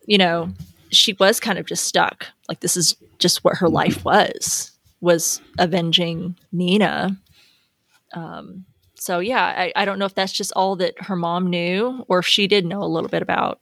you 0.07 0.19
know 0.19 0.53
she 0.91 1.15
was 1.15 1.41
kind 1.41 1.59
of 1.59 1.67
just 1.67 1.87
stuck. 1.87 2.27
Like 2.49 2.61
this 2.61 2.77
is 2.77 2.97
just 3.19 3.45
what 3.45 3.57
her 3.59 3.69
life 3.69 4.05
was 4.05 4.73
was 5.01 5.41
avenging 5.59 6.37
Nina. 6.53 7.17
Um, 8.15 8.65
so 8.95 9.21
yeah, 9.21 9.45
I, 9.45 9.73
I 9.77 9.85
don't 9.85 9.99
know 9.99 10.07
if 10.07 10.15
that's 10.15 10.33
just 10.33 10.53
all 10.57 10.77
that 10.77 11.01
her 11.03 11.17
mom 11.17 11.49
knew, 11.49 12.05
or 12.09 12.19
if 12.19 12.27
she 12.27 12.47
did 12.47 12.67
know 12.67 12.83
a 12.83 12.85
little 12.85 13.09
bit 13.09 13.23
about 13.23 13.61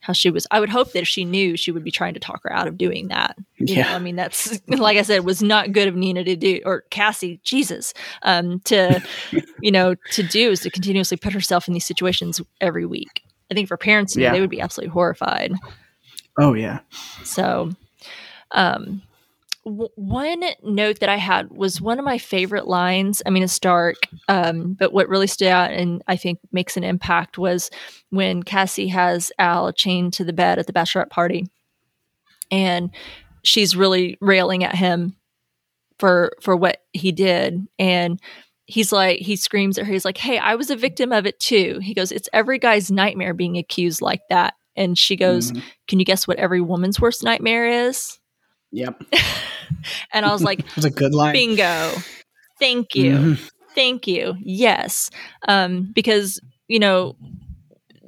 how 0.00 0.12
she 0.12 0.30
was. 0.30 0.46
I 0.50 0.60
would 0.60 0.68
hope 0.68 0.92
that 0.92 1.02
if 1.02 1.08
she 1.08 1.24
knew, 1.24 1.56
she 1.56 1.72
would 1.72 1.82
be 1.82 1.90
trying 1.90 2.14
to 2.14 2.20
talk 2.20 2.42
her 2.44 2.52
out 2.52 2.68
of 2.68 2.78
doing 2.78 3.08
that. 3.08 3.36
You 3.56 3.74
yeah, 3.74 3.90
know, 3.90 3.96
I 3.96 3.98
mean 3.98 4.16
that's 4.16 4.60
like 4.68 4.96
I 4.96 5.02
said, 5.02 5.24
was 5.24 5.42
not 5.42 5.72
good 5.72 5.88
of 5.88 5.94
Nina 5.94 6.24
to 6.24 6.36
do, 6.36 6.60
or 6.64 6.82
Cassie, 6.90 7.40
Jesus, 7.44 7.94
um, 8.22 8.60
to 8.60 9.02
you 9.60 9.70
know 9.70 9.94
to 10.12 10.22
do 10.22 10.50
is 10.50 10.60
to 10.60 10.70
continuously 10.70 11.16
put 11.16 11.32
herself 11.32 11.68
in 11.68 11.74
these 11.74 11.86
situations 11.86 12.40
every 12.60 12.86
week. 12.86 13.22
I 13.50 13.54
think 13.54 13.68
for 13.68 13.76
parents, 13.76 14.16
yeah. 14.16 14.32
they 14.32 14.40
would 14.40 14.50
be 14.50 14.60
absolutely 14.60 14.92
horrified. 14.92 15.52
Oh 16.38 16.54
yeah. 16.54 16.80
So, 17.24 17.70
um, 18.52 19.02
w- 19.64 19.90
one 19.96 20.42
note 20.62 21.00
that 21.00 21.08
I 21.08 21.16
had 21.16 21.50
was 21.50 21.80
one 21.80 21.98
of 21.98 22.04
my 22.04 22.18
favorite 22.18 22.66
lines. 22.68 23.22
I 23.26 23.30
mean, 23.30 23.42
it's 23.42 23.58
dark, 23.58 23.96
um, 24.28 24.74
but 24.74 24.92
what 24.92 25.08
really 25.08 25.26
stood 25.26 25.48
out 25.48 25.72
and 25.72 26.02
I 26.08 26.16
think 26.16 26.38
makes 26.52 26.76
an 26.76 26.84
impact 26.84 27.38
was 27.38 27.70
when 28.10 28.42
Cassie 28.42 28.88
has 28.88 29.32
Al 29.38 29.72
chained 29.72 30.12
to 30.14 30.24
the 30.24 30.32
bed 30.32 30.58
at 30.58 30.66
the 30.66 30.72
bachelorette 30.72 31.10
party, 31.10 31.46
and 32.50 32.90
she's 33.42 33.76
really 33.76 34.18
railing 34.20 34.64
at 34.64 34.74
him 34.74 35.16
for 35.98 36.32
for 36.42 36.54
what 36.56 36.82
he 36.92 37.12
did 37.12 37.66
and 37.78 38.20
he's 38.66 38.92
like 38.92 39.18
he 39.18 39.36
screams 39.36 39.78
at 39.78 39.86
her 39.86 39.92
he's 39.92 40.04
like 40.04 40.18
hey 40.18 40.36
i 40.38 40.54
was 40.54 40.68
a 40.68 40.76
victim 40.76 41.12
of 41.12 41.26
it 41.26 41.40
too 41.40 41.78
he 41.82 41.94
goes 41.94 42.12
it's 42.12 42.28
every 42.32 42.58
guy's 42.58 42.90
nightmare 42.90 43.32
being 43.32 43.56
accused 43.56 44.02
like 44.02 44.20
that 44.28 44.54
and 44.76 44.98
she 44.98 45.16
goes, 45.16 45.52
mm-hmm. 45.52 45.66
Can 45.88 45.98
you 45.98 46.04
guess 46.04 46.26
what 46.26 46.38
every 46.38 46.60
woman's 46.60 47.00
worst 47.00 47.22
nightmare 47.22 47.66
is? 47.66 48.18
Yep. 48.72 49.02
and 50.12 50.26
I 50.26 50.32
was 50.32 50.42
like, 50.42 50.60
It's 50.76 50.86
a 50.86 50.90
good 50.90 51.14
line. 51.14 51.32
Bingo. 51.32 51.92
Thank 52.58 52.94
you. 52.94 53.12
Mm-hmm. 53.12 53.44
Thank 53.74 54.06
you. 54.06 54.34
Yes. 54.40 55.10
Um, 55.48 55.90
because, 55.94 56.40
you 56.68 56.78
know, 56.78 57.16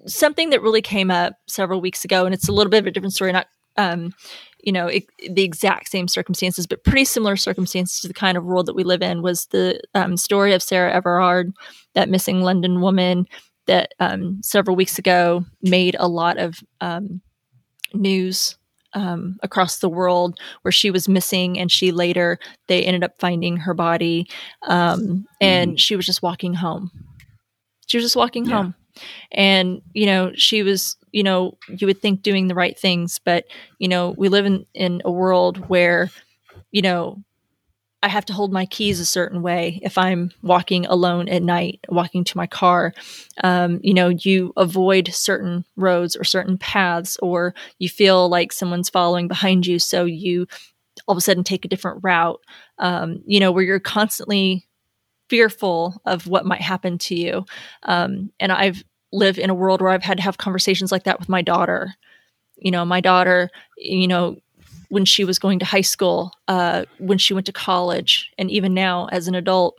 something 0.06 0.50
that 0.50 0.62
really 0.62 0.82
came 0.82 1.10
up 1.10 1.34
several 1.46 1.80
weeks 1.80 2.04
ago, 2.04 2.24
and 2.24 2.34
it's 2.34 2.48
a 2.48 2.52
little 2.52 2.70
bit 2.70 2.78
of 2.78 2.86
a 2.86 2.90
different 2.90 3.12
story, 3.12 3.32
not 3.32 3.46
um, 3.76 4.12
you 4.62 4.72
know 4.72 4.86
it, 4.86 5.04
the 5.30 5.44
exact 5.44 5.88
same 5.88 6.08
circumstances 6.08 6.66
but 6.66 6.84
pretty 6.84 7.04
similar 7.04 7.36
circumstances 7.36 8.00
to 8.00 8.08
the 8.08 8.14
kind 8.14 8.36
of 8.36 8.44
world 8.44 8.66
that 8.66 8.74
we 8.74 8.84
live 8.84 9.02
in 9.02 9.22
was 9.22 9.46
the 9.46 9.80
um, 9.94 10.16
story 10.16 10.52
of 10.52 10.62
sarah 10.62 10.92
everard 10.92 11.52
that 11.94 12.08
missing 12.08 12.42
london 12.42 12.80
woman 12.80 13.26
that 13.68 13.94
um, 14.00 14.40
several 14.42 14.76
weeks 14.76 14.98
ago 14.98 15.44
made 15.62 15.94
a 15.98 16.08
lot 16.08 16.38
of 16.38 16.58
um, 16.80 17.20
news 17.94 18.58
um, 18.94 19.38
across 19.42 19.78
the 19.78 19.88
world 19.88 20.38
where 20.62 20.72
she 20.72 20.90
was 20.90 21.08
missing 21.08 21.58
and 21.58 21.70
she 21.70 21.92
later 21.92 22.38
they 22.66 22.82
ended 22.82 23.04
up 23.04 23.12
finding 23.18 23.58
her 23.58 23.74
body 23.74 24.28
um, 24.66 25.26
and 25.40 25.72
mm. 25.72 25.78
she 25.78 25.94
was 25.94 26.06
just 26.06 26.22
walking 26.22 26.54
home 26.54 26.90
she 27.86 27.98
was 27.98 28.04
just 28.04 28.16
walking 28.16 28.46
yeah. 28.46 28.56
home 28.56 28.74
and 29.30 29.82
you 29.92 30.06
know 30.06 30.32
she 30.34 30.62
was 30.62 30.96
you 31.12 31.22
know 31.22 31.56
you 31.68 31.86
would 31.86 32.00
think 32.00 32.22
doing 32.22 32.48
the 32.48 32.54
right 32.54 32.78
things 32.78 33.20
but 33.24 33.44
you 33.78 33.86
know 33.86 34.14
we 34.16 34.28
live 34.28 34.46
in 34.46 34.64
in 34.74 35.02
a 35.04 35.10
world 35.10 35.68
where 35.68 36.10
you 36.72 36.82
know 36.82 37.22
I 38.02 38.08
have 38.08 38.24
to 38.26 38.32
hold 38.32 38.52
my 38.52 38.64
keys 38.66 39.00
a 39.00 39.04
certain 39.04 39.42
way 39.42 39.80
if 39.82 39.98
I'm 39.98 40.30
walking 40.42 40.86
alone 40.86 41.28
at 41.28 41.42
night, 41.42 41.80
walking 41.88 42.22
to 42.24 42.36
my 42.36 42.46
car. 42.46 42.94
Um, 43.42 43.80
you 43.82 43.92
know, 43.92 44.08
you 44.08 44.52
avoid 44.56 45.12
certain 45.12 45.64
roads 45.76 46.14
or 46.14 46.22
certain 46.22 46.58
paths, 46.58 47.16
or 47.20 47.54
you 47.78 47.88
feel 47.88 48.28
like 48.28 48.52
someone's 48.52 48.88
following 48.88 49.26
behind 49.26 49.66
you, 49.66 49.78
so 49.78 50.04
you 50.04 50.46
all 51.06 51.12
of 51.12 51.18
a 51.18 51.20
sudden 51.20 51.44
take 51.44 51.64
a 51.64 51.68
different 51.68 52.00
route. 52.02 52.40
Um, 52.78 53.22
you 53.26 53.40
know, 53.40 53.50
where 53.50 53.64
you're 53.64 53.80
constantly 53.80 54.66
fearful 55.28 56.00
of 56.04 56.26
what 56.26 56.46
might 56.46 56.62
happen 56.62 56.98
to 56.98 57.14
you. 57.14 57.44
Um, 57.82 58.30
and 58.40 58.52
I've 58.52 58.82
lived 59.12 59.38
in 59.38 59.50
a 59.50 59.54
world 59.54 59.80
where 59.80 59.90
I've 59.90 60.02
had 60.02 60.18
to 60.18 60.22
have 60.22 60.38
conversations 60.38 60.92
like 60.92 61.04
that 61.04 61.18
with 61.18 61.28
my 61.28 61.42
daughter. 61.42 61.94
You 62.56 62.70
know, 62.70 62.84
my 62.84 63.00
daughter, 63.00 63.50
you 63.76 64.08
know, 64.08 64.38
when 64.88 65.04
she 65.04 65.24
was 65.24 65.38
going 65.38 65.58
to 65.58 65.64
high 65.64 65.82
school, 65.82 66.32
uh, 66.48 66.84
when 66.98 67.18
she 67.18 67.34
went 67.34 67.46
to 67.46 67.52
college, 67.52 68.30
and 68.38 68.50
even 68.50 68.74
now 68.74 69.06
as 69.06 69.28
an 69.28 69.34
adult, 69.34 69.76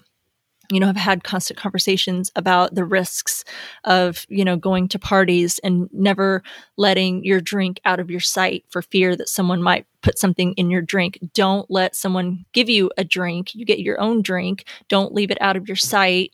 you 0.71 0.79
know, 0.79 0.85
have 0.85 0.95
had 0.95 1.23
constant 1.23 1.59
conversations 1.59 2.31
about 2.35 2.75
the 2.75 2.85
risks 2.85 3.43
of, 3.85 4.25
you 4.29 4.45
know, 4.45 4.55
going 4.55 4.87
to 4.89 4.99
parties 4.99 5.59
and 5.63 5.89
never 5.91 6.43
letting 6.77 7.23
your 7.23 7.41
drink 7.41 7.79
out 7.85 7.99
of 7.99 8.11
your 8.11 8.19
sight 8.19 8.65
for 8.69 8.83
fear 8.83 9.15
that 9.15 9.29
someone 9.29 9.63
might 9.63 9.87
put 10.03 10.19
something 10.19 10.53
in 10.53 10.69
your 10.69 10.81
drink. 10.81 11.17
Don't 11.33 11.69
let 11.71 11.95
someone 11.95 12.45
give 12.53 12.69
you 12.69 12.91
a 12.97 13.03
drink. 13.03 13.55
You 13.55 13.65
get 13.65 13.79
your 13.79 13.99
own 13.99 14.21
drink. 14.21 14.65
Don't 14.89 15.13
leave 15.13 15.31
it 15.31 15.41
out 15.41 15.57
of 15.57 15.67
your 15.67 15.75
sight. 15.75 16.31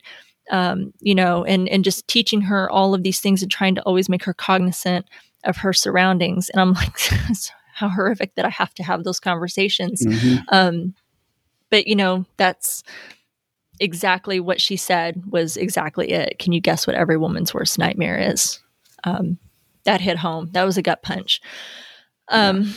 Um, 0.52 0.94
you 1.00 1.16
know, 1.16 1.44
and 1.44 1.68
and 1.70 1.84
just 1.84 2.08
teaching 2.08 2.42
her 2.42 2.70
all 2.70 2.94
of 2.94 3.02
these 3.02 3.20
things 3.20 3.42
and 3.42 3.50
trying 3.50 3.74
to 3.76 3.82
always 3.82 4.10
make 4.10 4.24
her 4.26 4.34
cognizant 4.34 5.08
of 5.44 5.58
her 5.58 5.74
surroundings. 5.74 6.50
And 6.50 6.62
I'm 6.62 6.74
like, 6.74 7.00
how 7.76 7.90
horrific 7.90 8.36
that 8.36 8.46
I 8.46 8.50
have 8.50 8.74
to 8.76 8.84
have 8.84 9.04
those 9.04 9.20
conversations. 9.20 10.06
Mm-hmm. 10.06 10.38
Um, 10.48 10.96
but 11.70 11.88
you 11.88 11.96
know, 11.96 12.26
that's 12.38 12.84
exactly 13.82 14.40
what 14.40 14.62
she 14.62 14.78
said 14.78 15.22
was 15.30 15.58
exactly 15.58 16.12
it. 16.12 16.40
Can 16.40 16.54
you 16.54 16.62
guess 16.62 16.88
what 16.88 16.96
every 16.96 17.18
woman's 17.18 17.54
worst 17.54 17.78
nightmare 17.78 18.18
is? 18.18 18.60
Um, 19.04 19.38
that 19.84 20.00
hit 20.00 20.18
home. 20.18 20.50
That 20.54 20.64
was 20.64 20.78
a 20.78 20.82
gut 20.82 21.04
punch. 21.04 21.42
Um, 22.30 22.62
yeah. 22.62 22.72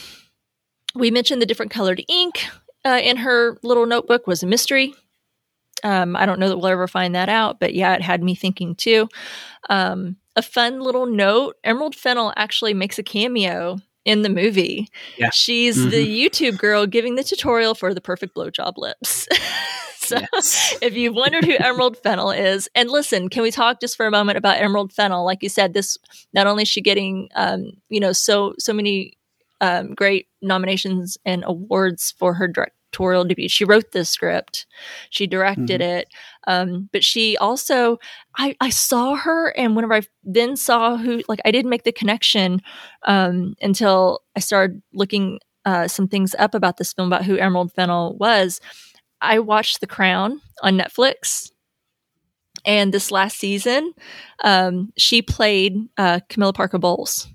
We 0.96 1.10
mentioned 1.12 1.40
the 1.40 1.46
different 1.46 1.70
colored 1.70 2.02
ink 2.08 2.48
uh, 2.84 3.00
in 3.00 3.18
her 3.18 3.56
little 3.62 3.86
notebook 3.86 4.26
was 4.26 4.42
a 4.42 4.48
mystery. 4.48 4.94
Um, 5.84 6.16
I 6.16 6.26
don't 6.26 6.40
know 6.40 6.48
that 6.48 6.56
we'll 6.56 6.66
ever 6.66 6.88
find 6.88 7.14
that 7.14 7.28
out, 7.28 7.60
but 7.60 7.72
yeah, 7.72 7.94
it 7.94 8.02
had 8.02 8.20
me 8.20 8.34
thinking 8.34 8.74
too. 8.74 9.08
Um, 9.70 10.16
a 10.34 10.42
fun 10.42 10.80
little 10.80 11.06
note 11.06 11.56
Emerald 11.62 11.94
Fennell 11.94 12.32
actually 12.36 12.74
makes 12.74 12.98
a 12.98 13.04
cameo 13.04 13.78
in 14.08 14.22
the 14.22 14.30
movie. 14.30 14.88
Yeah. 15.18 15.28
She's 15.34 15.76
mm-hmm. 15.76 15.90
the 15.90 16.26
YouTube 16.26 16.56
girl 16.56 16.86
giving 16.86 17.16
the 17.16 17.22
tutorial 17.22 17.74
for 17.74 17.92
the 17.92 18.00
perfect 18.00 18.34
blowjob 18.34 18.78
lips. 18.78 19.28
so 19.98 20.18
yes. 20.32 20.74
if 20.80 20.94
you've 20.94 21.14
wondered 21.14 21.44
who 21.44 21.56
Emerald 21.58 21.98
Fennell 21.98 22.30
is, 22.30 22.70
and 22.74 22.90
listen, 22.90 23.28
can 23.28 23.42
we 23.42 23.50
talk 23.50 23.82
just 23.82 23.98
for 23.98 24.06
a 24.06 24.10
moment 24.10 24.38
about 24.38 24.56
Emerald 24.56 24.94
Fennell? 24.94 25.26
Like 25.26 25.42
you 25.42 25.50
said, 25.50 25.74
this 25.74 25.98
not 26.32 26.46
only 26.46 26.62
is 26.62 26.68
she 26.68 26.80
getting 26.80 27.28
um, 27.34 27.72
you 27.90 28.00
know, 28.00 28.12
so 28.12 28.54
so 28.58 28.72
many 28.72 29.12
um, 29.60 29.94
great 29.94 30.26
nominations 30.40 31.18
and 31.26 31.44
awards 31.46 32.14
for 32.18 32.32
her 32.32 32.48
directorial 32.48 33.24
debut. 33.24 33.50
She 33.50 33.66
wrote 33.66 33.92
the 33.92 34.06
script, 34.06 34.64
she 35.10 35.26
directed 35.26 35.82
mm-hmm. 35.82 35.98
it, 35.98 36.08
um, 36.48 36.88
but 36.92 37.04
she 37.04 37.36
also 37.36 37.98
I, 38.36 38.56
I 38.60 38.70
saw 38.70 39.14
her, 39.14 39.50
and 39.50 39.76
whenever 39.76 39.94
I 39.94 40.02
then 40.24 40.56
saw 40.56 40.96
who, 40.96 41.22
like 41.28 41.40
I 41.44 41.50
didn't 41.50 41.70
make 41.70 41.84
the 41.84 41.92
connection 41.92 42.62
um, 43.06 43.54
until 43.60 44.22
I 44.34 44.40
started 44.40 44.82
looking 44.94 45.38
uh, 45.66 45.86
some 45.86 46.08
things 46.08 46.34
up 46.38 46.54
about 46.54 46.78
this 46.78 46.94
film 46.94 47.08
about 47.08 47.26
who 47.26 47.36
Emerald 47.36 47.72
Fennell 47.74 48.16
was. 48.16 48.60
I 49.20 49.40
watched 49.40 49.80
The 49.80 49.86
Crown 49.86 50.40
on 50.62 50.78
Netflix. 50.78 51.52
And 52.64 52.92
this 52.92 53.10
last 53.10 53.38
season, 53.38 53.92
um, 54.42 54.92
she 54.96 55.22
played 55.22 55.76
uh, 55.96 56.20
Camilla 56.28 56.52
Parker 56.52 56.78
Bowles. 56.78 57.28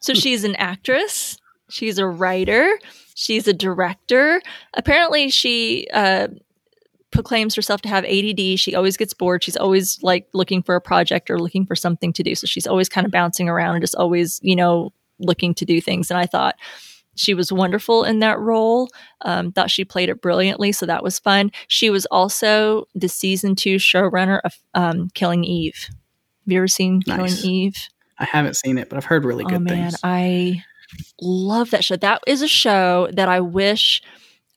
So 0.00 0.14
hmm. 0.14 0.18
she's 0.18 0.44
an 0.44 0.56
actress, 0.56 1.38
she's 1.70 1.98
a 1.98 2.06
writer, 2.06 2.78
she's 3.14 3.46
a 3.46 3.52
director. 3.52 4.42
Apparently, 4.74 5.30
she 5.30 5.86
uh, 5.92 6.28
proclaims 7.12 7.54
herself 7.54 7.82
to 7.82 7.88
have 7.88 8.04
ADD. 8.04 8.58
She 8.58 8.74
always 8.74 8.96
gets 8.96 9.14
bored. 9.14 9.42
She's 9.42 9.56
always 9.56 10.02
like 10.02 10.28
looking 10.34 10.62
for 10.62 10.74
a 10.74 10.80
project 10.80 11.30
or 11.30 11.38
looking 11.38 11.66
for 11.66 11.76
something 11.76 12.12
to 12.14 12.22
do. 12.22 12.34
So 12.34 12.46
she's 12.46 12.66
always 12.66 12.88
kind 12.88 13.04
of 13.04 13.12
bouncing 13.12 13.48
around 13.48 13.74
and 13.76 13.82
just 13.82 13.94
always, 13.94 14.40
you 14.42 14.56
know, 14.56 14.92
looking 15.18 15.54
to 15.54 15.64
do 15.64 15.80
things. 15.80 16.10
And 16.10 16.18
I 16.18 16.26
thought, 16.26 16.56
she 17.16 17.34
was 17.34 17.50
wonderful 17.50 18.04
in 18.04 18.20
that 18.20 18.38
role. 18.38 18.88
Um, 19.22 19.50
thought 19.50 19.70
she 19.70 19.84
played 19.84 20.08
it 20.08 20.20
brilliantly, 20.20 20.72
so 20.72 20.86
that 20.86 21.02
was 21.02 21.18
fun. 21.18 21.50
She 21.66 21.90
was 21.90 22.06
also 22.06 22.86
the 22.94 23.08
season 23.08 23.56
two 23.56 23.76
showrunner 23.76 24.40
of 24.44 24.54
um, 24.74 25.08
Killing 25.14 25.42
Eve. 25.42 25.86
Have 25.88 26.52
you 26.52 26.58
ever 26.58 26.68
seen 26.68 27.02
nice. 27.06 27.40
Killing 27.40 27.52
Eve? 27.52 27.88
I 28.18 28.24
haven't 28.24 28.56
seen 28.56 28.78
it, 28.78 28.88
but 28.88 28.96
I've 28.96 29.04
heard 29.04 29.24
really 29.24 29.44
good 29.44 29.54
oh, 29.54 29.60
man, 29.60 29.90
things. 29.90 30.00
I 30.02 30.62
love 31.20 31.70
that 31.70 31.84
show. 31.84 31.96
That 31.96 32.22
is 32.26 32.42
a 32.42 32.48
show 32.48 33.08
that 33.12 33.28
I 33.28 33.40
wish 33.40 34.02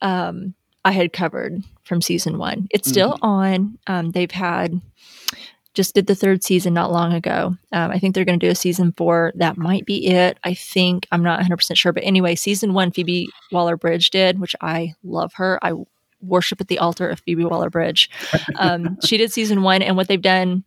um, 0.02 0.54
I 0.86 0.92
had 0.92 1.12
covered 1.12 1.64
from 1.90 2.02
season 2.02 2.38
one. 2.38 2.68
It's 2.70 2.88
still 2.88 3.14
mm-hmm. 3.14 3.26
on. 3.26 3.78
Um, 3.88 4.12
they've 4.12 4.32
had 4.32 4.80
just 5.74 5.96
did 5.96 6.08
the 6.08 6.16
third 6.16 6.44
season 6.44 6.74
not 6.74 6.92
long 6.92 7.14
ago. 7.14 7.56
Um, 7.72 7.92
I 7.92 8.00
think 8.00 8.14
they're 8.14 8.26
going 8.26 8.40
to 8.40 8.46
do 8.46 8.52
a 8.52 8.56
season 8.56 8.94
four. 8.96 9.34
That 9.36 9.58
might 9.58 9.86
be 9.86 10.08
it. 10.08 10.38
I 10.44 10.54
think 10.54 11.08
I'm 11.12 11.24
not 11.24 11.40
100 11.40 11.58
percent 11.58 11.78
sure, 11.78 11.92
but 11.92 12.04
anyway, 12.04 12.36
season 12.36 12.74
one 12.74 12.92
Phoebe 12.92 13.28
Waller 13.52 13.76
Bridge 13.76 14.12
did, 14.12 14.40
which 14.40 14.56
I 14.62 14.94
love 15.04 15.34
her. 15.34 15.60
I 15.62 15.74
worship 16.22 16.62
at 16.62 16.68
the 16.68 16.80
altar 16.80 17.10
of 17.10 17.20
Phoebe 17.22 17.46
Waller 17.46 17.70
Bridge. 17.70 18.10
Um, 18.56 18.98
she 19.04 19.18
did 19.18 19.32
season 19.32 19.64
one, 19.64 19.82
and 19.82 19.98
what 19.98 20.08
they've 20.08 20.22
done 20.22 20.64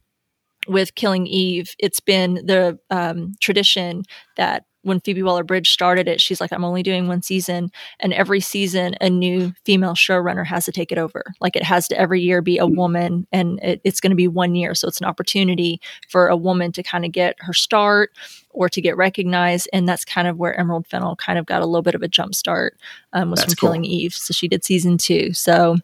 with 0.69 0.95
Killing 0.95 1.27
Eve, 1.27 1.75
it's 1.79 2.01
been 2.01 2.35
the 2.35 2.79
um, 2.91 3.35
tradition 3.41 4.03
that 4.37 4.65
when 4.83 5.01
Phoebe 5.01 5.23
Waller 5.23 5.45
Bridge 5.45 5.71
started 5.71 6.09
it, 6.09 6.21
she's 6.21 6.41
like, 6.41 6.53
I'm 6.53 6.65
only 6.65 6.83
doing 6.83 7.09
one 7.09 7.23
season. 7.23 7.71
And 8.01 8.13
every 8.13 8.41
season, 8.41 8.95
a 9.01 9.09
new 9.09 9.53
female 9.65 9.95
showrunner 9.95 10.45
has 10.45 10.65
to 10.67 10.73
take 10.73 10.93
it 10.93 10.99
over. 10.99 11.25
Like 11.41 11.57
it 11.57 11.63
has 11.63 11.89
to 11.89 11.99
every 11.99 12.21
year 12.21 12.43
be 12.43 12.59
a 12.59 12.67
woman, 12.67 13.27
and 13.33 13.61
it, 13.63 13.81
it's 13.85 14.01
going 14.01 14.11
to 14.11 14.17
be 14.17 14.29
one 14.29 14.55
year. 14.55 14.75
So 14.75 14.89
it's 14.89 15.01
an 15.01 15.07
opportunity 15.07 15.81
for 16.09 16.29
a 16.29 16.37
woman 16.37 16.73
to 16.73 16.83
kind 16.83 17.05
of 17.05 17.13
get 17.13 17.37
her 17.41 17.53
start 17.53 18.11
or 18.51 18.69
to 18.69 18.81
get 18.81 18.97
recognized. 18.97 19.69
And 19.73 19.89
that's 19.89 20.05
kind 20.05 20.29
of 20.29 20.37
where 20.39 20.59
Emerald 20.59 20.87
Fennell 20.87 21.17
kind 21.17 21.39
of 21.39 21.47
got 21.47 21.63
a 21.63 21.67
little 21.67 21.83
bit 21.83 21.95
of 21.95 22.03
a 22.03 22.09
jump 22.09 22.35
start 22.35 22.79
um, 23.13 23.31
was 23.31 23.41
that's 23.41 23.55
from 23.55 23.57
cool. 23.57 23.69
Killing 23.69 23.85
Eve. 23.85 24.15
So 24.15 24.33
she 24.33 24.49
did 24.49 24.65
season 24.65 24.99
two. 24.99 25.33
So, 25.33 25.77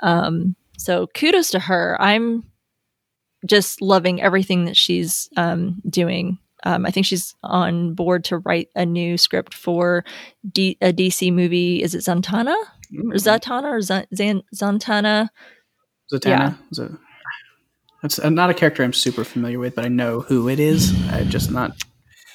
um, 0.00 0.54
so 0.78 1.08
kudos 1.08 1.50
to 1.50 1.58
her. 1.58 1.96
I'm 2.00 2.44
just 3.46 3.82
loving 3.82 4.22
everything 4.22 4.64
that 4.64 4.76
she's 4.76 5.28
um, 5.36 5.82
doing 5.88 6.38
um, 6.64 6.84
I 6.86 6.90
think 6.90 7.06
she's 7.06 7.34
on 7.42 7.94
board 7.94 8.24
to 8.24 8.38
write 8.38 8.68
a 8.74 8.84
new 8.84 9.16
script 9.16 9.54
for 9.54 10.04
D- 10.50 10.78
a 10.80 10.92
DC 10.92 11.32
movie. 11.32 11.82
Is 11.82 11.94
it 11.94 11.98
Zantana? 11.98 12.56
Mm-hmm. 12.92 13.12
Or 13.12 13.16
Zatanna 13.16 13.64
or 13.64 13.80
Z- 13.80 14.06
Zan- 14.14 14.42
Zantana? 14.54 15.28
Zatanna? 16.12 16.58
Yeah. 16.72 16.88
That's 18.02 18.22
not 18.22 18.50
a 18.50 18.54
character 18.54 18.82
I'm 18.82 18.92
super 18.92 19.24
familiar 19.24 19.58
with, 19.58 19.74
but 19.74 19.84
I 19.84 19.88
know 19.88 20.20
who 20.20 20.48
it 20.48 20.60
is. 20.60 20.92
I 21.10 21.24
just 21.24 21.50
not. 21.50 21.72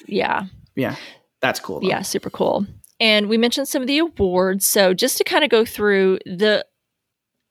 Yeah. 0.06 0.46
Yeah. 0.74 0.96
That's 1.40 1.60
cool. 1.60 1.80
Though. 1.80 1.88
Yeah, 1.88 2.02
super 2.02 2.30
cool. 2.30 2.66
And 2.98 3.28
we 3.28 3.38
mentioned 3.38 3.68
some 3.68 3.80
of 3.80 3.88
the 3.88 3.98
awards. 3.98 4.66
So 4.66 4.92
just 4.92 5.16
to 5.18 5.24
kind 5.24 5.42
of 5.42 5.50
go 5.50 5.64
through 5.64 6.18
the 6.26 6.66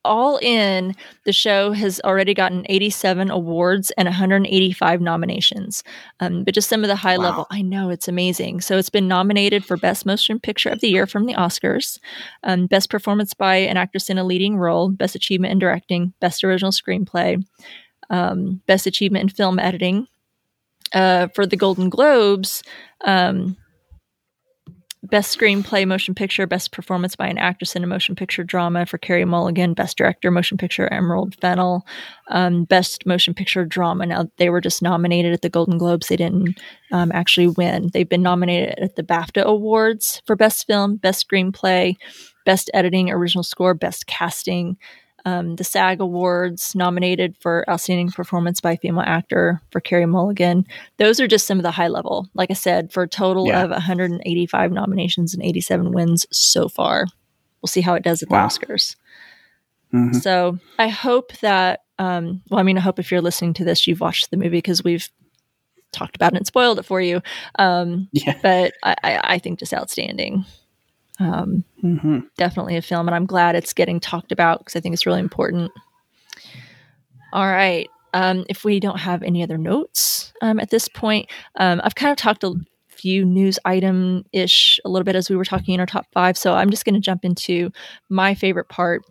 all 0.05 0.38
in, 0.38 0.95
the 1.26 1.34
show 1.34 1.71
has 1.71 1.99
already 2.03 2.34
gotten 2.34 2.65
87 2.69 3.30
awards 3.30 3.91
and 3.91 4.05
185 4.07 5.01
nominations. 5.01 5.84
Um, 6.19 6.43
but 6.43 6.53
just 6.53 6.69
some 6.69 6.84
of 6.84 6.88
the 6.88 6.95
high 6.95 7.17
wow. 7.17 7.23
level, 7.23 7.47
I 7.51 7.61
know 7.61 7.89
it's 7.89 8.07
amazing. 8.07 8.61
So 8.61 8.77
it's 8.77 8.89
been 8.89 9.07
nominated 9.07 9.65
for 9.65 9.77
Best 9.77 10.05
Motion 10.05 10.39
Picture 10.39 10.69
of 10.69 10.80
the 10.80 10.89
Year 10.89 11.05
from 11.05 11.26
the 11.26 11.34
Oscars, 11.34 11.99
um, 12.43 12.67
Best 12.67 12.89
Performance 12.89 13.34
by 13.34 13.57
an 13.57 13.77
Actress 13.77 14.09
in 14.09 14.17
a 14.17 14.23
Leading 14.23 14.57
Role, 14.57 14.89
Best 14.89 15.15
Achievement 15.15 15.51
in 15.51 15.59
Directing, 15.59 16.13
Best 16.19 16.43
Original 16.43 16.71
Screenplay, 16.71 17.43
um, 18.09 18.61
Best 18.67 18.88
Achievement 18.88 19.23
in 19.23 19.30
Film 19.30 19.59
Editing. 19.59 20.07
Uh, 20.91 21.27
for 21.35 21.45
the 21.45 21.55
Golden 21.55 21.88
Globes, 21.88 22.63
um, 23.05 23.55
Best 25.03 25.38
Screenplay 25.38 25.88
Motion 25.88 26.13
Picture, 26.13 26.45
Best 26.45 26.73
Performance 26.73 27.15
by 27.15 27.27
an 27.27 27.38
Actress 27.38 27.73
in 27.76 27.84
a 27.85 27.88
Motion 27.88 28.15
Picture 28.15 28.43
Drama 28.43 28.85
for 28.85 28.97
Carey 28.97 29.23
Mulligan, 29.23 29.73
Best 29.73 29.97
Director 29.97 30.30
Motion 30.30 30.57
Picture 30.57 30.91
Emerald 30.91 31.35
Fennell, 31.39 31.85
um, 32.27 32.65
Best 32.65 33.05
Motion 33.05 33.34
Picture 33.34 33.63
Drama. 33.63 34.05
Now, 34.05 34.30
they 34.38 34.49
were 34.49 34.59
just 34.59 34.81
nominated 34.81 35.31
at 35.31 35.41
the 35.41 35.49
Golden 35.49 35.77
Globes. 35.77 36.07
They 36.07 36.17
didn't 36.17 36.59
um, 36.91 37.11
actually 37.13 37.47
win. 37.47 37.89
They've 37.93 38.09
been 38.09 38.21
nominated 38.21 38.77
at 38.77 38.97
the 38.97 39.03
BAFTA 39.03 39.43
Awards 39.43 40.21
for 40.26 40.35
Best 40.35 40.67
Film, 40.67 40.97
Best 40.97 41.26
Screenplay, 41.27 41.95
Best 42.45 42.69
Editing, 42.73 43.09
Original 43.09 43.43
Score, 43.43 43.73
Best 43.73 44.05
Casting, 44.05 44.76
um, 45.30 45.56
the 45.57 45.64
SAG 45.64 46.01
Awards 46.01 46.73
nominated 46.76 47.35
for 47.39 47.64
Outstanding 47.69 48.10
Performance 48.10 48.61
by 48.61 48.76
Female 48.76 49.03
Actor 49.06 49.61
for 49.72 49.80
Carey 49.80 50.06
Mulligan. 50.06 50.65
Those 50.97 51.19
are 51.19 51.27
just 51.27 51.45
some 51.45 51.60
of 51.60 51.64
the 51.64 51.72
high 51.72 51.88
level. 51.88 52.27
Like 52.34 52.49
I 52.49 52.56
said, 52.56 52.91
for 52.91 53.03
a 53.03 53.07
total 53.07 53.47
yeah. 53.47 53.64
of 53.64 53.69
185 53.69 54.72
nominations 54.72 55.34
and 55.34 55.43
87 55.43 55.91
wins 55.91 56.26
so 56.31 56.68
far. 56.68 57.06
We'll 57.61 57.68
see 57.68 57.81
how 57.81 57.93
it 57.93 58.03
does 58.03 58.23
at 58.23 58.30
the 58.30 58.35
wow. 58.35 58.47
Oscars. 58.47 58.95
Mm-hmm. 59.93 60.18
So 60.19 60.57
I 60.80 60.88
hope 60.88 61.38
that, 61.39 61.81
um, 61.99 62.41
well, 62.49 62.60
I 62.60 62.64
mean, 62.64 62.77
I 62.77 62.81
hope 62.81 62.99
if 62.99 63.11
you're 63.11 63.22
listening 63.22 63.53
to 63.56 63.64
this, 63.64 63.85
you've 63.85 64.01
watched 64.01 64.31
the 64.31 64.38
movie 64.38 64.49
because 64.57 64.84
we've 64.84 65.10
talked 65.91 66.15
about 66.15 66.34
it 66.34 66.38
and 66.38 66.47
spoiled 66.47 66.80
it 66.80 66.85
for 66.85 67.01
you. 67.01 67.22
Um, 67.57 68.07
yeah. 68.14 68.38
But 68.41 68.73
I, 68.84 68.95
I 69.23 69.39
think 69.39 69.60
just 69.60 69.73
outstanding. 69.73 70.45
Um, 71.19 71.63
mm-hmm. 71.83 72.19
Definitely 72.37 72.77
a 72.77 72.81
film, 72.81 73.07
and 73.07 73.15
I'm 73.15 73.25
glad 73.25 73.55
it's 73.55 73.73
getting 73.73 73.99
talked 73.99 74.31
about 74.31 74.59
because 74.59 74.75
I 74.75 74.79
think 74.79 74.93
it's 74.93 75.05
really 75.05 75.19
important. 75.19 75.71
All 77.33 77.47
right. 77.47 77.89
Um, 78.13 78.45
if 78.49 78.63
we 78.63 78.79
don't 78.79 78.99
have 78.99 79.21
any 79.21 79.43
other 79.43 79.57
notes 79.57 80.33
um, 80.41 80.59
at 80.59 80.71
this 80.71 80.87
point, 80.87 81.29
um, 81.57 81.79
I've 81.83 81.95
kind 81.95 82.11
of 82.11 82.17
talked 82.17 82.43
a 82.43 82.55
few 82.87 83.23
news 83.23 83.59
item 83.65 84.25
ish 84.33 84.79
a 84.83 84.89
little 84.89 85.03
bit 85.03 85.15
as 85.15 85.29
we 85.29 85.35
were 85.35 85.45
talking 85.45 85.73
in 85.73 85.79
our 85.79 85.85
top 85.85 86.07
five. 86.11 86.37
So 86.37 86.55
I'm 86.55 86.69
just 86.69 86.85
going 86.85 86.95
to 86.95 87.01
jump 87.01 87.23
into 87.23 87.71
my 88.09 88.33
favorite 88.33 88.67
part 88.67 89.03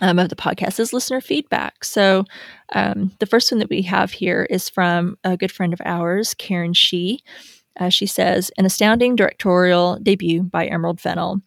um, 0.00 0.18
of 0.18 0.28
the 0.28 0.36
podcast 0.36 0.80
is 0.80 0.92
listener 0.92 1.20
feedback. 1.20 1.84
So 1.84 2.24
um, 2.74 3.12
the 3.20 3.26
first 3.26 3.52
one 3.52 3.60
that 3.60 3.70
we 3.70 3.82
have 3.82 4.10
here 4.10 4.46
is 4.50 4.68
from 4.68 5.16
a 5.22 5.36
good 5.36 5.52
friend 5.52 5.72
of 5.72 5.80
ours, 5.84 6.34
Karen 6.34 6.74
Shee. 6.74 7.22
Uh, 7.78 7.88
she 7.88 8.06
says, 8.06 8.50
an 8.56 8.66
astounding 8.66 9.16
directorial 9.16 9.98
debut 10.02 10.42
by 10.42 10.66
Emerald 10.66 11.00
Fennell, 11.00 11.40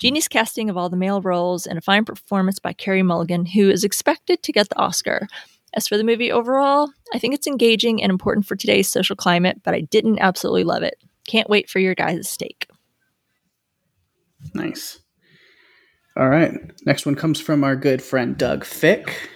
genius 0.00 0.28
casting 0.28 0.70
of 0.70 0.76
all 0.76 0.88
the 0.88 0.96
male 0.96 1.20
roles, 1.20 1.66
and 1.66 1.78
a 1.78 1.82
fine 1.82 2.04
performance 2.04 2.58
by 2.58 2.72
Carey 2.72 3.02
Mulligan, 3.02 3.46
who 3.46 3.68
is 3.70 3.84
expected 3.84 4.42
to 4.42 4.52
get 4.52 4.68
the 4.68 4.78
Oscar. 4.78 5.26
As 5.74 5.88
for 5.88 5.96
the 5.96 6.04
movie 6.04 6.30
overall, 6.30 6.90
I 7.14 7.18
think 7.18 7.34
it's 7.34 7.46
engaging 7.46 8.02
and 8.02 8.10
important 8.10 8.46
for 8.46 8.56
today's 8.56 8.88
social 8.88 9.16
climate, 9.16 9.62
but 9.64 9.74
I 9.74 9.80
didn't 9.80 10.18
absolutely 10.18 10.64
love 10.64 10.82
it. 10.82 10.96
Can't 11.26 11.48
wait 11.48 11.70
for 11.70 11.78
your 11.78 11.94
guys' 11.94 12.36
take. 12.36 12.68
Nice. 14.54 15.00
All 16.16 16.28
right. 16.28 16.52
Next 16.84 17.06
one 17.06 17.14
comes 17.14 17.40
from 17.40 17.64
our 17.64 17.76
good 17.76 18.02
friend 18.02 18.36
Doug 18.36 18.64
Fick. 18.64 19.30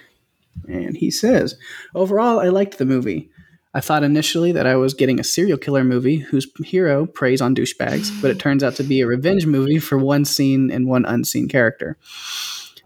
And 0.67 0.95
he 0.95 1.09
says, 1.09 1.55
Overall, 1.95 2.39
I 2.39 2.49
liked 2.49 2.77
the 2.77 2.85
movie. 2.85 3.29
I 3.73 3.81
thought 3.81 4.03
initially 4.03 4.51
that 4.53 4.65
I 4.65 4.75
was 4.75 4.93
getting 4.93 5.19
a 5.19 5.23
serial 5.23 5.57
killer 5.57 5.83
movie 5.83 6.17
whose 6.17 6.47
hero 6.63 7.05
preys 7.05 7.41
on 7.41 7.55
douchebags, 7.55 8.09
but 8.21 8.31
it 8.31 8.39
turns 8.39 8.63
out 8.63 8.75
to 8.75 8.83
be 8.83 9.01
a 9.01 9.07
revenge 9.07 9.45
movie 9.45 9.77
for 9.77 9.97
one 9.97 10.25
seen 10.25 10.71
and 10.71 10.87
one 10.87 11.05
unseen 11.05 11.47
character. 11.47 11.97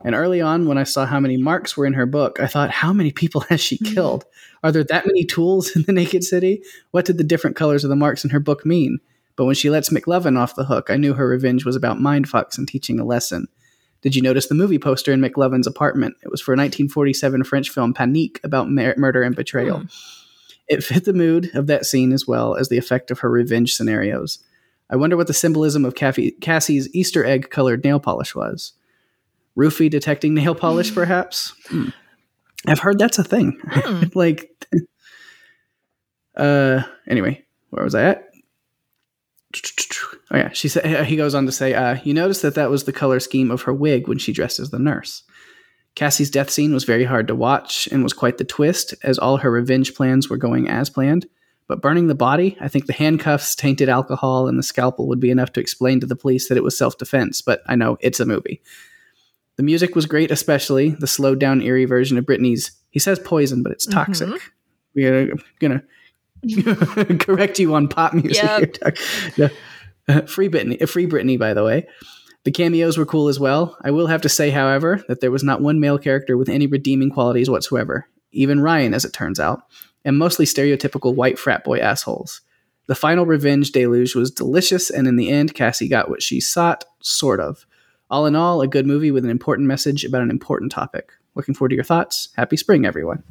And 0.04 0.16
early 0.16 0.42
on, 0.42 0.68
when 0.68 0.78
I 0.78 0.84
saw 0.84 1.06
how 1.06 1.20
many 1.20 1.38
marks 1.38 1.78
were 1.78 1.86
in 1.86 1.94
her 1.94 2.06
book, 2.06 2.40
I 2.40 2.48
thought, 2.48 2.72
how 2.72 2.92
many 2.92 3.12
people 3.12 3.42
has 3.50 3.62
she 3.62 3.78
hmm. 3.78 3.94
killed? 3.94 4.26
Are 4.64 4.72
there 4.72 4.84
that 4.86 5.06
many 5.06 5.24
tools 5.24 5.70
in 5.76 5.84
the 5.84 5.94
Naked 5.94 6.24
City? 6.24 6.64
What 6.92 7.06
did 7.06 7.18
the 7.18 7.24
different 7.24 7.56
colors 7.56 7.84
of 7.84 7.90
the 7.90 7.96
marks 7.96 8.24
in 8.24 8.32
her 8.32 8.40
book 8.40 8.66
mean? 8.66 9.00
But 9.36 9.46
when 9.46 9.56
she 9.56 9.70
lets 9.70 9.90
McLovin 9.90 10.38
off 10.38 10.56
the 10.56 10.66
hook, 10.66 10.90
I 10.90 10.98
knew 10.98 11.14
her 11.14 11.28
revenge 11.28 11.66
was 11.66 11.76
about 11.76 11.98
mindfucks 11.98 12.58
and 12.58 12.68
teaching 12.68 13.00
a 13.00 13.06
lesson. 13.06 13.48
Did 14.02 14.16
you 14.16 14.22
notice 14.22 14.48
the 14.48 14.56
movie 14.56 14.80
poster 14.80 15.14
in 15.14 15.22
McLovin's 15.22 15.68
apartment? 15.68 16.16
It 16.24 16.30
was 16.30 16.42
for 16.42 16.52
a 16.52 16.58
1947 16.58 17.44
French 17.44 17.70
film 17.70 17.94
Panique 17.94 18.44
about 18.44 18.70
mur- 18.70 18.96
murder 18.98 19.24
and 19.24 19.36
betrayal. 19.36 19.80
Hmm. 19.80 19.86
It 20.72 20.86
fit 20.86 21.04
the 21.04 21.12
mood 21.12 21.52
of 21.54 21.68
that 21.68 21.86
scene 21.86 22.14
as 22.14 22.26
well 22.26 22.56
as 22.56 22.70
the 22.70 22.78
effect 22.78 23.12
of 23.12 23.20
her 23.20 23.30
revenge 23.30 23.76
scenarios. 23.76 24.40
I 24.90 24.96
wonder 24.96 25.18
what 25.18 25.28
the 25.28 25.34
symbolism 25.34 25.84
of 25.84 25.96
Cassie's 25.96 26.88
Easter 26.96 27.26
egg 27.26 27.50
colored 27.50 27.84
nail 27.84 28.00
polish 28.00 28.34
was. 28.34 28.72
roofie 29.58 29.90
detecting 29.90 30.34
nail 30.34 30.56
polish, 30.56 30.96
perhaps. 30.96 31.54
Hmm. 31.68 31.90
I've 32.68 32.80
heard 32.80 33.00
that's 33.00 33.20
a 33.20 33.24
thing. 33.26 33.60
Hmm. 33.66 34.04
like, 34.18 34.66
uh, 36.38 36.84
anyway, 37.06 37.44
where 37.72 37.84
was 37.84 37.94
I 37.94 38.04
at? 38.04 38.30
Oh 40.32 40.38
yeah, 40.38 40.52
she 40.54 40.70
said. 40.70 41.06
He 41.06 41.18
goes 41.18 41.36
on 41.36 41.46
to 41.48 41.52
say, 41.52 41.74
uh, 41.74 41.98
"You 42.06 42.14
notice 42.14 42.40
that 42.44 42.56
that 42.56 42.70
was 42.70 42.86
the 42.86 42.94
color 42.94 43.20
scheme 43.20 43.52
of 43.52 43.64
her 43.64 43.74
wig 43.74 44.08
when 44.08 44.20
she 44.20 44.32
dressed 44.32 44.62
as 44.62 44.70
the 44.70 44.80
nurse." 44.80 45.24
Cassie's 45.96 46.30
death 46.30 46.50
scene 46.50 46.74
was 46.74 46.84
very 46.84 47.04
hard 47.04 47.28
to 47.28 47.36
watch 47.36 47.88
and 47.92 48.04
was 48.04 48.14
quite 48.14 48.38
the 48.38 48.46
twist, 48.46 48.96
as 49.04 49.20
all 49.20 49.38
her 49.38 49.52
revenge 49.52 49.94
plans 49.94 50.30
were 50.30 50.38
going 50.38 50.70
as 50.70 50.90
planned. 50.90 51.28
But 51.68 51.82
burning 51.82 52.08
the 52.08 52.16
body, 52.16 52.58
I 52.60 52.68
think 52.68 52.86
the 52.86 52.94
handcuffs, 52.94 53.56
tainted 53.56 53.88
alcohol, 53.88 54.48
and 54.48 54.58
the 54.58 54.64
scalpel 54.64 55.08
would 55.08 55.20
be 55.20 55.32
enough 55.32 55.54
to 55.54 55.62
explain 55.62 56.00
to 56.00 56.08
the 56.08 56.16
police 56.16 56.50
that 56.50 56.58
it 56.58 56.64
was 56.64 56.78
self 56.78 56.98
defense. 56.98 57.42
But 57.42 57.62
I 57.68 57.76
know 57.76 57.98
it's 58.02 58.20
a 58.20 58.26
movie. 58.26 58.62
The 59.58 59.64
music 59.64 59.96
was 59.96 60.06
great, 60.06 60.32
especially 60.32 60.90
the 60.90 61.08
slowed 61.08 61.40
down, 61.40 61.62
eerie 61.62 61.86
version 61.86 62.18
of 62.18 62.26
Britney's. 62.26 62.72
He 62.90 63.00
says 63.00 63.20
poison, 63.20 63.64
but 63.64 63.72
it's 63.72 63.86
toxic. 63.86 64.28
Mm-hmm. 64.28 64.48
We're 64.96 65.36
gonna 65.60 65.84
correct 67.20 67.60
you 67.60 67.74
on 67.76 67.88
pop 67.88 68.14
music. 68.14 68.78
Yep. 69.38 69.52
Uh, 70.08 70.22
free 70.26 70.50
Britney, 70.50 70.82
uh, 70.82 70.86
free 70.88 71.08
Britney, 71.08 71.38
by 71.38 71.54
the 71.54 71.64
way. 71.64 71.88
The 72.44 72.52
cameos 72.52 72.98
were 72.98 73.06
cool 73.06 73.28
as 73.28 73.40
well. 73.40 73.78
I 73.84 73.92
will 73.92 74.08
have 74.08 74.22
to 74.22 74.30
say, 74.30 74.50
however, 74.50 75.04
that 75.08 75.22
there 75.22 75.32
was 75.32 75.44
not 75.44 75.62
one 75.62 75.80
male 75.80 76.00
character 76.00 76.38
with 76.38 76.50
any 76.50 76.66
redeeming 76.66 77.12
qualities 77.12 77.50
whatsoever. 77.50 78.08
Even 78.32 78.62
Ryan, 78.62 78.94
as 78.94 79.06
it 79.06 79.14
turns 79.14 79.40
out, 79.40 79.64
and 80.04 80.18
mostly 80.18 80.46
stereotypical 80.46 81.14
white 81.14 81.38
frat 81.38 81.64
boy 81.64 81.80
assholes. 81.80 82.42
The 82.88 82.96
final 82.96 83.26
revenge 83.26 83.72
deluge 83.72 84.16
was 84.16 84.32
delicious, 84.32 84.90
and 84.90 85.08
in 85.08 85.16
the 85.16 85.30
end, 85.30 85.54
Cassie 85.54 85.88
got 85.88 86.10
what 86.10 86.24
she 86.24 86.40
sought, 86.40 86.84
sort 87.02 87.40
of. 87.40 87.66
All 88.10 88.26
in 88.26 88.36
all, 88.36 88.62
a 88.62 88.68
good 88.68 88.86
movie 88.86 89.12
with 89.12 89.24
an 89.24 89.30
important 89.30 89.68
message 89.68 90.04
about 90.04 90.24
an 90.24 90.32
important 90.32 90.72
topic. 90.72 91.12
Looking 91.36 91.54
forward 91.54 91.70
to 91.70 91.76
your 91.76 91.84
thoughts. 91.84 92.30
Happy 92.36 92.58
spring, 92.58 92.86
everyone. 92.86 93.24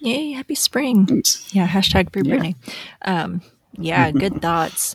Yay, 0.00 0.32
happy 0.32 0.54
spring. 0.54 1.06
Thanks. 1.06 1.48
Yeah, 1.54 1.68
hashtag 1.68 2.12
free 2.12 2.22
Britney. 2.22 2.56
Yeah, 3.06 3.22
um, 3.22 3.42
yeah 3.78 4.10
good 4.10 4.42
thoughts. 4.42 4.94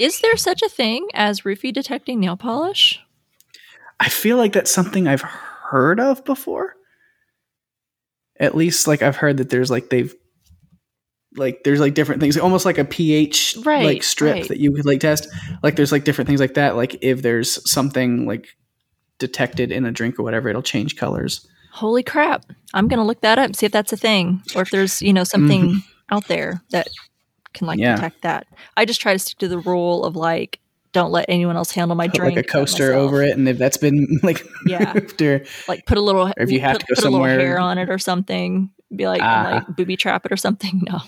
Is 0.00 0.20
there 0.20 0.36
such 0.38 0.62
a 0.62 0.68
thing 0.68 1.06
as 1.12 1.42
roofie 1.42 1.74
detecting 1.74 2.20
nail 2.20 2.34
polish? 2.34 3.00
I 4.00 4.08
feel 4.08 4.38
like 4.38 4.54
that's 4.54 4.70
something 4.70 5.06
I've 5.06 5.20
heard 5.20 6.00
of 6.00 6.24
before. 6.24 6.74
At 8.38 8.56
least, 8.56 8.86
like 8.86 9.02
I've 9.02 9.16
heard 9.16 9.36
that 9.36 9.50
there's 9.50 9.70
like 9.70 9.90
they've 9.90 10.14
like 11.36 11.64
there's 11.64 11.80
like 11.80 11.92
different 11.92 12.22
things, 12.22 12.38
almost 12.38 12.64
like 12.64 12.78
a 12.78 12.84
pH 12.86 13.58
right, 13.62 13.84
like 13.84 14.02
strip 14.02 14.34
right. 14.36 14.48
that 14.48 14.58
you 14.58 14.72
could 14.72 14.86
like 14.86 15.00
test. 15.00 15.28
Like 15.62 15.76
there's 15.76 15.92
like 15.92 16.04
different 16.04 16.28
things 16.28 16.40
like 16.40 16.54
that. 16.54 16.76
Like 16.76 16.96
if 17.02 17.20
there's 17.20 17.70
something 17.70 18.26
like 18.26 18.48
detected 19.18 19.70
in 19.70 19.84
a 19.84 19.92
drink 19.92 20.18
or 20.18 20.22
whatever, 20.22 20.48
it'll 20.48 20.62
change 20.62 20.96
colors. 20.96 21.46
Holy 21.72 22.02
crap. 22.02 22.46
I'm 22.72 22.88
going 22.88 22.98
to 22.98 23.04
look 23.04 23.20
that 23.20 23.38
up, 23.38 23.44
and 23.44 23.54
see 23.54 23.66
if 23.66 23.72
that's 23.72 23.92
a 23.92 23.98
thing 23.98 24.42
or 24.56 24.62
if 24.62 24.70
there's, 24.70 25.02
you 25.02 25.12
know, 25.12 25.24
something 25.24 25.68
mm-hmm. 25.68 25.78
out 26.08 26.26
there 26.26 26.62
that 26.70 26.88
can 27.52 27.66
like 27.66 27.78
yeah. 27.78 27.94
detect 27.94 28.22
that. 28.22 28.46
I 28.76 28.84
just 28.84 29.00
try 29.00 29.12
to 29.12 29.18
stick 29.18 29.38
to 29.38 29.48
the 29.48 29.58
rule 29.58 30.04
of 30.04 30.16
like, 30.16 30.60
don't 30.92 31.12
let 31.12 31.26
anyone 31.28 31.56
else 31.56 31.70
handle 31.70 31.96
my 31.96 32.08
put 32.08 32.16
drink. 32.16 32.36
Like 32.36 32.46
a 32.46 32.48
coaster 32.48 32.92
over 32.92 33.22
it, 33.22 33.36
and 33.36 33.48
if 33.48 33.58
that's 33.58 33.76
been 33.76 34.06
like 34.22 34.44
yeah, 34.66 34.92
after 34.96 35.44
like 35.68 35.86
put 35.86 35.98
a 35.98 36.00
little, 36.00 36.26
or 36.26 36.32
if 36.38 36.50
you 36.50 36.60
have 36.60 36.74
put, 36.74 36.80
to 36.80 36.86
go 36.86 36.94
put 36.94 37.02
somewhere, 37.02 37.38
hair 37.38 37.58
on 37.58 37.78
it 37.78 37.90
or 37.90 37.98
something, 37.98 38.70
be 38.94 39.06
like 39.06 39.22
uh, 39.22 39.62
like 39.66 39.76
booby 39.76 39.96
trap 39.96 40.26
it 40.26 40.32
or 40.32 40.36
something. 40.36 40.82
No, 40.90 41.00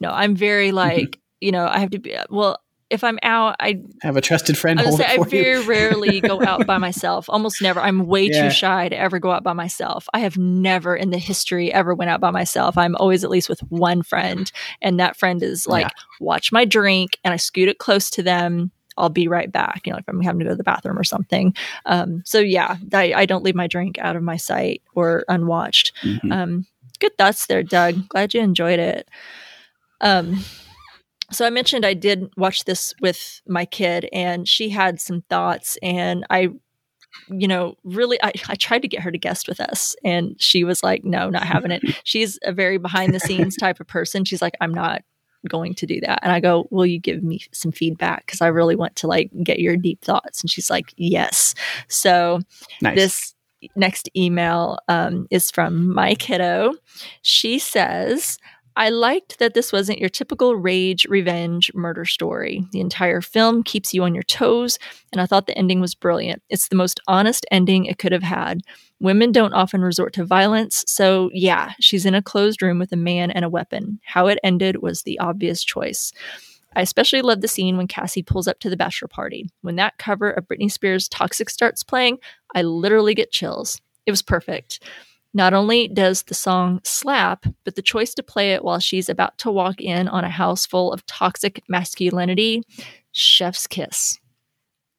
no, 0.00 0.10
I'm 0.10 0.36
very 0.36 0.68
mm-hmm. 0.68 0.76
like 0.76 0.98
mm-hmm. 0.98 1.20
you 1.40 1.50
know 1.50 1.66
I 1.66 1.80
have 1.80 1.90
to 1.90 1.98
be 1.98 2.16
well 2.30 2.60
if 2.90 3.04
I'm 3.04 3.18
out, 3.22 3.56
I 3.60 3.82
have 4.02 4.16
a 4.16 4.20
trusted 4.20 4.56
friend. 4.56 4.80
I, 4.80 4.90
say, 4.90 5.04
I 5.04 5.18
very 5.24 5.62
rarely 5.62 6.20
go 6.20 6.42
out 6.46 6.66
by 6.66 6.78
myself. 6.78 7.26
Almost 7.28 7.60
never. 7.60 7.80
I'm 7.80 8.06
way 8.06 8.26
yeah. 8.26 8.44
too 8.44 8.50
shy 8.50 8.88
to 8.88 8.98
ever 8.98 9.18
go 9.18 9.30
out 9.30 9.42
by 9.42 9.52
myself. 9.52 10.08
I 10.14 10.20
have 10.20 10.38
never 10.38 10.96
in 10.96 11.10
the 11.10 11.18
history 11.18 11.72
ever 11.72 11.94
went 11.94 12.10
out 12.10 12.20
by 12.20 12.30
myself. 12.30 12.78
I'm 12.78 12.96
always 12.96 13.24
at 13.24 13.30
least 13.30 13.48
with 13.48 13.60
one 13.70 14.02
friend, 14.02 14.50
and 14.80 14.98
that 15.00 15.16
friend 15.16 15.42
is 15.42 15.66
like, 15.66 15.84
yeah. 15.84 15.90
watch 16.20 16.50
my 16.50 16.64
drink, 16.64 17.18
and 17.24 17.34
I 17.34 17.36
scoot 17.36 17.68
it 17.68 17.78
close 17.78 18.10
to 18.10 18.22
them. 18.22 18.70
I'll 18.96 19.10
be 19.10 19.28
right 19.28 19.52
back. 19.52 19.82
You 19.84 19.92
know, 19.92 19.98
if 19.98 20.08
I'm 20.08 20.20
having 20.22 20.40
to 20.40 20.44
go 20.46 20.50
to 20.50 20.56
the 20.56 20.64
bathroom 20.64 20.98
or 20.98 21.04
something. 21.04 21.54
Um, 21.86 22.22
so 22.24 22.40
yeah, 22.40 22.76
I, 22.92 23.12
I, 23.14 23.26
don't 23.26 23.44
leave 23.44 23.54
my 23.54 23.68
drink 23.68 23.96
out 23.98 24.16
of 24.16 24.24
my 24.24 24.36
sight 24.36 24.82
or 24.94 25.24
unwatched. 25.28 25.92
Mm-hmm. 26.02 26.32
Um, 26.32 26.66
good 26.98 27.16
thoughts 27.16 27.46
there, 27.46 27.62
Doug. 27.62 28.08
Glad 28.08 28.34
you 28.34 28.40
enjoyed 28.40 28.80
it. 28.80 29.08
Um, 30.00 30.42
so 31.30 31.44
I 31.44 31.50
mentioned 31.50 31.84
I 31.84 31.94
did 31.94 32.30
watch 32.36 32.64
this 32.64 32.94
with 33.00 33.42
my 33.46 33.64
kid 33.64 34.08
and 34.12 34.48
she 34.48 34.68
had 34.70 35.00
some 35.00 35.22
thoughts 35.22 35.78
and 35.82 36.24
I 36.30 36.48
you 37.30 37.48
know 37.48 37.74
really 37.84 38.22
I, 38.22 38.32
I 38.48 38.54
tried 38.54 38.82
to 38.82 38.88
get 38.88 39.00
her 39.00 39.10
to 39.10 39.18
guest 39.18 39.48
with 39.48 39.60
us 39.60 39.96
and 40.04 40.36
she 40.38 40.62
was 40.64 40.82
like 40.82 41.04
no 41.04 41.30
not 41.30 41.44
having 41.44 41.70
it. 41.70 41.82
She's 42.04 42.38
a 42.42 42.52
very 42.52 42.78
behind 42.78 43.14
the 43.14 43.20
scenes 43.20 43.56
type 43.56 43.80
of 43.80 43.86
person. 43.86 44.24
She's 44.24 44.42
like 44.42 44.56
i'm 44.60 44.72
not 44.72 45.02
going 45.48 45.72
to 45.72 45.86
do 45.86 46.00
that. 46.00 46.20
And 46.22 46.32
i 46.32 46.40
go 46.40 46.66
will 46.70 46.86
you 46.86 46.98
give 46.98 47.22
me 47.22 47.40
some 47.52 47.72
feedback? 47.72 48.26
Because 48.26 48.40
i 48.40 48.46
really 48.46 48.76
want 48.76 48.96
to 48.96 49.06
like 49.06 49.30
get 49.42 49.58
your 49.58 49.76
deep 49.76 50.02
thoughts. 50.02 50.42
And 50.42 50.50
she's 50.50 50.70
like 50.70 50.94
yes. 50.96 51.54
So 51.88 52.40
nice. 52.80 52.96
this 52.96 53.34
next 53.74 54.08
email 54.16 54.78
um, 54.88 55.26
is 55.30 55.50
from 55.50 55.92
my 55.92 56.14
kiddo 56.14 56.74
she 57.22 57.58
says 57.58 58.38
I 58.78 58.90
liked 58.90 59.40
that 59.40 59.54
this 59.54 59.72
wasn't 59.72 59.98
your 59.98 60.08
typical 60.08 60.54
rage, 60.54 61.04
revenge, 61.06 61.72
murder 61.74 62.04
story. 62.04 62.64
The 62.70 62.78
entire 62.78 63.20
film 63.20 63.64
keeps 63.64 63.92
you 63.92 64.04
on 64.04 64.14
your 64.14 64.22
toes, 64.22 64.78
and 65.10 65.20
I 65.20 65.26
thought 65.26 65.48
the 65.48 65.58
ending 65.58 65.80
was 65.80 65.96
brilliant. 65.96 66.44
It's 66.48 66.68
the 66.68 66.76
most 66.76 67.00
honest 67.08 67.44
ending 67.50 67.86
it 67.86 67.98
could 67.98 68.12
have 68.12 68.22
had. 68.22 68.60
Women 69.00 69.32
don't 69.32 69.52
often 69.52 69.80
resort 69.80 70.12
to 70.12 70.24
violence, 70.24 70.84
so 70.86 71.28
yeah, 71.34 71.72
she's 71.80 72.06
in 72.06 72.14
a 72.14 72.22
closed 72.22 72.62
room 72.62 72.78
with 72.78 72.92
a 72.92 72.96
man 72.96 73.32
and 73.32 73.44
a 73.44 73.48
weapon. 73.50 73.98
How 74.04 74.28
it 74.28 74.38
ended 74.44 74.80
was 74.80 75.02
the 75.02 75.18
obvious 75.18 75.64
choice. 75.64 76.12
I 76.76 76.82
especially 76.82 77.22
love 77.22 77.40
the 77.40 77.48
scene 77.48 77.76
when 77.76 77.88
Cassie 77.88 78.22
pulls 78.22 78.46
up 78.46 78.60
to 78.60 78.70
the 78.70 78.76
bachelor 78.76 79.08
party. 79.08 79.50
When 79.62 79.74
that 79.74 79.98
cover 79.98 80.30
of 80.30 80.46
Britney 80.46 80.70
Spears' 80.70 81.08
Toxic 81.08 81.50
starts 81.50 81.82
playing, 81.82 82.18
I 82.54 82.62
literally 82.62 83.16
get 83.16 83.32
chills. 83.32 83.80
It 84.06 84.12
was 84.12 84.22
perfect. 84.22 84.80
Not 85.34 85.54
only 85.54 85.88
does 85.88 86.22
the 86.22 86.34
song 86.34 86.80
slap, 86.84 87.44
but 87.64 87.74
the 87.74 87.82
choice 87.82 88.14
to 88.14 88.22
play 88.22 88.52
it 88.52 88.64
while 88.64 88.78
she's 88.78 89.08
about 89.08 89.36
to 89.38 89.50
walk 89.50 89.80
in 89.80 90.08
on 90.08 90.24
a 90.24 90.30
house 90.30 90.66
full 90.66 90.92
of 90.92 91.04
toxic 91.06 91.62
masculinity, 91.68 92.62
chef's 93.12 93.66
kiss. 93.66 94.18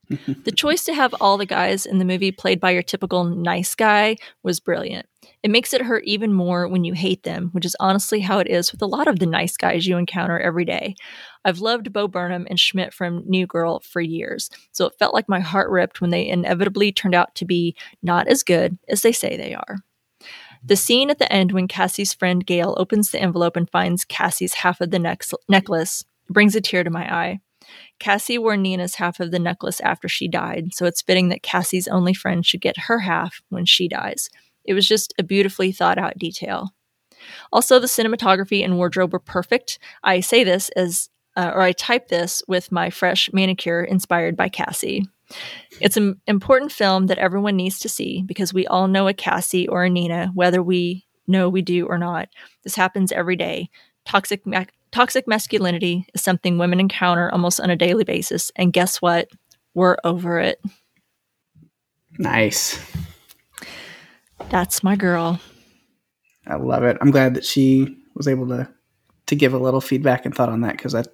the 0.43 0.51
choice 0.51 0.83
to 0.85 0.93
have 0.93 1.13
all 1.21 1.37
the 1.37 1.45
guys 1.45 1.85
in 1.85 1.99
the 1.99 2.05
movie 2.05 2.31
played 2.31 2.59
by 2.59 2.71
your 2.71 2.81
typical 2.81 3.23
nice 3.23 3.75
guy 3.75 4.15
was 4.41 4.59
brilliant. 4.59 5.05
It 5.43 5.51
makes 5.51 5.73
it 5.73 5.81
hurt 5.81 6.03
even 6.05 6.33
more 6.33 6.67
when 6.67 6.83
you 6.83 6.93
hate 6.93 7.23
them, 7.23 7.49
which 7.51 7.65
is 7.65 7.75
honestly 7.79 8.19
how 8.19 8.39
it 8.39 8.47
is 8.47 8.71
with 8.71 8.81
a 8.81 8.87
lot 8.87 9.07
of 9.07 9.19
the 9.19 9.27
nice 9.27 9.55
guys 9.55 9.85
you 9.85 9.97
encounter 9.97 10.39
every 10.39 10.65
day. 10.65 10.95
I've 11.45 11.59
loved 11.59 11.93
Bo 11.93 12.07
Burnham 12.07 12.47
and 12.49 12.59
Schmidt 12.59 12.93
from 12.93 13.23
New 13.27 13.45
Girl 13.45 13.81
for 13.81 14.01
years, 14.01 14.49
so 14.71 14.85
it 14.85 14.95
felt 14.97 15.13
like 15.13 15.29
my 15.29 15.39
heart 15.39 15.69
ripped 15.69 16.01
when 16.01 16.09
they 16.09 16.27
inevitably 16.27 16.91
turned 16.91 17.15
out 17.15 17.35
to 17.35 17.45
be 17.45 17.75
not 18.01 18.27
as 18.27 18.41
good 18.41 18.79
as 18.87 19.01
they 19.03 19.11
say 19.11 19.37
they 19.37 19.53
are. 19.53 19.77
The 20.63 20.75
scene 20.75 21.09
at 21.09 21.19
the 21.19 21.31
end 21.31 21.51
when 21.51 21.67
Cassie's 21.67 22.13
friend 22.13 22.45
Gail 22.45 22.75
opens 22.77 23.11
the 23.11 23.21
envelope 23.21 23.55
and 23.55 23.69
finds 23.69 24.05
Cassie's 24.05 24.55
half 24.55 24.81
of 24.81 24.91
the 24.91 24.99
ne- 24.99 25.17
necklace 25.47 26.03
brings 26.29 26.55
a 26.55 26.61
tear 26.61 26.83
to 26.83 26.89
my 26.89 27.13
eye. 27.13 27.39
Cassie 27.99 28.37
wore 28.37 28.57
Nina's 28.57 28.95
half 28.95 29.19
of 29.19 29.31
the 29.31 29.39
necklace 29.39 29.79
after 29.81 30.07
she 30.07 30.27
died, 30.27 30.73
so 30.73 30.85
it's 30.85 31.01
fitting 31.01 31.29
that 31.29 31.43
Cassie's 31.43 31.87
only 31.87 32.13
friend 32.13 32.45
should 32.45 32.61
get 32.61 32.77
her 32.77 32.99
half 32.99 33.41
when 33.49 33.65
she 33.65 33.87
dies. 33.87 34.29
It 34.65 34.73
was 34.73 34.87
just 34.87 35.13
a 35.17 35.23
beautifully 35.23 35.71
thought 35.71 35.97
out 35.97 36.17
detail. 36.17 36.73
Also, 37.51 37.79
the 37.79 37.87
cinematography 37.87 38.63
and 38.63 38.77
wardrobe 38.77 39.13
were 39.13 39.19
perfect. 39.19 39.79
I 40.03 40.19
say 40.19 40.43
this 40.43 40.69
as, 40.69 41.09
uh, 41.35 41.51
or 41.53 41.61
I 41.61 41.73
type 41.73 42.07
this 42.07 42.43
with 42.47 42.71
my 42.71 42.89
fresh 42.89 43.29
manicure 43.33 43.83
inspired 43.83 44.35
by 44.35 44.49
Cassie. 44.49 45.05
It's 45.79 45.97
an 45.97 46.19
important 46.27 46.71
film 46.71 47.07
that 47.07 47.17
everyone 47.17 47.55
needs 47.55 47.79
to 47.79 47.89
see 47.89 48.23
because 48.25 48.53
we 48.53 48.67
all 48.67 48.87
know 48.87 49.07
a 49.07 49.13
Cassie 49.13 49.67
or 49.67 49.83
a 49.83 49.89
Nina, 49.89 50.31
whether 50.33 50.61
we 50.61 51.05
know 51.27 51.47
we 51.49 51.61
do 51.61 51.85
or 51.85 51.97
not. 51.97 52.29
This 52.63 52.75
happens 52.75 53.11
every 53.11 53.35
day. 53.35 53.69
Toxic 54.05 54.45
ma- 54.45 54.65
toxic 54.91 55.27
masculinity 55.27 56.05
is 56.13 56.21
something 56.21 56.57
women 56.57 56.79
encounter 56.79 57.29
almost 57.31 57.59
on 57.59 57.69
a 57.69 57.75
daily 57.75 58.03
basis, 58.03 58.51
and 58.55 58.73
guess 58.73 59.01
what? 59.01 59.29
We're 59.75 59.97
over 60.03 60.39
it. 60.39 60.59
Nice. 62.17 62.79
That's 64.49 64.83
my 64.83 64.95
girl. 64.95 65.39
I 66.47 66.55
love 66.55 66.83
it. 66.83 66.97
I'm 67.01 67.11
glad 67.11 67.35
that 67.35 67.45
she 67.45 67.95
was 68.15 68.27
able 68.27 68.47
to 68.47 68.67
to 69.27 69.35
give 69.35 69.53
a 69.53 69.59
little 69.59 69.81
feedback 69.81 70.25
and 70.25 70.33
thought 70.33 70.49
on 70.49 70.61
that 70.61 70.71
because 70.71 70.93
that 70.93 71.07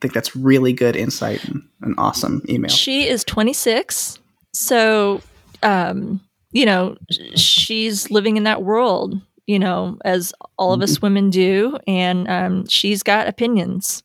think 0.00 0.14
that's 0.14 0.34
really 0.34 0.72
good 0.72 0.96
insight 0.96 1.44
and 1.44 1.62
an 1.82 1.94
awesome 1.98 2.42
email. 2.48 2.70
She 2.70 3.08
is 3.08 3.24
26. 3.24 4.18
So, 4.52 5.20
um, 5.62 6.20
you 6.52 6.66
know, 6.66 6.96
she's 7.36 8.10
living 8.10 8.36
in 8.36 8.44
that 8.44 8.62
world, 8.62 9.20
you 9.46 9.58
know, 9.58 9.98
as 10.04 10.32
all 10.58 10.72
of 10.72 10.82
us 10.82 10.94
mm-hmm. 10.94 11.06
women 11.06 11.30
do. 11.30 11.78
And 11.86 12.28
um, 12.28 12.66
she's 12.66 13.02
got 13.02 13.28
opinions 13.28 14.02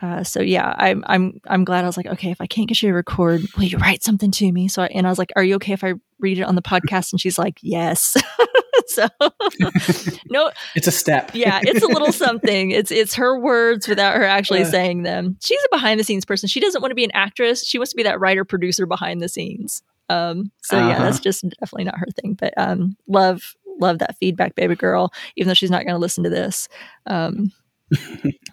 uh, 0.00 0.22
so 0.22 0.40
yeah, 0.40 0.74
I'm 0.76 1.02
I'm 1.06 1.40
I'm 1.46 1.64
glad. 1.64 1.84
I 1.84 1.86
was 1.86 1.96
like, 1.96 2.06
okay, 2.06 2.30
if 2.30 2.40
I 2.40 2.46
can't 2.46 2.68
get 2.68 2.82
you 2.82 2.90
to 2.90 2.94
record, 2.94 3.42
will 3.56 3.64
you 3.64 3.78
write 3.78 4.02
something 4.02 4.30
to 4.32 4.52
me? 4.52 4.68
So 4.68 4.82
I, 4.82 4.86
and 4.86 5.06
I 5.06 5.10
was 5.10 5.18
like, 5.18 5.32
are 5.36 5.42
you 5.42 5.56
okay 5.56 5.72
if 5.72 5.82
I 5.82 5.94
read 6.20 6.38
it 6.38 6.42
on 6.42 6.54
the 6.54 6.62
podcast? 6.62 7.12
And 7.12 7.20
she's 7.20 7.38
like, 7.38 7.58
yes. 7.62 8.16
so 8.88 9.06
no, 10.30 10.50
it's 10.74 10.86
a 10.86 10.92
step. 10.92 11.30
yeah, 11.34 11.60
it's 11.62 11.82
a 11.82 11.88
little 11.88 12.12
something. 12.12 12.70
It's 12.78 12.90
it's 12.90 13.14
her 13.14 13.38
words 13.38 13.88
without 13.88 14.14
her 14.14 14.24
actually 14.24 14.64
saying 14.64 15.02
them. 15.02 15.36
She's 15.42 15.60
a 15.64 15.68
behind 15.70 15.98
the 15.98 16.04
scenes 16.04 16.24
person. 16.24 16.48
She 16.48 16.60
doesn't 16.60 16.80
want 16.80 16.90
to 16.90 16.94
be 16.94 17.04
an 17.04 17.10
actress. 17.12 17.66
She 17.66 17.78
wants 17.78 17.90
to 17.90 17.96
be 17.96 18.02
that 18.04 18.20
writer 18.20 18.44
producer 18.44 18.86
behind 18.86 19.20
the 19.20 19.28
scenes. 19.28 19.82
Um, 20.08 20.52
so 20.62 20.78
uh-huh. 20.78 20.88
yeah, 20.88 20.98
that's 20.98 21.18
just 21.20 21.42
definitely 21.42 21.84
not 21.84 21.98
her 21.98 22.06
thing. 22.20 22.34
But 22.34 22.54
um, 22.56 22.96
love 23.08 23.54
love 23.80 23.98
that 23.98 24.16
feedback, 24.18 24.54
baby 24.54 24.76
girl. 24.76 25.12
Even 25.36 25.48
though 25.48 25.54
she's 25.54 25.70
not 25.70 25.84
going 25.84 25.94
to 25.94 26.00
listen 26.00 26.24
to 26.24 26.30
this. 26.30 26.68
Um, 27.06 27.52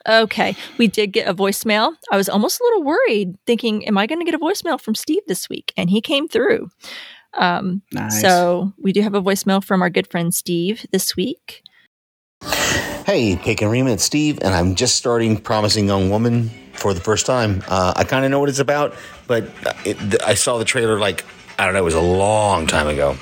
okay. 0.08 0.56
We 0.78 0.88
did 0.88 1.12
get 1.12 1.28
a 1.28 1.34
voicemail. 1.34 1.94
I 2.12 2.18
was 2.18 2.30
almost 2.30 2.60
a 2.60 2.64
little 2.64 2.84
worried, 2.84 3.36
thinking, 3.46 3.86
am 3.86 3.98
I 3.98 4.08
going 4.08 4.20
to 4.20 4.26
get 4.26 4.36
a 4.36 4.40
voicemail 4.40 4.80
from 4.80 4.96
Steve 4.96 5.24
this 5.28 5.50
week? 5.50 5.74
And 5.78 5.90
he 5.90 6.02
came 6.02 6.28
through. 6.28 6.70
Um, 7.36 7.82
nice. 7.92 8.22
So 8.22 8.74
we 8.82 8.94
do 8.94 9.02
have 9.02 9.14
a 9.14 9.22
voicemail 9.22 9.64
from 9.64 9.82
our 9.82 9.90
good 9.90 10.08
friend 10.08 10.34
Steve 10.34 10.86
this 10.92 11.16
week. 11.16 11.62
Hey, 13.06 13.36
Peg 13.36 13.62
and 13.62 13.72
Rima, 13.72 13.92
it's 13.92 14.04
Steve, 14.04 14.40
and 14.42 14.54
I'm 14.54 14.74
just 14.76 14.96
starting 14.96 15.38
Promising 15.38 15.86
Young 15.86 16.10
Woman 16.10 16.50
for 16.74 16.94
the 16.94 17.02
first 17.02 17.26
time. 17.26 17.64
Uh, 17.68 17.94
I 17.96 18.04
kind 18.04 18.26
of 18.26 18.32
know 18.32 18.40
what 18.40 18.50
it's 18.50 18.60
about, 18.60 18.96
but 19.28 19.48
it, 19.86 20.24
I 20.24 20.34
saw 20.34 20.58
the 20.58 20.66
trailer 20.66 20.98
like, 20.98 21.24
I 21.60 21.66
don't 21.66 21.74
know, 21.74 21.82
it 21.82 21.84
was 21.84 21.94
a 21.94 22.02
long 22.02 22.66
time 22.66 22.88
ago. 22.88 23.16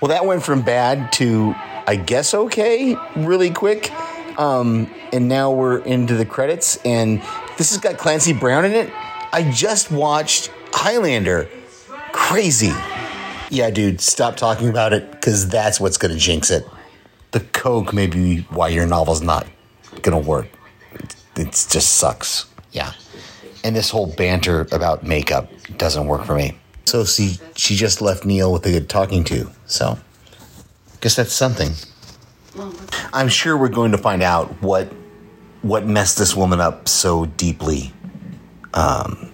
Well, 0.00 0.10
that 0.10 0.26
went 0.26 0.42
from 0.42 0.62
bad 0.62 1.12
to, 1.12 1.54
I 1.86 1.96
guess, 1.96 2.34
okay, 2.34 2.96
really 3.16 3.50
quick. 3.50 3.90
Um, 4.38 4.92
and 5.12 5.28
now 5.28 5.50
we're 5.50 5.78
into 5.78 6.14
the 6.14 6.26
credits, 6.26 6.76
and 6.84 7.22
this 7.56 7.70
has 7.70 7.78
got 7.78 7.96
Clancy 7.98 8.32
Brown 8.32 8.64
in 8.64 8.72
it. 8.72 8.92
I 9.32 9.50
just 9.50 9.90
watched 9.90 10.50
Highlander. 10.72 11.48
Crazy. 12.12 12.72
Yeah, 13.52 13.68
dude, 13.68 14.00
stop 14.00 14.36
talking 14.36 14.70
about 14.70 14.94
it 14.94 15.10
because 15.10 15.46
that's 15.46 15.78
what's 15.78 15.98
going 15.98 16.14
to 16.14 16.18
jinx 16.18 16.50
it. 16.50 16.66
The 17.32 17.40
coke 17.40 17.92
may 17.92 18.06
be 18.06 18.38
why 18.48 18.68
your 18.68 18.86
novel's 18.86 19.20
not 19.20 19.46
going 20.00 20.18
to 20.18 20.26
work. 20.26 20.48
It 21.36 21.50
just 21.68 21.96
sucks. 21.96 22.46
Yeah. 22.70 22.94
And 23.62 23.76
this 23.76 23.90
whole 23.90 24.06
banter 24.06 24.66
about 24.72 25.02
makeup 25.04 25.50
doesn't 25.76 26.06
work 26.06 26.24
for 26.24 26.34
me. 26.34 26.56
So 26.86 27.04
see, 27.04 27.36
she 27.54 27.76
just 27.76 28.00
left 28.00 28.24
Neil 28.24 28.50
with 28.50 28.64
a 28.64 28.70
good 28.70 28.88
talking 28.88 29.22
to. 29.24 29.50
So, 29.66 29.98
guess 31.02 31.16
that's 31.16 31.34
something. 31.34 31.72
I'm 33.12 33.28
sure 33.28 33.54
we're 33.58 33.68
going 33.68 33.92
to 33.92 33.98
find 33.98 34.22
out 34.22 34.62
what 34.62 34.90
what 35.60 35.84
messed 35.84 36.16
this 36.16 36.34
woman 36.34 36.58
up 36.58 36.88
so 36.88 37.26
deeply 37.26 37.92
um, 38.72 39.30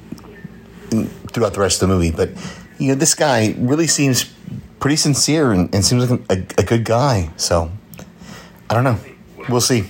throughout 1.28 1.54
the 1.54 1.60
rest 1.60 1.80
of 1.80 1.88
the 1.88 1.94
movie. 1.94 2.10
But 2.10 2.30
you 2.78 2.88
know, 2.88 2.94
this 2.94 3.14
guy 3.14 3.55
really 3.59 3.86
seems 3.86 4.24
pretty 4.80 4.96
sincere 4.96 5.52
and, 5.52 5.74
and 5.74 5.84
seems 5.84 6.10
like 6.10 6.20
a, 6.30 6.60
a, 6.60 6.64
good 6.64 6.84
guy. 6.84 7.30
So 7.36 7.70
I 8.70 8.74
don't 8.74 8.84
know. 8.84 8.98
We'll 9.48 9.60
see. 9.60 9.84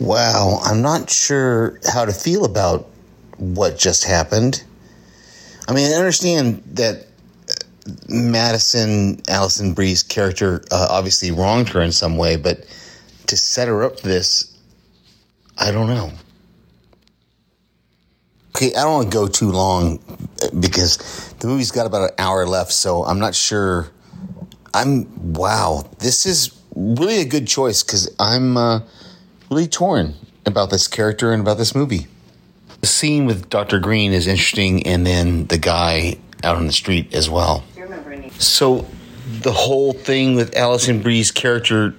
Wow, 0.00 0.60
I'm 0.62 0.82
not 0.82 1.10
sure 1.10 1.80
how 1.92 2.04
to 2.04 2.12
feel 2.12 2.44
about 2.44 2.88
what 3.36 3.78
just 3.78 4.04
happened. 4.04 4.62
I 5.68 5.72
mean, 5.72 5.92
I 5.92 5.96
understand 5.96 6.62
that 6.74 7.06
Madison 8.08 9.22
Alison 9.28 9.74
Brie's 9.74 10.02
character 10.02 10.62
uh, 10.70 10.88
obviously 10.90 11.30
wronged 11.30 11.68
her 11.70 11.80
in 11.80 11.92
some 11.92 12.16
way, 12.16 12.36
but 12.36 12.64
to 13.26 13.36
set 13.36 13.68
her 13.68 13.82
up 13.82 14.00
this, 14.00 14.56
I 15.56 15.70
don't 15.70 15.88
know. 15.88 16.12
Okay, 18.56 18.74
I 18.74 18.82
don't 18.82 18.92
want 18.92 19.12
to 19.12 19.14
go 19.14 19.28
too 19.28 19.50
long 19.50 20.00
uh, 20.42 20.48
because 20.58 21.27
the 21.40 21.46
movie's 21.46 21.70
got 21.70 21.86
about 21.86 22.10
an 22.10 22.16
hour 22.18 22.46
left, 22.46 22.72
so 22.72 23.04
I'm 23.04 23.18
not 23.18 23.34
sure. 23.34 23.88
I'm 24.74 25.32
wow, 25.32 25.88
this 25.98 26.26
is 26.26 26.58
really 26.74 27.20
a 27.20 27.24
good 27.24 27.46
choice 27.46 27.82
because 27.82 28.14
I'm 28.18 28.56
uh, 28.56 28.80
really 29.50 29.66
torn 29.66 30.14
about 30.46 30.70
this 30.70 30.86
character 30.86 31.32
and 31.32 31.40
about 31.40 31.58
this 31.58 31.74
movie. 31.74 32.06
The 32.80 32.86
scene 32.86 33.26
with 33.26 33.50
Dr. 33.50 33.80
Green 33.80 34.12
is 34.12 34.26
interesting, 34.26 34.86
and 34.86 35.06
then 35.06 35.46
the 35.46 35.58
guy 35.58 36.18
out 36.44 36.56
on 36.56 36.66
the 36.66 36.72
street 36.72 37.14
as 37.14 37.28
well. 37.28 37.64
So 38.38 38.86
the 39.40 39.52
whole 39.52 39.92
thing 39.92 40.36
with 40.36 40.56
Alison 40.56 41.02
Brie's 41.02 41.30
character 41.30 41.94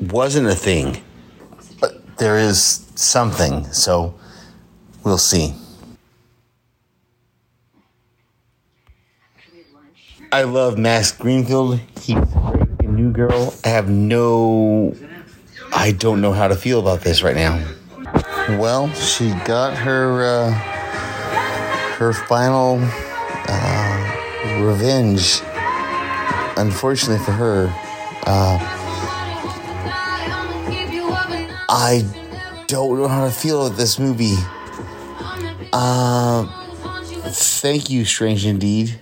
wasn't 0.00 0.48
a 0.48 0.54
thing, 0.54 1.02
but 1.80 2.16
there 2.16 2.38
is 2.38 2.86
something. 2.94 3.70
So 3.72 4.14
we'll 5.04 5.18
see. 5.18 5.54
I 10.32 10.42
love 10.42 10.78
Max 10.78 11.12
Greenfield. 11.12 11.78
He's 12.00 12.16
in 12.16 12.96
New 12.96 13.12
Girl. 13.12 13.54
I 13.64 13.68
have 13.68 13.88
no. 13.88 14.96
I 15.74 15.92
don't 15.92 16.20
know 16.20 16.32
how 16.32 16.48
to 16.48 16.56
feel 16.56 16.80
about 16.80 17.02
this 17.02 17.22
right 17.22 17.36
now. 17.36 17.62
Well, 18.58 18.92
she 18.94 19.30
got 19.44 19.76
her 19.76 20.24
uh, 20.24 20.52
her 21.98 22.12
final 22.12 22.78
uh, 23.48 24.62
revenge 24.64 25.42
unfortunately 26.56 27.24
for 27.24 27.32
her, 27.32 27.66
uh, 28.26 28.58
I 31.68 32.04
don't 32.66 32.98
know 32.98 33.08
how 33.08 33.24
to 33.24 33.30
feel 33.30 33.66
about 33.66 33.76
this 33.76 33.98
movie. 33.98 34.36
Uh, 35.72 36.46
thank 37.30 37.90
you, 37.90 38.04
Strange 38.04 38.44
Indeed. 38.46 39.00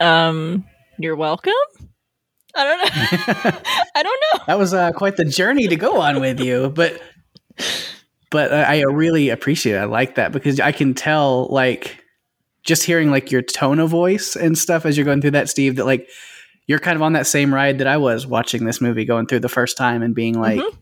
Um, 0.00 0.64
you're 0.98 1.16
welcome. 1.16 1.52
I 2.54 2.64
don't 2.64 2.78
know. 2.78 3.60
I 3.94 4.02
don't 4.02 4.22
know. 4.32 4.44
That 4.46 4.58
was 4.58 4.72
uh, 4.72 4.92
quite 4.92 5.16
the 5.16 5.24
journey 5.24 5.68
to 5.68 5.76
go 5.76 6.00
on 6.00 6.20
with 6.20 6.40
you, 6.40 6.70
but 6.70 7.00
but 8.30 8.52
I 8.52 8.82
really 8.82 9.28
appreciate 9.28 9.74
it. 9.74 9.78
I 9.78 9.84
like 9.84 10.16
that 10.16 10.32
because 10.32 10.58
I 10.58 10.72
can 10.72 10.94
tell 10.94 11.46
like 11.48 12.02
just 12.64 12.82
hearing 12.82 13.10
like 13.10 13.30
your 13.30 13.42
tone 13.42 13.78
of 13.78 13.90
voice 13.90 14.36
and 14.36 14.58
stuff 14.58 14.84
as 14.84 14.96
you're 14.96 15.06
going 15.06 15.20
through 15.20 15.30
that, 15.32 15.48
Steve, 15.48 15.76
that 15.76 15.86
like 15.86 16.08
you're 16.66 16.80
kind 16.80 16.96
of 16.96 17.02
on 17.02 17.12
that 17.12 17.26
same 17.26 17.54
ride 17.54 17.78
that 17.78 17.86
I 17.86 17.96
was 17.96 18.26
watching 18.26 18.64
this 18.64 18.80
movie 18.80 19.04
going 19.04 19.26
through 19.26 19.40
the 19.40 19.48
first 19.48 19.76
time 19.76 20.02
and 20.02 20.14
being 20.14 20.38
like, 20.38 20.58
mm-hmm. 20.58 20.76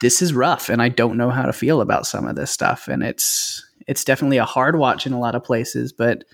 this 0.00 0.22
is 0.22 0.32
rough 0.32 0.68
and 0.68 0.80
I 0.80 0.88
don't 0.88 1.16
know 1.16 1.30
how 1.30 1.42
to 1.42 1.52
feel 1.52 1.80
about 1.80 2.06
some 2.06 2.26
of 2.26 2.36
this 2.36 2.52
stuff. 2.52 2.86
And 2.86 3.02
it's, 3.02 3.66
it's 3.88 4.04
definitely 4.04 4.36
a 4.36 4.44
hard 4.44 4.76
watch 4.76 5.06
in 5.06 5.12
a 5.12 5.18
lot 5.18 5.34
of 5.34 5.42
places, 5.42 5.92
but, 5.92 6.24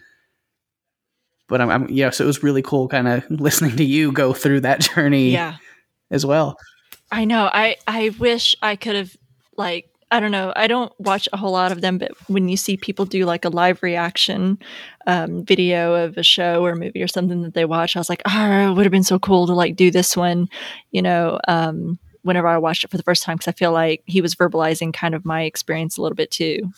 but 1.48 1.60
I'm, 1.60 1.70
I'm 1.70 1.88
yeah, 1.88 2.10
so 2.10 2.24
it 2.24 2.26
was 2.26 2.42
really 2.42 2.62
cool 2.62 2.88
kind 2.88 3.08
of 3.08 3.30
listening 3.30 3.76
to 3.76 3.84
you 3.84 4.12
go 4.12 4.32
through 4.32 4.60
that 4.60 4.80
journey 4.80 5.30
yeah. 5.30 5.56
as 6.10 6.24
well. 6.26 6.56
I 7.10 7.24
know. 7.24 7.48
I, 7.52 7.76
I 7.86 8.10
wish 8.18 8.56
I 8.62 8.76
could 8.76 8.96
have 8.96 9.16
like 9.56 9.88
I 10.10 10.20
don't 10.20 10.30
know. 10.30 10.52
I 10.54 10.68
don't 10.68 10.92
watch 11.00 11.28
a 11.32 11.36
whole 11.36 11.52
lot 11.52 11.72
of 11.72 11.80
them, 11.80 11.98
but 11.98 12.12
when 12.28 12.48
you 12.48 12.56
see 12.56 12.76
people 12.76 13.04
do 13.04 13.24
like 13.24 13.44
a 13.44 13.48
live 13.48 13.82
reaction 13.82 14.58
um, 15.08 15.44
video 15.44 15.94
of 15.94 16.16
a 16.16 16.22
show 16.22 16.64
or 16.64 16.76
movie 16.76 17.02
or 17.02 17.08
something 17.08 17.42
that 17.42 17.54
they 17.54 17.64
watch, 17.64 17.96
I 17.96 18.00
was 18.00 18.08
like, 18.08 18.22
oh, 18.24 18.70
it 18.70 18.74
would 18.74 18.84
have 18.84 18.92
been 18.92 19.02
so 19.02 19.18
cool 19.18 19.48
to 19.48 19.52
like 19.52 19.74
do 19.74 19.90
this 19.90 20.16
one, 20.16 20.48
you 20.92 21.02
know, 21.02 21.40
um, 21.48 21.98
whenever 22.22 22.46
I 22.46 22.58
watched 22.58 22.84
it 22.84 22.90
for 22.90 22.96
the 22.96 23.02
first 23.02 23.24
time, 23.24 23.36
because 23.36 23.48
I 23.48 23.52
feel 23.52 23.72
like 23.72 24.02
he 24.06 24.20
was 24.20 24.36
verbalizing 24.36 24.94
kind 24.94 25.14
of 25.14 25.24
my 25.24 25.42
experience 25.42 25.96
a 25.96 26.02
little 26.02 26.16
bit 26.16 26.30
too. 26.30 26.70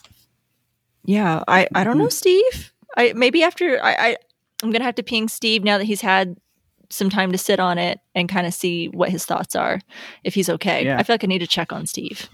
Yeah, 1.04 1.42
I, 1.46 1.68
I 1.74 1.84
don't 1.84 1.98
know, 1.98 2.04
mm-hmm. 2.04 2.10
Steve. 2.10 2.72
I 2.96 3.12
maybe 3.14 3.42
after 3.42 3.78
I, 3.82 3.92
I 3.92 4.16
I'm 4.62 4.70
gonna 4.70 4.84
have 4.84 4.96
to 4.96 5.02
ping 5.02 5.28
Steve 5.28 5.64
now 5.64 5.78
that 5.78 5.84
he's 5.84 6.00
had 6.00 6.36
some 6.90 7.10
time 7.10 7.32
to 7.32 7.38
sit 7.38 7.60
on 7.60 7.78
it 7.78 8.00
and 8.14 8.28
kind 8.28 8.46
of 8.46 8.54
see 8.54 8.88
what 8.88 9.10
his 9.10 9.24
thoughts 9.24 9.54
are, 9.54 9.80
if 10.24 10.34
he's 10.34 10.48
okay. 10.48 10.84
Yeah. 10.84 10.98
I 10.98 11.02
feel 11.02 11.14
like 11.14 11.24
I 11.24 11.26
need 11.26 11.40
to 11.40 11.46
check 11.46 11.72
on 11.72 11.86
Steve. 11.86 12.28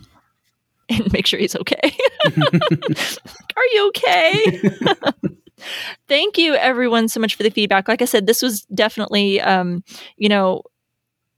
and 0.88 1.10
make 1.12 1.26
sure 1.26 1.40
he's 1.40 1.56
okay. 1.56 1.96
Are 2.36 3.64
you 3.72 3.88
okay? 3.88 4.60
Thank 6.08 6.36
you, 6.36 6.54
everyone, 6.54 7.08
so 7.08 7.20
much 7.20 7.36
for 7.36 7.42
the 7.42 7.50
feedback. 7.50 7.88
Like 7.88 8.02
I 8.02 8.04
said, 8.04 8.26
this 8.26 8.42
was 8.42 8.62
definitely, 8.66 9.40
um, 9.40 9.82
you 10.18 10.28
know, 10.28 10.62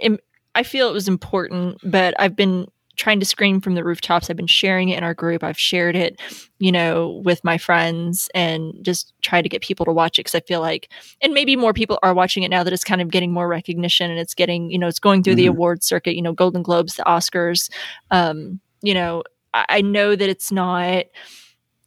Im- 0.00 0.18
I 0.56 0.64
feel 0.64 0.88
it 0.88 0.92
was 0.92 1.06
important, 1.06 1.78
but 1.84 2.14
I've 2.18 2.34
been 2.34 2.66
trying 2.96 3.20
to 3.20 3.26
scream 3.26 3.60
from 3.60 3.74
the 3.74 3.84
rooftops. 3.84 4.28
I've 4.28 4.36
been 4.36 4.46
sharing 4.46 4.88
it 4.88 4.98
in 4.98 5.04
our 5.04 5.14
group. 5.14 5.44
I've 5.44 5.58
shared 5.58 5.96
it, 5.96 6.20
you 6.58 6.72
know, 6.72 7.22
with 7.24 7.44
my 7.44 7.58
friends 7.58 8.28
and 8.34 8.74
just 8.82 9.12
try 9.22 9.42
to 9.42 9.48
get 9.48 9.62
people 9.62 9.86
to 9.86 9.92
watch 9.92 10.18
it 10.18 10.24
because 10.24 10.34
I 10.34 10.40
feel 10.40 10.60
like, 10.60 10.88
and 11.20 11.32
maybe 11.32 11.56
more 11.56 11.72
people 11.72 11.98
are 12.02 12.14
watching 12.14 12.42
it 12.42 12.48
now 12.48 12.64
that 12.64 12.72
it's 12.72 12.84
kind 12.84 13.00
of 13.00 13.10
getting 13.10 13.32
more 13.32 13.48
recognition 13.48 14.10
and 14.10 14.18
it's 14.18 14.34
getting, 14.34 14.70
you 14.70 14.78
know, 14.78 14.88
it's 14.88 14.98
going 14.98 15.22
through 15.22 15.34
mm-hmm. 15.34 15.38
the 15.38 15.46
award 15.46 15.82
circuit, 15.82 16.16
you 16.16 16.22
know, 16.22 16.32
Golden 16.32 16.62
Globes, 16.62 16.96
the 16.96 17.04
Oscars, 17.04 17.70
um, 18.10 18.60
you 18.82 18.94
know, 18.94 19.22
I 19.54 19.80
know 19.80 20.14
that 20.14 20.28
it's 20.28 20.52
not 20.52 21.06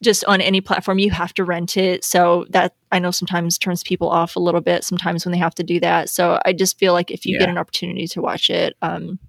just 0.02 0.24
on 0.26 0.42
any 0.42 0.62
platform 0.62 1.00
you 1.00 1.12
have 1.12 1.34
to 1.34 1.44
rent 1.44 1.76
it 1.76 2.04
so 2.04 2.46
that 2.50 2.74
i 2.92 3.00
know 3.00 3.12
sometimes 3.12 3.58
turns 3.58 3.84
people 3.84 4.10
off 4.10 4.36
a 4.36 4.40
little 4.40 4.62
bit 4.62 4.84
sometimes 4.84 5.26
when 5.26 5.32
they 5.32 5.38
have 5.38 5.56
to 5.56 5.64
do 5.64 5.80
that 5.80 6.10
so 6.10 6.40
i 6.46 6.54
just 6.54 6.80
feel 6.80 6.94
like 6.94 7.12
if 7.12 7.26
you 7.26 7.34
yeah. 7.34 7.40
get 7.40 7.50
an 7.50 7.58
opportunity 7.58 8.08
to 8.08 8.22
watch 8.22 8.50
it 8.50 8.76
um, 8.82 9.20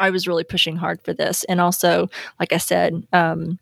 I 0.00 0.10
was 0.10 0.26
really 0.26 0.44
pushing 0.44 0.76
hard 0.76 1.00
for 1.02 1.12
this. 1.12 1.44
And 1.44 1.60
also, 1.60 2.08
like 2.40 2.52
I 2.52 2.58
said, 2.58 3.06
um, 3.12 3.58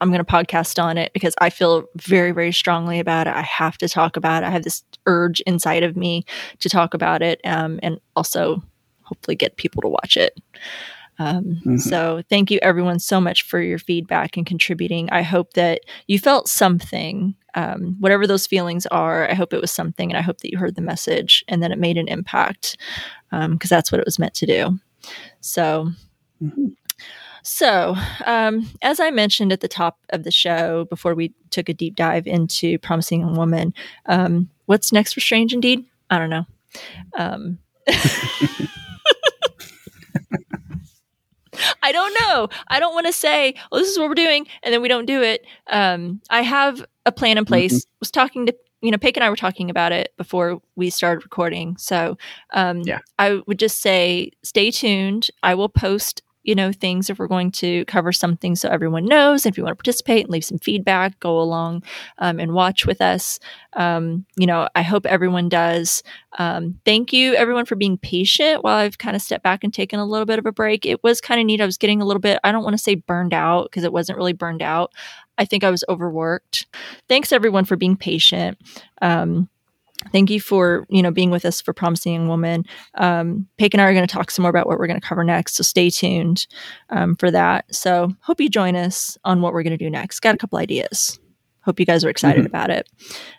I'm 0.00 0.10
going 0.10 0.24
to 0.24 0.32
podcast 0.32 0.82
on 0.82 0.96
it 0.96 1.12
because 1.12 1.34
I 1.40 1.50
feel 1.50 1.84
very, 1.96 2.32
very 2.32 2.52
strongly 2.52 3.00
about 3.00 3.26
it. 3.26 3.34
I 3.34 3.42
have 3.42 3.76
to 3.78 3.88
talk 3.88 4.16
about 4.16 4.42
it. 4.42 4.46
I 4.46 4.50
have 4.50 4.64
this 4.64 4.82
urge 5.06 5.40
inside 5.42 5.82
of 5.82 5.96
me 5.96 6.24
to 6.60 6.68
talk 6.68 6.94
about 6.94 7.22
it 7.22 7.40
um, 7.44 7.78
and 7.82 8.00
also 8.16 8.62
hopefully 9.02 9.34
get 9.34 9.56
people 9.56 9.82
to 9.82 9.88
watch 9.88 10.16
it. 10.16 10.40
Um, 11.18 11.44
mm-hmm. 11.44 11.76
So, 11.76 12.22
thank 12.30 12.50
you 12.50 12.58
everyone 12.62 12.98
so 12.98 13.20
much 13.20 13.42
for 13.42 13.60
your 13.60 13.78
feedback 13.78 14.38
and 14.38 14.46
contributing. 14.46 15.10
I 15.10 15.20
hope 15.20 15.52
that 15.52 15.82
you 16.06 16.18
felt 16.18 16.48
something, 16.48 17.34
um, 17.54 17.96
whatever 18.00 18.26
those 18.26 18.46
feelings 18.46 18.86
are. 18.86 19.28
I 19.28 19.34
hope 19.34 19.52
it 19.52 19.60
was 19.60 19.70
something, 19.70 20.10
and 20.10 20.16
I 20.16 20.22
hope 20.22 20.38
that 20.38 20.50
you 20.50 20.56
heard 20.56 20.76
the 20.76 20.80
message 20.80 21.44
and 21.46 21.62
that 21.62 21.72
it 21.72 21.78
made 21.78 21.98
an 21.98 22.08
impact 22.08 22.78
because 23.30 23.44
um, 23.44 23.58
that's 23.68 23.92
what 23.92 24.00
it 24.00 24.06
was 24.06 24.18
meant 24.18 24.32
to 24.34 24.46
do. 24.46 24.78
So, 25.40 25.90
mm-hmm. 26.42 26.66
so 27.42 27.96
um, 28.26 28.68
as 28.82 29.00
I 29.00 29.10
mentioned 29.10 29.52
at 29.52 29.60
the 29.60 29.68
top 29.68 29.98
of 30.10 30.24
the 30.24 30.30
show 30.30 30.84
before 30.86 31.14
we 31.14 31.32
took 31.50 31.68
a 31.68 31.74
deep 31.74 31.96
dive 31.96 32.26
into 32.26 32.78
Promising 32.78 33.34
Woman, 33.34 33.74
um, 34.06 34.50
what's 34.66 34.92
next 34.92 35.12
for 35.14 35.20
Strange 35.20 35.52
Indeed? 35.52 35.84
I 36.10 36.18
don't 36.18 36.30
know. 36.30 36.46
Um, 37.16 37.58
I 41.82 41.92
don't 41.92 42.14
know. 42.20 42.48
I 42.68 42.78
don't 42.80 42.94
want 42.94 43.06
to 43.06 43.12
say, 43.12 43.54
well, 43.70 43.80
this 43.80 43.90
is 43.90 43.98
what 43.98 44.08
we're 44.08 44.14
doing, 44.14 44.46
and 44.62 44.72
then 44.72 44.82
we 44.82 44.88
don't 44.88 45.06
do 45.06 45.22
it. 45.22 45.44
Um, 45.68 46.20
I 46.30 46.42
have 46.42 46.84
a 47.06 47.12
plan 47.12 47.38
in 47.38 47.44
place. 47.44 47.80
Mm-hmm. 47.80 47.96
Was 48.00 48.10
talking 48.10 48.46
to 48.46 48.54
you 48.82 48.90
know, 48.90 48.98
Peg 48.98 49.16
and 49.16 49.24
I 49.24 49.30
were 49.30 49.36
talking 49.36 49.70
about 49.70 49.92
it 49.92 50.14
before 50.16 50.60
we 50.76 50.90
started 50.90 51.24
recording. 51.24 51.76
So 51.76 52.16
um, 52.52 52.80
yeah. 52.80 53.00
I 53.18 53.40
would 53.46 53.58
just 53.58 53.80
say, 53.80 54.30
stay 54.42 54.70
tuned. 54.70 55.28
I 55.42 55.54
will 55.54 55.68
post 55.68 56.22
you 56.42 56.54
know 56.54 56.72
things 56.72 57.10
if 57.10 57.18
we're 57.18 57.26
going 57.26 57.50
to 57.50 57.84
cover 57.86 58.12
something 58.12 58.56
so 58.56 58.68
everyone 58.68 59.04
knows 59.04 59.46
if 59.46 59.56
you 59.56 59.64
want 59.64 59.72
to 59.72 59.76
participate 59.76 60.24
and 60.24 60.30
leave 60.30 60.44
some 60.44 60.58
feedback 60.58 61.18
go 61.20 61.38
along 61.38 61.82
um, 62.18 62.38
and 62.40 62.52
watch 62.52 62.86
with 62.86 63.00
us. 63.00 63.38
Um, 63.74 64.26
you 64.36 64.46
know 64.46 64.68
i 64.74 64.82
hope 64.82 65.06
everyone 65.06 65.48
does. 65.48 66.02
Um, 66.38 66.78
thank 66.84 67.12
you 67.12 67.34
everyone 67.34 67.66
for 67.66 67.76
being 67.76 67.98
patient 67.98 68.62
while 68.64 68.76
i've 68.76 68.98
kind 68.98 69.16
of 69.16 69.22
stepped 69.22 69.44
back 69.44 69.64
and 69.64 69.72
taken 69.72 69.98
a 69.98 70.06
little 70.06 70.26
bit 70.26 70.38
of 70.38 70.46
a 70.46 70.52
break. 70.52 70.86
It 70.86 71.02
was 71.02 71.20
kind 71.20 71.40
of 71.40 71.46
neat 71.46 71.60
i 71.60 71.66
was 71.66 71.78
getting 71.78 72.00
a 72.00 72.06
little 72.06 72.20
bit 72.20 72.38
i 72.44 72.52
don't 72.52 72.64
want 72.64 72.74
to 72.74 72.82
say 72.82 72.94
burned 72.94 73.34
out 73.34 73.64
because 73.64 73.84
it 73.84 73.92
wasn't 73.92 74.18
really 74.18 74.32
burned 74.32 74.62
out. 74.62 74.92
I 75.38 75.44
think 75.44 75.64
i 75.64 75.70
was 75.70 75.84
overworked. 75.88 76.66
Thanks 77.08 77.32
everyone 77.32 77.64
for 77.64 77.76
being 77.76 77.96
patient. 77.96 78.58
Um, 79.02 79.48
thank 80.12 80.30
you 80.30 80.40
for 80.40 80.86
you 80.88 81.02
know 81.02 81.10
being 81.10 81.30
with 81.30 81.44
us 81.44 81.60
for 81.60 81.72
promising 81.72 82.14
young 82.14 82.28
woman. 82.28 82.64
Um, 82.94 83.46
Peg 83.58 83.74
and 83.74 83.80
i 83.80 83.84
are 83.84 83.94
going 83.94 84.06
to 84.06 84.12
talk 84.12 84.30
some 84.30 84.42
more 84.42 84.50
about 84.50 84.66
what 84.66 84.78
we're 84.78 84.86
going 84.86 85.00
to 85.00 85.06
cover 85.06 85.24
next 85.24 85.54
so 85.54 85.62
stay 85.62 85.90
tuned 85.90 86.46
um, 86.90 87.16
for 87.16 87.30
that. 87.30 87.72
So 87.74 88.12
hope 88.20 88.40
you 88.40 88.48
join 88.48 88.76
us 88.76 89.18
on 89.24 89.42
what 89.42 89.52
we're 89.52 89.62
going 89.62 89.78
to 89.78 89.84
do 89.84 89.90
next. 89.90 90.20
Got 90.20 90.34
a 90.34 90.38
couple 90.38 90.58
ideas. 90.58 91.18
Hope 91.62 91.78
you 91.78 91.86
guys 91.86 92.04
are 92.04 92.10
excited 92.10 92.44
mm-hmm. 92.44 92.46
about 92.46 92.70
it. 92.70 92.88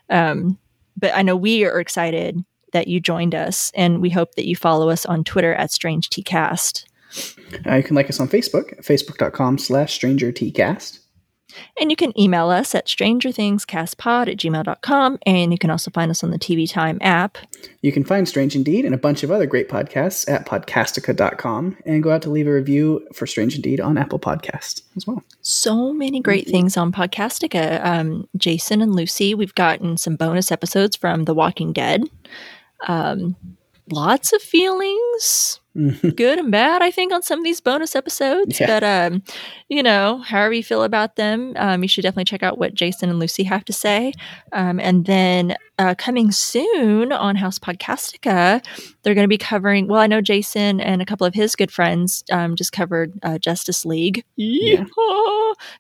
Um, 0.09 0.59
but 0.97 1.13
i 1.15 1.21
know 1.21 1.35
we 1.35 1.65
are 1.65 1.79
excited 1.79 2.43
that 2.73 2.87
you 2.87 2.99
joined 2.99 3.35
us 3.35 3.71
and 3.75 4.01
we 4.01 4.09
hope 4.09 4.35
that 4.35 4.47
you 4.47 4.55
follow 4.55 4.89
us 4.89 5.05
on 5.05 5.23
twitter 5.23 5.53
at 5.55 5.71
strange 5.71 6.09
tcast 6.09 6.85
uh, 7.67 7.75
you 7.75 7.83
can 7.83 7.95
like 7.95 8.09
us 8.09 8.19
on 8.19 8.27
facebook 8.27 8.79
facebook.com 8.83 9.57
slash 9.57 9.93
stranger 9.93 10.31
tcast 10.31 10.99
and 11.79 11.89
you 11.89 11.95
can 11.95 12.17
email 12.19 12.49
us 12.49 12.73
at 12.75 12.87
strangerthingscastpod 12.87 14.31
at 14.31 14.37
gmail.com. 14.37 15.19
And 15.25 15.51
you 15.51 15.57
can 15.57 15.69
also 15.69 15.91
find 15.91 16.11
us 16.11 16.23
on 16.23 16.31
the 16.31 16.39
TV 16.39 16.69
Time 16.69 16.97
app. 17.01 17.37
You 17.81 17.91
can 17.91 18.03
find 18.03 18.27
Strange 18.27 18.55
Indeed 18.55 18.85
and 18.85 18.93
a 18.93 18.97
bunch 18.97 19.23
of 19.23 19.31
other 19.31 19.45
great 19.45 19.69
podcasts 19.69 20.29
at 20.29 20.45
podcastica.com 20.45 21.77
and 21.85 22.03
go 22.03 22.11
out 22.11 22.21
to 22.23 22.29
leave 22.29 22.47
a 22.47 22.53
review 22.53 23.07
for 23.13 23.25
Strange 23.25 23.55
Indeed 23.55 23.79
on 23.79 23.97
Apple 23.97 24.19
Podcasts 24.19 24.81
as 24.95 25.07
well. 25.07 25.23
So 25.41 25.93
many 25.93 26.19
great 26.19 26.47
things 26.47 26.77
on 26.77 26.91
Podcastica. 26.91 27.83
Um, 27.83 28.27
Jason 28.37 28.81
and 28.81 28.95
Lucy, 28.95 29.33
we've 29.33 29.55
gotten 29.55 29.97
some 29.97 30.15
bonus 30.15 30.51
episodes 30.51 30.95
from 30.95 31.25
The 31.25 31.33
Walking 31.33 31.73
Dead. 31.73 32.03
Um, 32.87 33.35
lots 33.89 34.33
of 34.33 34.41
feelings 34.41 35.60
Mm-hmm. 35.60 35.60
Good 35.73 36.39
and 36.39 36.51
bad, 36.51 36.81
I 36.81 36.91
think, 36.91 37.13
on 37.13 37.21
some 37.21 37.39
of 37.39 37.45
these 37.45 37.61
bonus 37.61 37.95
episodes. 37.95 38.59
Yeah. 38.59 38.67
But, 38.67 38.83
um, 38.83 39.23
you 39.69 39.81
know, 39.81 40.17
however 40.19 40.53
you 40.53 40.63
feel 40.63 40.83
about 40.83 41.15
them, 41.15 41.53
um, 41.55 41.81
you 41.81 41.87
should 41.87 42.01
definitely 42.01 42.25
check 42.25 42.43
out 42.43 42.57
what 42.57 42.73
Jason 42.73 43.09
and 43.09 43.19
Lucy 43.19 43.43
have 43.43 43.63
to 43.65 43.73
say. 43.73 44.13
Um, 44.51 44.79
and 44.79 45.05
then 45.05 45.55
uh, 45.79 45.95
coming 45.97 46.31
soon 46.31 47.11
on 47.11 47.35
House 47.35 47.57
Podcastica, 47.57 48.63
they're 49.03 49.15
going 49.15 49.25
to 49.25 49.29
be 49.29 49.37
covering, 49.37 49.87
well, 49.87 50.01
I 50.01 50.07
know 50.07 50.21
Jason 50.21 50.81
and 50.81 51.01
a 51.01 51.05
couple 51.05 51.25
of 51.25 51.33
his 51.33 51.55
good 51.55 51.71
friends 51.71 52.23
um, 52.31 52.55
just 52.55 52.71
covered 52.71 53.13
uh, 53.23 53.37
Justice 53.37 53.85
League, 53.85 54.23
yeah. 54.35 54.83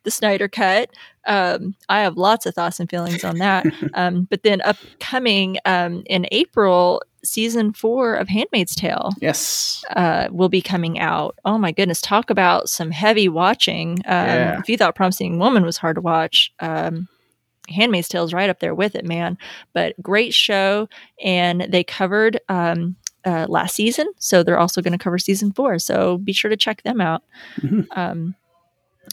the 0.03 0.11
Snyder 0.11 0.47
Cut. 0.47 0.89
Um, 1.25 1.75
I 1.87 2.01
have 2.01 2.17
lots 2.17 2.45
of 2.45 2.55
thoughts 2.55 2.79
and 2.79 2.89
feelings 2.89 3.23
on 3.23 3.37
that. 3.39 3.65
Um, 3.93 4.25
but 4.29 4.43
then 4.43 4.61
upcoming 4.61 5.57
in 5.65 6.25
April, 6.31 7.01
season 7.23 7.73
four 7.73 8.15
of 8.15 8.27
Handmaid's 8.27 8.75
Tale. 8.75 9.11
Yes. 9.19 9.83
Uh, 9.95 10.27
will 10.31 10.49
be 10.49 10.61
coming 10.61 10.99
out. 10.99 11.37
Oh 11.45 11.57
my 11.57 11.71
goodness. 11.71 12.01
Talk 12.01 12.29
about 12.29 12.69
some 12.69 12.91
heavy 12.91 13.29
watching. 13.29 13.99
Um, 14.05 14.27
yeah. 14.27 14.59
If 14.59 14.69
you 14.69 14.77
thought 14.77 14.95
Promising 14.95 15.39
Woman 15.39 15.63
was 15.63 15.77
hard 15.77 15.95
to 15.95 16.01
watch, 16.01 16.51
um, 16.59 17.07
Handmaid's 17.69 18.07
Tale 18.07 18.23
is 18.23 18.33
right 18.33 18.49
up 18.49 18.59
there 18.59 18.75
with 18.75 18.95
it, 18.95 19.05
man. 19.05 19.37
But 19.73 20.01
great 20.01 20.33
show. 20.33 20.89
And 21.23 21.67
they 21.69 21.83
covered 21.83 22.39
um, 22.49 22.95
uh, 23.25 23.45
last 23.47 23.75
season. 23.75 24.07
So 24.17 24.43
they're 24.43 24.59
also 24.59 24.81
going 24.81 24.97
to 24.97 25.03
cover 25.03 25.17
season 25.17 25.51
four. 25.51 25.79
So 25.79 26.17
be 26.17 26.33
sure 26.33 26.49
to 26.49 26.57
check 26.57 26.83
them 26.83 26.99
out. 26.99 27.23
Mm-hmm. 27.61 27.81
Um, 27.91 28.35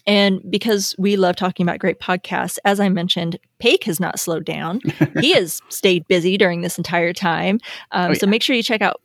and 0.06 0.40
because 0.50 0.94
we 0.98 1.16
love 1.16 1.36
talking 1.36 1.64
about 1.64 1.78
great 1.78 2.00
podcasts, 2.00 2.58
as 2.64 2.80
I 2.80 2.88
mentioned, 2.88 3.38
Peg 3.58 3.84
has 3.84 4.00
not 4.00 4.18
slowed 4.18 4.44
down. 4.44 4.80
he 5.20 5.32
has 5.34 5.60
stayed 5.68 6.06
busy 6.08 6.36
during 6.36 6.62
this 6.62 6.78
entire 6.78 7.12
time. 7.12 7.60
Um, 7.92 8.06
oh, 8.06 8.12
yeah. 8.12 8.18
So 8.18 8.26
make 8.26 8.42
sure 8.42 8.56
you 8.56 8.62
check 8.62 8.82
out 8.82 9.02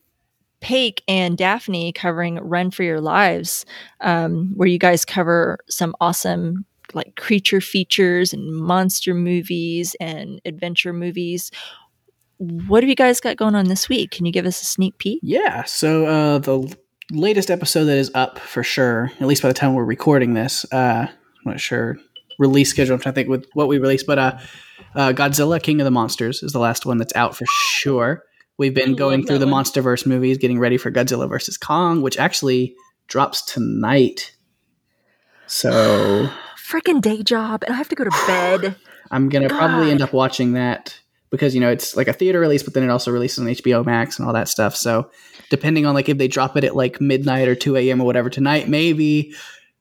Peg 0.62 1.02
and 1.08 1.38
Daphne 1.38 1.92
covering 1.92 2.36
Run 2.36 2.72
for 2.72 2.84
Your 2.84 3.02
Lives, 3.02 3.66
um, 4.00 4.54
where 4.56 4.68
you 4.68 4.80
guys 4.80 5.04
cover 5.04 5.58
some 5.68 5.96
awesome 6.00 6.66
like 6.94 7.16
creature 7.16 7.62
features 7.62 8.34
and 8.34 8.54
monster 8.54 9.14
movies 9.14 9.96
and 10.00 10.42
adventure 10.46 10.94
movies. 10.94 11.52
What 12.38 12.84
have 12.84 12.90
you 12.90 12.96
guys 12.96 13.20
got 13.20 13.38
going 13.38 13.56
on 13.56 13.68
this 13.68 13.90
week? 13.90 14.12
Can 14.12 14.26
you 14.26 14.32
give 14.32 14.46
us 14.46 14.62
a 14.62 14.66
sneak 14.66 14.98
peek? 15.00 15.20
Yeah. 15.22 15.64
So 15.64 16.06
uh, 16.06 16.38
the 16.40 16.76
latest 17.12 17.52
episode 17.52 17.86
that 17.86 17.98
is 17.98 18.12
up 18.14 18.40
for 18.40 18.64
sure, 18.64 19.12
at 19.20 19.28
least 19.28 19.42
by 19.42 19.48
the 19.48 19.54
time 19.54 19.74
we're 19.74 19.84
recording 19.84 20.34
this. 20.34 20.66
Uh, 20.72 21.08
I'm 21.10 21.52
not 21.52 21.60
sure 21.60 21.98
release 22.40 22.70
schedule. 22.70 22.96
I'm 22.96 23.02
trying 23.02 23.14
to 23.14 23.16
think 23.16 23.30
with 23.30 23.48
what 23.54 23.68
we 23.68 23.78
released, 23.78 24.08
but 24.08 24.20
uh, 24.20 24.38
uh, 24.96 25.14
Godzilla 25.14 25.62
King 25.62 25.82
of 25.82 25.86
the 25.86 25.92
Monsters 25.92 26.44
is 26.44 26.52
the 26.52 26.60
last 26.60 26.86
one 26.86 26.98
that's 26.98 27.16
out 27.16 27.36
for 27.36 27.46
sure. 27.48 28.24
We've 28.58 28.74
been 28.74 28.96
going 28.96 29.26
through 29.26 29.40
the 29.40 29.48
one. 29.48 29.64
MonsterVerse 29.64 30.06
movies, 30.06 30.38
getting 30.38 30.60
ready 30.60 30.78
for 30.78 30.92
Godzilla 30.92 31.28
versus 31.28 31.58
Kong, 31.58 32.02
which 32.02 32.18
actually 32.18 32.76
drops 33.08 33.42
tonight. 33.42 34.36
So, 35.48 36.30
freaking 36.70 37.02
day 37.02 37.24
job, 37.24 37.64
and 37.64 37.74
I 37.74 37.78
have 37.78 37.90
to 37.90 37.96
go 37.96 38.04
to 38.04 38.12
bed. 38.28 38.76
I'm 39.12 39.30
gonna 39.30 39.48
God. 39.48 39.58
probably 39.58 39.92
end 39.92 40.02
up 40.02 40.14
watching 40.14 40.54
that 40.54 41.00
because 41.34 41.56
you 41.56 41.60
know 41.60 41.72
it's 41.72 41.96
like 41.98 42.08
a 42.08 42.14
theater 42.14 42.40
release, 42.40 42.62
but 42.62 42.76
then 42.76 42.84
it 42.84 42.90
also 42.92 43.10
releases 43.10 43.40
on 43.40 43.48
HBO 43.48 43.84
Max 43.84 44.20
and 44.20 44.28
all 44.28 44.34
that 44.36 44.48
stuff. 44.48 44.76
So 44.76 45.10
depending 45.50 45.84
on 45.88 45.96
like 45.96 46.08
if 46.08 46.20
they 46.20 46.28
drop 46.28 46.56
it 46.56 46.64
at 46.64 46.76
like 46.76 47.02
midnight 47.02 47.48
or 47.48 47.56
two 47.56 47.76
a.m. 47.76 48.00
or 48.00 48.06
whatever 48.06 48.30
tonight, 48.30 48.70
maybe. 48.70 49.34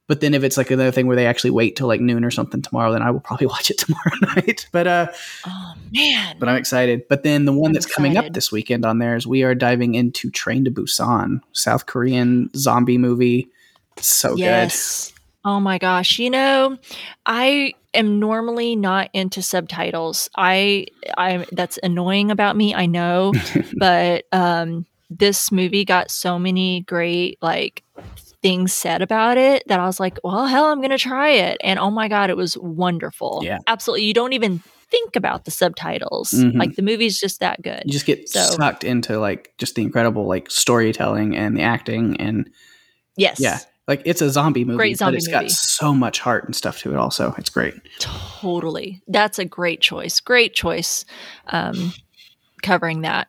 But 0.09 0.23
then 0.23 0.33
if 0.33 0.45
it's 0.45 0.57
like 0.57 0.71
another 0.71 0.91
thing 0.91 1.07
where 1.07 1.15
they 1.15 1.27
actually 1.27 1.51
wait 1.51 1.77
till 1.77 1.89
like 1.89 2.01
noon 2.01 2.25
or 2.25 2.31
something 2.31 2.63
tomorrow, 2.63 2.91
then 2.91 3.03
I 3.03 3.11
will 3.11 3.21
probably 3.21 3.47
watch 3.55 3.71
it 3.71 3.77
tomorrow 3.77 4.13
night. 4.35 4.67
But 4.73 4.87
uh, 4.87 5.07
oh 5.47 5.75
man! 5.95 6.37
But 6.39 6.49
I'm 6.49 6.57
excited. 6.57 7.03
But 7.07 7.23
then 7.23 7.45
the 7.45 7.53
one 7.53 7.69
I'm 7.69 7.75
that's 7.75 7.85
excited. 7.85 8.15
coming 8.15 8.17
up 8.17 8.33
this 8.33 8.51
weekend 8.51 8.87
on 8.87 8.99
there 8.99 9.15
is 9.15 9.27
we 9.27 9.43
are 9.43 9.55
diving 9.55 9.95
into 9.95 10.31
Train 10.31 10.65
to 10.65 10.71
Busan, 10.71 11.43
South 11.53 11.85
Korean 11.85 12.49
zombie 12.57 12.97
movie. 12.97 13.51
So 13.99 14.31
good 14.31 14.39
yes. 14.39 15.12
Oh 15.45 15.61
my 15.61 15.79
gosh. 15.79 16.19
You 16.19 16.31
know, 16.31 16.79
I 17.27 17.75
am 17.95 18.21
normally 18.21 18.77
not 18.77 19.11
into 19.13 19.43
subtitles. 19.43 20.31
I 20.37 20.87
I 21.17 21.47
that's 21.53 21.79
annoying 21.83 22.31
about 22.31 22.57
me, 22.57 22.75
I 22.75 22.87
know, 22.87 23.33
but 23.79 24.25
um 24.33 24.87
this 25.11 25.53
movie 25.53 25.85
got 25.85 26.11
so 26.11 26.39
many 26.39 26.83
great 26.83 27.39
like 27.43 27.83
things 28.43 28.73
said 28.73 29.03
about 29.03 29.39
it 29.39 29.63
that 29.69 29.79
I 29.79 29.87
was 29.87 30.01
like, 30.01 30.19
well, 30.25 30.47
hell, 30.47 30.67
I'm 30.67 30.79
going 30.79 30.91
to 30.91 30.99
try 30.99 31.31
it. 31.31 31.59
And 31.63 31.79
oh 31.79 31.91
my 31.91 32.09
god, 32.09 32.29
it 32.29 32.37
was 32.37 32.59
wonderful. 32.59 33.41
Yeah. 33.45 33.59
Absolutely. 33.69 34.05
You 34.05 34.15
don't 34.15 34.33
even 34.33 34.59
think 34.91 35.15
about 35.15 35.45
the 35.45 35.53
subtitles. 35.53 36.33
Mm-hmm. 36.33 36.59
Like 36.59 36.75
the 36.75 36.83
movie's 36.83 37.21
just 37.21 37.39
that 37.39 37.63
good. 37.63 37.83
You 37.87 37.93
just 37.93 38.05
get 38.05 38.29
so, 38.29 38.41
sucked 38.41 38.83
into 38.83 39.19
like 39.19 39.53
just 39.59 39.77
the 39.77 39.83
incredible 39.83 40.27
like 40.27 40.51
storytelling 40.51 41.37
and 41.37 41.57
the 41.57 41.63
acting 41.63 42.21
and 42.21 42.51
Yes. 43.17 43.39
Yeah. 43.41 43.59
Like 43.89 44.03
it's 44.05 44.23
a 44.23 44.31
zombie 44.31 44.65
movie, 44.65 44.77
great 44.77 44.99
zombie 44.99 45.17
but 45.17 45.19
it's 45.19 45.29
movie. 45.29 45.45
got 45.47 45.51
so 45.51 45.93
much 45.93 46.21
heart 46.21 46.45
and 46.45 46.55
stuff 46.55 46.79
to 46.81 46.93
it. 46.93 46.97
Also, 46.97 47.35
it's 47.37 47.51
great. 47.51 47.75
Totally, 47.99 49.03
that's 49.09 49.39
a 49.39 49.45
great 49.45 49.81
choice. 49.81 50.21
Great 50.21 50.55
choice, 50.55 51.05
um, 51.49 51.93
covering 52.63 53.03
that. 53.03 53.29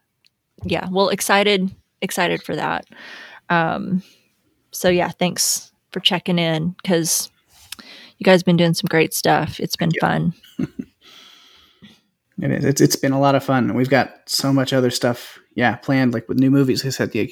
Yeah, 0.63 0.87
well, 0.91 1.09
excited, 1.09 1.73
excited 2.01 2.43
for 2.43 2.55
that. 2.55 2.85
Um, 3.49 4.03
so 4.71 4.89
yeah, 4.89 5.09
thanks 5.09 5.71
for 5.91 5.99
checking 5.99 6.37
in 6.39 6.75
because 6.83 7.31
you 8.17 8.23
guys 8.23 8.41
have 8.41 8.45
been 8.45 8.57
doing 8.57 8.73
some 8.75 8.87
great 8.89 9.13
stuff. 9.13 9.59
It's 9.59 9.75
been 9.75 9.91
fun. 9.99 10.33
It 12.41 12.51
is. 12.51 12.65
It's 12.65 12.81
it's 12.81 12.95
been 12.95 13.11
a 13.11 13.19
lot 13.19 13.35
of 13.35 13.43
fun. 13.43 13.73
We've 13.75 13.89
got 13.89 14.11
so 14.25 14.51
much 14.51 14.73
other 14.73 14.89
stuff, 14.89 15.39
yeah, 15.55 15.75
planned. 15.75 16.13
Like 16.13 16.27
with 16.27 16.39
new 16.39 16.49
movies, 16.49 16.85
I 16.85 16.89
said, 16.89 17.13
yeah, 17.13 17.25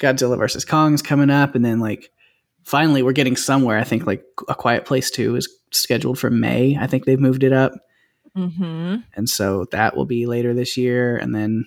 Godzilla 0.00 0.36
versus 0.38 0.64
Kong's 0.64 1.02
coming 1.02 1.30
up, 1.30 1.54
and 1.54 1.64
then 1.64 1.78
like 1.80 2.10
finally 2.64 3.02
we're 3.02 3.12
getting 3.12 3.36
somewhere. 3.36 3.78
I 3.78 3.84
think 3.84 4.06
like 4.06 4.24
A 4.48 4.54
Quiet 4.54 4.84
Place 4.84 5.10
Two 5.10 5.36
is 5.36 5.48
scheduled 5.70 6.18
for 6.18 6.30
May. 6.30 6.76
I 6.80 6.86
think 6.86 7.04
they've 7.04 7.20
moved 7.20 7.44
it 7.44 7.52
up, 7.52 7.72
hmm 8.34 8.96
and 9.14 9.28
so 9.28 9.66
that 9.72 9.96
will 9.96 10.06
be 10.06 10.26
later 10.26 10.54
this 10.54 10.76
year. 10.76 11.16
And 11.16 11.34
then 11.34 11.66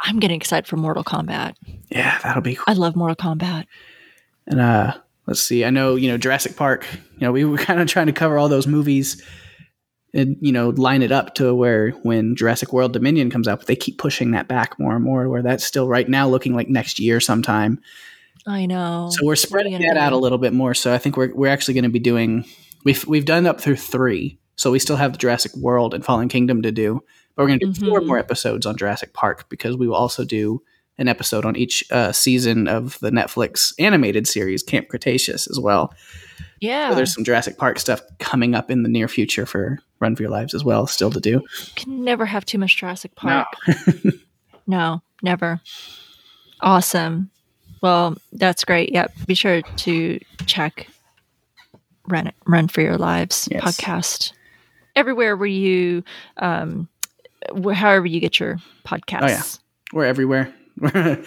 I'm 0.00 0.18
getting 0.20 0.36
excited 0.36 0.66
for 0.66 0.76
Mortal 0.76 1.04
Kombat. 1.04 1.54
yeah, 1.90 2.18
that'll 2.22 2.42
be. 2.42 2.54
cool. 2.54 2.64
I 2.66 2.72
love 2.74 2.94
Mortal 2.96 3.16
Kombat. 3.16 3.66
And 4.46 4.60
uh, 4.60 4.94
let's 5.26 5.40
see. 5.40 5.64
I 5.64 5.70
know 5.70 5.96
you 5.96 6.08
know 6.08 6.18
Jurassic 6.18 6.56
Park. 6.56 6.86
You 6.92 7.20
know 7.26 7.32
we 7.32 7.44
were 7.44 7.58
kind 7.68 7.80
of 7.80 7.88
trying 7.88 8.06
to 8.06 8.12
cover 8.12 8.38
all 8.38 8.48
those 8.48 8.66
movies. 8.66 9.22
And 10.18 10.36
you 10.40 10.52
know, 10.52 10.70
line 10.70 11.02
it 11.02 11.12
up 11.12 11.34
to 11.36 11.54
where 11.54 11.90
when 12.02 12.34
Jurassic 12.36 12.72
World 12.72 12.92
Dominion 12.92 13.30
comes 13.30 13.48
out, 13.48 13.58
but 13.60 13.66
they 13.68 13.76
keep 13.76 13.98
pushing 13.98 14.32
that 14.32 14.48
back 14.48 14.78
more 14.78 14.94
and 14.96 15.04
more. 15.04 15.28
Where 15.28 15.42
that's 15.42 15.64
still 15.64 15.88
right 15.88 16.08
now 16.08 16.28
looking 16.28 16.54
like 16.54 16.68
next 16.68 16.98
year 16.98 17.20
sometime. 17.20 17.80
I 18.46 18.66
know. 18.66 19.10
So 19.12 19.24
we're 19.26 19.36
spreading 19.36 19.78
that 19.80 19.96
out 19.96 20.12
a 20.12 20.16
little 20.16 20.38
bit 20.38 20.52
more. 20.52 20.74
So 20.74 20.92
I 20.92 20.98
think 20.98 21.16
we're 21.16 21.34
we're 21.34 21.48
actually 21.52 21.74
going 21.74 21.84
to 21.84 21.90
be 21.90 21.98
doing 21.98 22.44
we've 22.84 23.06
we've 23.06 23.24
done 23.24 23.46
up 23.46 23.60
through 23.60 23.76
three. 23.76 24.38
So 24.56 24.70
we 24.72 24.78
still 24.80 24.96
have 24.96 25.12
the 25.12 25.18
Jurassic 25.18 25.54
World 25.56 25.94
and 25.94 26.04
Fallen 26.04 26.28
Kingdom 26.28 26.62
to 26.62 26.72
do, 26.72 27.02
but 27.36 27.42
we're 27.42 27.48
going 27.48 27.60
to 27.60 27.72
do 27.72 27.86
four 27.86 28.00
Mhm. 28.00 28.06
more 28.06 28.18
episodes 28.18 28.66
on 28.66 28.76
Jurassic 28.76 29.12
Park 29.12 29.48
because 29.48 29.76
we 29.76 29.86
will 29.86 29.94
also 29.94 30.24
do 30.24 30.62
an 30.98 31.06
episode 31.06 31.44
on 31.44 31.54
each 31.54 31.84
uh, 31.92 32.10
season 32.10 32.66
of 32.66 32.98
the 32.98 33.10
Netflix 33.10 33.72
animated 33.78 34.26
series 34.26 34.64
Camp 34.64 34.88
Cretaceous 34.88 35.46
as 35.48 35.60
well. 35.60 35.92
Yeah. 36.60 36.90
So 36.90 36.96
there's 36.96 37.14
some 37.14 37.24
Jurassic 37.24 37.56
Park 37.58 37.78
stuff 37.78 38.00
coming 38.18 38.54
up 38.54 38.70
in 38.70 38.82
the 38.82 38.88
near 38.88 39.08
future 39.08 39.46
for 39.46 39.78
Run 40.00 40.16
for 40.16 40.22
Your 40.22 40.30
Lives 40.30 40.54
as 40.54 40.64
well, 40.64 40.86
still 40.86 41.10
to 41.10 41.20
do. 41.20 41.42
Can 41.76 42.04
never 42.04 42.26
have 42.26 42.44
too 42.44 42.58
much 42.58 42.76
Jurassic 42.76 43.12
No. 43.22 43.44
Park. 43.44 43.46
No, 44.66 45.02
never. 45.22 45.60
Awesome. 46.60 47.30
Well, 47.82 48.16
that's 48.32 48.64
great. 48.64 48.92
Yep. 48.92 49.12
Be 49.26 49.34
sure 49.34 49.62
to 49.62 50.18
check 50.46 50.88
Run 52.08 52.32
Run 52.46 52.68
for 52.68 52.80
Your 52.80 52.98
Lives 52.98 53.48
Yes. 53.50 53.62
podcast 53.62 54.32
everywhere 54.96 55.36
where 55.36 55.46
you, 55.46 56.02
um, 56.38 56.88
wh- 57.64 57.72
however 57.72 58.06
you 58.06 58.18
get 58.20 58.40
your 58.40 58.58
podcasts. 58.84 59.22
Oh, 59.22 59.26
yeah. 59.28 59.42
We're 59.92 60.04
everywhere. 60.06 60.52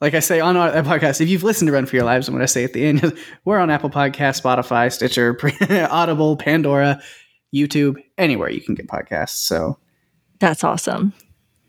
like 0.00 0.14
I 0.14 0.20
say 0.20 0.40
on 0.40 0.56
our 0.56 0.70
podcast, 0.82 1.20
if 1.20 1.28
you've 1.28 1.42
listened 1.42 1.66
to 1.68 1.72
Run 1.72 1.86
for 1.86 1.96
Your 1.96 2.04
Lives, 2.04 2.28
I'm 2.28 2.34
going 2.34 2.44
to 2.44 2.48
say 2.48 2.64
at 2.64 2.72
the 2.72 2.84
end, 2.84 3.18
we're 3.44 3.58
on 3.58 3.70
Apple 3.70 3.90
Podcast, 3.90 4.40
Spotify, 4.40 4.92
Stitcher, 4.92 5.36
Audible, 5.90 6.36
Pandora, 6.36 7.00
YouTube, 7.54 7.96
anywhere 8.16 8.50
you 8.50 8.60
can 8.60 8.74
get 8.74 8.86
podcasts. 8.86 9.30
So 9.30 9.78
That's 10.38 10.62
awesome. 10.62 11.12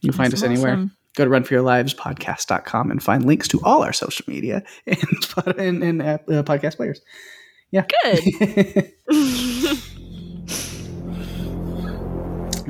you 0.01 0.11
can 0.11 0.17
find 0.17 0.33
us 0.33 0.43
anywhere. 0.43 0.73
awesome. 0.73 0.95
Go 1.15 1.25
to 1.25 1.31
runforyourlivespodcast.com 1.31 2.91
and 2.91 3.01
find 3.01 3.25
links 3.25 3.47
to 3.49 3.59
all 3.63 3.83
our 3.83 3.93
social 3.93 4.25
media 4.27 4.63
and, 4.87 4.97
and, 5.57 5.83
and 5.83 6.01
uh, 6.03 6.17
podcast 6.43 6.77
players. 6.77 7.01
Yeah. 7.71 7.85
Good. 8.03 8.93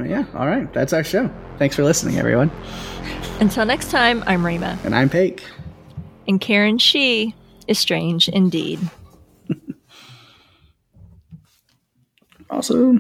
yeah. 0.10 0.26
All 0.36 0.48
right. 0.48 0.72
That's 0.74 0.94
our 0.94 1.04
show. 1.04 1.30
Thanks 1.58 1.76
for 1.76 1.84
listening, 1.84 2.18
everyone. 2.18 2.50
Until 3.40 3.66
next 3.66 3.90
time, 3.92 4.24
I'm 4.28 4.46
Rima. 4.46 4.78
And 4.84 4.94
I'm 4.94 5.10
Peg. 5.10 5.42
And 6.28 6.40
Karen 6.40 6.78
She 6.78 7.34
is 7.68 7.80
strange 7.80 8.30
indeed. 8.30 8.80
Also, 12.52 12.98